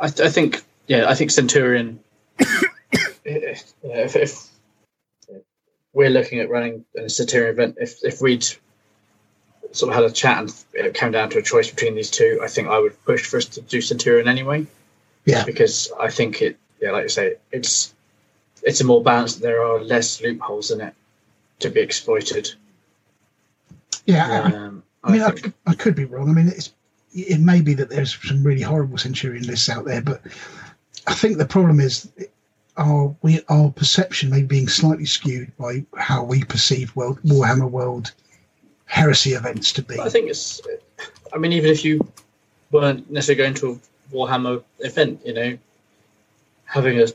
[0.00, 2.00] I, th- I think, yeah, I think Centurion.
[3.24, 4.50] if, if
[5.92, 8.44] we're looking at running a Centurion event, if if we'd
[9.72, 12.38] sort of had a chat and it came down to a choice between these two,
[12.42, 14.66] I think I would push for us to do Centurion anyway.
[15.24, 15.44] Yeah.
[15.44, 17.94] because I think it, yeah, like you say, it's
[18.64, 19.40] it's a more balanced.
[19.40, 20.94] There are less loopholes in it
[21.60, 22.50] to be exploited.
[24.06, 26.72] yeah Um, I, I mean I, think- could- I could be wrong i mean it's
[27.14, 30.22] it may be that there's some really horrible centurion lists out there but
[31.06, 32.10] I think the problem is
[32.76, 37.70] our we our perception may be being slightly skewed by how we perceive world Warhammer
[37.70, 38.12] World
[38.86, 39.98] heresy events to be.
[39.98, 40.60] I think it's.
[41.32, 42.06] I mean, even if you
[42.70, 43.80] weren't necessarily going to
[44.12, 45.58] a Warhammer event, you know,
[46.64, 47.06] having a.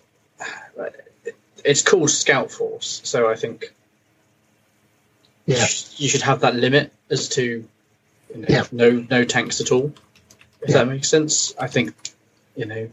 [1.65, 3.73] It's called Scout Force, so I think
[5.45, 5.65] Yeah.
[5.97, 7.41] you should have that limit as to
[8.33, 8.63] you know, Yeah.
[8.71, 9.93] no no tanks at all.
[10.61, 10.77] If Yeah.
[10.79, 11.93] that makes sense, I think
[12.55, 12.89] you know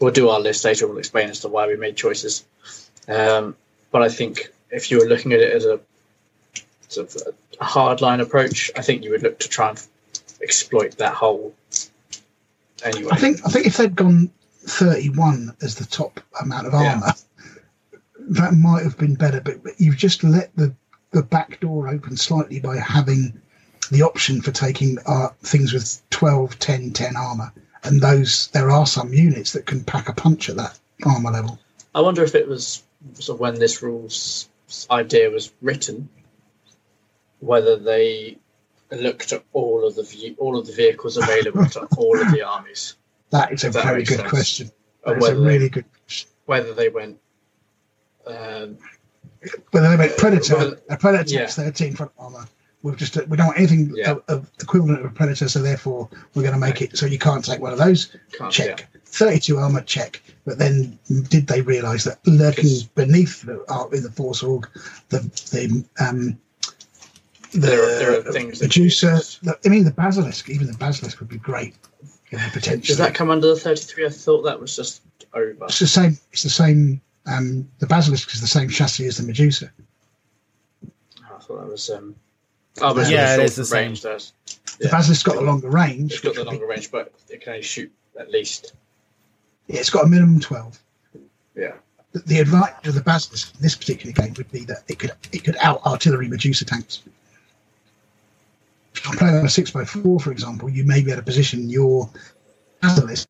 [0.00, 0.86] we'll do our list later.
[0.86, 2.44] We'll explain as to why we made choices.
[3.08, 3.56] Um,
[3.90, 5.80] but I think if you were looking at it as a
[6.88, 9.86] sort of a hardline approach, I think you would look to try and
[10.42, 11.54] exploit that hole.
[12.84, 16.94] Anyway, I think I think if they'd gone 31 as the top amount of Yeah.
[16.94, 17.12] armor,
[18.18, 19.40] that might have been better.
[19.40, 20.74] But, but you've just let the
[21.12, 23.40] the back door open slightly by having
[23.90, 27.52] the option for taking uh, things with 12, 10, 10 armor.
[27.86, 31.58] And those there are some units that can pack a punch at that armor level.
[31.94, 32.82] I wonder if it was
[33.14, 34.48] sort of when this rules
[34.90, 36.08] idea was written,
[37.40, 38.38] whether they
[38.90, 42.42] looked at all of the view, all of the vehicles available to all of the
[42.42, 42.96] armies,
[43.30, 44.30] That is a that very good sense.
[44.30, 44.70] question.
[45.04, 46.28] That's a really they, good question.
[46.46, 47.18] whether they went.
[48.26, 48.78] Um,
[49.70, 51.40] Whether they make Predator, a Predator yeah.
[51.40, 52.46] takes 13 front armor.
[52.82, 54.12] We've just we don't want anything Yeah.
[54.12, 57.18] of, of equivalent of a Predator, so therefore we're going to make it so you
[57.18, 58.14] can't take one of those.
[58.32, 58.86] can't, check.
[59.06, 60.22] 32 armor, check.
[60.44, 60.98] But then
[61.28, 64.68] did they realise that lurking beneath the uh, in the Force Org,
[65.08, 65.18] the
[65.50, 66.38] the um
[67.52, 69.20] the There are- there are things that- Medusa.
[69.42, 70.48] the- I mean, the Basilisk.
[70.50, 71.74] Even the Basilisk would be great.
[72.30, 72.50] You know, Yeah.
[72.50, 72.86] potentially.
[72.88, 74.04] Does that come under the thirty-three?
[74.06, 75.64] I thought that was just over.
[75.64, 76.18] it's the same.
[76.32, 77.00] It's the same.
[77.26, 79.72] Um, the Basilisk is the same chassis as the Medusa.
[81.24, 81.88] I thought that was.
[81.90, 82.14] Um,
[82.80, 83.88] oh, but Yeah, yeah, it it is the same.
[83.88, 84.02] range.
[84.02, 84.32] There's,
[84.78, 84.90] The Yeah.
[84.90, 86.12] Basilisk's got the longer range.
[86.12, 88.72] it's got the would be- longer range, but it can only shoot at least.
[89.68, 90.78] yeah, it's got a minimum 12.
[91.54, 91.72] Yeah.
[92.12, 95.12] The, the advantage of the Basilisk in this particular game would be that it could
[95.32, 97.02] it could out artillery Medusa tanks.
[98.94, 101.24] If you're playing on a six x four, for example, you may be able to
[101.24, 102.08] position your
[102.82, 103.26] Basilisks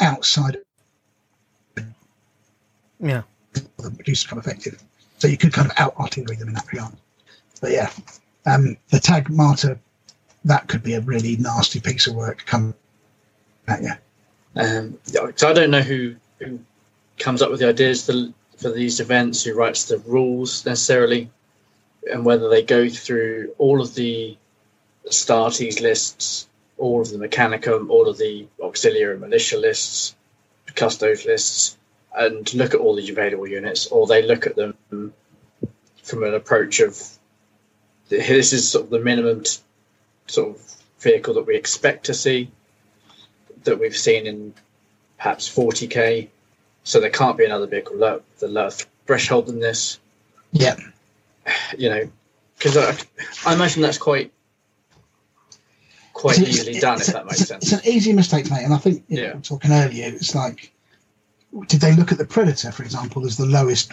[0.00, 0.58] outside
[3.00, 3.22] Yeah.
[3.52, 4.82] the Medusa become effective.
[5.18, 6.94] So you could kind of out artillery them in that regard.
[7.60, 7.90] But yeah,
[8.46, 9.78] um, the Tag Martyr,
[10.44, 12.74] that could be a really nasty piece of work coming
[13.66, 13.92] at you.
[14.56, 16.60] Um, so I don't know who who
[17.18, 21.30] comes up with the ideas for, for these events, who writes the rules necessarily,
[22.10, 24.36] and whether they go through all of the
[25.06, 30.14] Starties lists, all of the Mechanicum, all of the auxiliary militia lists,
[30.74, 31.76] custos lists,
[32.14, 34.74] and look at all the available units, or they look at them
[36.02, 37.17] from an approach of
[38.08, 39.58] this is sort of the minimum t-
[40.26, 42.50] sort of vehicle that we expect to see
[43.64, 44.54] that we've seen in
[45.18, 46.28] perhaps 40k.
[46.84, 48.70] So there can't be another vehicle low, the lower
[49.06, 49.98] threshold than this.
[50.52, 50.76] Yeah,
[51.76, 52.10] You know,
[52.56, 52.96] because I,
[53.50, 54.32] I imagine that's quite
[56.14, 57.72] quite It's- easily it's- done, if it's- that makes it's, sense.
[57.72, 59.40] It's an easy mistake to make, and I think you know, Yeah.
[59.42, 60.72] talking earlier, it's like,
[61.68, 63.92] did they look at the Predator, for example, as the lowest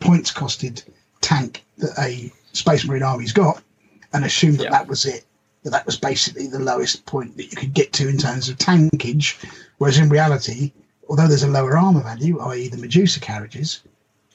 [0.00, 0.82] points costed
[1.20, 3.62] tank that a Space Marine army's got,
[4.12, 4.70] and assume that Yeah.
[4.70, 5.24] that was it?
[5.64, 8.56] That that was basically the lowest point that you could get to in terms of
[8.58, 9.36] tankage,
[9.78, 10.72] whereas in reality,
[11.08, 13.80] although there's a lower armor value, i.e., the Medusa carriages,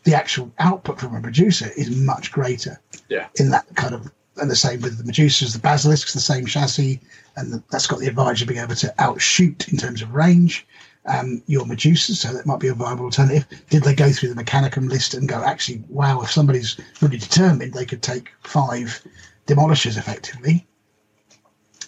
[0.04, 3.28] the actual output from a Medusa is much greater Yeah.
[3.36, 7.02] in that kind of and the same with the Medusas, the Basilisks, the same chassis,
[7.36, 10.66] and the, that's got the advantage of being able to outshoot in terms of range
[11.06, 13.46] um, your Medusas, so that might be a viable alternative.
[13.70, 17.74] Did they go through the Mechanicum list and go, actually, wow, if somebody's really determined,
[17.74, 19.02] they could take five
[19.48, 20.66] demolishers effectively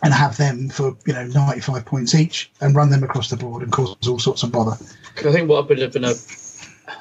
[0.04, 3.64] and have them for you know 95 points each and run them across the board
[3.64, 4.78] and cause all sorts of bother.
[5.18, 6.14] I think what would have been a,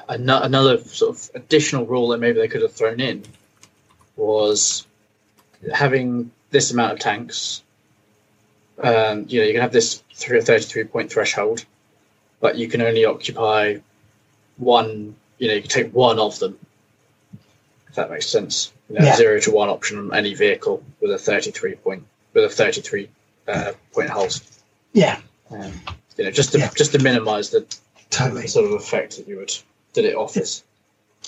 [0.07, 3.23] another sort of additional rule that maybe they could have thrown in
[4.15, 4.87] was
[5.73, 7.61] having this amount of tanks.
[8.81, 11.65] Um, you know, you can have this three- 33 point threshold,
[12.43, 13.77] but you can only occupy
[14.57, 15.15] one.
[15.39, 16.59] You know, you can take one of them.
[17.87, 18.73] If that makes sense.
[18.89, 19.15] You know, Yeah.
[19.15, 23.09] zero to one option on any vehicle with a 33 point with a 33
[23.47, 24.27] uh, point hull.
[24.91, 25.19] Yeah,
[25.51, 25.71] Um,
[26.17, 26.69] you know, just to Yeah.
[26.75, 27.65] just to minimise the
[28.09, 28.47] totally.
[28.47, 29.53] sort of effect that you would
[29.93, 30.63] that it offers.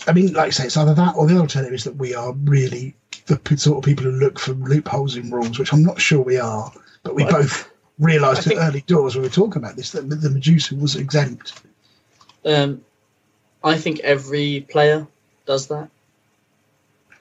[0.07, 2.33] I mean, like I say, it's either that or the alternative is that we are
[2.33, 2.93] really
[3.27, 6.37] the sort of people who look for loopholes in rules, which I'm not sure we
[6.37, 9.75] are, but we both realised I at think- early doors when we were talking about
[9.75, 11.53] this that the Medusa was exempt.
[12.43, 12.81] Um,
[13.63, 15.07] I think every player
[15.45, 15.89] does that.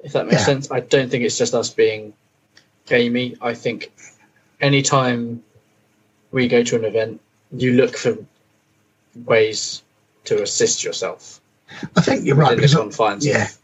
[0.02, 0.46] If that makes Yeah.
[0.46, 2.12] sense, I don't think it's just us being
[2.86, 3.36] gamey.
[3.40, 3.92] I think
[4.60, 5.42] anytime
[6.30, 7.20] we go to an event,
[7.52, 8.18] you look for
[9.24, 9.82] ways
[10.24, 11.40] to assist yourself
[11.96, 13.24] I think you're right because confines.
[13.26, 13.44] yeah.
[13.44, 13.58] Of,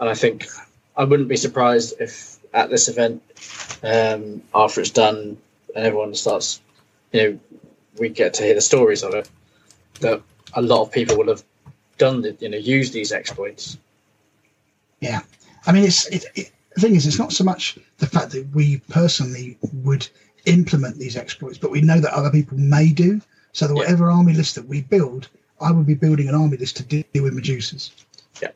[0.00, 0.46] and I think
[0.96, 3.22] I wouldn't be surprised if at this event,
[3.82, 5.36] um, after it's done
[5.74, 6.60] and everyone starts,
[7.12, 7.38] you know,
[7.98, 9.30] we get to hear the stories of it,
[10.00, 10.22] that
[10.54, 11.44] a lot of people will have
[11.98, 13.78] done the, you know, used these exploits.
[15.00, 15.20] Yeah,
[15.66, 18.46] I mean, it's it, it, the thing is, it's not so much the fact that
[18.54, 20.08] we personally would
[20.46, 23.20] implement these exploits, but we know that other people may do.
[23.52, 23.82] So that Yeah.
[23.82, 25.28] whatever army list that we build,
[25.60, 27.92] I would be building an army list to deal with Medusas.
[28.42, 28.50] Yeah.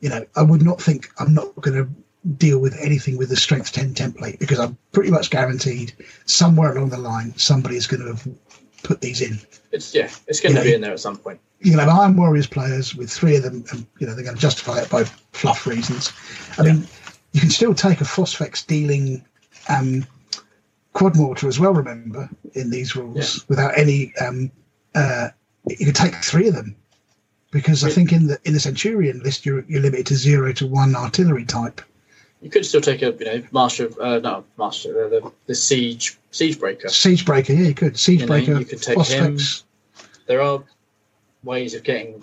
[0.00, 1.90] You know, I would not think I'm not going to
[2.38, 5.92] deal with anything with the strength 10 template because I'm pretty much guaranteed
[6.24, 8.28] somewhere along the line somebody is going to have
[8.82, 9.38] put these in.
[9.72, 10.62] It's yeah, it's going Yeah.
[10.62, 11.40] to be in there at some point.
[11.60, 14.36] you can have Iron Warriors players with three of them, and you know they're going
[14.36, 16.12] to justify it by fluff reasons.
[16.58, 16.86] I mean,
[17.32, 19.24] you can still take a Phosphex dealing
[19.68, 20.06] um,
[20.92, 21.72] quad mortar as well.
[21.72, 24.50] Remember in these rules, without any, um,
[24.94, 25.28] uh,
[25.68, 26.76] you can take three of them
[27.50, 30.66] because I think in the in the Centurion list you're you're limited to zero to
[30.66, 31.80] one artillery type.
[32.46, 36.16] You could still take a you know master uh, no master uh, the the siege
[36.30, 36.88] siege breaker.
[36.88, 38.56] Siege breaker, yeah, you could siege You know, breaker.
[38.60, 39.36] you could take him.
[40.26, 40.62] There are
[41.42, 42.22] ways of getting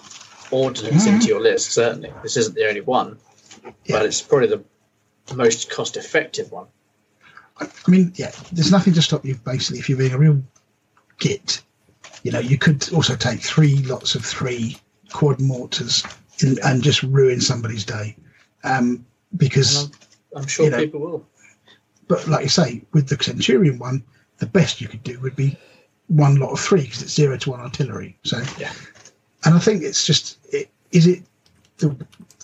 [0.50, 1.74] ordnance into your list.
[1.74, 3.18] Certainly, this isn't the only one,
[3.66, 3.72] Yeah.
[3.98, 4.64] but it's probably the
[5.36, 6.68] most cost effective one.
[7.58, 10.42] I mean, yeah, there's nothing to stop you basically if you're being a real
[11.20, 11.62] git.
[12.24, 14.78] You know, you could also take three lots of three
[15.12, 16.02] quad mortars
[16.42, 18.16] in, and just ruin somebody's day.
[18.64, 19.90] Um, because,
[20.36, 21.26] I'm, sure You know- people will.
[22.08, 24.04] but like you say, with the Centurion one,
[24.40, 25.58] the best you could do would be
[26.08, 28.18] one lot of three because it's zero to one artillery.
[28.24, 28.74] So, Yeah.
[29.46, 31.24] and I think it's just, it, is it
[31.78, 31.96] the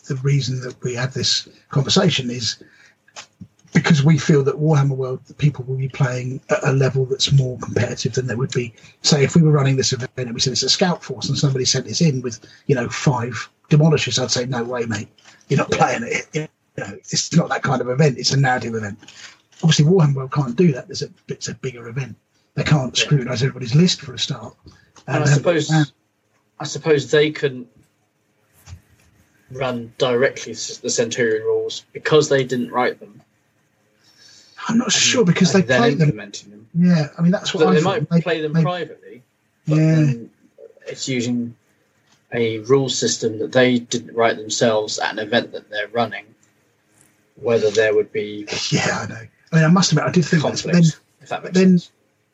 [0.07, 2.55] the reason that we had this conversation is
[3.73, 7.31] because we feel that Warhammer World the people will be playing at a level that's
[7.31, 8.73] more competitive than they would be.
[9.03, 11.37] Say if we were running this event and we said it's a scout force and
[11.37, 15.09] somebody sent us in with you know five demolishers, I'd say no way, mate,
[15.47, 15.77] you're not Yeah.
[15.77, 16.03] playing
[16.33, 16.49] it.
[16.79, 18.17] You know, it's not that kind of event.
[18.17, 18.97] It's a narrative event.
[19.61, 20.87] Obviously, Warhammer World can't do that.
[20.87, 22.15] There's a it's a bigger event.
[22.55, 23.03] They can't Yeah.
[23.03, 24.55] scrutinise everybody's list for a start.
[25.05, 25.83] And I um, suppose uh,
[26.59, 27.67] I suppose they couldn't
[29.51, 33.21] run directly the Centurion rules because they didn't write them.
[34.69, 36.09] I'm not sure because they play them.
[36.09, 36.67] implementing them.
[36.75, 38.09] Yeah, I mean that's what So they thought.
[38.09, 39.21] might play them they- privately,
[39.67, 39.95] but Yeah.
[39.95, 40.29] then
[40.87, 41.55] it's using
[42.33, 46.23] a rule system that they didn't write themselves at an event that they're running.
[47.41, 49.21] Whether there would be Yeah, I know.
[49.51, 51.53] I mean, I must admit, I did think that, but then conflicts, if that makes
[51.57, 51.91] then- sense.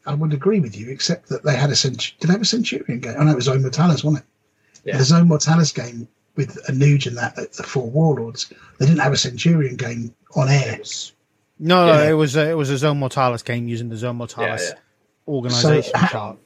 [0.08, 2.46] I would agree with you, except that they had a cent- did they have a
[2.46, 3.16] Centurion game?
[3.18, 4.90] Oh, I know it was Zone Mortalis, wasn't it?
[4.90, 4.98] Yeah.
[5.00, 8.54] The Zone Mortalis game with a Anuj and that, the four warlords.
[8.78, 10.74] They didn't have a Centurion game on air.
[10.76, 11.14] It was,
[11.58, 14.70] No, no, it was a, it was a Zone Mortalis game using the Zone Mortalis
[14.70, 14.80] yeah.
[15.28, 16.38] organization So, chart.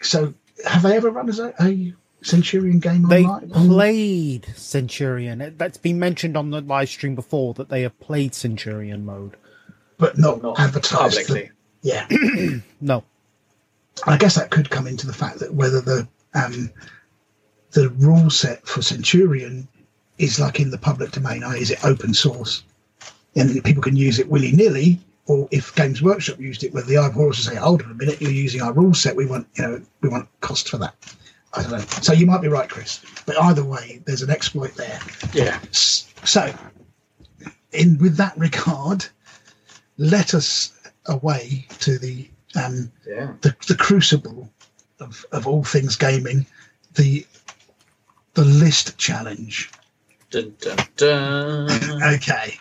[0.00, 0.34] So,
[0.66, 1.92] have they ever run as a, a
[2.22, 3.68] Centurion game They online?
[3.68, 5.54] played Centurion.
[5.58, 9.36] That's been mentioned on the live stream before that they have played Centurion mode.
[9.98, 10.96] but not, Not advertised.
[11.18, 11.50] publicly.
[11.82, 12.06] yeah,
[12.80, 13.04] No,
[14.06, 16.70] I guess that could come into the fact that whether the um,
[17.72, 19.68] the rule set for Centurion
[20.18, 22.62] is like in the public domain, i.e., is it open source,
[23.36, 26.98] and people can use it willy nilly, or if Games Workshop used it, where the
[26.98, 29.14] eyeballs say, "Hold on a minute, you're using our rule set.
[29.16, 30.94] We want you know we want cost for that."
[31.56, 31.78] I don't know.
[31.78, 33.04] So you might be right, Chris.
[33.24, 35.00] But either way, there's an exploit there.
[35.32, 36.52] Yeah, So,
[37.72, 39.06] in with that regard,
[39.98, 40.72] let us
[41.06, 42.28] away to the
[42.62, 43.32] um, yeah.
[43.42, 44.50] the, the crucible
[45.00, 46.46] of, of all things gaming,
[46.94, 47.26] the
[48.34, 49.70] the list challenge.
[50.30, 52.02] Dun, dun, dun.
[52.14, 52.58] Okay.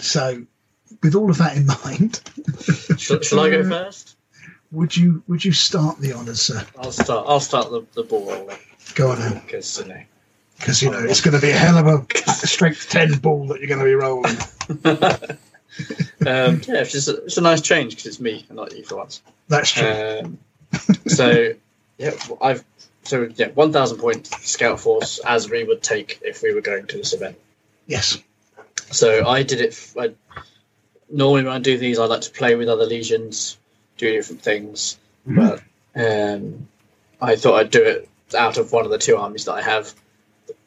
[0.00, 0.44] So,
[1.02, 2.20] with all of that in mind,
[2.98, 4.16] Shall, shall I go first?
[4.72, 6.64] would you would you start the honours, sir?
[6.78, 7.26] I'll start.
[7.28, 8.56] I'll start the, the ball rolling
[8.94, 10.00] Go on then, because you know.
[10.58, 13.60] because you know it's going to be a hell of a strength ten ball that
[13.60, 14.36] you're going to be rolling.
[16.26, 18.84] um, yeah, it's just a, it's a nice change because it's me and not you
[18.84, 19.22] for once.
[19.48, 19.88] That's true.
[19.88, 20.38] Um,
[21.06, 21.50] so
[21.98, 22.64] yeah, I've
[23.02, 26.86] so yeah, one thousand point scout force as we would take if we were going
[26.86, 27.36] to this event.
[27.86, 28.18] yes.
[28.90, 29.70] So I did it.
[29.70, 30.10] f- I,
[31.10, 33.56] normally when I do these, I like to play with other legions,
[33.98, 34.98] do different things.
[35.26, 35.62] But
[35.94, 36.68] um,
[37.20, 39.92] I thought I'd do it out of one of the two armies that I have.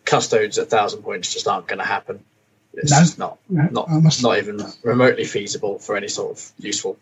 [0.06, 2.24] Custodes at thousand points just aren't going to happen.
[2.74, 2.98] It's No.
[3.00, 3.90] just not No, not
[4.22, 6.98] not even remotely feasible for any sort of useful.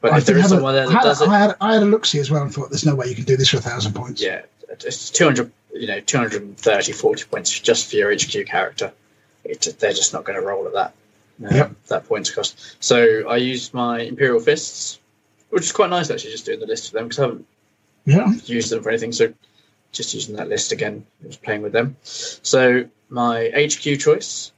[0.00, 1.56] But I if there is have a- someone there that had, does it, I had,
[1.60, 3.36] I had a look see as well and thought there's no way you can do
[3.36, 4.22] this for a thousand points.
[4.22, 8.92] yeah, it's 200, you know, 230, 40 points just for your HQ character.
[9.44, 10.94] It, they're just not going to roll at that.
[11.48, 11.72] Um, Yep.
[11.88, 12.76] That points cost.
[12.80, 14.98] So I used my Imperial Fists,
[15.48, 17.46] which is quite nice actually, just doing the list of them because I haven't
[18.04, 18.32] Yeah.
[18.44, 19.12] used them for anything.
[19.12, 19.32] So
[19.92, 21.96] just using that list again, just playing with them.
[22.02, 24.52] So my HQ choice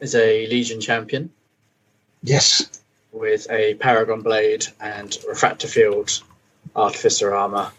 [0.00, 1.30] is a Legion champion
[2.22, 2.68] Yes.
[3.12, 6.22] with a Paragon blade and Refractor Field
[6.74, 7.70] Artificer armor.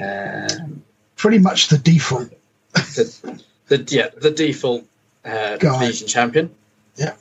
[0.00, 0.82] Um,
[1.16, 2.30] Pretty much the default.
[2.72, 4.84] the, the yeah the default
[5.24, 5.86] uh, Guy.
[5.86, 6.54] Legion champion.
[6.96, 7.14] Yeah.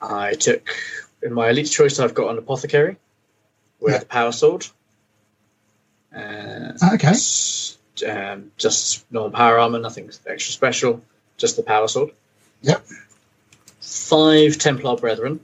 [0.00, 0.74] I took
[1.22, 1.98] in my elite choice.
[1.98, 2.96] I've got an apothecary
[3.80, 4.00] with Yeah.
[4.00, 4.66] a power sword.
[6.14, 7.14] Uh, Okay.
[8.08, 11.02] um, just normal power armor, nothing extra special.
[11.36, 12.10] Just the power sword.
[12.62, 12.86] Yep.
[13.80, 15.40] Five Templar brethren.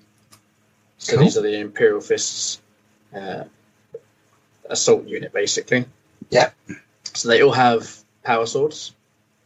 [0.99, 1.25] So Cool.
[1.25, 2.61] these are the Imperial Fists
[3.15, 3.45] uh,
[4.71, 5.85] assault unit, basically.
[6.31, 6.55] Yep.
[7.15, 8.93] So they all have power swords.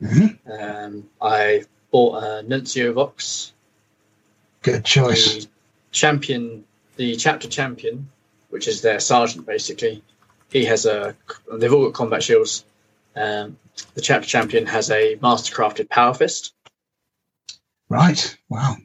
[0.02, 0.39] Mhm.
[0.50, 3.52] Um, I bought a Nuncio Vox,
[4.62, 5.44] Good choice.
[5.44, 5.49] the
[5.92, 6.65] champion,
[6.97, 8.10] the chapter champion,
[8.50, 10.02] which is their sergeant basically.
[10.50, 11.16] He has a.
[11.52, 12.65] They've all got combat shields.
[13.15, 13.58] Um,
[13.94, 16.52] the chapter champion has a mastercrafted power fist
[17.89, 18.36] Right.
[18.49, 18.76] Wow.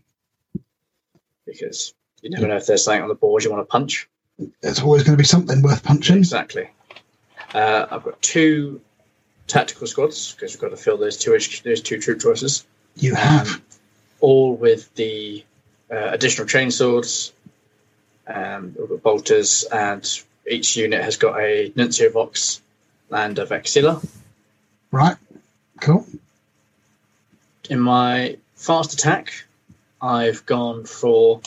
[1.46, 4.08] because you never know if there's something on the board you want to punch.
[4.62, 6.18] There's always going to be something worth punching.
[6.18, 6.70] Exactly.
[7.54, 8.80] Uh, I've got two
[9.48, 11.32] tactical squads because we've got to fill those two
[11.64, 12.66] those two troop choices.
[12.96, 13.48] You have.
[13.48, 13.62] um,
[14.22, 15.44] all with the
[15.92, 17.34] uh, additional chain swords,
[18.28, 20.08] um, bolters, and
[20.50, 22.62] each unit has got a Nuncio Vox
[23.10, 24.06] and a Vexilla.
[24.92, 25.18] Right.
[25.82, 26.06] Cool.
[27.70, 29.46] In my fast attack,
[30.02, 31.42] I've gone for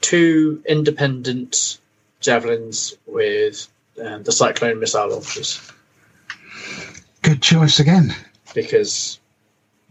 [0.00, 1.78] two independent
[2.20, 3.68] javelins with
[4.02, 5.60] um, the Cyclone missile launchers
[7.22, 8.14] Good choice again.
[8.54, 9.18] because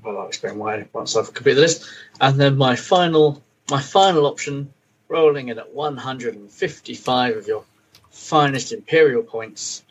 [0.04, 1.90] well, I'll explain why once I've completed the list.
[2.22, 4.74] And then my final, my final option,
[5.10, 7.64] rolling in at 155 of your
[8.12, 9.84] finest Imperial points,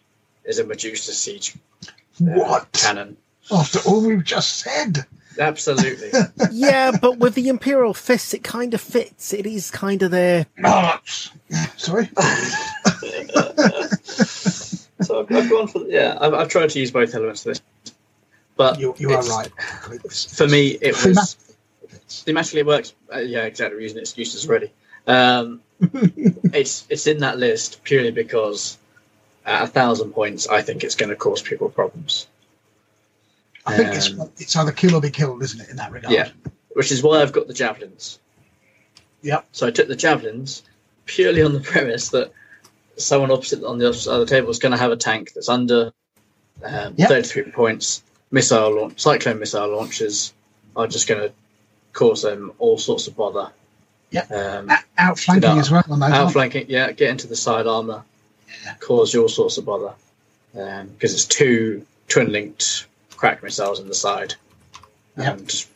[0.45, 1.55] is a Medusa Siege
[1.87, 2.73] uh, What?
[2.73, 3.17] cannon.
[3.51, 5.05] After all we've just said.
[5.39, 6.11] Absolutely.
[6.51, 9.35] yeah, but with the Imperial Fists, it kind of fits.
[9.35, 10.47] It is kind of there.
[10.65, 10.99] Oh,
[11.77, 12.09] sorry.
[15.07, 16.17] so I've, I've gone for yeah.
[16.21, 17.93] I've, I've tried to use both elements of this,
[18.57, 19.51] but You, you are right.
[20.11, 22.07] For me, it was Thematic.
[22.09, 22.95] thematically it works.
[23.15, 23.83] Uh, yeah, exactly.
[23.83, 24.73] Using excuses already.
[25.07, 28.79] Um, it's it's in that list purely because
[29.45, 32.27] at a thousand points, I think it's going to cause people problems.
[33.65, 35.69] I think it's Um, it's either kill or be killed, isn't it?
[35.71, 36.15] In that regard.
[36.15, 36.31] Yeah.
[36.75, 38.19] which is why I've got the javelins.
[39.23, 39.47] Yep.
[39.53, 40.63] So I took the javelins
[41.07, 42.33] purely on the premise that
[42.97, 45.33] someone opposite on the other side of the table is going to have a tank
[45.35, 45.93] that's under
[46.65, 47.09] um, Yep.
[47.09, 48.03] 33 points.
[48.31, 50.33] Missile launch, cyclone missile launchers
[50.75, 51.33] are just going to
[51.93, 53.51] cause them all sorts of bother.
[54.11, 54.31] Yep.
[54.31, 55.59] Um, Outflanking No.
[55.61, 56.11] as well on those.
[56.11, 58.03] outflanking, yeah, get into the side armor,
[58.81, 59.93] cause you all sorts of bother
[60.53, 64.35] because it's two twin linked crack missiles in the side,
[65.19, 65.39] Yep.
[65.39, 65.67] and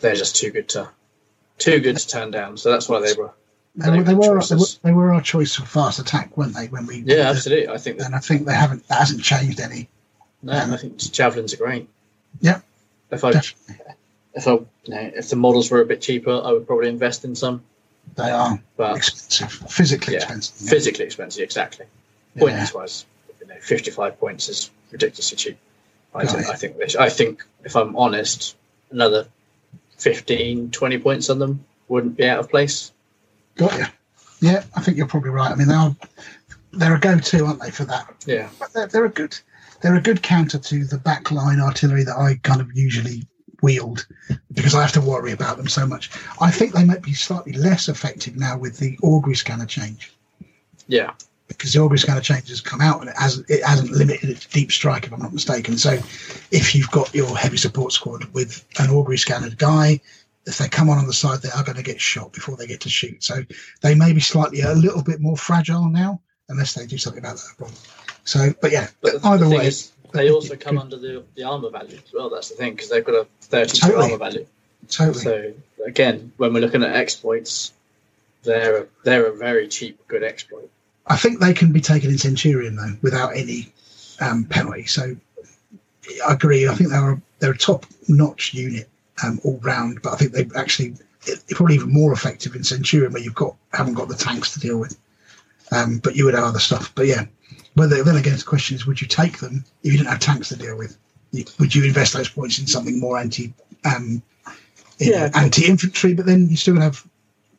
[0.00, 0.88] they're just too good to
[1.58, 2.56] too good to turn down.
[2.56, 3.30] So that's why they were.
[3.76, 6.66] They, were, they, were, they, were, they were our choice for fast attack, weren't they?
[6.66, 7.68] When we Yeah, absolutely.
[7.68, 8.86] I think And I think they haven't.
[8.88, 9.88] That hasn't changed any.
[10.42, 11.88] no, I think javelins are great.
[12.40, 12.60] Yeah.
[13.10, 13.76] If I Definitely,
[14.34, 17.24] if I you know, if the models were a bit cheaper, I would probably invest
[17.24, 17.62] in some.
[18.16, 20.68] they are But expensive, physically Yeah, expensive.
[20.68, 21.86] physically expensive, exactly.
[22.34, 22.40] Yeah.
[22.40, 23.06] Points wise,
[23.40, 25.58] you know, fifty-five points is ridiculously cheap.
[26.14, 26.46] I, Right.
[26.46, 26.76] I think.
[26.98, 28.56] I think if I'm honest,
[28.90, 29.26] another
[29.98, 32.92] 15, 20 points on them wouldn't be out of place.
[33.56, 33.86] Got you.
[34.40, 35.50] Yeah, I think you're probably right.
[35.50, 35.94] I mean, they are
[36.72, 38.14] they're a go-to, aren't they, for that?
[38.26, 39.38] Yeah, But they're, they're a good
[39.82, 43.26] they're a good counter to the backline artillery that I kind of usually
[43.62, 44.06] wield
[44.52, 46.10] because I have to worry about them so much.
[46.40, 50.14] I think they might be slightly less effective now with the augury scanner change
[50.90, 51.12] yeah,
[51.46, 54.38] because the augury scanner change has come out and it hasn't it hasn't limited it
[54.38, 55.78] to deep strike if I'm not mistaken.
[55.78, 55.98] So
[56.50, 60.00] if you've got your heavy support squad with an augury scanner guy,
[60.50, 62.66] if they come on on the side, they are going to get shot before they
[62.66, 63.22] get to shoot.
[63.22, 63.44] So
[63.80, 67.36] they may be slightly a little bit more fragile now unless they do something about
[67.36, 67.78] that problem.
[68.24, 71.44] So, but yeah, but the, either the way, is, they also come under the the
[71.44, 72.28] armor value as well.
[72.28, 74.04] That's the thing because they've got a thirty-two Totally.
[74.04, 74.46] armor value.
[74.88, 75.24] totally.
[75.24, 75.52] So
[75.86, 77.72] again, when we're looking at exploits,
[78.42, 80.68] they're a, they're a very cheap, good exploit.
[81.06, 83.72] I think they can be taken in Centurion though without any
[84.20, 84.86] um, penalty.
[84.86, 85.16] So
[86.26, 86.68] I agree.
[86.68, 88.88] I think they're a, they're a top notch unit
[89.24, 90.94] um, all round, but I think they actually
[91.50, 94.78] probably even more effective in Centurion where you've got haven't got the tanks to deal
[94.78, 94.98] with.
[95.72, 96.92] Um, but you would have other stuff.
[96.94, 97.26] But yeah,
[97.74, 100.48] whether then again the question is, would you take them if you didn't have tanks
[100.48, 100.96] to deal with?
[101.32, 103.52] You- Would you invest those points in something more anti
[103.84, 104.22] um,
[104.98, 105.30] Yeah.
[105.34, 107.06] anti infantry, but then you're still going to have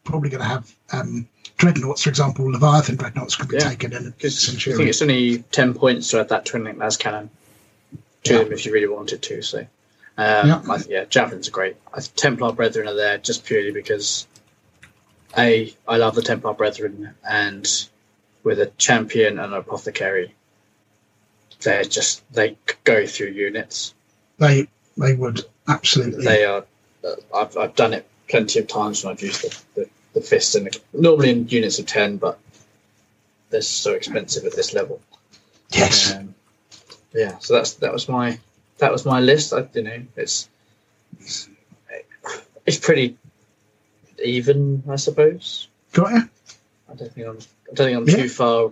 [0.04, 3.70] probably going to have um, dreadnoughts, for example, Leviathan dreadnoughts could be Yeah.
[3.70, 4.90] taken in a Because I think Centurion.
[4.90, 7.30] it's only 10 points to add that twin link las cannon
[8.24, 8.44] to Yeah.
[8.44, 9.42] them if you really wanted to.
[9.44, 9.66] So,
[10.18, 10.62] um, Yeah.
[10.70, 11.78] I, yeah, Javelins are great.
[11.94, 14.28] I Templar Brethren are there just purely because,
[15.38, 17.88] A, I love the Templar Brethren, and
[18.44, 20.34] with a champion and an apothecary,
[21.62, 23.94] they're just, they go through units.
[24.38, 24.68] They
[24.98, 26.26] they would absolutely.
[26.26, 26.66] They are,
[27.04, 30.56] uh, I've, I've done it plenty of times when I've used the, the, the fist,
[30.56, 32.40] and normally in units of 10, but
[33.50, 35.02] they're so expensive at this level.
[35.72, 36.14] yes.
[36.14, 36.34] Um,
[37.14, 38.40] yeah, so that's that was my
[38.82, 39.54] that was my list.
[39.54, 40.50] I you know it's
[41.20, 41.50] it's,
[42.66, 43.18] it's pretty
[44.24, 45.68] even, I suppose.
[45.94, 46.30] Got you?
[46.90, 48.16] I don't think I'm I don't think I'm Yeah.
[48.24, 48.72] too far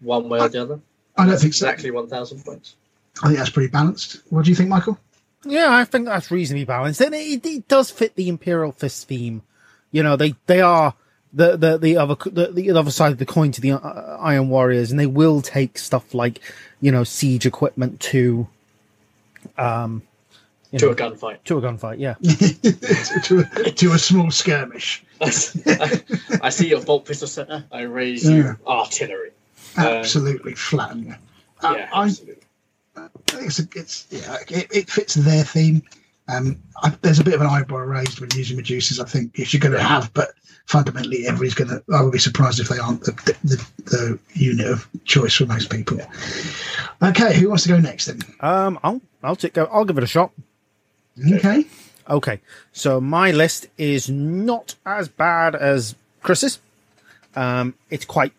[0.00, 0.80] one way or the other.
[1.16, 1.66] I don't That's think so.
[1.66, 2.74] exactly one thousand points.
[3.22, 4.22] I think that's pretty balanced.
[4.30, 4.98] What do you think, Michael?
[5.44, 9.42] Yeah, I think that's reasonably balanced, and it, it does fit the Imperial Fist theme.
[9.90, 10.94] You know, they they are
[11.32, 14.48] the the the other the, the other side of the coin to the uh, Iron
[14.48, 16.40] Warriors, and they will take stuff like
[16.80, 18.48] you know siege equipment to
[19.58, 20.02] um
[20.72, 21.38] you To know, a gunfight.
[21.44, 21.98] to a gunfight.
[21.98, 22.14] Yeah,
[23.24, 25.02] to, a, to a small skirmish.
[25.20, 26.00] I,
[26.42, 27.64] I see your bolt pistol center.
[27.72, 28.36] I raise Yeah.
[28.36, 29.30] you artillery.
[29.76, 31.14] Um, Absolutely flatten you.
[31.62, 32.42] Uh, yeah, I, absolutely.
[32.96, 35.82] I think it's, a, it's yeah, it, it fits their theme.
[36.30, 39.00] Um, I, there's a bit of an eyebrow raised when using Medusas.
[39.00, 40.30] I think if you're going to have, but
[40.66, 41.82] fundamentally, everybody's going to.
[41.94, 43.12] I would be surprised if they aren't the,
[43.44, 45.98] the, the unit of choice for most people.
[47.02, 48.20] Okay, who wants to go next then?
[48.40, 49.64] um, I'll I'll take go.
[49.72, 50.32] I'll give it a shot.
[51.34, 51.66] Okay,
[52.08, 52.40] Okay,
[52.72, 56.58] so my list is not as bad as Chris's.
[57.36, 58.32] Um, it's quite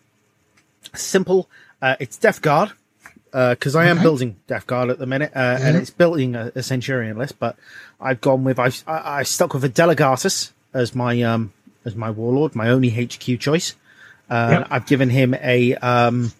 [0.94, 1.48] simple.
[1.80, 2.72] Uh, it's Death Guard
[3.32, 4.04] because I am Okay.
[4.04, 7.38] building Death Guard at the minute, uh, and it's building a, a Centurion list.
[7.38, 7.56] But
[8.00, 11.52] I've gone with I've, I, I stuck with a Delegatus as my um
[11.84, 13.74] as my warlord, my only HQ choice.
[14.30, 14.68] Uh, Yep.
[14.70, 16.32] I've given him a um,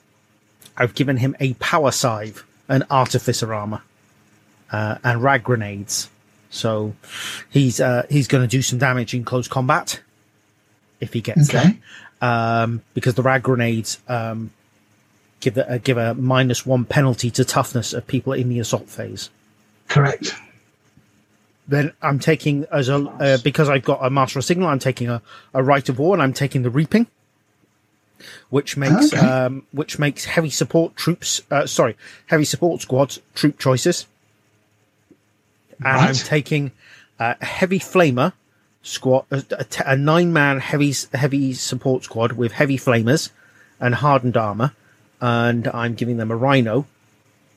[0.76, 3.82] I've given him a power scythe, an artificer armor,
[4.70, 6.08] uh, and rad grenades.
[6.50, 6.94] So
[7.50, 10.00] he's uh, he's going to do some damage in close combat
[11.00, 11.78] if he gets okay,
[12.20, 14.50] there, um, because the rad grenades um,
[15.42, 19.28] give a, give a minus one penalty to toughness of people in the assault phase.
[19.88, 20.34] correct.
[21.68, 24.68] Then I'm taking as a uh, because I've got a master of signal.
[24.68, 25.22] I'm taking a,
[25.54, 27.06] a rite of war, and I'm taking the reaping,
[28.50, 29.24] which makes Okay.
[29.24, 31.40] um, which makes heavy support troops.
[31.52, 31.96] Uh, sorry,
[32.26, 34.06] heavy support squads troop choices.
[35.84, 36.72] And I'm taking
[37.20, 38.32] uh, a heavy flamer
[38.82, 43.30] squad, a, a, t- a nine man heavy heavy support squad with heavy flamers
[43.78, 44.72] and hardened armor,
[45.23, 46.84] and I'm giving them a rhino,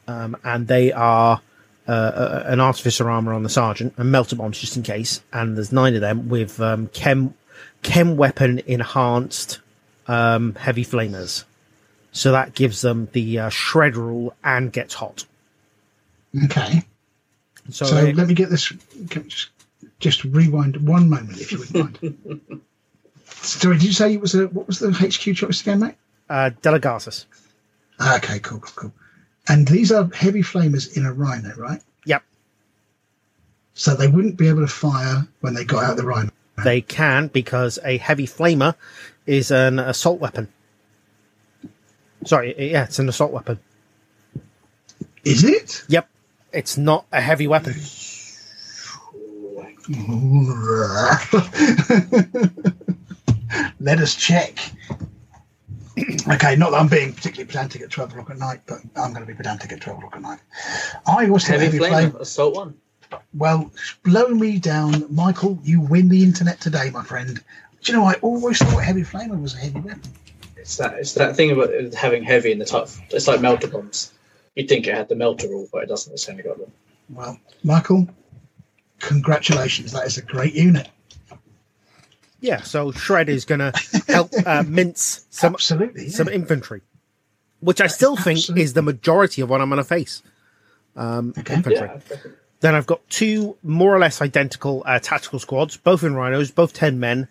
[0.08, 1.42] um, and they are
[1.88, 5.22] uh, uh, an artificer armor on the sergeant and melter bombs just in case.
[5.34, 7.34] And there's nine of them with um, chem
[7.84, 9.60] chem weapon enhanced
[10.08, 11.44] um, heavy flamers.
[12.12, 15.26] So that gives them the uh, shred rule and gets hot.
[16.46, 16.84] Okay,
[17.72, 18.72] So, so they- let me get this.
[19.08, 19.50] Just,
[20.00, 22.62] just rewind one moment, if you wouldn't mind.
[23.28, 25.96] Sorry, did you say it was a what was the HQ choice again, mate?
[26.30, 27.26] uh, Delegatus.
[28.00, 28.94] Okay, cool, cool, cool.
[29.48, 31.82] And these are heavy flamers in a rhino, right?
[32.06, 32.24] Yep,
[33.74, 36.32] So they wouldn't be able to fire when they got out the rhino.
[36.64, 38.76] they can because a heavy flamer
[39.26, 40.48] is an assault weapon.
[42.26, 43.60] Sorry, yeah, it's an assault weapon.
[45.24, 45.84] Is it?
[45.90, 46.08] Yep,
[46.54, 47.74] it's not a heavy weapon.
[53.80, 54.58] Let us check.
[56.30, 59.26] okay, not that I'm being particularly pedantic at 12 o'clock at night, but I'm going
[59.26, 60.40] to be pedantic at 12 o'clock at night.
[61.08, 62.16] I also Heavy, heavy flame, flame.
[62.22, 62.76] assault one.
[63.34, 63.72] Well,
[64.04, 65.60] blow me down, Michael.
[65.64, 67.40] You win the internet today, my friend.
[67.82, 70.02] Do you know, I always thought heavy flamer was a heavy weapon.
[70.58, 72.90] It's that it's that thing about having heavy in the top.
[73.12, 74.12] It's like melter bombs.
[74.56, 76.12] You'd think it had the melter rule, but it doesn't.
[76.12, 76.72] It's only got them.
[77.10, 78.08] Well, Michael,
[79.00, 79.92] congratulations.
[79.92, 80.90] That is a great unit.
[82.46, 83.74] Yeah, so Shred is going to
[84.08, 86.06] help uh, mince some Absolutely.
[86.06, 86.10] yeah.
[86.12, 86.82] some infantry,
[87.60, 88.64] which I still think Absolutely.
[88.64, 90.22] is the majority of what I'm going to face.
[90.96, 91.56] Um, Okay.
[91.56, 91.90] infantry.
[91.90, 92.18] Yeah,
[92.62, 96.74] Then I've got two more or less identical uh, tactical squads, both in rhinos, both
[96.74, 97.28] ten men.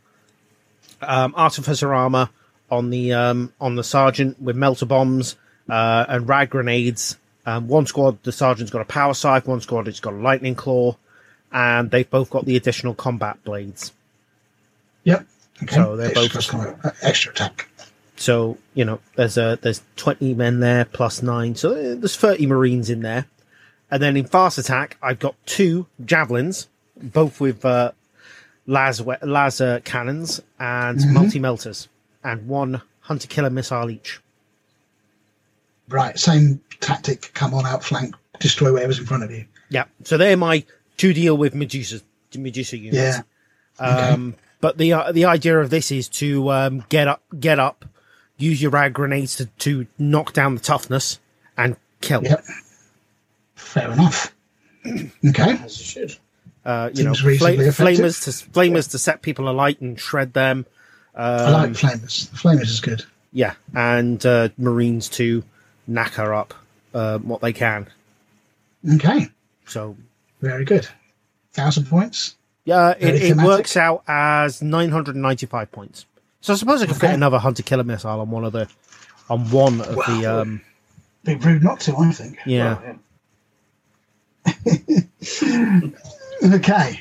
[1.00, 2.30] Um, artificer armor
[2.70, 5.36] on the um, on the sergeant with melter bombs
[5.68, 7.16] uh, and rad grenades.
[7.46, 9.46] Um, one squad, the sergeant's got a power scythe.
[9.46, 10.96] One squad, it's got a lightning claw,
[11.52, 13.92] and they've both got the additional combat blades.
[15.04, 15.26] Yep.
[15.62, 15.74] Okay.
[15.76, 17.68] So they're extra, both- uh, extra attack.
[18.16, 22.46] So you know, there's a there's twenty men there plus nine, so uh, there's thirty
[22.46, 23.26] marines in there.
[23.90, 27.92] And then in fast attack, I've got two javelins both with uh,
[28.66, 31.12] laser laser cannons and Mhm.
[31.12, 31.88] multi melters,
[32.22, 34.20] and one hunter killer missile each.
[35.88, 37.30] Right, same tactic.
[37.34, 39.44] Come on, outflank, destroy whatever's in front of you.
[39.68, 40.64] Yeah, so they're my
[40.98, 42.00] to deal with Medusa
[42.36, 43.18] Medusa units.
[43.80, 43.84] Yeah.
[43.86, 44.34] Um,
[44.64, 47.84] But the uh, the idea of this is to um, get up, get up,
[48.38, 51.20] use your rad grenades to, to knock down the toughness
[51.58, 52.22] and kill.
[52.24, 52.42] Yep.
[53.56, 54.34] Fair enough.
[55.28, 55.50] Okay.
[55.62, 56.16] As you should.
[56.64, 58.04] Uh, you know, Seems reasonably fla- effective.
[58.04, 60.64] flamers to flamers to set people alight and shred them.
[61.14, 62.28] I like Um, flamers.
[62.30, 63.04] Flamers is good.
[63.34, 65.42] yeah, and uh, marines to
[65.90, 66.54] knacker up
[66.94, 67.86] uh, what they can.
[68.94, 69.28] Okay.
[69.66, 69.94] So
[70.40, 70.88] Very good.
[71.52, 72.36] Thousand points.
[72.64, 76.06] Yeah, it, it works out as nine hundred and ninety five points.
[76.40, 78.68] So I suppose I could fit another hunter killer missile on one of the
[79.28, 80.40] on one of the Wow.
[80.42, 80.60] um,
[81.24, 82.38] Be rude not to, I think.
[82.46, 82.78] yeah.
[84.46, 85.04] Right,
[86.42, 87.00] Okay.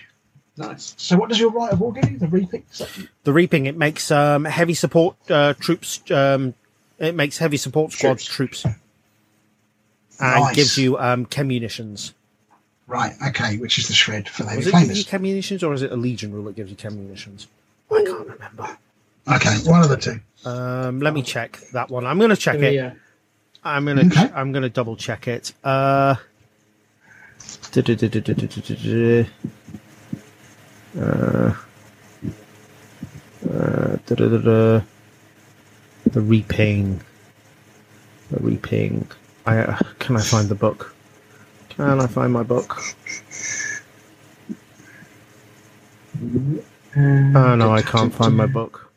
[0.56, 0.94] Nice.
[0.98, 2.18] So what does your rite of war give you?
[2.20, 2.64] The reaping?
[2.78, 6.00] That- The reaping it makes um, heavy support uh, troops.
[6.12, 6.54] Um,
[7.00, 8.76] it makes heavy support squad troops, and
[10.20, 10.56] Nice.
[10.56, 12.14] gives you um, chem munitions.
[12.88, 15.08] Right, okay, which is the shred for the Was it give you flamers.
[15.08, 17.48] chem munitions, or is it a legion rule that gives you chem munitions?
[17.92, 18.78] I can't remember.
[19.34, 20.20] Okay, one of the two.
[20.46, 22.06] Um, let me check that one.
[22.06, 22.78] I'm going to check it.
[22.80, 22.92] uh,
[23.64, 24.06] I'm going to.
[24.08, 24.34] Okay.
[24.36, 25.54] I'm going to double check it.
[25.64, 26.16] Uh.
[31.00, 31.54] Uh,
[33.50, 34.84] uh, du-du-du-du.
[36.06, 37.02] the reaping.
[38.30, 39.08] The reaping.
[39.46, 40.94] I uh, can I find the book?
[41.76, 42.80] Can I find my book?
[46.96, 48.92] Oh no, I can't find my book.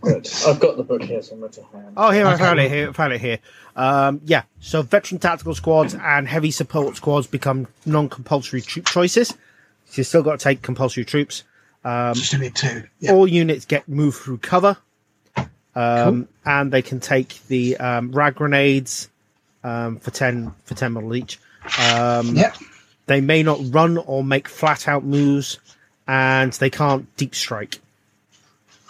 [0.00, 0.28] Good.
[0.46, 1.92] I've got the book here somewhere to hand.
[1.96, 2.42] Oh, here I Okay.
[2.42, 2.68] found it.
[2.70, 3.38] Here, found it here.
[3.76, 4.42] Um, yeah.
[4.60, 9.28] So, veteran tactical squads and heavy support squads become non-compulsory troop choices.
[9.28, 9.36] So
[9.94, 11.44] you still got to take compulsory troops.
[11.84, 12.84] Um, Just need two.
[12.98, 13.12] Yeah.
[13.12, 14.76] all units get moved through cover,
[15.76, 19.08] um, and they can take the um, rad grenades
[19.62, 21.38] um, for ten for ten model each.
[21.78, 22.56] Um, Yep.
[23.06, 25.58] They may not run or make flat out moves,
[26.06, 27.80] and they can't deep strike.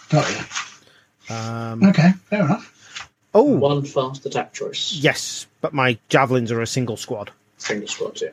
[0.09, 1.35] Got you.
[1.35, 3.09] Um, Okay, fair enough.
[3.33, 4.93] oh, One fast attack choice.
[4.93, 7.31] yes, but my javelins are a single squad.
[7.57, 8.29] Single squad, yeah.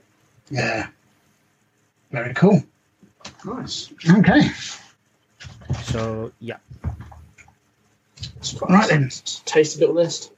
[0.50, 0.88] Yeah.
[2.10, 2.62] Very cool.
[3.44, 3.90] Nice.
[4.08, 4.50] Okay.
[5.84, 6.56] So yeah,
[8.36, 9.04] It's Right then.
[9.04, 10.32] it's a tasty little list.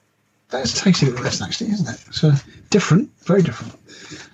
[0.52, 2.14] That's tasty little list, actually, isn't it?
[2.14, 2.32] So
[2.70, 3.74] different, very different.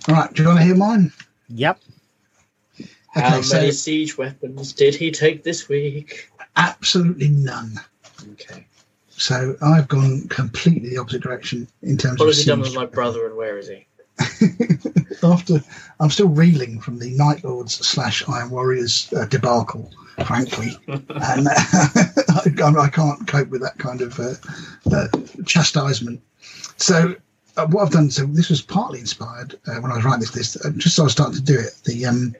[0.08, 1.12] All right, do you want to hear mine?
[1.48, 1.80] yep.
[3.10, 6.30] How Okay, so many siege weapons did he take this week?
[6.56, 7.80] absolutely none.
[8.32, 8.66] Okay.
[9.10, 12.74] So I've gone completely the opposite direction in terms What of has he done with
[12.74, 13.86] my brother and where is he?
[15.22, 15.62] After
[16.00, 19.90] I'm still reeling from the Night Lords slash Iron Warriors uh, debacle,
[20.24, 21.84] frankly, and uh,
[22.60, 24.34] I, can't cope with that kind of uh,
[24.92, 25.08] uh,
[25.44, 26.22] chastisement.
[26.76, 27.14] So
[27.56, 30.36] uh, what I've done, so this was partly inspired uh, when I was writing this
[30.36, 30.56] list.
[30.64, 32.34] Uh, just as I was starting to do it, the um,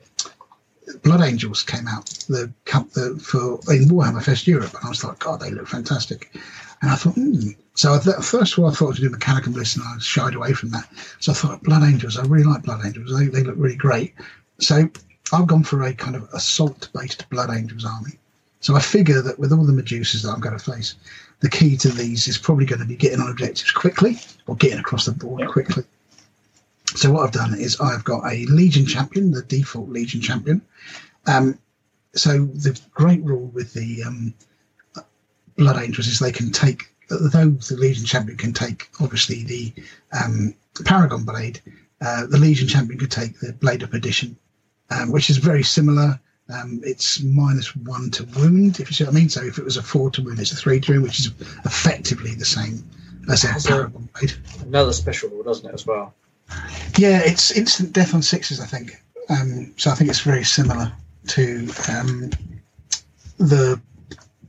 [1.03, 5.19] Blood Angels came out the, the for in Warhammer Fest Europe, and I was like,
[5.19, 6.35] God, they look fantastic.
[6.81, 7.51] And I thought, hmm.
[7.75, 10.35] So I th- first of all, I thought to do Mechanical Bliss, and I shied
[10.35, 10.89] away from that.
[11.21, 13.17] So I thought, Blood Angels, I really like Blood Angels.
[13.17, 14.15] They, they look really great.
[14.59, 14.89] So
[15.33, 18.19] I've gone for a kind of assault-based Blood Angels army.
[18.61, 20.95] So I figure that with all the Medusas that I'm going to face,
[21.41, 24.79] the key to these is probably going to be getting on objectives quickly or getting
[24.81, 25.47] across the board Yeah.
[25.47, 25.85] quickly.
[26.97, 30.63] So what I've done is I've got a Legion champion, the default Legion champion.
[31.27, 31.59] Um,
[32.15, 34.35] so the great rule with the um,
[35.57, 39.73] Blood Angels is they can take, though the Legion champion can take obviously the
[40.13, 40.55] um,
[40.85, 41.61] Paragon blade,
[42.01, 44.37] uh, the Legion champion could take the Blade of Perdition,
[44.91, 46.19] um, which is very similar.
[46.51, 49.29] Um, it's minus one to wound, if you see what I mean.
[49.29, 51.27] So if it was a four to wound, it's a three to wound, which is
[51.67, 52.89] effectively the same
[53.31, 54.33] as a Paragon blade.
[54.63, 56.15] Another special rule, doesn't it, as well?
[56.97, 58.93] Yeah, it's instant death on sixes, I think.
[59.29, 60.91] Um, so I think it's very similar
[61.29, 62.31] to um,
[63.37, 63.79] the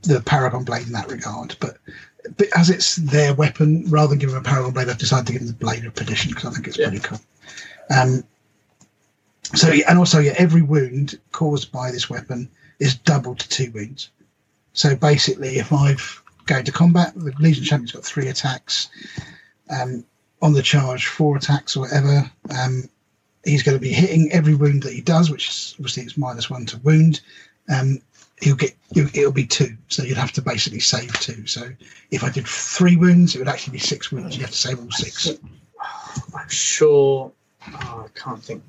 [0.02, 1.54] the Paragon blade in that regard.
[1.60, 1.76] But,
[2.38, 5.32] but as it's their weapon, rather than give them a Paragon blade, I've decided to
[5.34, 6.88] give them the blade of perdition because I think it's Yeah.
[6.88, 7.20] pretty cool.
[7.94, 8.24] Um,
[9.54, 14.10] so and also yeah, every wound caused by this weapon is doubled to two wounds.
[14.72, 18.88] So basically, if I've go to combat, the Legion Champion's got three attacks.
[19.68, 20.04] Um,
[20.42, 22.30] on the charge, four attacks or whatever.
[22.50, 22.88] Um,
[23.44, 26.50] he's going to be hitting every wound that he does, which is obviously it's minus
[26.50, 27.20] one to wound.
[27.68, 28.00] Um,
[28.40, 31.46] he'll get it'll be two, so you'd have to basically save two.
[31.46, 31.70] So
[32.10, 34.36] if I did three wounds, it would actually be six wounds.
[34.36, 35.28] You have to save all six.
[36.34, 37.32] I'm sure.
[37.68, 38.62] Oh, I can't think.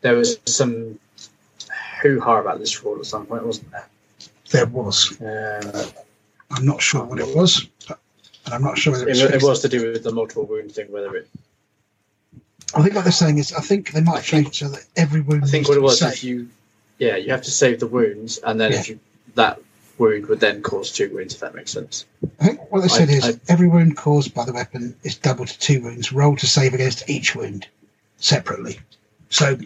[0.00, 0.98] There was some
[2.02, 3.88] hoo ha about this rule at some point, wasn't there?
[4.50, 5.20] There was.
[5.20, 5.90] Um,
[6.50, 9.60] I'm not sure what it was, and I'm not sure whether it, it's it was
[9.62, 10.90] to do with the multiple wound thing.
[10.90, 11.28] Whether it,
[12.74, 15.44] I think what they're saying is, I think they might it so that every wound.
[15.44, 16.14] I think what it was saved.
[16.14, 16.48] if you,
[16.98, 18.98] yeah, you have to save the wounds, and then if you
[19.36, 19.60] that
[19.98, 21.34] wound would then cause two wounds.
[21.34, 22.06] If that makes sense.
[22.40, 25.16] I think what they said I- is I- every wound caused by the weapon is
[25.16, 26.12] double to two wounds.
[26.12, 27.68] Roll to save against each wound
[28.18, 28.80] separately.
[29.28, 29.56] So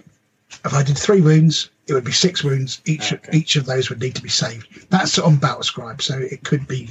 [0.64, 2.80] if I did three wounds, it would be six wounds.
[2.86, 3.36] Each Okay.
[3.38, 4.88] each of those would need to be saved.
[4.90, 6.90] That's on Battle Scribe, so it could be,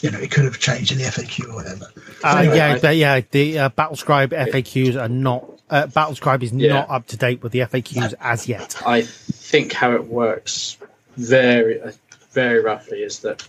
[0.00, 1.86] you know, it could have changed in the FAQ or whatever.
[2.22, 5.48] Uh, Anyway, yeah, I- but yeah, the uh, Battlescribe FAQs are not.
[5.70, 6.74] Uh, Battlescribe is Yeah.
[6.74, 8.76] not up to date with the FAQs as yet.
[8.86, 10.76] I think how it works
[11.16, 11.92] very, uh,
[12.32, 13.42] very roughly is that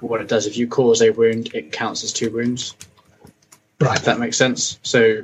[0.00, 2.74] what it does if you cause a wound, it counts as two wounds.
[3.80, 3.96] Right.
[3.98, 4.78] If that makes sense.
[4.82, 5.22] So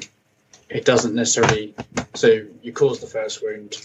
[0.68, 1.75] it doesn't necessarily.
[2.15, 3.76] So you cause the first wound.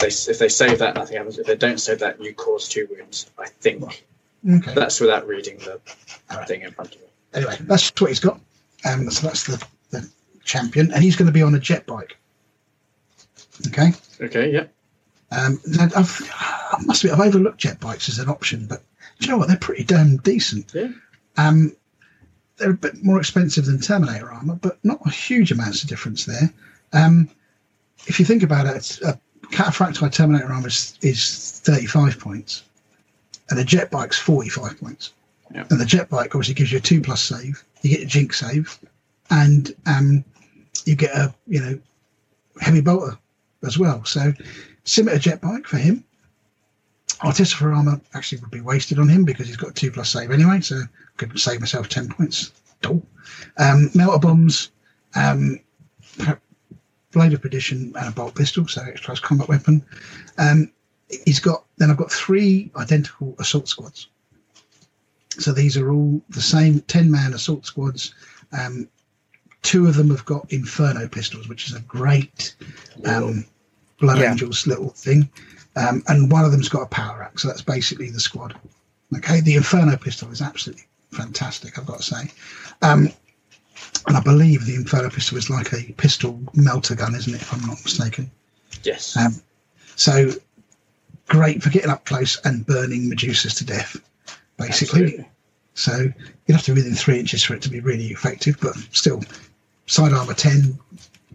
[0.00, 1.38] They, if they save that, nothing happens.
[1.38, 3.30] If they don't save that, you cause two wounds.
[3.38, 4.02] I think
[4.48, 4.74] Okay.
[4.74, 5.80] that's without reading the
[6.30, 6.48] Alright.
[6.48, 7.06] thing in front of me.
[7.32, 8.40] Anyway, that's what he's got.
[8.84, 10.10] Um, so that's the, the
[10.42, 12.16] champion, and he's going to be on a jet bike.
[13.68, 13.92] Okay.
[14.20, 14.52] Okay.
[14.52, 14.66] Yeah.
[15.30, 18.82] Um, I've, I must admit, I've overlooked jet bikes as an option, but
[19.18, 19.48] do you know what?
[19.48, 20.72] They're pretty damn decent.
[20.74, 20.88] Yeah.
[21.36, 21.74] Um,
[22.56, 26.24] they're a bit more expensive than Terminator armor, but not a huge amounts of difference
[26.24, 26.52] there.
[26.92, 27.28] Um,
[28.06, 32.64] if you think about it, a cataphractii Terminator armor is, is 35 points,
[33.50, 35.12] and a jet bike's 45 points.
[35.54, 35.64] Yeah.
[35.70, 37.62] And the jet bike obviously gives you a two plus save.
[37.82, 38.78] You get a jink save,
[39.30, 40.24] and um,
[40.84, 41.78] you get a you know
[42.60, 43.18] heavy bolter
[43.64, 44.04] as well.
[44.04, 44.32] So
[44.84, 46.04] Scimitar jet bike for him.
[47.20, 50.60] Artificer armor actually would be wasted on him because he's got two plus save anyway,
[50.60, 50.82] so
[51.16, 52.52] could save myself ten points.
[52.82, 53.02] Dull.
[53.56, 54.70] Um, melter bombs,
[55.14, 55.60] um,
[57.12, 59.84] blade of perdition, and a bolt pistol, so extra combat weapon.
[60.38, 60.70] Um,
[61.24, 64.08] he's got then I've got three identical assault squads.
[65.30, 68.14] So these are all the same ten man assault squads.
[68.52, 68.88] Um,
[69.62, 72.54] two of them have got inferno pistols, which is a great
[73.06, 73.44] um,
[74.00, 74.30] Blood Yeah.
[74.32, 75.28] Angels little thing.
[75.76, 78.54] Um, and one of them's got a power axe, so that's basically the squad.
[79.16, 80.84] Okay, the Inferno pistol is absolutely
[81.14, 82.30] fantastic, I've got to say.
[82.82, 83.08] Um,
[84.06, 87.52] and I believe the Inferno pistol is like a pistol melter gun, isn't it, if
[87.52, 88.30] I'm not mistaken?
[88.82, 89.16] Yes.
[89.16, 89.40] Um,
[89.96, 90.30] so
[91.28, 93.96] great for getting up close and burning Medusas to death,
[94.58, 95.04] basically.
[95.04, 95.28] Absolutely.
[95.74, 96.12] So
[96.46, 99.22] you'd have to be within three inches for it to be really effective, but still,
[99.86, 100.78] side armor 10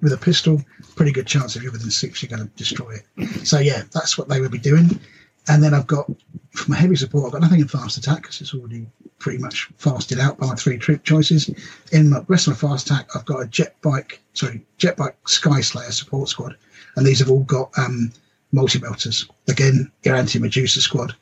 [0.02, 0.64] with a pistol,
[0.96, 3.48] pretty good chance if you're within six, you're going to destroy it.
[3.48, 5.00] So yeah, that's what they would be doing.
[5.48, 6.10] And then I've got,
[6.52, 8.88] for my heavy support, I've got nothing in fast attack because it's already
[9.20, 11.50] pretty much fasted out by my three troop choices.
[11.92, 15.16] In my rest of my fast attack, I've got a jet bike, sorry, jet bike
[15.28, 16.56] Sky Slayer support squad.
[16.96, 18.12] And these have all got um,
[18.52, 19.30] multi melters.
[19.48, 21.16] Again, your anti Medusa squad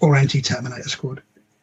[0.00, 1.22] or anti Terminator squad.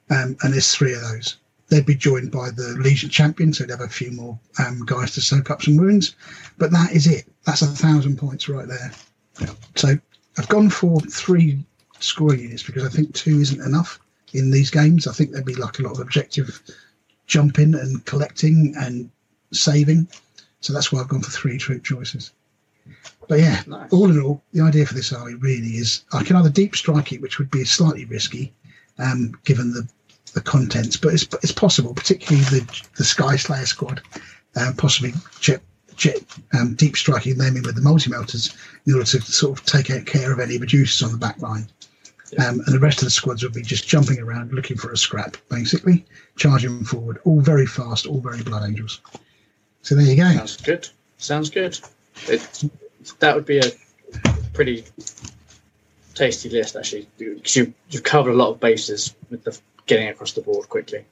[0.09, 1.37] Um, and there's three of those.
[1.69, 5.11] They'd be joined by the Legion champion, so they'd have a few more um, guys
[5.11, 6.15] to soak up some wounds.
[6.57, 7.25] But that is it.
[7.45, 8.91] That's a thousand points right there.
[9.75, 9.97] So
[10.37, 11.63] I've gone for three
[12.03, 13.99] scoring units because I think two isn't enough
[14.33, 15.07] in these games.
[15.07, 16.61] I think there'd be like a lot of objective
[17.27, 19.09] jumping and collecting and
[19.51, 20.07] saving.
[20.61, 22.31] So that's why I've gone for three troop choices.
[23.27, 23.91] But yeah, Nice.
[23.91, 27.13] all in all, the idea for this army really is I can either deep strike
[27.13, 28.53] it, which would be slightly risky,
[28.99, 29.87] um, given the,
[30.33, 34.01] the contents, but it's it's possible, particularly the the Sky Slayer squad,
[34.55, 35.61] um, possibly jet
[35.95, 36.23] jet
[36.57, 38.55] um, deep striking them in with the multi melters
[38.85, 41.67] in order to sort of take out care of any Medusas on the back line.
[42.39, 44.97] Um, and the rest of the squads would be just jumping around looking for a
[44.97, 46.05] scrap, basically,
[46.37, 49.01] charging forward, all very fast, all very blood angels.
[49.81, 50.31] So there you go.
[50.31, 50.89] Sounds good.
[51.17, 51.79] Sounds good.
[52.27, 52.63] It,
[53.19, 53.71] that would be a
[54.53, 54.85] pretty
[56.13, 60.33] tasty list, actually, because you, you've covered a lot of bases with the getting across
[60.33, 61.05] the board quickly.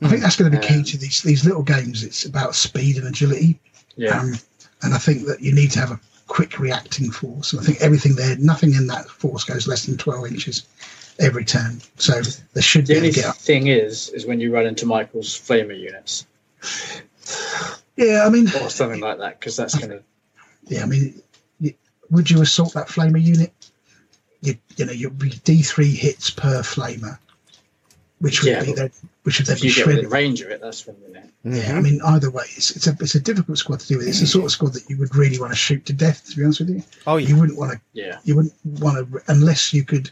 [0.00, 2.02] I think that's going to be key Um, to these these little games.
[2.02, 3.60] It's about speed and agility.
[3.96, 4.18] Yeah.
[4.18, 4.34] Um,
[4.82, 7.52] and I think that you need to have a quick reacting force.
[7.52, 10.66] And I think everything there, nothing in that force goes less than 12 inches
[11.18, 11.80] every turn.
[11.96, 12.20] So
[12.54, 13.36] there should the be only get up.
[13.36, 16.26] thing is, is when you run into Michael's flamer units
[17.96, 20.02] Yeah, I mean, or something like that, because that's going to.
[20.66, 21.20] yeah, I mean,
[22.10, 23.52] would you assault that flamer unit?
[24.40, 27.18] You, you know, you'd be D3 hits per flamer,
[28.18, 28.90] which would Yeah, be then,
[29.24, 30.10] which would then If be you get shredded.
[30.12, 31.22] range of it, that's when you know.
[31.58, 34.08] Yeah, I mean, either way, it's, it's a it's a difficult squad to deal with.
[34.08, 36.28] It's the sort of squad that you would really want to shoot to death.
[36.30, 37.28] To be honest with you, Oh yeah.
[37.28, 38.18] you wouldn't want to Yeah.
[38.24, 40.10] you wouldn't want to unless you could,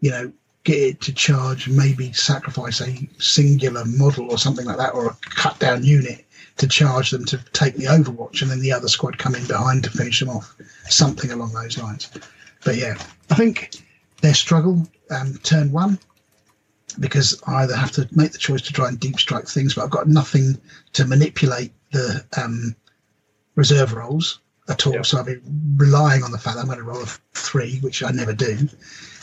[0.00, 0.32] you know,
[0.64, 1.68] get it to charge.
[1.68, 6.24] Maybe sacrifice a singular model or something like that, or a cut down unit
[6.56, 9.82] to charge them to take the Overwatch, and then the other squad come in behind
[9.84, 10.54] to finish them off.
[10.88, 12.08] Something along those lines.
[12.64, 12.94] but yeah,
[13.30, 13.74] I think
[14.22, 15.98] their struggle um, turn one
[17.00, 19.84] because I either have to make the choice to try and deep strike things, but
[19.84, 20.58] I've got nothing
[20.94, 22.74] to manipulate the um,
[23.54, 24.94] reserve rolls at all.
[24.94, 25.02] Yeah.
[25.02, 25.36] So I'll be
[25.76, 28.68] relying on the fact that I'm going to roll a three, which I never do.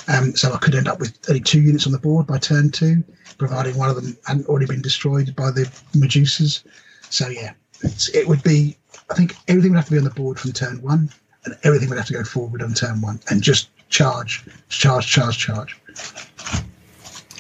[0.08, 2.72] Um, so I could end up with only two units on the board by turn
[2.72, 3.03] two,
[3.38, 6.64] providing one of them hadn't already been destroyed by the Medusas.
[7.09, 8.77] So yeah, it's, it would be.
[9.09, 11.09] I think everything would have to be on the board from turn one,
[11.45, 15.38] and everything would have to go forward on turn one, and just charge, charge, charge,
[15.38, 15.77] charge.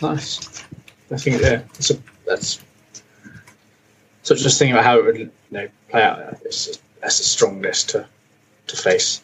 [0.01, 0.63] Nice.
[1.11, 2.59] I think yeah, that's a, that's.
[4.23, 6.19] So just thinking about how it would you know play out.
[6.45, 8.07] It's that's a strong list to
[8.67, 9.21] to face.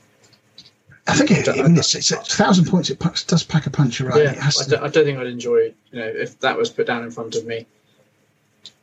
[1.08, 2.90] I think it, I mean, it's, it's a thousand points.
[2.90, 4.24] It pucks, does pack a punch, right?
[4.24, 6.86] yeah, I, to, don't, I don't think I'd enjoy you know if that was put
[6.86, 7.66] down in front of me,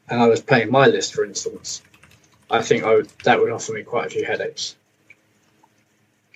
[0.08, 1.82] and I was playing my list, for instance.
[2.50, 4.76] I think I would, that would offer me quite a few headaches.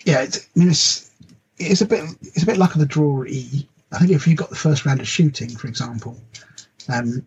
[0.04, 1.10] yeah, it's, I mean, it's
[1.58, 3.66] it's a bit it's a bit like the draw E.
[3.92, 6.20] I think if you got the first round of shooting, for example,
[6.88, 7.24] um,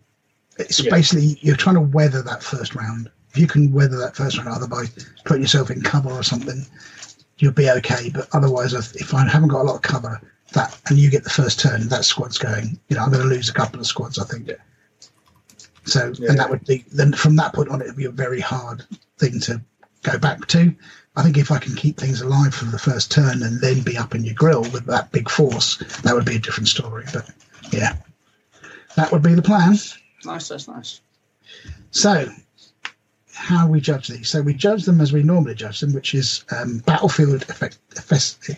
[0.58, 0.90] it's Yeah.
[0.90, 3.10] basically you're trying to weather that first round.
[3.30, 4.84] If you can weather that first round, either by
[5.24, 6.66] putting yourself in cover or something,
[7.38, 8.10] you'll be okay.
[8.10, 10.20] But otherwise, if I haven't got a lot of cover,
[10.52, 12.78] that and you get the first turn, that squad's going.
[12.88, 14.18] You know, I'm going to lose a couple of squads.
[14.18, 14.50] I think.
[15.84, 16.30] So, Yeah.
[16.30, 18.84] and that would be then from that point on, it would be a very hard
[19.18, 19.60] thing to
[20.02, 20.74] go back to.
[21.14, 23.98] I think if I can keep things alive for the first turn and then be
[23.98, 27.04] up in your grill with that big force, that would be a different story.
[27.12, 27.30] But
[27.70, 27.96] yeah,
[28.96, 29.76] that would be the plan.
[30.24, 31.00] Nice, that's nice.
[31.90, 32.28] So,
[33.34, 34.28] how we judge these?
[34.28, 38.50] So we judge them as we normally judge them, which is um, battlefield effect, effect,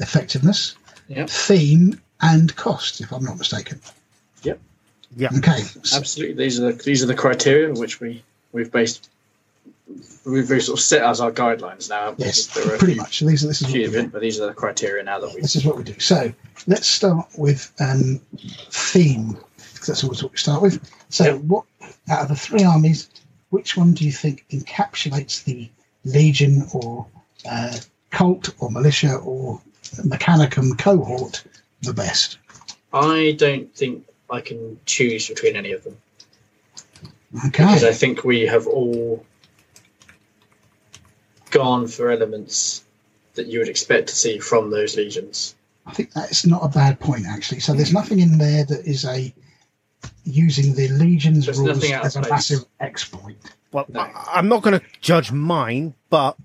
[0.00, 0.76] effectiveness,
[1.08, 3.80] Yeah, theme, and cost, if I'm not mistaken.
[4.44, 4.60] Yep.
[5.16, 5.28] Yeah.
[5.36, 5.62] Okay.
[5.94, 6.34] Absolutely.
[6.34, 8.22] These are the these are the criteria which we
[8.52, 9.10] we've based
[10.28, 12.14] we've sort of set as our guidelines now.
[12.18, 13.20] yes, there are pretty much.
[13.20, 13.98] These are this is what few we of do.
[14.00, 15.98] it, but these are the criteria now that we This is what we do.
[15.98, 16.32] So
[16.66, 18.20] let's start with um,
[18.70, 19.36] theme,
[19.72, 20.80] because that's always what we start with.
[21.08, 21.40] So, Yep.
[21.42, 21.64] what
[22.10, 23.08] out of the three armies,
[23.50, 25.70] which one do you think encapsulates the
[26.04, 27.06] legion or
[27.50, 27.76] uh,
[28.10, 29.60] cult or militia or
[30.04, 31.42] mechanicum cohort
[31.82, 32.38] the best?
[32.92, 35.96] I don't think I can choose between any of them
[37.46, 37.48] Okay.
[37.64, 39.24] because I think we have all
[41.50, 42.84] gone for elements
[43.34, 45.54] that you would expect to see from those legions.
[45.86, 47.60] I think that's not a bad point actually.
[47.60, 49.32] So there's nothing in there that is a
[50.24, 52.30] using the legion's There's rules nothing out as a place.
[52.30, 53.36] massive exploit.
[53.72, 54.00] Well, No.
[54.00, 56.36] I, I'm not going to judge mine, but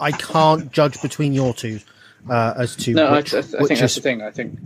[0.00, 1.80] I can't judge between your two
[2.28, 4.22] uh, as to No, which, I, I, I which think that's the thing.
[4.22, 4.58] I think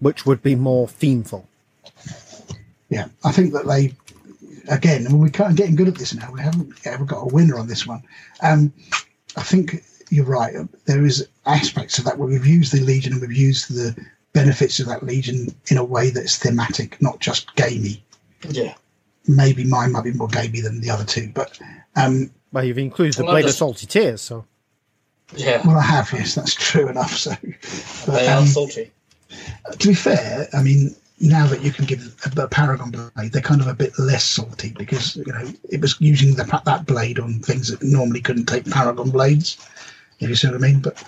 [0.00, 1.44] which would be more themeful.
[2.88, 3.94] Yeah, I think that they,
[4.68, 6.30] again, I mean, we're kind of getting good at this now.
[6.30, 8.02] We haven't ever got a winner on this one.
[8.42, 8.72] Um,
[9.36, 10.54] I think you're right.
[10.86, 13.96] There is aspects of that where we've used the Legion and we've used the
[14.32, 18.02] benefits of that Legion in a way that's thematic, not just gamey.
[18.48, 18.74] yeah.
[19.28, 21.58] Maybe mine might be more gamey than the other two, but
[21.96, 24.44] um, Well, you've included the Well, Blade of just- Salty Tears, so
[25.34, 26.12] Yeah, well, I have.
[26.12, 27.10] Yes, that's true enough.
[27.16, 27.32] So,
[28.06, 28.92] but, they um, are salty.
[29.78, 33.60] to be fair, I mean, now that you can give a, Paragon blade, they're kind
[33.60, 37.40] of a bit less salty because you know it was using the, that blade on
[37.40, 39.56] things that normally couldn't take Paragon blades.
[40.18, 41.02] If you see what I mean, but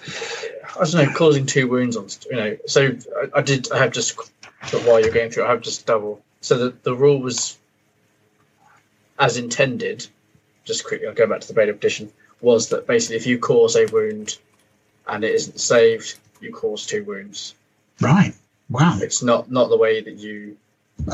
[0.79, 2.57] I don't know, causing two wounds on, you know.
[2.67, 3.71] So I, I did.
[3.73, 4.19] I have just
[4.73, 6.23] but while you're going through, I have just double.
[6.41, 7.59] So the the rule was
[9.19, 10.07] as intended.
[10.65, 12.13] Just quickly, I'll go back to the Blade of Perdition.
[12.41, 14.39] Was that basically if you cause a wound
[15.07, 17.55] and it isn't saved, you cause two wounds.
[18.01, 18.35] right,
[18.71, 20.57] wow, It's not not the way that you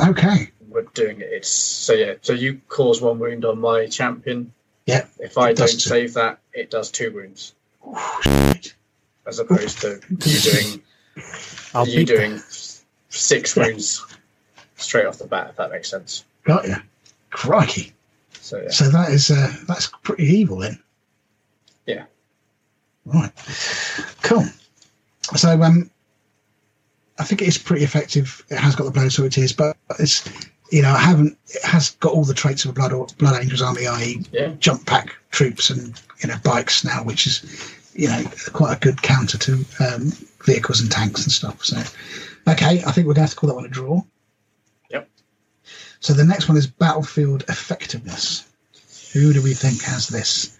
[0.08, 1.28] okay, were doing it.
[1.30, 2.14] It's so yeah.
[2.22, 4.52] So you cause one wound on my champion.
[4.86, 7.54] Yeah, If I don't save that, it does two wounds,
[8.22, 8.74] Shit.
[9.26, 10.82] as opposed to you doing
[11.74, 12.38] I'll you doing
[13.08, 14.04] six wounds
[14.76, 15.48] straight off the bat.
[15.50, 16.24] If that makes sense.
[16.44, 16.76] got you,
[17.30, 17.92] crikey.
[18.40, 20.78] So yeah, So that is uh, that's pretty evil then.
[21.86, 22.04] Yeah.
[23.06, 23.32] Right.
[24.22, 24.44] Cool.
[25.36, 25.90] So um,
[27.18, 28.44] I think it is pretty effective.
[28.50, 30.28] It has got the blood so it is, but it's
[30.70, 31.38] you know I haven't.
[31.48, 34.24] It has got all the traits of a blood or blood angels army, i.e.
[34.32, 38.80] yeah, jump pack troops and you know bikes now, which is you know quite a
[38.80, 40.12] good counter to um,
[40.44, 41.64] vehicles and tanks and stuff.
[41.64, 41.76] So
[42.48, 44.02] okay, I think we're going to have to call that one a draw.
[44.90, 45.08] Yep.
[46.00, 48.44] So the next one is battlefield effectiveness.
[49.12, 50.58] Who do we think has this?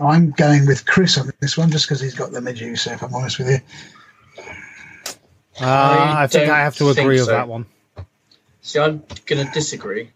[0.00, 2.92] I'm going with Chris on this one just because he's got the Medusa.
[2.92, 3.58] If I'm honest with you,
[5.60, 7.32] Uh, I, think I have to agree with so.
[7.32, 7.66] that one.
[8.62, 10.10] see, I'm going to disagree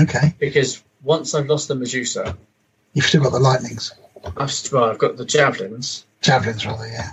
[0.00, 2.36] okay, because once I've lost the Medusa,
[2.92, 3.92] you've still got the lightnings.
[4.36, 7.10] I've, well, I've got the javelins, Javelins, rather, yeah.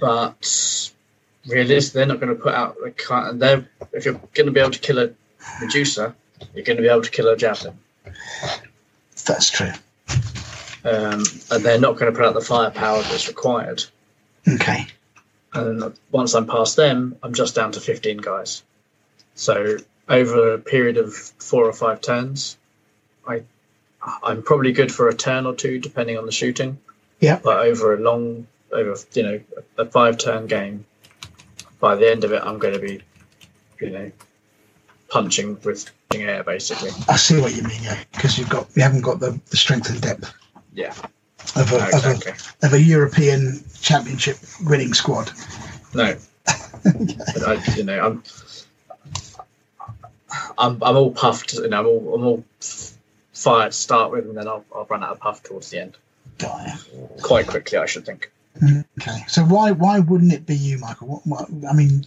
[0.00, 0.90] but
[1.46, 2.76] realistically, they're not going to put out.
[2.82, 3.38] the can't.
[3.38, 5.10] They're if you're going to be able to kill a
[5.60, 6.14] Medusa,
[6.54, 7.78] you're going to be able to kill a javelin,
[9.24, 9.72] That's true.
[10.84, 13.84] um, and they're not going to put out the firepower that's required.
[14.46, 14.86] Okay.
[15.54, 18.62] And once I'm past them, I'm just down to 15 guys.
[19.34, 19.76] So
[20.08, 22.56] over a period of four or five turns,
[23.26, 23.42] I
[24.22, 26.78] I'm probably good for a turn or two, depending on the shooting.
[27.20, 27.40] Yeah.
[27.42, 29.40] But over a long, over you know,
[29.78, 30.84] a five turn game,
[31.80, 33.00] by the end of it, I'm going to be,
[33.80, 34.12] you know,
[35.08, 36.90] punching with air basically.
[37.08, 37.98] I see what you mean, yeah.
[38.12, 40.32] Because you've got you haven't got the, the strength and depth
[40.74, 40.94] Yeah,
[41.56, 45.30] of a, no, of, a, of a European championship winning squad.
[45.94, 46.16] No,
[46.84, 48.22] but I, you know, I'm,
[50.58, 51.54] I'm, I'm all puffed.
[51.54, 52.44] You know, I'm all, I'm all
[53.32, 55.96] fired to start with, and then I'll, I'll run out of puff towards the end
[56.38, 56.86] Got
[57.22, 57.78] quite quickly.
[57.78, 58.30] I should think.
[59.00, 59.24] Okay.
[59.28, 61.22] So why why wouldn't it be you, Michael?
[61.24, 62.06] What, what I mean,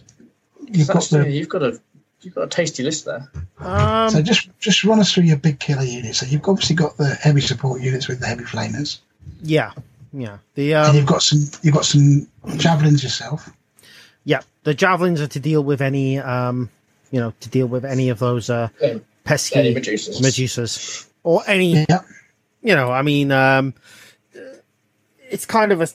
[0.66, 1.80] you've got the you've got a,
[2.22, 3.30] you've got a tasty list there.
[3.58, 6.18] Um, so just just run us through your big killer units.
[6.18, 8.98] So you've obviously got the heavy support units with the heavy flamers,
[9.42, 9.72] yeah,
[10.12, 10.38] yeah.
[10.54, 12.26] The and um, you've got some you've got some
[12.56, 13.48] javelins yourself.
[14.24, 16.70] yeah, the javelins are to deal with any um,
[17.10, 20.20] you know, to deal with any of those uh Um, pesky Any Medusas.
[20.20, 22.00] Medusas or any Yeah.
[22.62, 23.74] you know, I mean, um,
[25.30, 25.88] it's kind of a.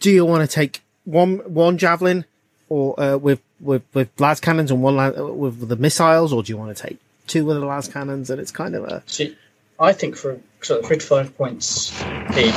[0.00, 2.24] Do you want to take one one javelin,
[2.68, 6.52] or uh, with with with las cannons and one la- with the missiles, or do
[6.52, 8.28] you want to take two with the las cannons?
[8.30, 9.36] And it's kind of a See,
[9.78, 11.92] I think for sort of 55 points
[12.36, 12.54] each,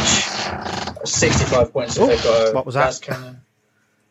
[1.06, 2.86] 65 points if they've got a what was that?
[2.86, 3.42] las cannon.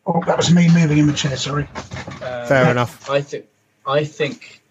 [0.05, 1.35] Oh, that was me moving in the chair.
[1.35, 1.67] Sorry.
[2.21, 3.09] Uh, fair enough.
[3.09, 3.45] I think
[3.85, 4.61] I think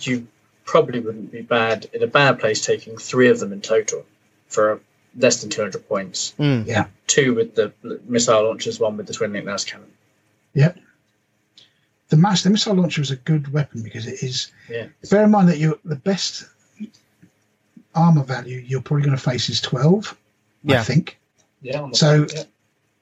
[0.00, 0.28] you
[0.64, 4.04] probably wouldn't be bad in a bad place taking three of them in total
[4.48, 4.80] for
[5.16, 6.34] less than 200 points.
[6.38, 6.66] Mm.
[6.66, 6.86] Yeah.
[7.06, 7.72] Two with the
[8.04, 9.90] missile launchers, one with the twin link las cannon.
[10.54, 10.78] Yep.
[12.08, 14.52] The mass the missile launcher is a good weapon because it is.
[14.68, 14.86] Yeah.
[15.10, 16.44] Bear in mind that you the best
[17.96, 20.16] armor value you're probably going to face is twelve.
[20.68, 21.18] I think
[21.62, 21.86] Yeah.
[21.90, 22.42] the So- front, yeah.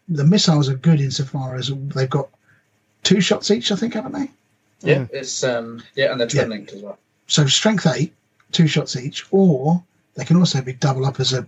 [0.08, 2.28] the missiles are good insofar as they've got
[3.02, 3.72] two shots each.
[3.72, 4.30] I think haven't they?
[4.82, 6.98] yeah, it's um yeah, and they're twin linked as well.
[7.26, 8.12] So strength eight,
[8.52, 9.82] two shots each, or
[10.14, 11.46] they can also be double up as a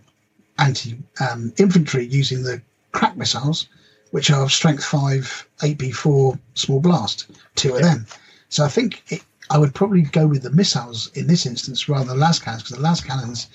[0.59, 3.69] anti um, infantry using the crack missiles,
[4.11, 7.27] which are strength five, eight B four small blast,
[7.57, 8.07] two of them.
[8.49, 12.07] So I think it, I would probably go with the missiles in this instance rather
[12.07, 13.49] than las cannons because the las cannons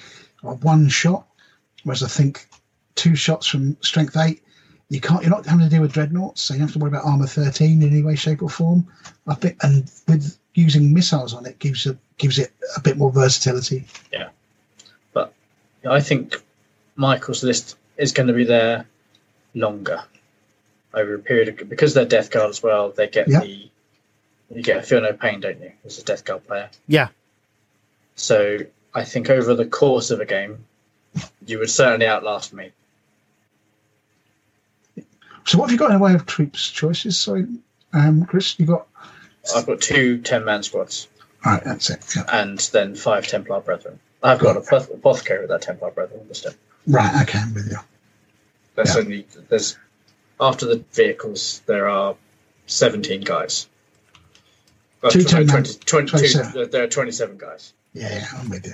[0.43, 1.25] are one shot,
[1.83, 2.47] whereas I think
[2.95, 4.43] two shots from strength eight.
[4.89, 5.21] You can't.
[5.21, 7.27] You're not having to deal with dreadnoughts, so you don't have to worry about armor
[7.27, 8.85] thirteen in any way, shape, or form.
[9.27, 13.11] I think, and with using missiles on it gives it gives it a bit more
[13.11, 13.85] versatility.
[14.11, 14.29] Yeah,
[15.13, 15.33] but
[15.89, 16.35] I think
[16.97, 18.85] Michael's list is going to be there
[19.55, 20.03] longer
[20.93, 22.91] over a period of because they're Death Guard as well.
[22.91, 23.39] They get Yeah.
[23.39, 23.69] the
[24.53, 26.69] you get a feel no pain, don't you, as a Death Guard player?
[26.87, 27.09] Yeah.
[28.15, 28.59] So
[28.93, 30.65] I think over the course of a game,
[31.45, 32.71] you would certainly outlast me.
[35.45, 37.19] So what have you got in the way of troops choices?
[37.19, 37.45] So,
[37.93, 38.87] um, Chris, you got.
[39.55, 41.07] I've got two 10 man squads
[41.43, 42.05] All right, that's it.
[42.15, 42.25] Yeah.
[42.31, 43.99] and then five Templar Brethren.
[44.21, 46.53] I've got a apoth- apothecary with that Templar Brethren, but still.
[46.85, 47.77] Right, okay, I'm with you.
[48.75, 49.01] There's Yeah.
[49.01, 49.77] only there's
[50.39, 52.15] after the vehicles there are
[52.67, 53.67] 17 guys.
[55.09, 56.51] Two tw- 10 man- 20 20 27.
[56.53, 57.73] two- there are 27 guys.
[57.93, 58.73] Yeah, I'm with you.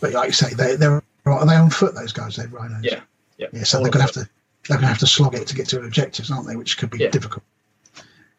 [0.00, 1.94] But like you say, they they're are they on foot?
[1.94, 2.82] Those guys, they rhinos.
[2.84, 3.00] Yeah,
[3.38, 3.46] yeah.
[3.52, 4.22] Yeah, so All they're going to them.
[4.24, 6.56] have to they're going to have to slog it to get to objectives, aren't they?
[6.56, 7.10] Which could be Yeah.
[7.10, 7.44] difficult.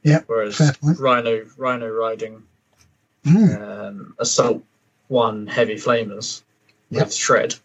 [0.03, 0.99] Yeah, Whereas fair point.
[0.99, 2.43] Rhino Rhino riding
[3.25, 4.61] Mm, um, assault
[5.07, 6.41] one heavy flamers
[6.89, 7.05] Yep.
[7.05, 7.55] with shred.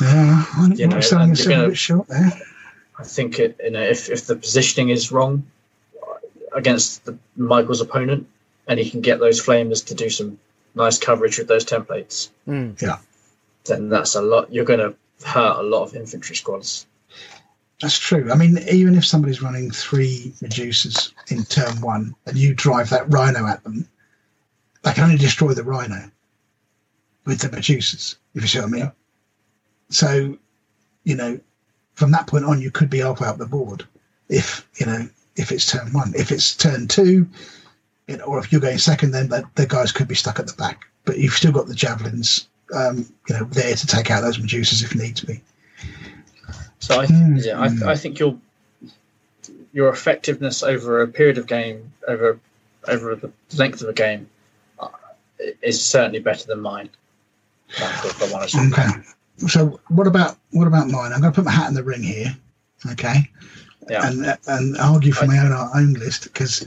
[0.00, 2.32] yeah, I'm You know, you're gonna- a bit short there.
[2.98, 5.44] I think it you know if, if the positioning is wrong
[6.54, 8.26] against the, Michael's opponent
[8.66, 10.38] and he can get those flamers to do some
[10.74, 13.00] nice coverage with those templates, Mm.
[13.64, 14.52] then that's a lot.
[14.52, 14.94] You're going to
[15.26, 16.86] hurt a lot of infantry squads.
[17.80, 18.30] That's true.
[18.32, 23.10] I mean, even if somebody's running three Medusas in turn one and you drive that
[23.12, 23.88] Rhino at them,
[24.82, 26.10] they can only destroy the Rhino
[27.26, 28.92] with the Medusas, if you see what I mean.
[29.90, 30.38] So,
[31.04, 31.40] you know,
[31.94, 33.86] from that point on, you could be halfway up the board
[34.28, 36.12] if, you know, if it's turn one.
[36.16, 37.28] If it's turn two,
[38.16, 40.54] know, or if you're going second, then the, the guys could be stuck at the
[40.54, 40.86] back.
[41.04, 44.82] But you've still got the javelins, um, you know, there to take out those Medusas
[44.82, 45.40] if need to be.
[46.78, 47.44] So I, Mm.
[47.44, 48.38] yeah, I, I think your
[49.72, 52.38] your effectiveness over a period of game, over
[52.86, 54.28] over the length of a game,
[54.78, 54.88] uh,
[55.62, 56.90] is certainly better than mine.
[57.68, 58.56] if I'm honest.
[58.56, 58.88] Okay.
[59.48, 61.12] So what about what about mine?
[61.12, 62.36] I'm going to put my hat in the ring here.
[62.92, 63.30] Okay.
[63.88, 64.06] Yeah.
[64.08, 66.66] and and argue for my own own list because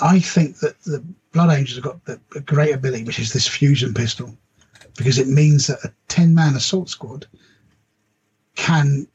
[0.00, 3.48] I think that the Blood Angels have got the, a great ability, which is this
[3.48, 4.36] fusion pistol,
[4.96, 7.26] because it means that a ten man assault squad
[8.54, 9.06] can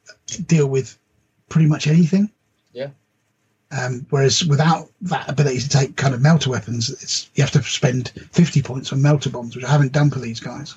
[0.47, 0.97] deal with
[1.49, 2.31] pretty much anything.
[2.73, 2.89] Yeah.
[3.71, 7.63] Um, whereas without that ability to take kind of melter weapons, it's you have to
[7.63, 10.75] spend fifty points on melter bombs, which I haven't done for these guys.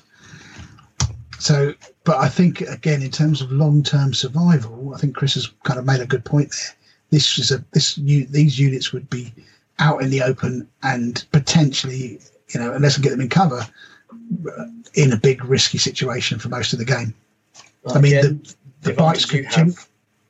[1.41, 5.79] So, but I think again, in terms of long-term survival, I think Chris has kind
[5.79, 6.75] of made a good point there.
[7.09, 9.33] This is a this these units would be
[9.79, 13.67] out in the open and potentially, you know, unless we get them in cover,
[14.93, 17.15] in a big risky situation for most of the game.
[17.83, 19.87] But I mean, again, the, the advantage bikes could have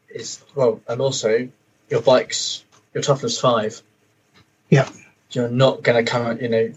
[0.10, 1.50] is well, and also
[1.90, 3.82] your bikes, your toughness five.
[4.70, 4.90] Yeah.
[5.32, 6.40] You're not going to come.
[6.40, 6.74] You know,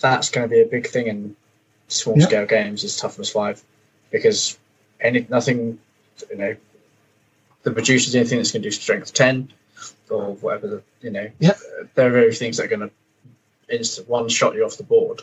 [0.00, 1.36] that's going to be a big thing in
[1.88, 2.84] small scale games.
[2.84, 3.62] Is toughness five
[4.10, 4.58] because
[5.00, 5.78] any nothing.
[6.30, 6.56] You know,
[7.62, 9.52] the producers anything that's going to do strength ten
[10.10, 10.66] or whatever.
[10.66, 11.56] The, you know, Yep.
[11.56, 12.90] uh, there are very things that are going to
[13.68, 15.22] instant one shot you off the board.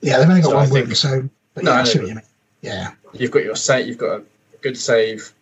[0.00, 1.98] Yeah, they've only got So one think- wound, so but No, yeah, I I see
[1.98, 2.24] what you mean.
[2.60, 4.24] Yeah, you've got your set, you've got a
[4.60, 5.32] good save,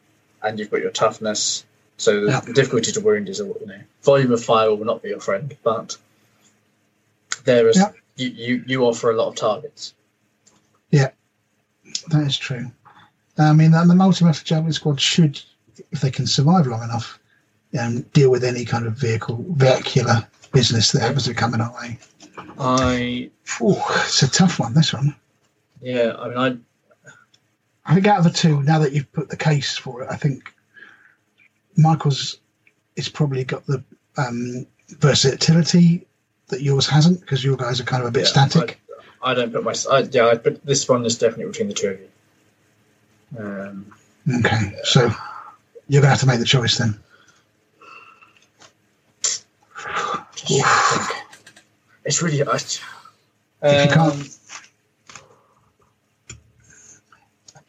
[0.42, 1.64] and you've got your toughness.
[1.96, 5.20] So the difficulty to wound is, you know, volume of fire will not be your
[5.20, 5.96] friend, but
[7.44, 7.82] there is
[8.16, 9.92] you, you you offer a lot of targets.
[12.08, 12.70] That is true.
[13.38, 15.40] I mean, the multi-melter javelin squad should,
[15.90, 17.18] if they can survive long enough,
[17.78, 21.74] um, deal with any kind of vehicle, vehicular business that happens to come in our
[21.74, 21.98] way.
[22.58, 24.74] I Ooh, it's a tough one.
[24.74, 25.14] This one.
[25.80, 26.56] yeah, I mean, I
[27.86, 30.16] I think out of the two, now that you've put the case for it, I
[30.16, 30.54] think
[31.76, 32.38] Michael's
[32.96, 33.82] it's probably got the
[34.16, 34.66] um,
[34.98, 36.06] versatility
[36.48, 38.80] that yours hasn't because your guys are kind of a bit yeah, static.
[39.24, 41.74] I, I don't put my I, yeah, I put this one is definitely between the
[41.74, 42.08] two of you.
[43.38, 43.86] Um,
[44.38, 45.00] Okay, so
[45.88, 46.98] you're going to have to make the choice then.
[49.22, 49.46] just
[49.76, 51.10] trying to think.
[52.04, 52.80] It's really I, If
[53.62, 54.24] you can't- um,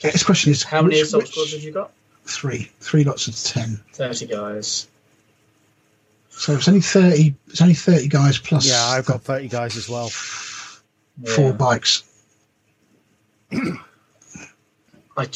[0.02, 1.92] This question is how many which- assault which- squads have you got?
[2.26, 3.80] Three, three lots of ten.
[3.94, 4.88] Thirty guys.
[6.30, 7.36] So it's only thirty.
[7.50, 10.10] It's only thirty guys plus Yeah, I've got 30 guys as well.
[11.24, 12.04] Four bikes.
[15.18, 15.28] I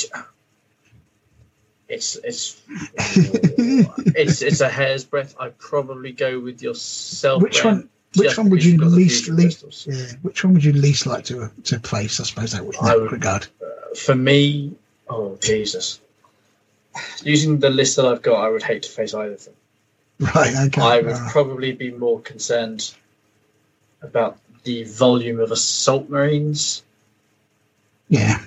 [1.90, 5.36] it's it's it's it's a hair's breadth.
[5.40, 7.42] I'd probably go with yourself.
[7.42, 7.90] Which one?
[8.16, 9.88] Which one would you you've got the least least?
[9.88, 12.20] Yeah, which one would you least like to to place?
[12.20, 13.48] I suppose that would in that would- regard.
[13.62, 14.76] Uh, for me,
[15.10, 16.00] oh Jesus!
[17.24, 19.54] Using the list that I've got, I would hate to face either of them.
[20.36, 20.54] Right.
[20.68, 20.82] Okay.
[20.82, 22.94] I would probably be more concerned
[24.02, 26.84] about the volume of assault marines,
[28.08, 28.40] yeah.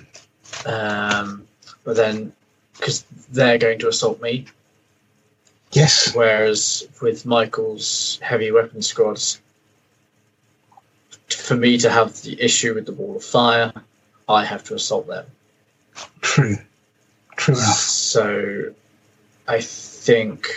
[0.65, 1.47] um,
[1.83, 2.33] but then
[2.77, 4.45] because they're going to assault me,
[5.73, 6.13] Yes.
[6.13, 9.41] Whereas with Michael's heavy weapon squads,
[11.29, 13.73] for me to have the issue with the wall of fire,
[14.29, 15.25] I have to assault them.
[16.21, 16.57] True.
[17.35, 17.65] True enough.
[17.65, 18.73] So
[19.47, 20.47] I think,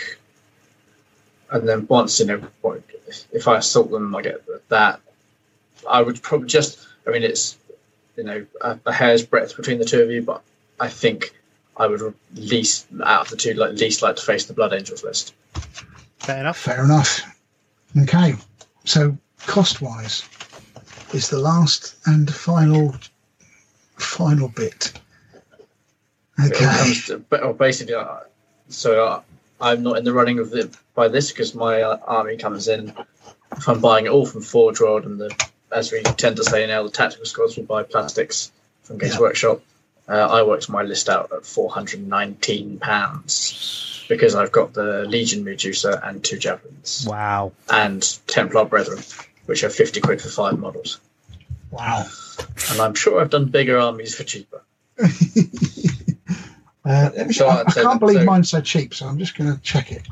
[1.49, 2.83] and then once you know, what-
[3.31, 4.99] if I assault them, I get that.
[5.87, 7.57] I would probably just, I mean, it's
[8.15, 10.41] you know a, a hair's breadth between the two of you, but
[10.79, 11.33] I think
[11.77, 15.03] I would least out of the two, like least like to face the Blood Angels
[15.03, 15.33] list.
[16.19, 16.57] Fair enough.
[16.57, 17.21] Fair enough.
[18.01, 18.33] Okay.
[18.85, 20.23] So cost wise
[21.13, 22.95] is the last and final
[23.95, 24.93] final bit.
[26.39, 26.65] It Okay.
[26.65, 28.17] comes to- well, basically, uh,
[28.69, 29.21] so uh,
[29.59, 32.93] I'm not in the running of the by this because my uh, army comes in.
[33.55, 35.33] If I'm buying it all from Forge World, and the
[35.71, 38.51] as we tend to say now, the tactical squads will buy plastics
[38.83, 39.19] from Games Yeah.
[39.19, 39.61] Workshop.
[40.07, 45.99] Uh, I worked my list out at 419 pounds because I've got the Legion Medusa
[46.03, 47.51] and two javelins Wow.
[47.69, 49.03] and Templar Brethren,
[49.47, 51.01] which are 50 quid for five models.
[51.71, 52.05] Wow.
[52.71, 54.63] And I'm sure I've done bigger armies for cheaper.
[56.85, 59.91] Uh, I, I can't believe so- mine's so cheap, so I'm just going to check
[59.91, 60.03] it.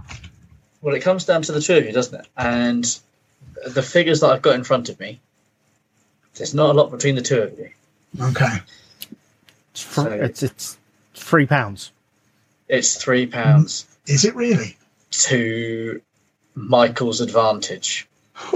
[0.82, 2.28] Well, it comes down to the two of you, doesn't it?
[2.36, 2.84] And
[3.66, 5.22] the figures that I've got in front of me,
[6.36, 7.70] there's not a lot between the two of you.
[8.20, 8.58] Okay.
[9.72, 10.78] It's, fr- So- it's, it's
[11.14, 11.92] three pounds.
[12.68, 14.78] It's three pounds Is it really?
[15.12, 16.02] to
[16.56, 18.08] Michael's advantage.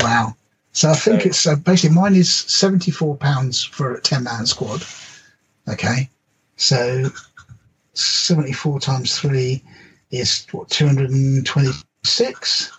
[0.00, 0.34] wow.
[0.72, 4.24] So I think So- it's uh, basically mine is seventy four pounds for a ten
[4.24, 4.82] man squad.
[5.68, 6.08] Okay,
[6.56, 7.10] so
[7.94, 9.62] seventy four times three
[10.10, 11.70] is what two hundred and twenty
[12.04, 12.72] six.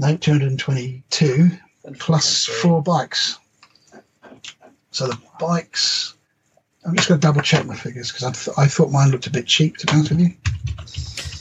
[0.00, 1.50] No, two hundred and twenty two
[1.98, 3.38] plus four bikes.
[4.92, 6.14] So the bikes.
[6.86, 9.26] I'm just going to double check my figures because I, th- I thought mine looked
[9.26, 9.76] a bit cheap.
[9.76, 10.34] To be honest with you.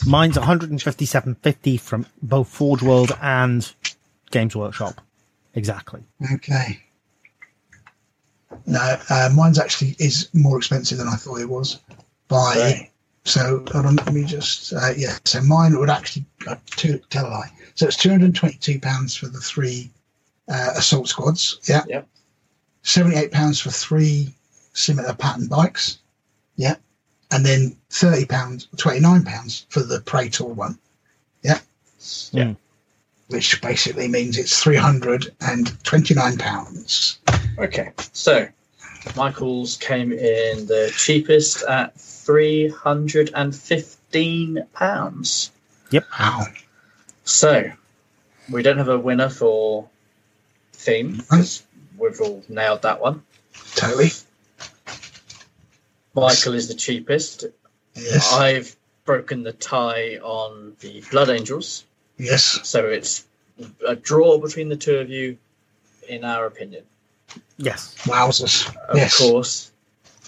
[0.05, 3.71] Mine's 157.50 from both Forge World and
[4.31, 4.99] Games Workshop.
[5.55, 6.03] Exactly.
[6.33, 6.81] Okay.
[8.65, 11.79] No, uh, mine's actually is more expensive than I thought it was.
[12.27, 12.88] By Right.
[13.25, 15.17] So hold on, let me just uh, yeah.
[15.25, 17.51] So mine would actually uh, to tell a lie.
[17.75, 19.89] So it's two hundred and twenty-two pounds for the three
[20.47, 21.59] uh, assault squads.
[21.67, 21.83] Yeah.
[21.87, 22.07] Yep.
[22.83, 24.33] Seventy-eight pounds for three
[24.73, 25.99] similar pattern bikes.
[26.55, 26.75] Yeah.
[27.31, 30.79] And then thirty pounds, twenty-nine pounds for the Praetor one.
[31.43, 31.59] Yeah.
[32.31, 32.53] Yeah.
[33.27, 37.19] Which basically means it's three hundred and twenty-nine pounds.
[37.59, 38.47] Okay, so
[39.15, 41.99] Michael's came in the cheapest at
[42.29, 45.51] three hundred and fifteen pounds.
[45.89, 46.05] Yep.
[46.19, 46.45] Wow.
[47.23, 47.71] So
[48.51, 49.89] we don't have a winner for
[50.73, 51.65] theme because
[51.97, 53.23] we've all nailed that one.
[53.73, 54.09] Totally.
[56.13, 57.45] Michael is the cheapest.
[57.95, 58.31] Yes.
[58.31, 58.75] I've
[59.05, 61.83] broken the tie on the Blood Angels,
[62.19, 62.59] yes.
[62.61, 63.25] so it's
[63.87, 65.39] a draw between the two of you,
[66.07, 66.83] in our opinion.
[67.57, 67.95] Yes.
[68.03, 68.71] Wowzers.
[68.87, 69.17] Of yes.
[69.17, 69.71] course,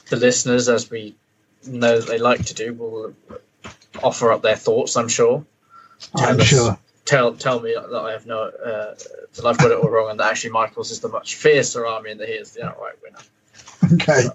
[0.10, 1.14] the listeners, as we
[1.68, 3.14] know that they like to do, will
[4.04, 4.96] offer up their thoughts.
[4.98, 5.46] I'm sure.
[6.16, 6.80] I'm Tell us- sure.
[7.04, 8.94] Tell tell me that I have no uh,
[9.34, 12.12] that I've got it all wrong, and that actually Michael's is the much fiercer army,
[12.12, 13.96] and that he is the outright winner.
[13.96, 14.28] Okay.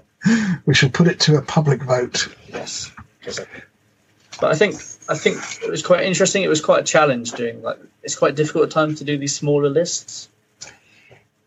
[0.67, 2.29] We shall put it to a public vote.
[2.49, 2.91] Yes,
[3.27, 3.47] I-
[4.41, 4.75] but I think
[5.09, 6.43] I think it was quite interesting.
[6.43, 9.35] It was quite a challenge doing like it's quite difficult at times to do these
[9.35, 10.29] smaller lists.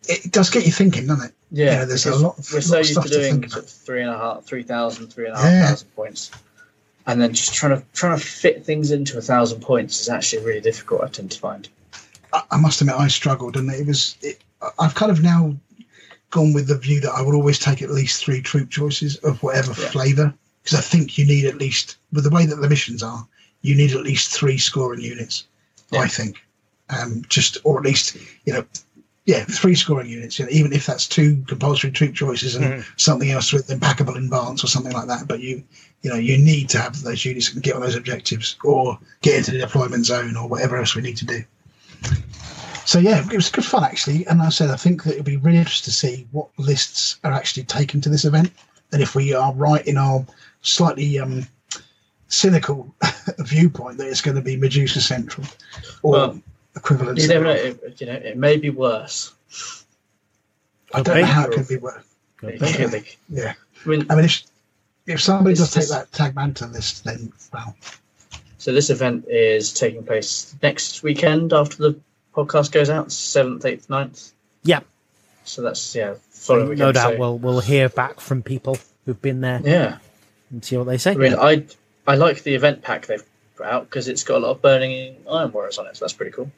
[0.07, 1.35] It does get you thinking, doesn't it?
[1.51, 3.51] Yeah, there's a lot of- We're lot so of used to to doing about.
[3.51, 5.67] sort of three and a half, three thousand, three and a half Yeah.
[5.69, 6.31] thousand points,
[7.07, 10.45] and then just trying to trying to fit things into a thousand points is actually
[10.45, 11.01] really difficult.
[11.03, 11.67] I tend to find.
[12.31, 14.15] I, I must admit, I struggled, and it was.
[14.21, 14.41] It,
[14.77, 15.55] I've kind of now
[16.31, 19.41] gone with the view that I would always take at least three troop choices of
[19.41, 19.89] whatever Yeah.
[19.89, 23.27] flavour, because I think you need at least, with the way that the missions are,
[23.63, 25.45] you need at least three scoring units.
[25.91, 26.01] Yeah.
[26.01, 26.37] I think,
[26.91, 28.65] um, just or at least you know.
[29.29, 30.39] Yeah, three scoring units.
[30.39, 32.85] You know, even if that's two compulsory troop choices and Mhm.
[32.97, 35.27] something else with implacable advance or something like that.
[35.27, 35.63] But you,
[36.01, 39.35] you know, you need to have those units and get on those objectives or get
[39.35, 41.43] into the deployment zone or whatever else we need to do.
[42.85, 45.37] So yeah, it was good fun actually, and I said I think that it'll be
[45.37, 48.51] really interesting to see what lists are actually taken to this event,
[48.91, 50.25] and if we are right in our
[50.63, 51.45] slightly um,
[52.29, 52.91] cynical
[53.37, 55.45] viewpoint that it's going to be Medusa Central
[56.01, 56.41] or Well,
[56.75, 57.19] equivalent.
[57.19, 57.51] You never know.
[57.51, 59.33] It, you know, it may be worse.
[60.93, 62.03] I don't know how it could be worse.
[62.37, 62.61] Good.
[62.63, 63.53] I Yeah,
[63.85, 64.43] mean, I mean if
[65.05, 67.75] if somebody does take that tag manta list, then well,
[68.57, 71.99] so this event is taking place next weekend after the
[72.35, 74.31] podcast goes out, seventh, eighth, 9th.
[74.63, 74.81] Yeah.
[75.43, 76.79] So that's yeah, following weekend.
[76.79, 79.97] No doubt so- we'll we'll hear back from people who've been there Yeah,
[80.51, 81.11] and see what they say.
[81.11, 81.65] I mean, I
[82.07, 83.28] I like the event pack they've put
[83.65, 85.95] out because it's got a lot of burning iron warriors on it.
[85.97, 86.51] So that's pretty cool.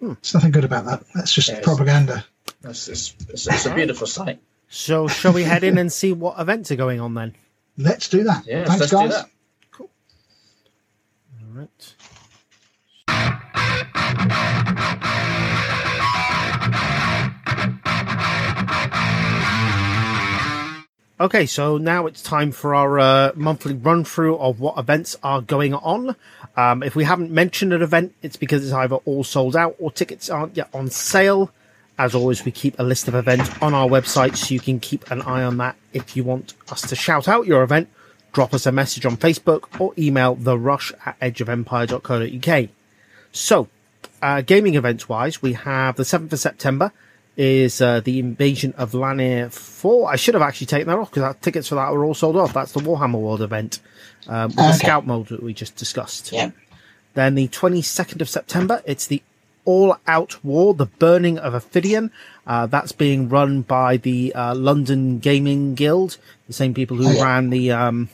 [0.00, 0.12] Hmm.
[0.14, 1.02] there's nothing good about that.
[1.14, 1.64] That's just Yes.
[1.64, 2.24] propaganda.
[2.60, 4.40] That's it's, it's, it's a beautiful sight.
[4.68, 7.34] So shall we head in and see what events are going on then?
[7.76, 8.46] Let's do that.
[8.46, 9.08] Yeah, Thanks, let's guys.
[9.10, 9.30] do that.
[9.80, 9.88] All
[11.54, 11.94] right.
[21.20, 25.40] Okay, so now it's time for our uh, monthly run through of what events are
[25.42, 26.14] going on.
[26.56, 29.90] Um, if we haven't mentioned an event, it's because it's either all sold out or
[29.90, 31.50] tickets aren't yet on sale.
[31.98, 35.10] As always, we keep a list of events on our website so you can keep
[35.10, 35.74] an eye on that.
[35.92, 37.88] If you want us to shout out your event,
[38.32, 42.68] drop us a message on Facebook or email the rush at edgeofempire.co.uk.
[43.32, 43.66] So,
[44.22, 46.92] uh, gaming events wise, we have the 7th of September
[47.38, 50.10] is uh, the Invasion of Lanier 4.
[50.10, 52.52] I should have actually taken that off because tickets for that were all sold off.
[52.52, 53.78] That's the Warhammer World event
[54.26, 56.32] um, with the Scout mode that we just discussed.
[56.32, 56.50] Yeah.
[57.14, 59.22] Then the 22nd of September, it's the
[59.64, 62.10] All Out War, the Burning of Ophidian.
[62.44, 66.18] Uh, that's being run by the uh, London Gaming Guild,
[66.48, 67.24] the same people who Oh, yeah.
[67.24, 68.08] ran the um,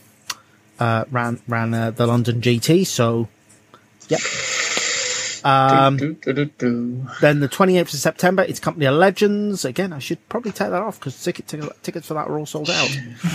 [0.78, 2.86] uh, ran ran uh, the London GT.
[2.86, 3.28] So,
[4.08, 4.20] yep.
[5.44, 7.06] Um, do, do, do, do.
[7.20, 9.64] then the 28th of September, it's Company of Legends.
[9.66, 12.46] Again, I should probably take that off because ticket, ticket, tickets for that are all
[12.46, 12.88] sold out.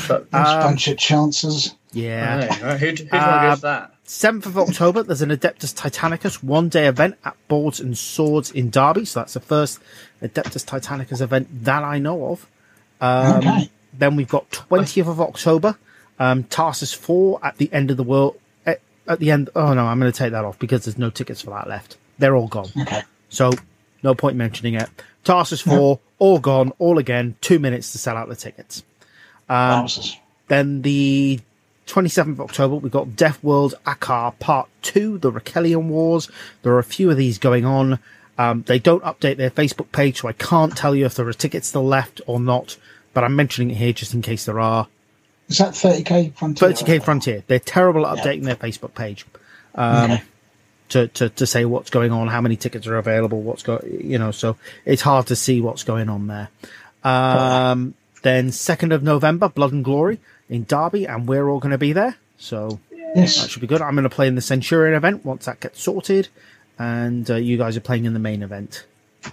[0.08, 1.76] But, There's a Um, bunch of chances.
[1.92, 2.48] Yeah.
[2.48, 3.94] right, right, who'd, who'd want to Uh, that?
[4.08, 8.72] 7th of October, there's an Adeptus Titanicus one day event at Boards and Swords in
[8.72, 9.06] Derby.
[9.06, 9.80] So that's the first
[10.22, 12.48] Adeptus Titanicus event that I know of.
[13.02, 13.70] Um, Okay.
[13.94, 15.76] Then we've got 20th of October,
[16.20, 18.40] um, Tarsus 4 at the end of the world.
[18.66, 21.10] At, at the end, oh no, I'm going to take that off because there's no
[21.12, 21.98] tickets for that left.
[22.20, 22.70] They're all gone.
[22.82, 23.02] Okay.
[23.30, 23.52] So
[24.04, 24.90] no point mentioning it.
[25.24, 27.36] Tarsus 4, all gone, all again.
[27.42, 28.84] Two minutes to sell out the tickets.
[29.50, 29.88] Um,
[30.48, 31.40] then the
[31.88, 36.30] 27th of October, we've got Death World Akar Part 2, the Rakellian Wars.
[36.62, 38.00] There are a few of these going on.
[38.38, 41.34] Um, they don't update their Facebook page, so I can't tell you if there are
[41.34, 42.78] tickets still left or not,
[43.14, 44.88] but I'm mentioning it here just in case there are.
[45.50, 46.70] Is that 30k frontier?
[46.70, 47.44] 30k Frontier.
[47.48, 49.26] They're terrible at updating their Facebook page.
[49.76, 50.24] Um, Okay.
[50.90, 54.18] To, to, to say what's going on, how many tickets are available, what's go, you
[54.18, 56.50] know, so it's hard to see what's going on there.
[57.04, 60.20] Um, then 2nd of November, Blood and Glory
[60.50, 62.16] in Derby, and we're all going to be there.
[62.38, 62.80] So
[63.16, 63.82] that should be good.
[63.82, 66.28] I'm going to play in the Centurion event once that gets sorted,
[66.78, 68.86] and uh, you guys are playing in the main event.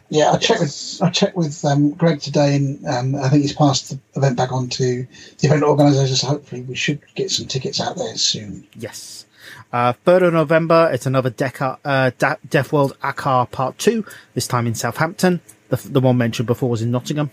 [0.08, 3.52] Yeah, I checked with I checked with um, Greg today, and um, I think he's
[3.52, 5.06] passed the event back on to
[5.38, 6.20] the event organisers.
[6.20, 8.66] So hopefully, we should get some tickets out there soon.
[8.74, 9.25] Yes.
[9.72, 14.04] Uh, 3rd of November, it's another Deca, uh, Da- Death World Akar Part 2,
[14.34, 15.40] this time in Southampton.
[15.68, 17.30] The, the one mentioned before was in Nottingham.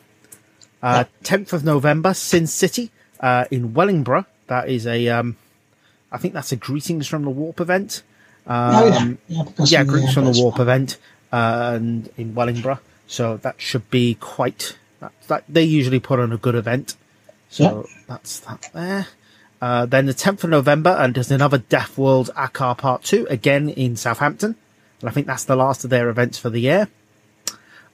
[0.81, 4.25] Uh, 10th of November, Sin City, uh, in Wellingborough.
[4.47, 5.37] That is a, um,
[6.11, 8.03] I think that's a Greetings from the Warp event.
[8.45, 10.97] Um, oh yeah, yeah, yeah, Greetings from the Warp event,
[11.31, 12.79] uh, and in Wellingborough.
[13.07, 16.95] So that should be quite, that, that, they usually put on a good event.
[17.49, 19.07] So that's that there.
[19.63, 23.69] Uh, then the 10th of November, and there's another Death World Akar Part 2, again
[23.69, 24.57] in Southampton.
[24.99, 26.89] And I think that's the last of their events for the year.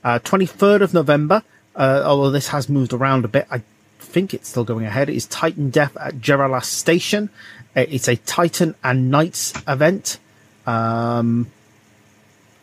[0.03, 1.43] Uh, 23rd of November,
[1.75, 3.61] uh, although this has moved around a bit, I
[3.99, 7.30] think it's still going ahead, is Titandeath at Geralas Station.
[7.75, 10.17] Uh, It's a Titan and Knights event.
[10.65, 11.51] Um,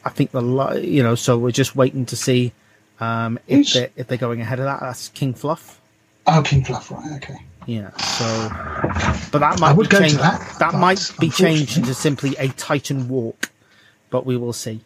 [0.04, 2.52] I think the, you know, so we're just waiting to see,
[2.98, 4.80] um, if they're, if they're going ahead of that.
[4.80, 5.80] That's King Fluff.
[6.26, 7.12] Oh, King Fluff, right?
[7.22, 7.38] Okay.
[7.66, 8.48] Yeah, so
[9.32, 10.18] but that might would be changed.
[10.18, 13.50] that, but might be changed into simply a Titan Walk,
[14.08, 14.80] but we will see.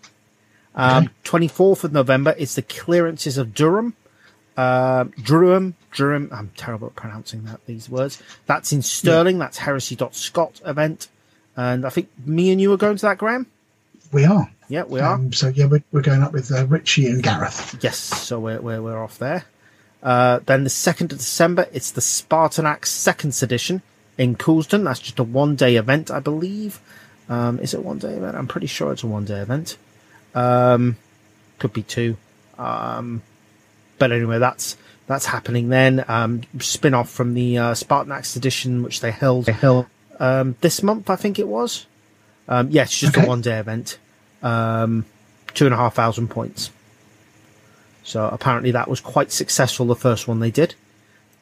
[0.74, 3.94] Um, 24th of November is the clearances of Durham.
[4.56, 6.30] Uh, Durham, Durham.
[6.32, 8.22] I'm terrible at pronouncing that these words.
[8.46, 9.38] That's in Stirling.
[9.38, 11.08] That's Heresy.Scot event,
[11.56, 13.46] and I think me and you are going to that, Graham.
[14.12, 14.50] We are.
[14.68, 15.14] Yeah, we are.
[15.14, 17.78] Um, so yeah, we're, we're going up with uh, Richie and Gareth.
[17.82, 19.44] Yes, so we're we're, we're off there.
[20.02, 23.82] Uh, then the second of December, it's the Spartanax second edition
[24.16, 24.84] in Coulsdon.
[24.84, 26.80] That's just a one day event, I believe.
[27.28, 28.36] Um, is it one day event?
[28.36, 29.76] I'm pretty sure it's a one day event.
[30.34, 30.96] Um,
[31.58, 32.16] could be two.
[32.58, 33.22] Um,
[33.98, 36.04] but anyway, that's that's happening then.
[36.08, 39.86] Um, spin off from the uh, Spartanax edition, which they held held
[40.20, 41.86] um, this month, I think it was.
[42.46, 43.98] Um, yeah, it's just a one day event.
[44.42, 45.06] Um,
[45.54, 46.70] two and a half thousand points.
[48.04, 50.74] So apparently that was quite successful, the first one they did.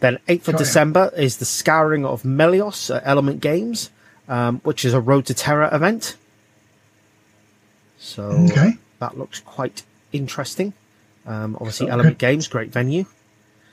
[0.00, 0.58] Then 8th of Got ya.
[0.58, 3.90] December is the Scouring of Melios at Element Games,
[4.28, 6.16] um, which is a Road to Terra event.
[7.98, 8.78] So Okay.
[9.00, 10.72] that looks quite interesting.
[11.26, 12.26] Um, obviously, Oh, Element good.
[12.28, 13.06] Games, great venue.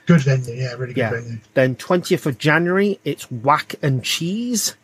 [0.06, 1.10] Good venue, yeah, really good Yeah.
[1.10, 1.38] venue.
[1.54, 4.74] Then 20th of January, it's Whack and Cheese.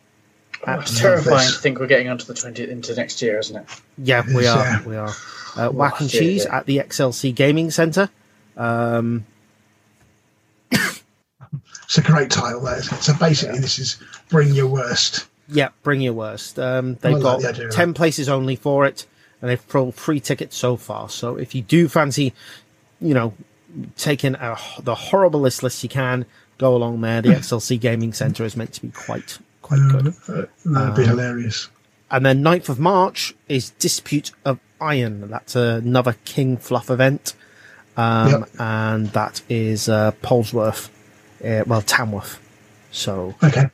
[0.65, 1.55] Oh, at- it's terrifying this.
[1.55, 3.65] to think we're getting onto the 20th into next year, isn't it?
[3.97, 4.63] yeah, we Yes, are.
[4.65, 4.83] yeah.
[4.85, 5.13] We are.
[5.55, 8.09] Uh, Whack and Cheese at the XLC Gaming Centre.
[8.57, 9.25] Um,
[10.71, 13.01] It's a great title, that isn't?
[13.03, 13.97] So basically, this is
[14.29, 15.27] Bring Your Worst.
[15.47, 16.57] Yeah, bring your worst.
[16.57, 19.05] Um, they've like got the idea of 10 places only for it,
[19.41, 21.09] and they've pulled free tickets so far.
[21.09, 22.33] So if you do fancy,
[23.01, 23.33] you know,
[23.97, 26.25] taking a, the horriblest list you can,
[26.57, 27.21] go along there.
[27.21, 30.13] The XLC Gaming Centre is meant to be quite, quite good.
[30.27, 31.69] Uh, that'd be hilarious.
[32.09, 35.29] And then 9th of March is Dispute of Iron.
[35.29, 37.33] That's another King Fluff event.
[37.95, 38.49] Um, Yep.
[38.59, 40.89] And that is uh, Polesworth,
[41.43, 42.39] uh, well, Tamworth.
[42.91, 43.69] So Okay.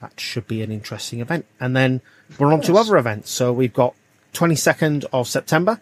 [0.00, 1.46] that should be an interesting event.
[1.60, 2.00] And then
[2.38, 3.30] we're on to other events.
[3.30, 3.94] So we've got
[4.34, 5.80] 22nd of September.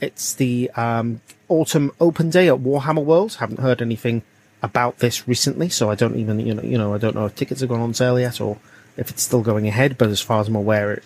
[0.00, 3.34] It's the um, Autumn Open Day at Warhammer World.
[3.34, 4.22] Haven't heard anything
[4.62, 7.34] about this recently, so I don't even you know you know I don't know if
[7.36, 8.58] tickets have gone on sale yet or
[8.96, 9.96] if it's still going ahead.
[9.98, 11.04] But as far as I'm aware, it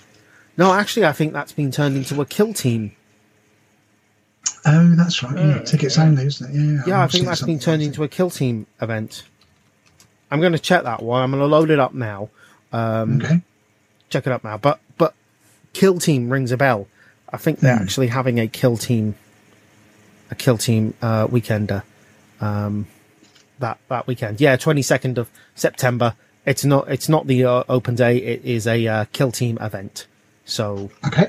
[0.56, 2.92] no, actually I think that's been turned into a kill team.
[4.64, 5.36] Oh, that's right.
[5.36, 6.54] Yeah, tickets only, isn't it?
[6.54, 9.24] Yeah, Yeah, I I've think that's been turned into a kill team event.
[10.30, 11.22] I'm going to check that one.
[11.22, 12.30] I'm going to load it up now.
[12.72, 13.20] Um.
[13.22, 13.40] Okay.
[14.08, 14.56] check it up now.
[14.56, 15.14] But but
[15.74, 16.86] Kill Team rings a bell.
[17.30, 17.82] I think they're Hmm.
[17.82, 19.14] actually having a Kill Team,
[20.30, 21.82] a Kill Team uh, weekender,
[22.40, 22.86] um,
[23.58, 24.40] that that weekend.
[24.40, 26.14] Yeah, twenty second of September.
[26.46, 28.16] It's not it's not the uh, open day.
[28.16, 30.06] It is a uh, Kill Team event.
[30.44, 31.28] So Okay.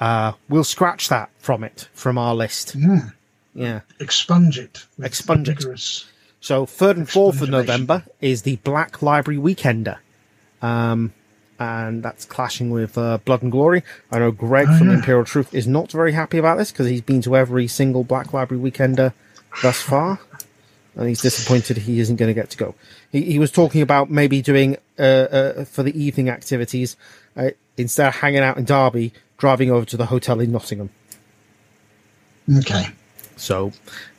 [0.00, 2.74] uh, we'll scratch that from it from our list.
[2.74, 3.10] Yeah.
[3.54, 3.80] Yeah.
[4.00, 4.84] Expunge it.
[5.02, 5.64] Expunge it.
[6.40, 9.98] So third and fourth of November is the Black Library Weekender,
[10.60, 11.12] um,
[11.58, 13.82] and that's clashing with uh, Blood and Glory.
[14.10, 14.94] I know Greg Oh, from yeah.
[14.96, 18.32] Imperial Truth is not very happy about this because he's been to every single Black
[18.32, 19.12] Library Weekender
[19.62, 20.18] thus far.
[20.96, 22.74] and he's disappointed he isn't going to get to go.
[23.10, 26.96] He, he was talking about maybe doing uh, uh, for the evening activities
[27.36, 30.90] uh, instead of hanging out in Derby, driving over to the hotel in Nottingham.
[32.58, 32.86] Okay.
[33.36, 33.72] So,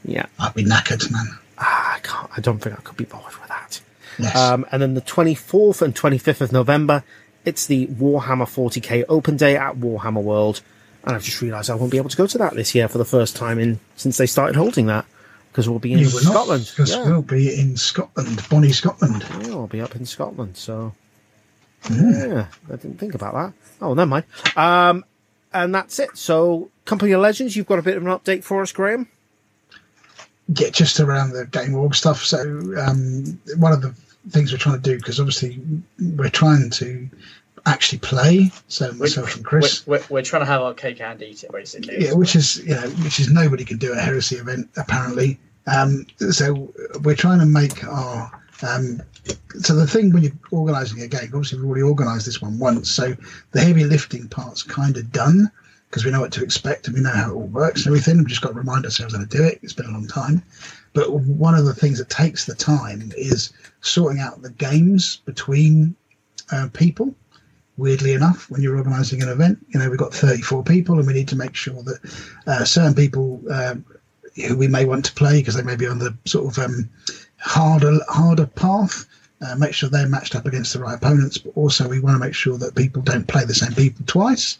[0.04, 1.26] yeah, I'd be knackered, man.
[1.58, 2.30] ah, I can't.
[2.36, 3.82] I don't think I could be bothered with that.
[4.20, 4.36] Yes.
[4.36, 7.04] Um, and then the 24th and 25th of November,
[7.46, 10.62] it's the Warhammer 40k Open Day at Warhammer World.
[11.04, 12.98] And I've just realised I won't be able to go to that this year for
[12.98, 15.06] the first time in since they started holding that
[15.52, 16.66] because we'll be in Scotland.
[16.76, 17.04] because Yeah.
[17.04, 19.24] we'll be in Scotland, Bonnie, Scotland.
[19.44, 20.58] Yeah, I'll be up in Scotland.
[20.58, 20.94] So,
[21.92, 23.54] yeah, I didn't think about that.
[23.82, 24.26] Oh, never mind.
[24.56, 25.06] Um,
[25.54, 26.18] and that's it.
[26.18, 29.08] So, Company of Legends, you've got a bit of an update for us, Graham.
[30.54, 32.24] get just around the game org stuff.
[32.24, 32.40] So
[32.80, 33.94] um, one of the
[34.30, 35.60] things we're trying to do because obviously
[36.16, 37.10] we're trying to
[37.66, 38.52] actually play.
[38.68, 41.52] So myself and Chris, We're, we're, we're trying to have our cake and eat it,
[41.52, 42.04] basically.
[42.04, 45.40] yeah, which is you know which is nobody can do a heresy event apparently.
[45.68, 46.72] Um, so
[47.04, 48.32] we're trying to make our
[48.64, 49.02] um,
[49.60, 52.90] so the thing when you're organising a game, obviously we've already organised this one once,
[52.90, 53.16] so
[53.52, 55.52] the heavy lifting part's kind of done
[55.90, 58.18] because we know what to expect and we know how it all works and everything.
[58.18, 59.60] We've just got to remind ourselves how to do it.
[59.62, 60.44] It's been a long time.
[60.94, 65.96] But one of the things that takes the time is sorting out the games between
[66.52, 67.16] uh, people.
[67.78, 71.14] Weirdly enough, when you're organising an event, you know, we've got 34 people and we
[71.14, 72.00] need to make sure that
[72.48, 73.86] uh, certain people um,
[74.48, 76.90] who we may want to play because they may be on the sort of um,
[77.46, 79.06] harder harder path.
[79.46, 82.26] Uh, make sure they're matched up against the right opponents, but also we want to
[82.26, 84.58] make sure that people don't play the same people twice,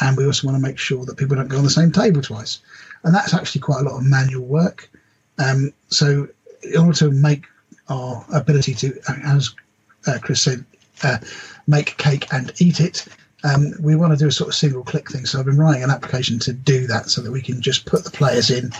[0.00, 2.22] and we also want to make sure that people don't go on the same table
[2.22, 2.60] twice.
[3.04, 4.88] And that's actually quite a lot of manual work.
[5.38, 6.28] Um, so,
[6.62, 7.44] in order to make
[7.88, 9.52] our ability to, as
[10.06, 10.64] uh, Chris said,
[11.02, 11.18] uh,
[11.66, 13.06] make cake and eat it,
[13.44, 15.26] um, we want to do a sort of single click thing.
[15.26, 18.04] So I've been writing an application to do that so that we can just put
[18.04, 18.72] the players in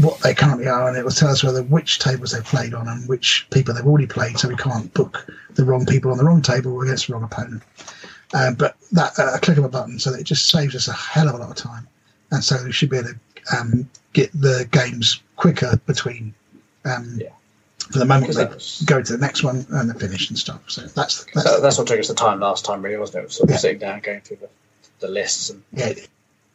[0.00, 2.86] what they currently are and it will tell us whether which tables they've played on
[2.88, 6.24] and which people they've already played so we can't book the wrong people on the
[6.24, 7.62] wrong table against the wrong opponent.
[8.32, 10.86] Uh, but that uh, a click of a button so that it just saves us
[10.88, 11.86] a hell of a lot of time.
[12.30, 16.34] And so we should be able to um, get the games quicker between
[16.84, 17.30] um, Yeah.
[17.90, 18.44] for the moment they
[18.84, 20.60] go to the next one and then finish and stuff.
[20.68, 23.32] So that's that's So that's what took us the time last time, really, wasn't it?
[23.32, 23.58] Sort of Yeah.
[23.58, 24.48] sitting down, going through the,
[25.00, 25.94] the lists and yeah,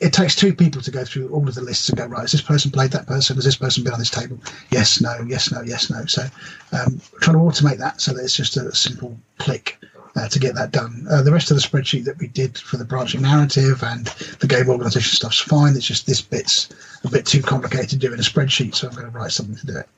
[0.05, 2.21] it, takes two people to go through all of the lists and go right.
[2.21, 3.35] Has this person played that person?
[3.35, 4.37] Has this person been on this table?
[4.71, 6.05] Yes, no, yes, no, yes, no.
[6.05, 6.23] So
[6.71, 9.77] um, trying to automate that so that it's just a simple click
[10.15, 11.05] uh, to get that done.
[11.09, 14.07] Uh, the rest of the spreadsheet that we did for the branching narrative and
[14.39, 15.75] the game organisation stuff's fine.
[15.75, 16.69] It's just this bit's
[17.03, 19.55] a bit too complicated to do in a spreadsheet, so I'm going to write something
[19.55, 19.89] to do it.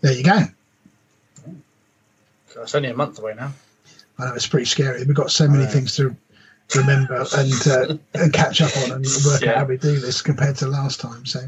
[0.00, 0.42] There you go.
[2.48, 3.52] So it's only a month away now.
[4.18, 5.04] I know it's pretty scary.
[5.04, 6.14] We've got so many things to
[6.74, 9.50] remember and uh, and catch up on and work Yeah.
[9.52, 11.24] out how we do this compared to last time.
[11.26, 11.40] So,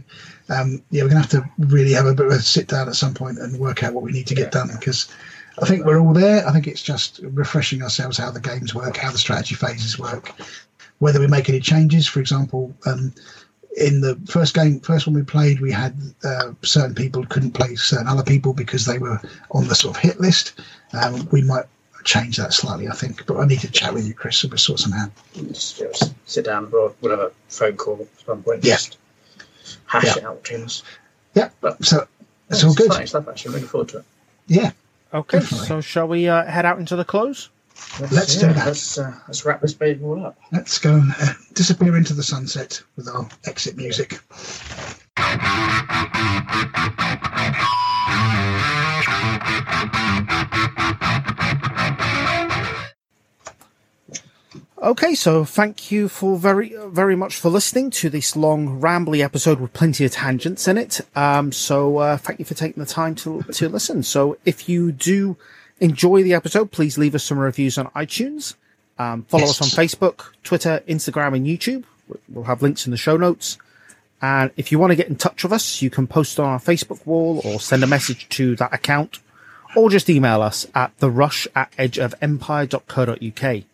[0.49, 2.95] um, yeah, we're gonna have to really have a bit of a sit down at
[2.97, 4.63] some point and work out what we need to get Yeah.
[4.63, 5.09] done because
[5.61, 6.47] I think we're all there.
[6.47, 10.33] I think it's just refreshing ourselves how the games work, how the strategy phases work,
[10.99, 12.07] whether we make any changes.
[12.07, 13.13] For example, um,
[13.77, 17.75] in the first game, first one we played, we had uh, certain people couldn't play
[17.75, 19.21] certain other people because they were
[19.53, 20.61] on the sort of hit list.
[20.93, 21.65] Um, we might
[22.07, 24.59] change that slightly, I think, but I need to chat with you, Chris, so we'll
[24.59, 25.11] sort some out.
[25.35, 28.65] Just you know, s- sit down or whatever phone call at some point.
[28.65, 28.77] Yeah.
[28.77, 28.97] Just
[29.87, 30.17] hash Yeah.
[30.19, 30.83] it out between us.
[31.35, 32.07] Yeah, But- so
[32.49, 32.87] it's all good.
[32.87, 33.49] Exciting stuff, actually.
[33.51, 34.05] I'm looking forward to it.
[34.47, 34.71] Yeah,
[35.13, 35.67] Okay, Definitely.
[35.69, 37.49] so shall we uh, head out into the close?
[38.01, 38.67] Let's do that.
[38.67, 40.37] Let's, uh, let's wrap this baby all up.
[40.53, 44.19] let's go and uh, disappear into the sunset with our exit music.
[54.87, 59.59] Okay, so thank you for very, very much for listening to this long, rambly episode
[59.59, 61.01] with plenty of tangents in it.
[61.17, 64.05] Um, so uh, thank you for taking the time to to listen.
[64.05, 65.37] So if you do
[65.81, 68.55] enjoy the episode, please leave us some reviews on iTunes.
[68.97, 71.83] Um, follow us on Facebook, Twitter, Instagram, and YouTube.
[72.29, 73.59] We'll have links in the show notes.
[74.23, 76.59] And if you want to get in touch with us, you can post on our
[76.59, 79.19] Facebook wall or send a message to that account,
[79.75, 83.65] or just email us at the rush at edgeofempire.co.uk.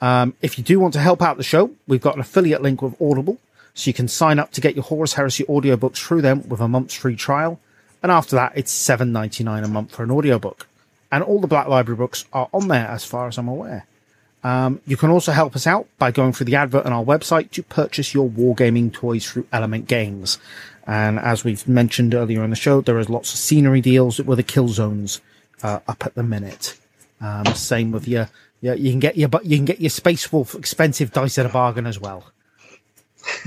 [0.00, 2.82] Um, if you do want to help out the show, we've got an affiliate link
[2.82, 3.38] with Audible,
[3.74, 6.68] so you can sign up to get your Horus Heresy audiobooks through them with a
[6.68, 7.58] month's free trial.
[8.02, 10.68] And after that, it's seven ninety nine a month for an audiobook.
[11.10, 13.86] And all the Black Library books are on there as far as I'm aware.
[14.44, 17.50] Um, you can also help us out by going through the advert on our website
[17.52, 20.38] to purchase your wargaming toys through Element Games.
[20.86, 24.36] And as we've mentioned earlier in the show, there is lots of scenery deals with
[24.36, 25.22] the kill zones
[25.62, 26.78] uh, up at the minute.
[27.22, 28.28] Um, same with your,
[28.60, 31.48] you can get your, but you can get your Space Wolf expensive dice at a
[31.48, 32.30] bargain as well.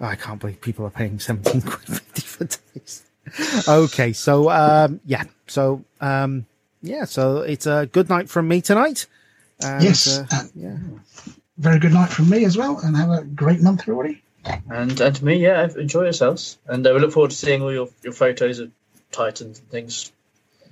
[0.00, 3.04] I can't believe people are paying 17 quid 50 for dice.
[3.68, 6.46] Okay, so um, yeah, so um,
[6.84, 9.06] yeah, so it's a good night from me tonight.
[9.60, 10.76] And, Yes, uh, yeah.
[11.56, 14.22] Very good night from me as well, and have a great month, everybody.
[14.70, 17.72] And and to me, yeah, enjoy yourselves, and uh, we look forward to seeing all
[17.72, 18.70] your, your photos of
[19.12, 20.12] Titans and things.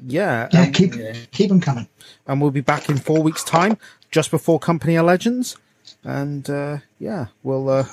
[0.05, 1.15] Yeah, Yeah, um, keep yeah.
[1.31, 1.89] keep them coming.
[2.27, 3.79] and we'll be back in four weeks' time,
[4.11, 5.57] just before Company of Legends,
[6.05, 7.85] and uh, yeah, we'll uh,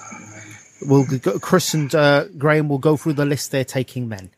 [0.81, 4.31] we'll go, Chris and uh, Graham will go through the list they're taking then.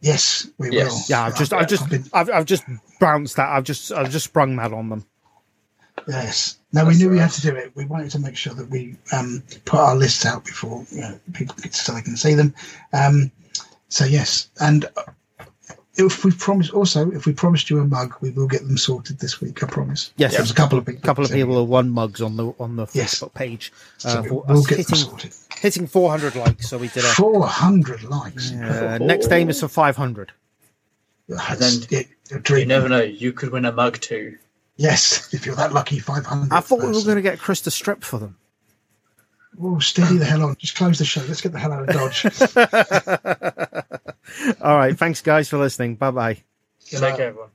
[0.00, 0.90] Yes, we Yes.
[0.92, 1.00] will.
[1.08, 2.64] Yeah, I've just, I've just, I've been- I've, I've just
[3.00, 3.48] bounced that.
[3.48, 5.04] I've just, I've just sprung that on them.
[6.06, 6.58] Yes.
[6.72, 7.72] No, we That's knew we had to do it.
[7.74, 11.18] We wanted to make sure that we um, put our lists out before you know,
[11.32, 12.54] people get so they can see them.
[12.92, 13.32] Um,
[13.88, 14.84] so yes, and
[15.98, 19.18] if we promise, also if we promised you a mug, we will get them sorted
[19.18, 19.62] this week.
[19.62, 20.12] I promise.
[20.16, 21.00] Yes, There's a couple of people.
[21.00, 23.14] a couple of people have won mugs on the on the Yes.
[23.14, 23.72] Facebook page.
[23.98, 25.32] so Uh, we- for we'll us get them hitting sorted.
[25.60, 27.08] hitting 400 likes, so we did a.
[27.08, 28.52] Four hundred likes.
[28.52, 30.32] Uh, next aim is for 500.
[31.28, 32.68] That's then it, a You dream.
[32.68, 34.36] never know; you could win a mug too.
[34.76, 36.52] Yes, if you're that lucky, five hundred.
[36.52, 38.36] I thought we were going to get Chris to strip for them.
[39.60, 40.54] Oh, steady the hell on.
[40.58, 41.22] Just close the show.
[41.26, 42.22] Let's get the hell out of Dodge.
[44.60, 45.96] All right, thanks guys for listening.
[45.96, 46.42] Bye bye.
[47.00, 47.50] Take care, everyone.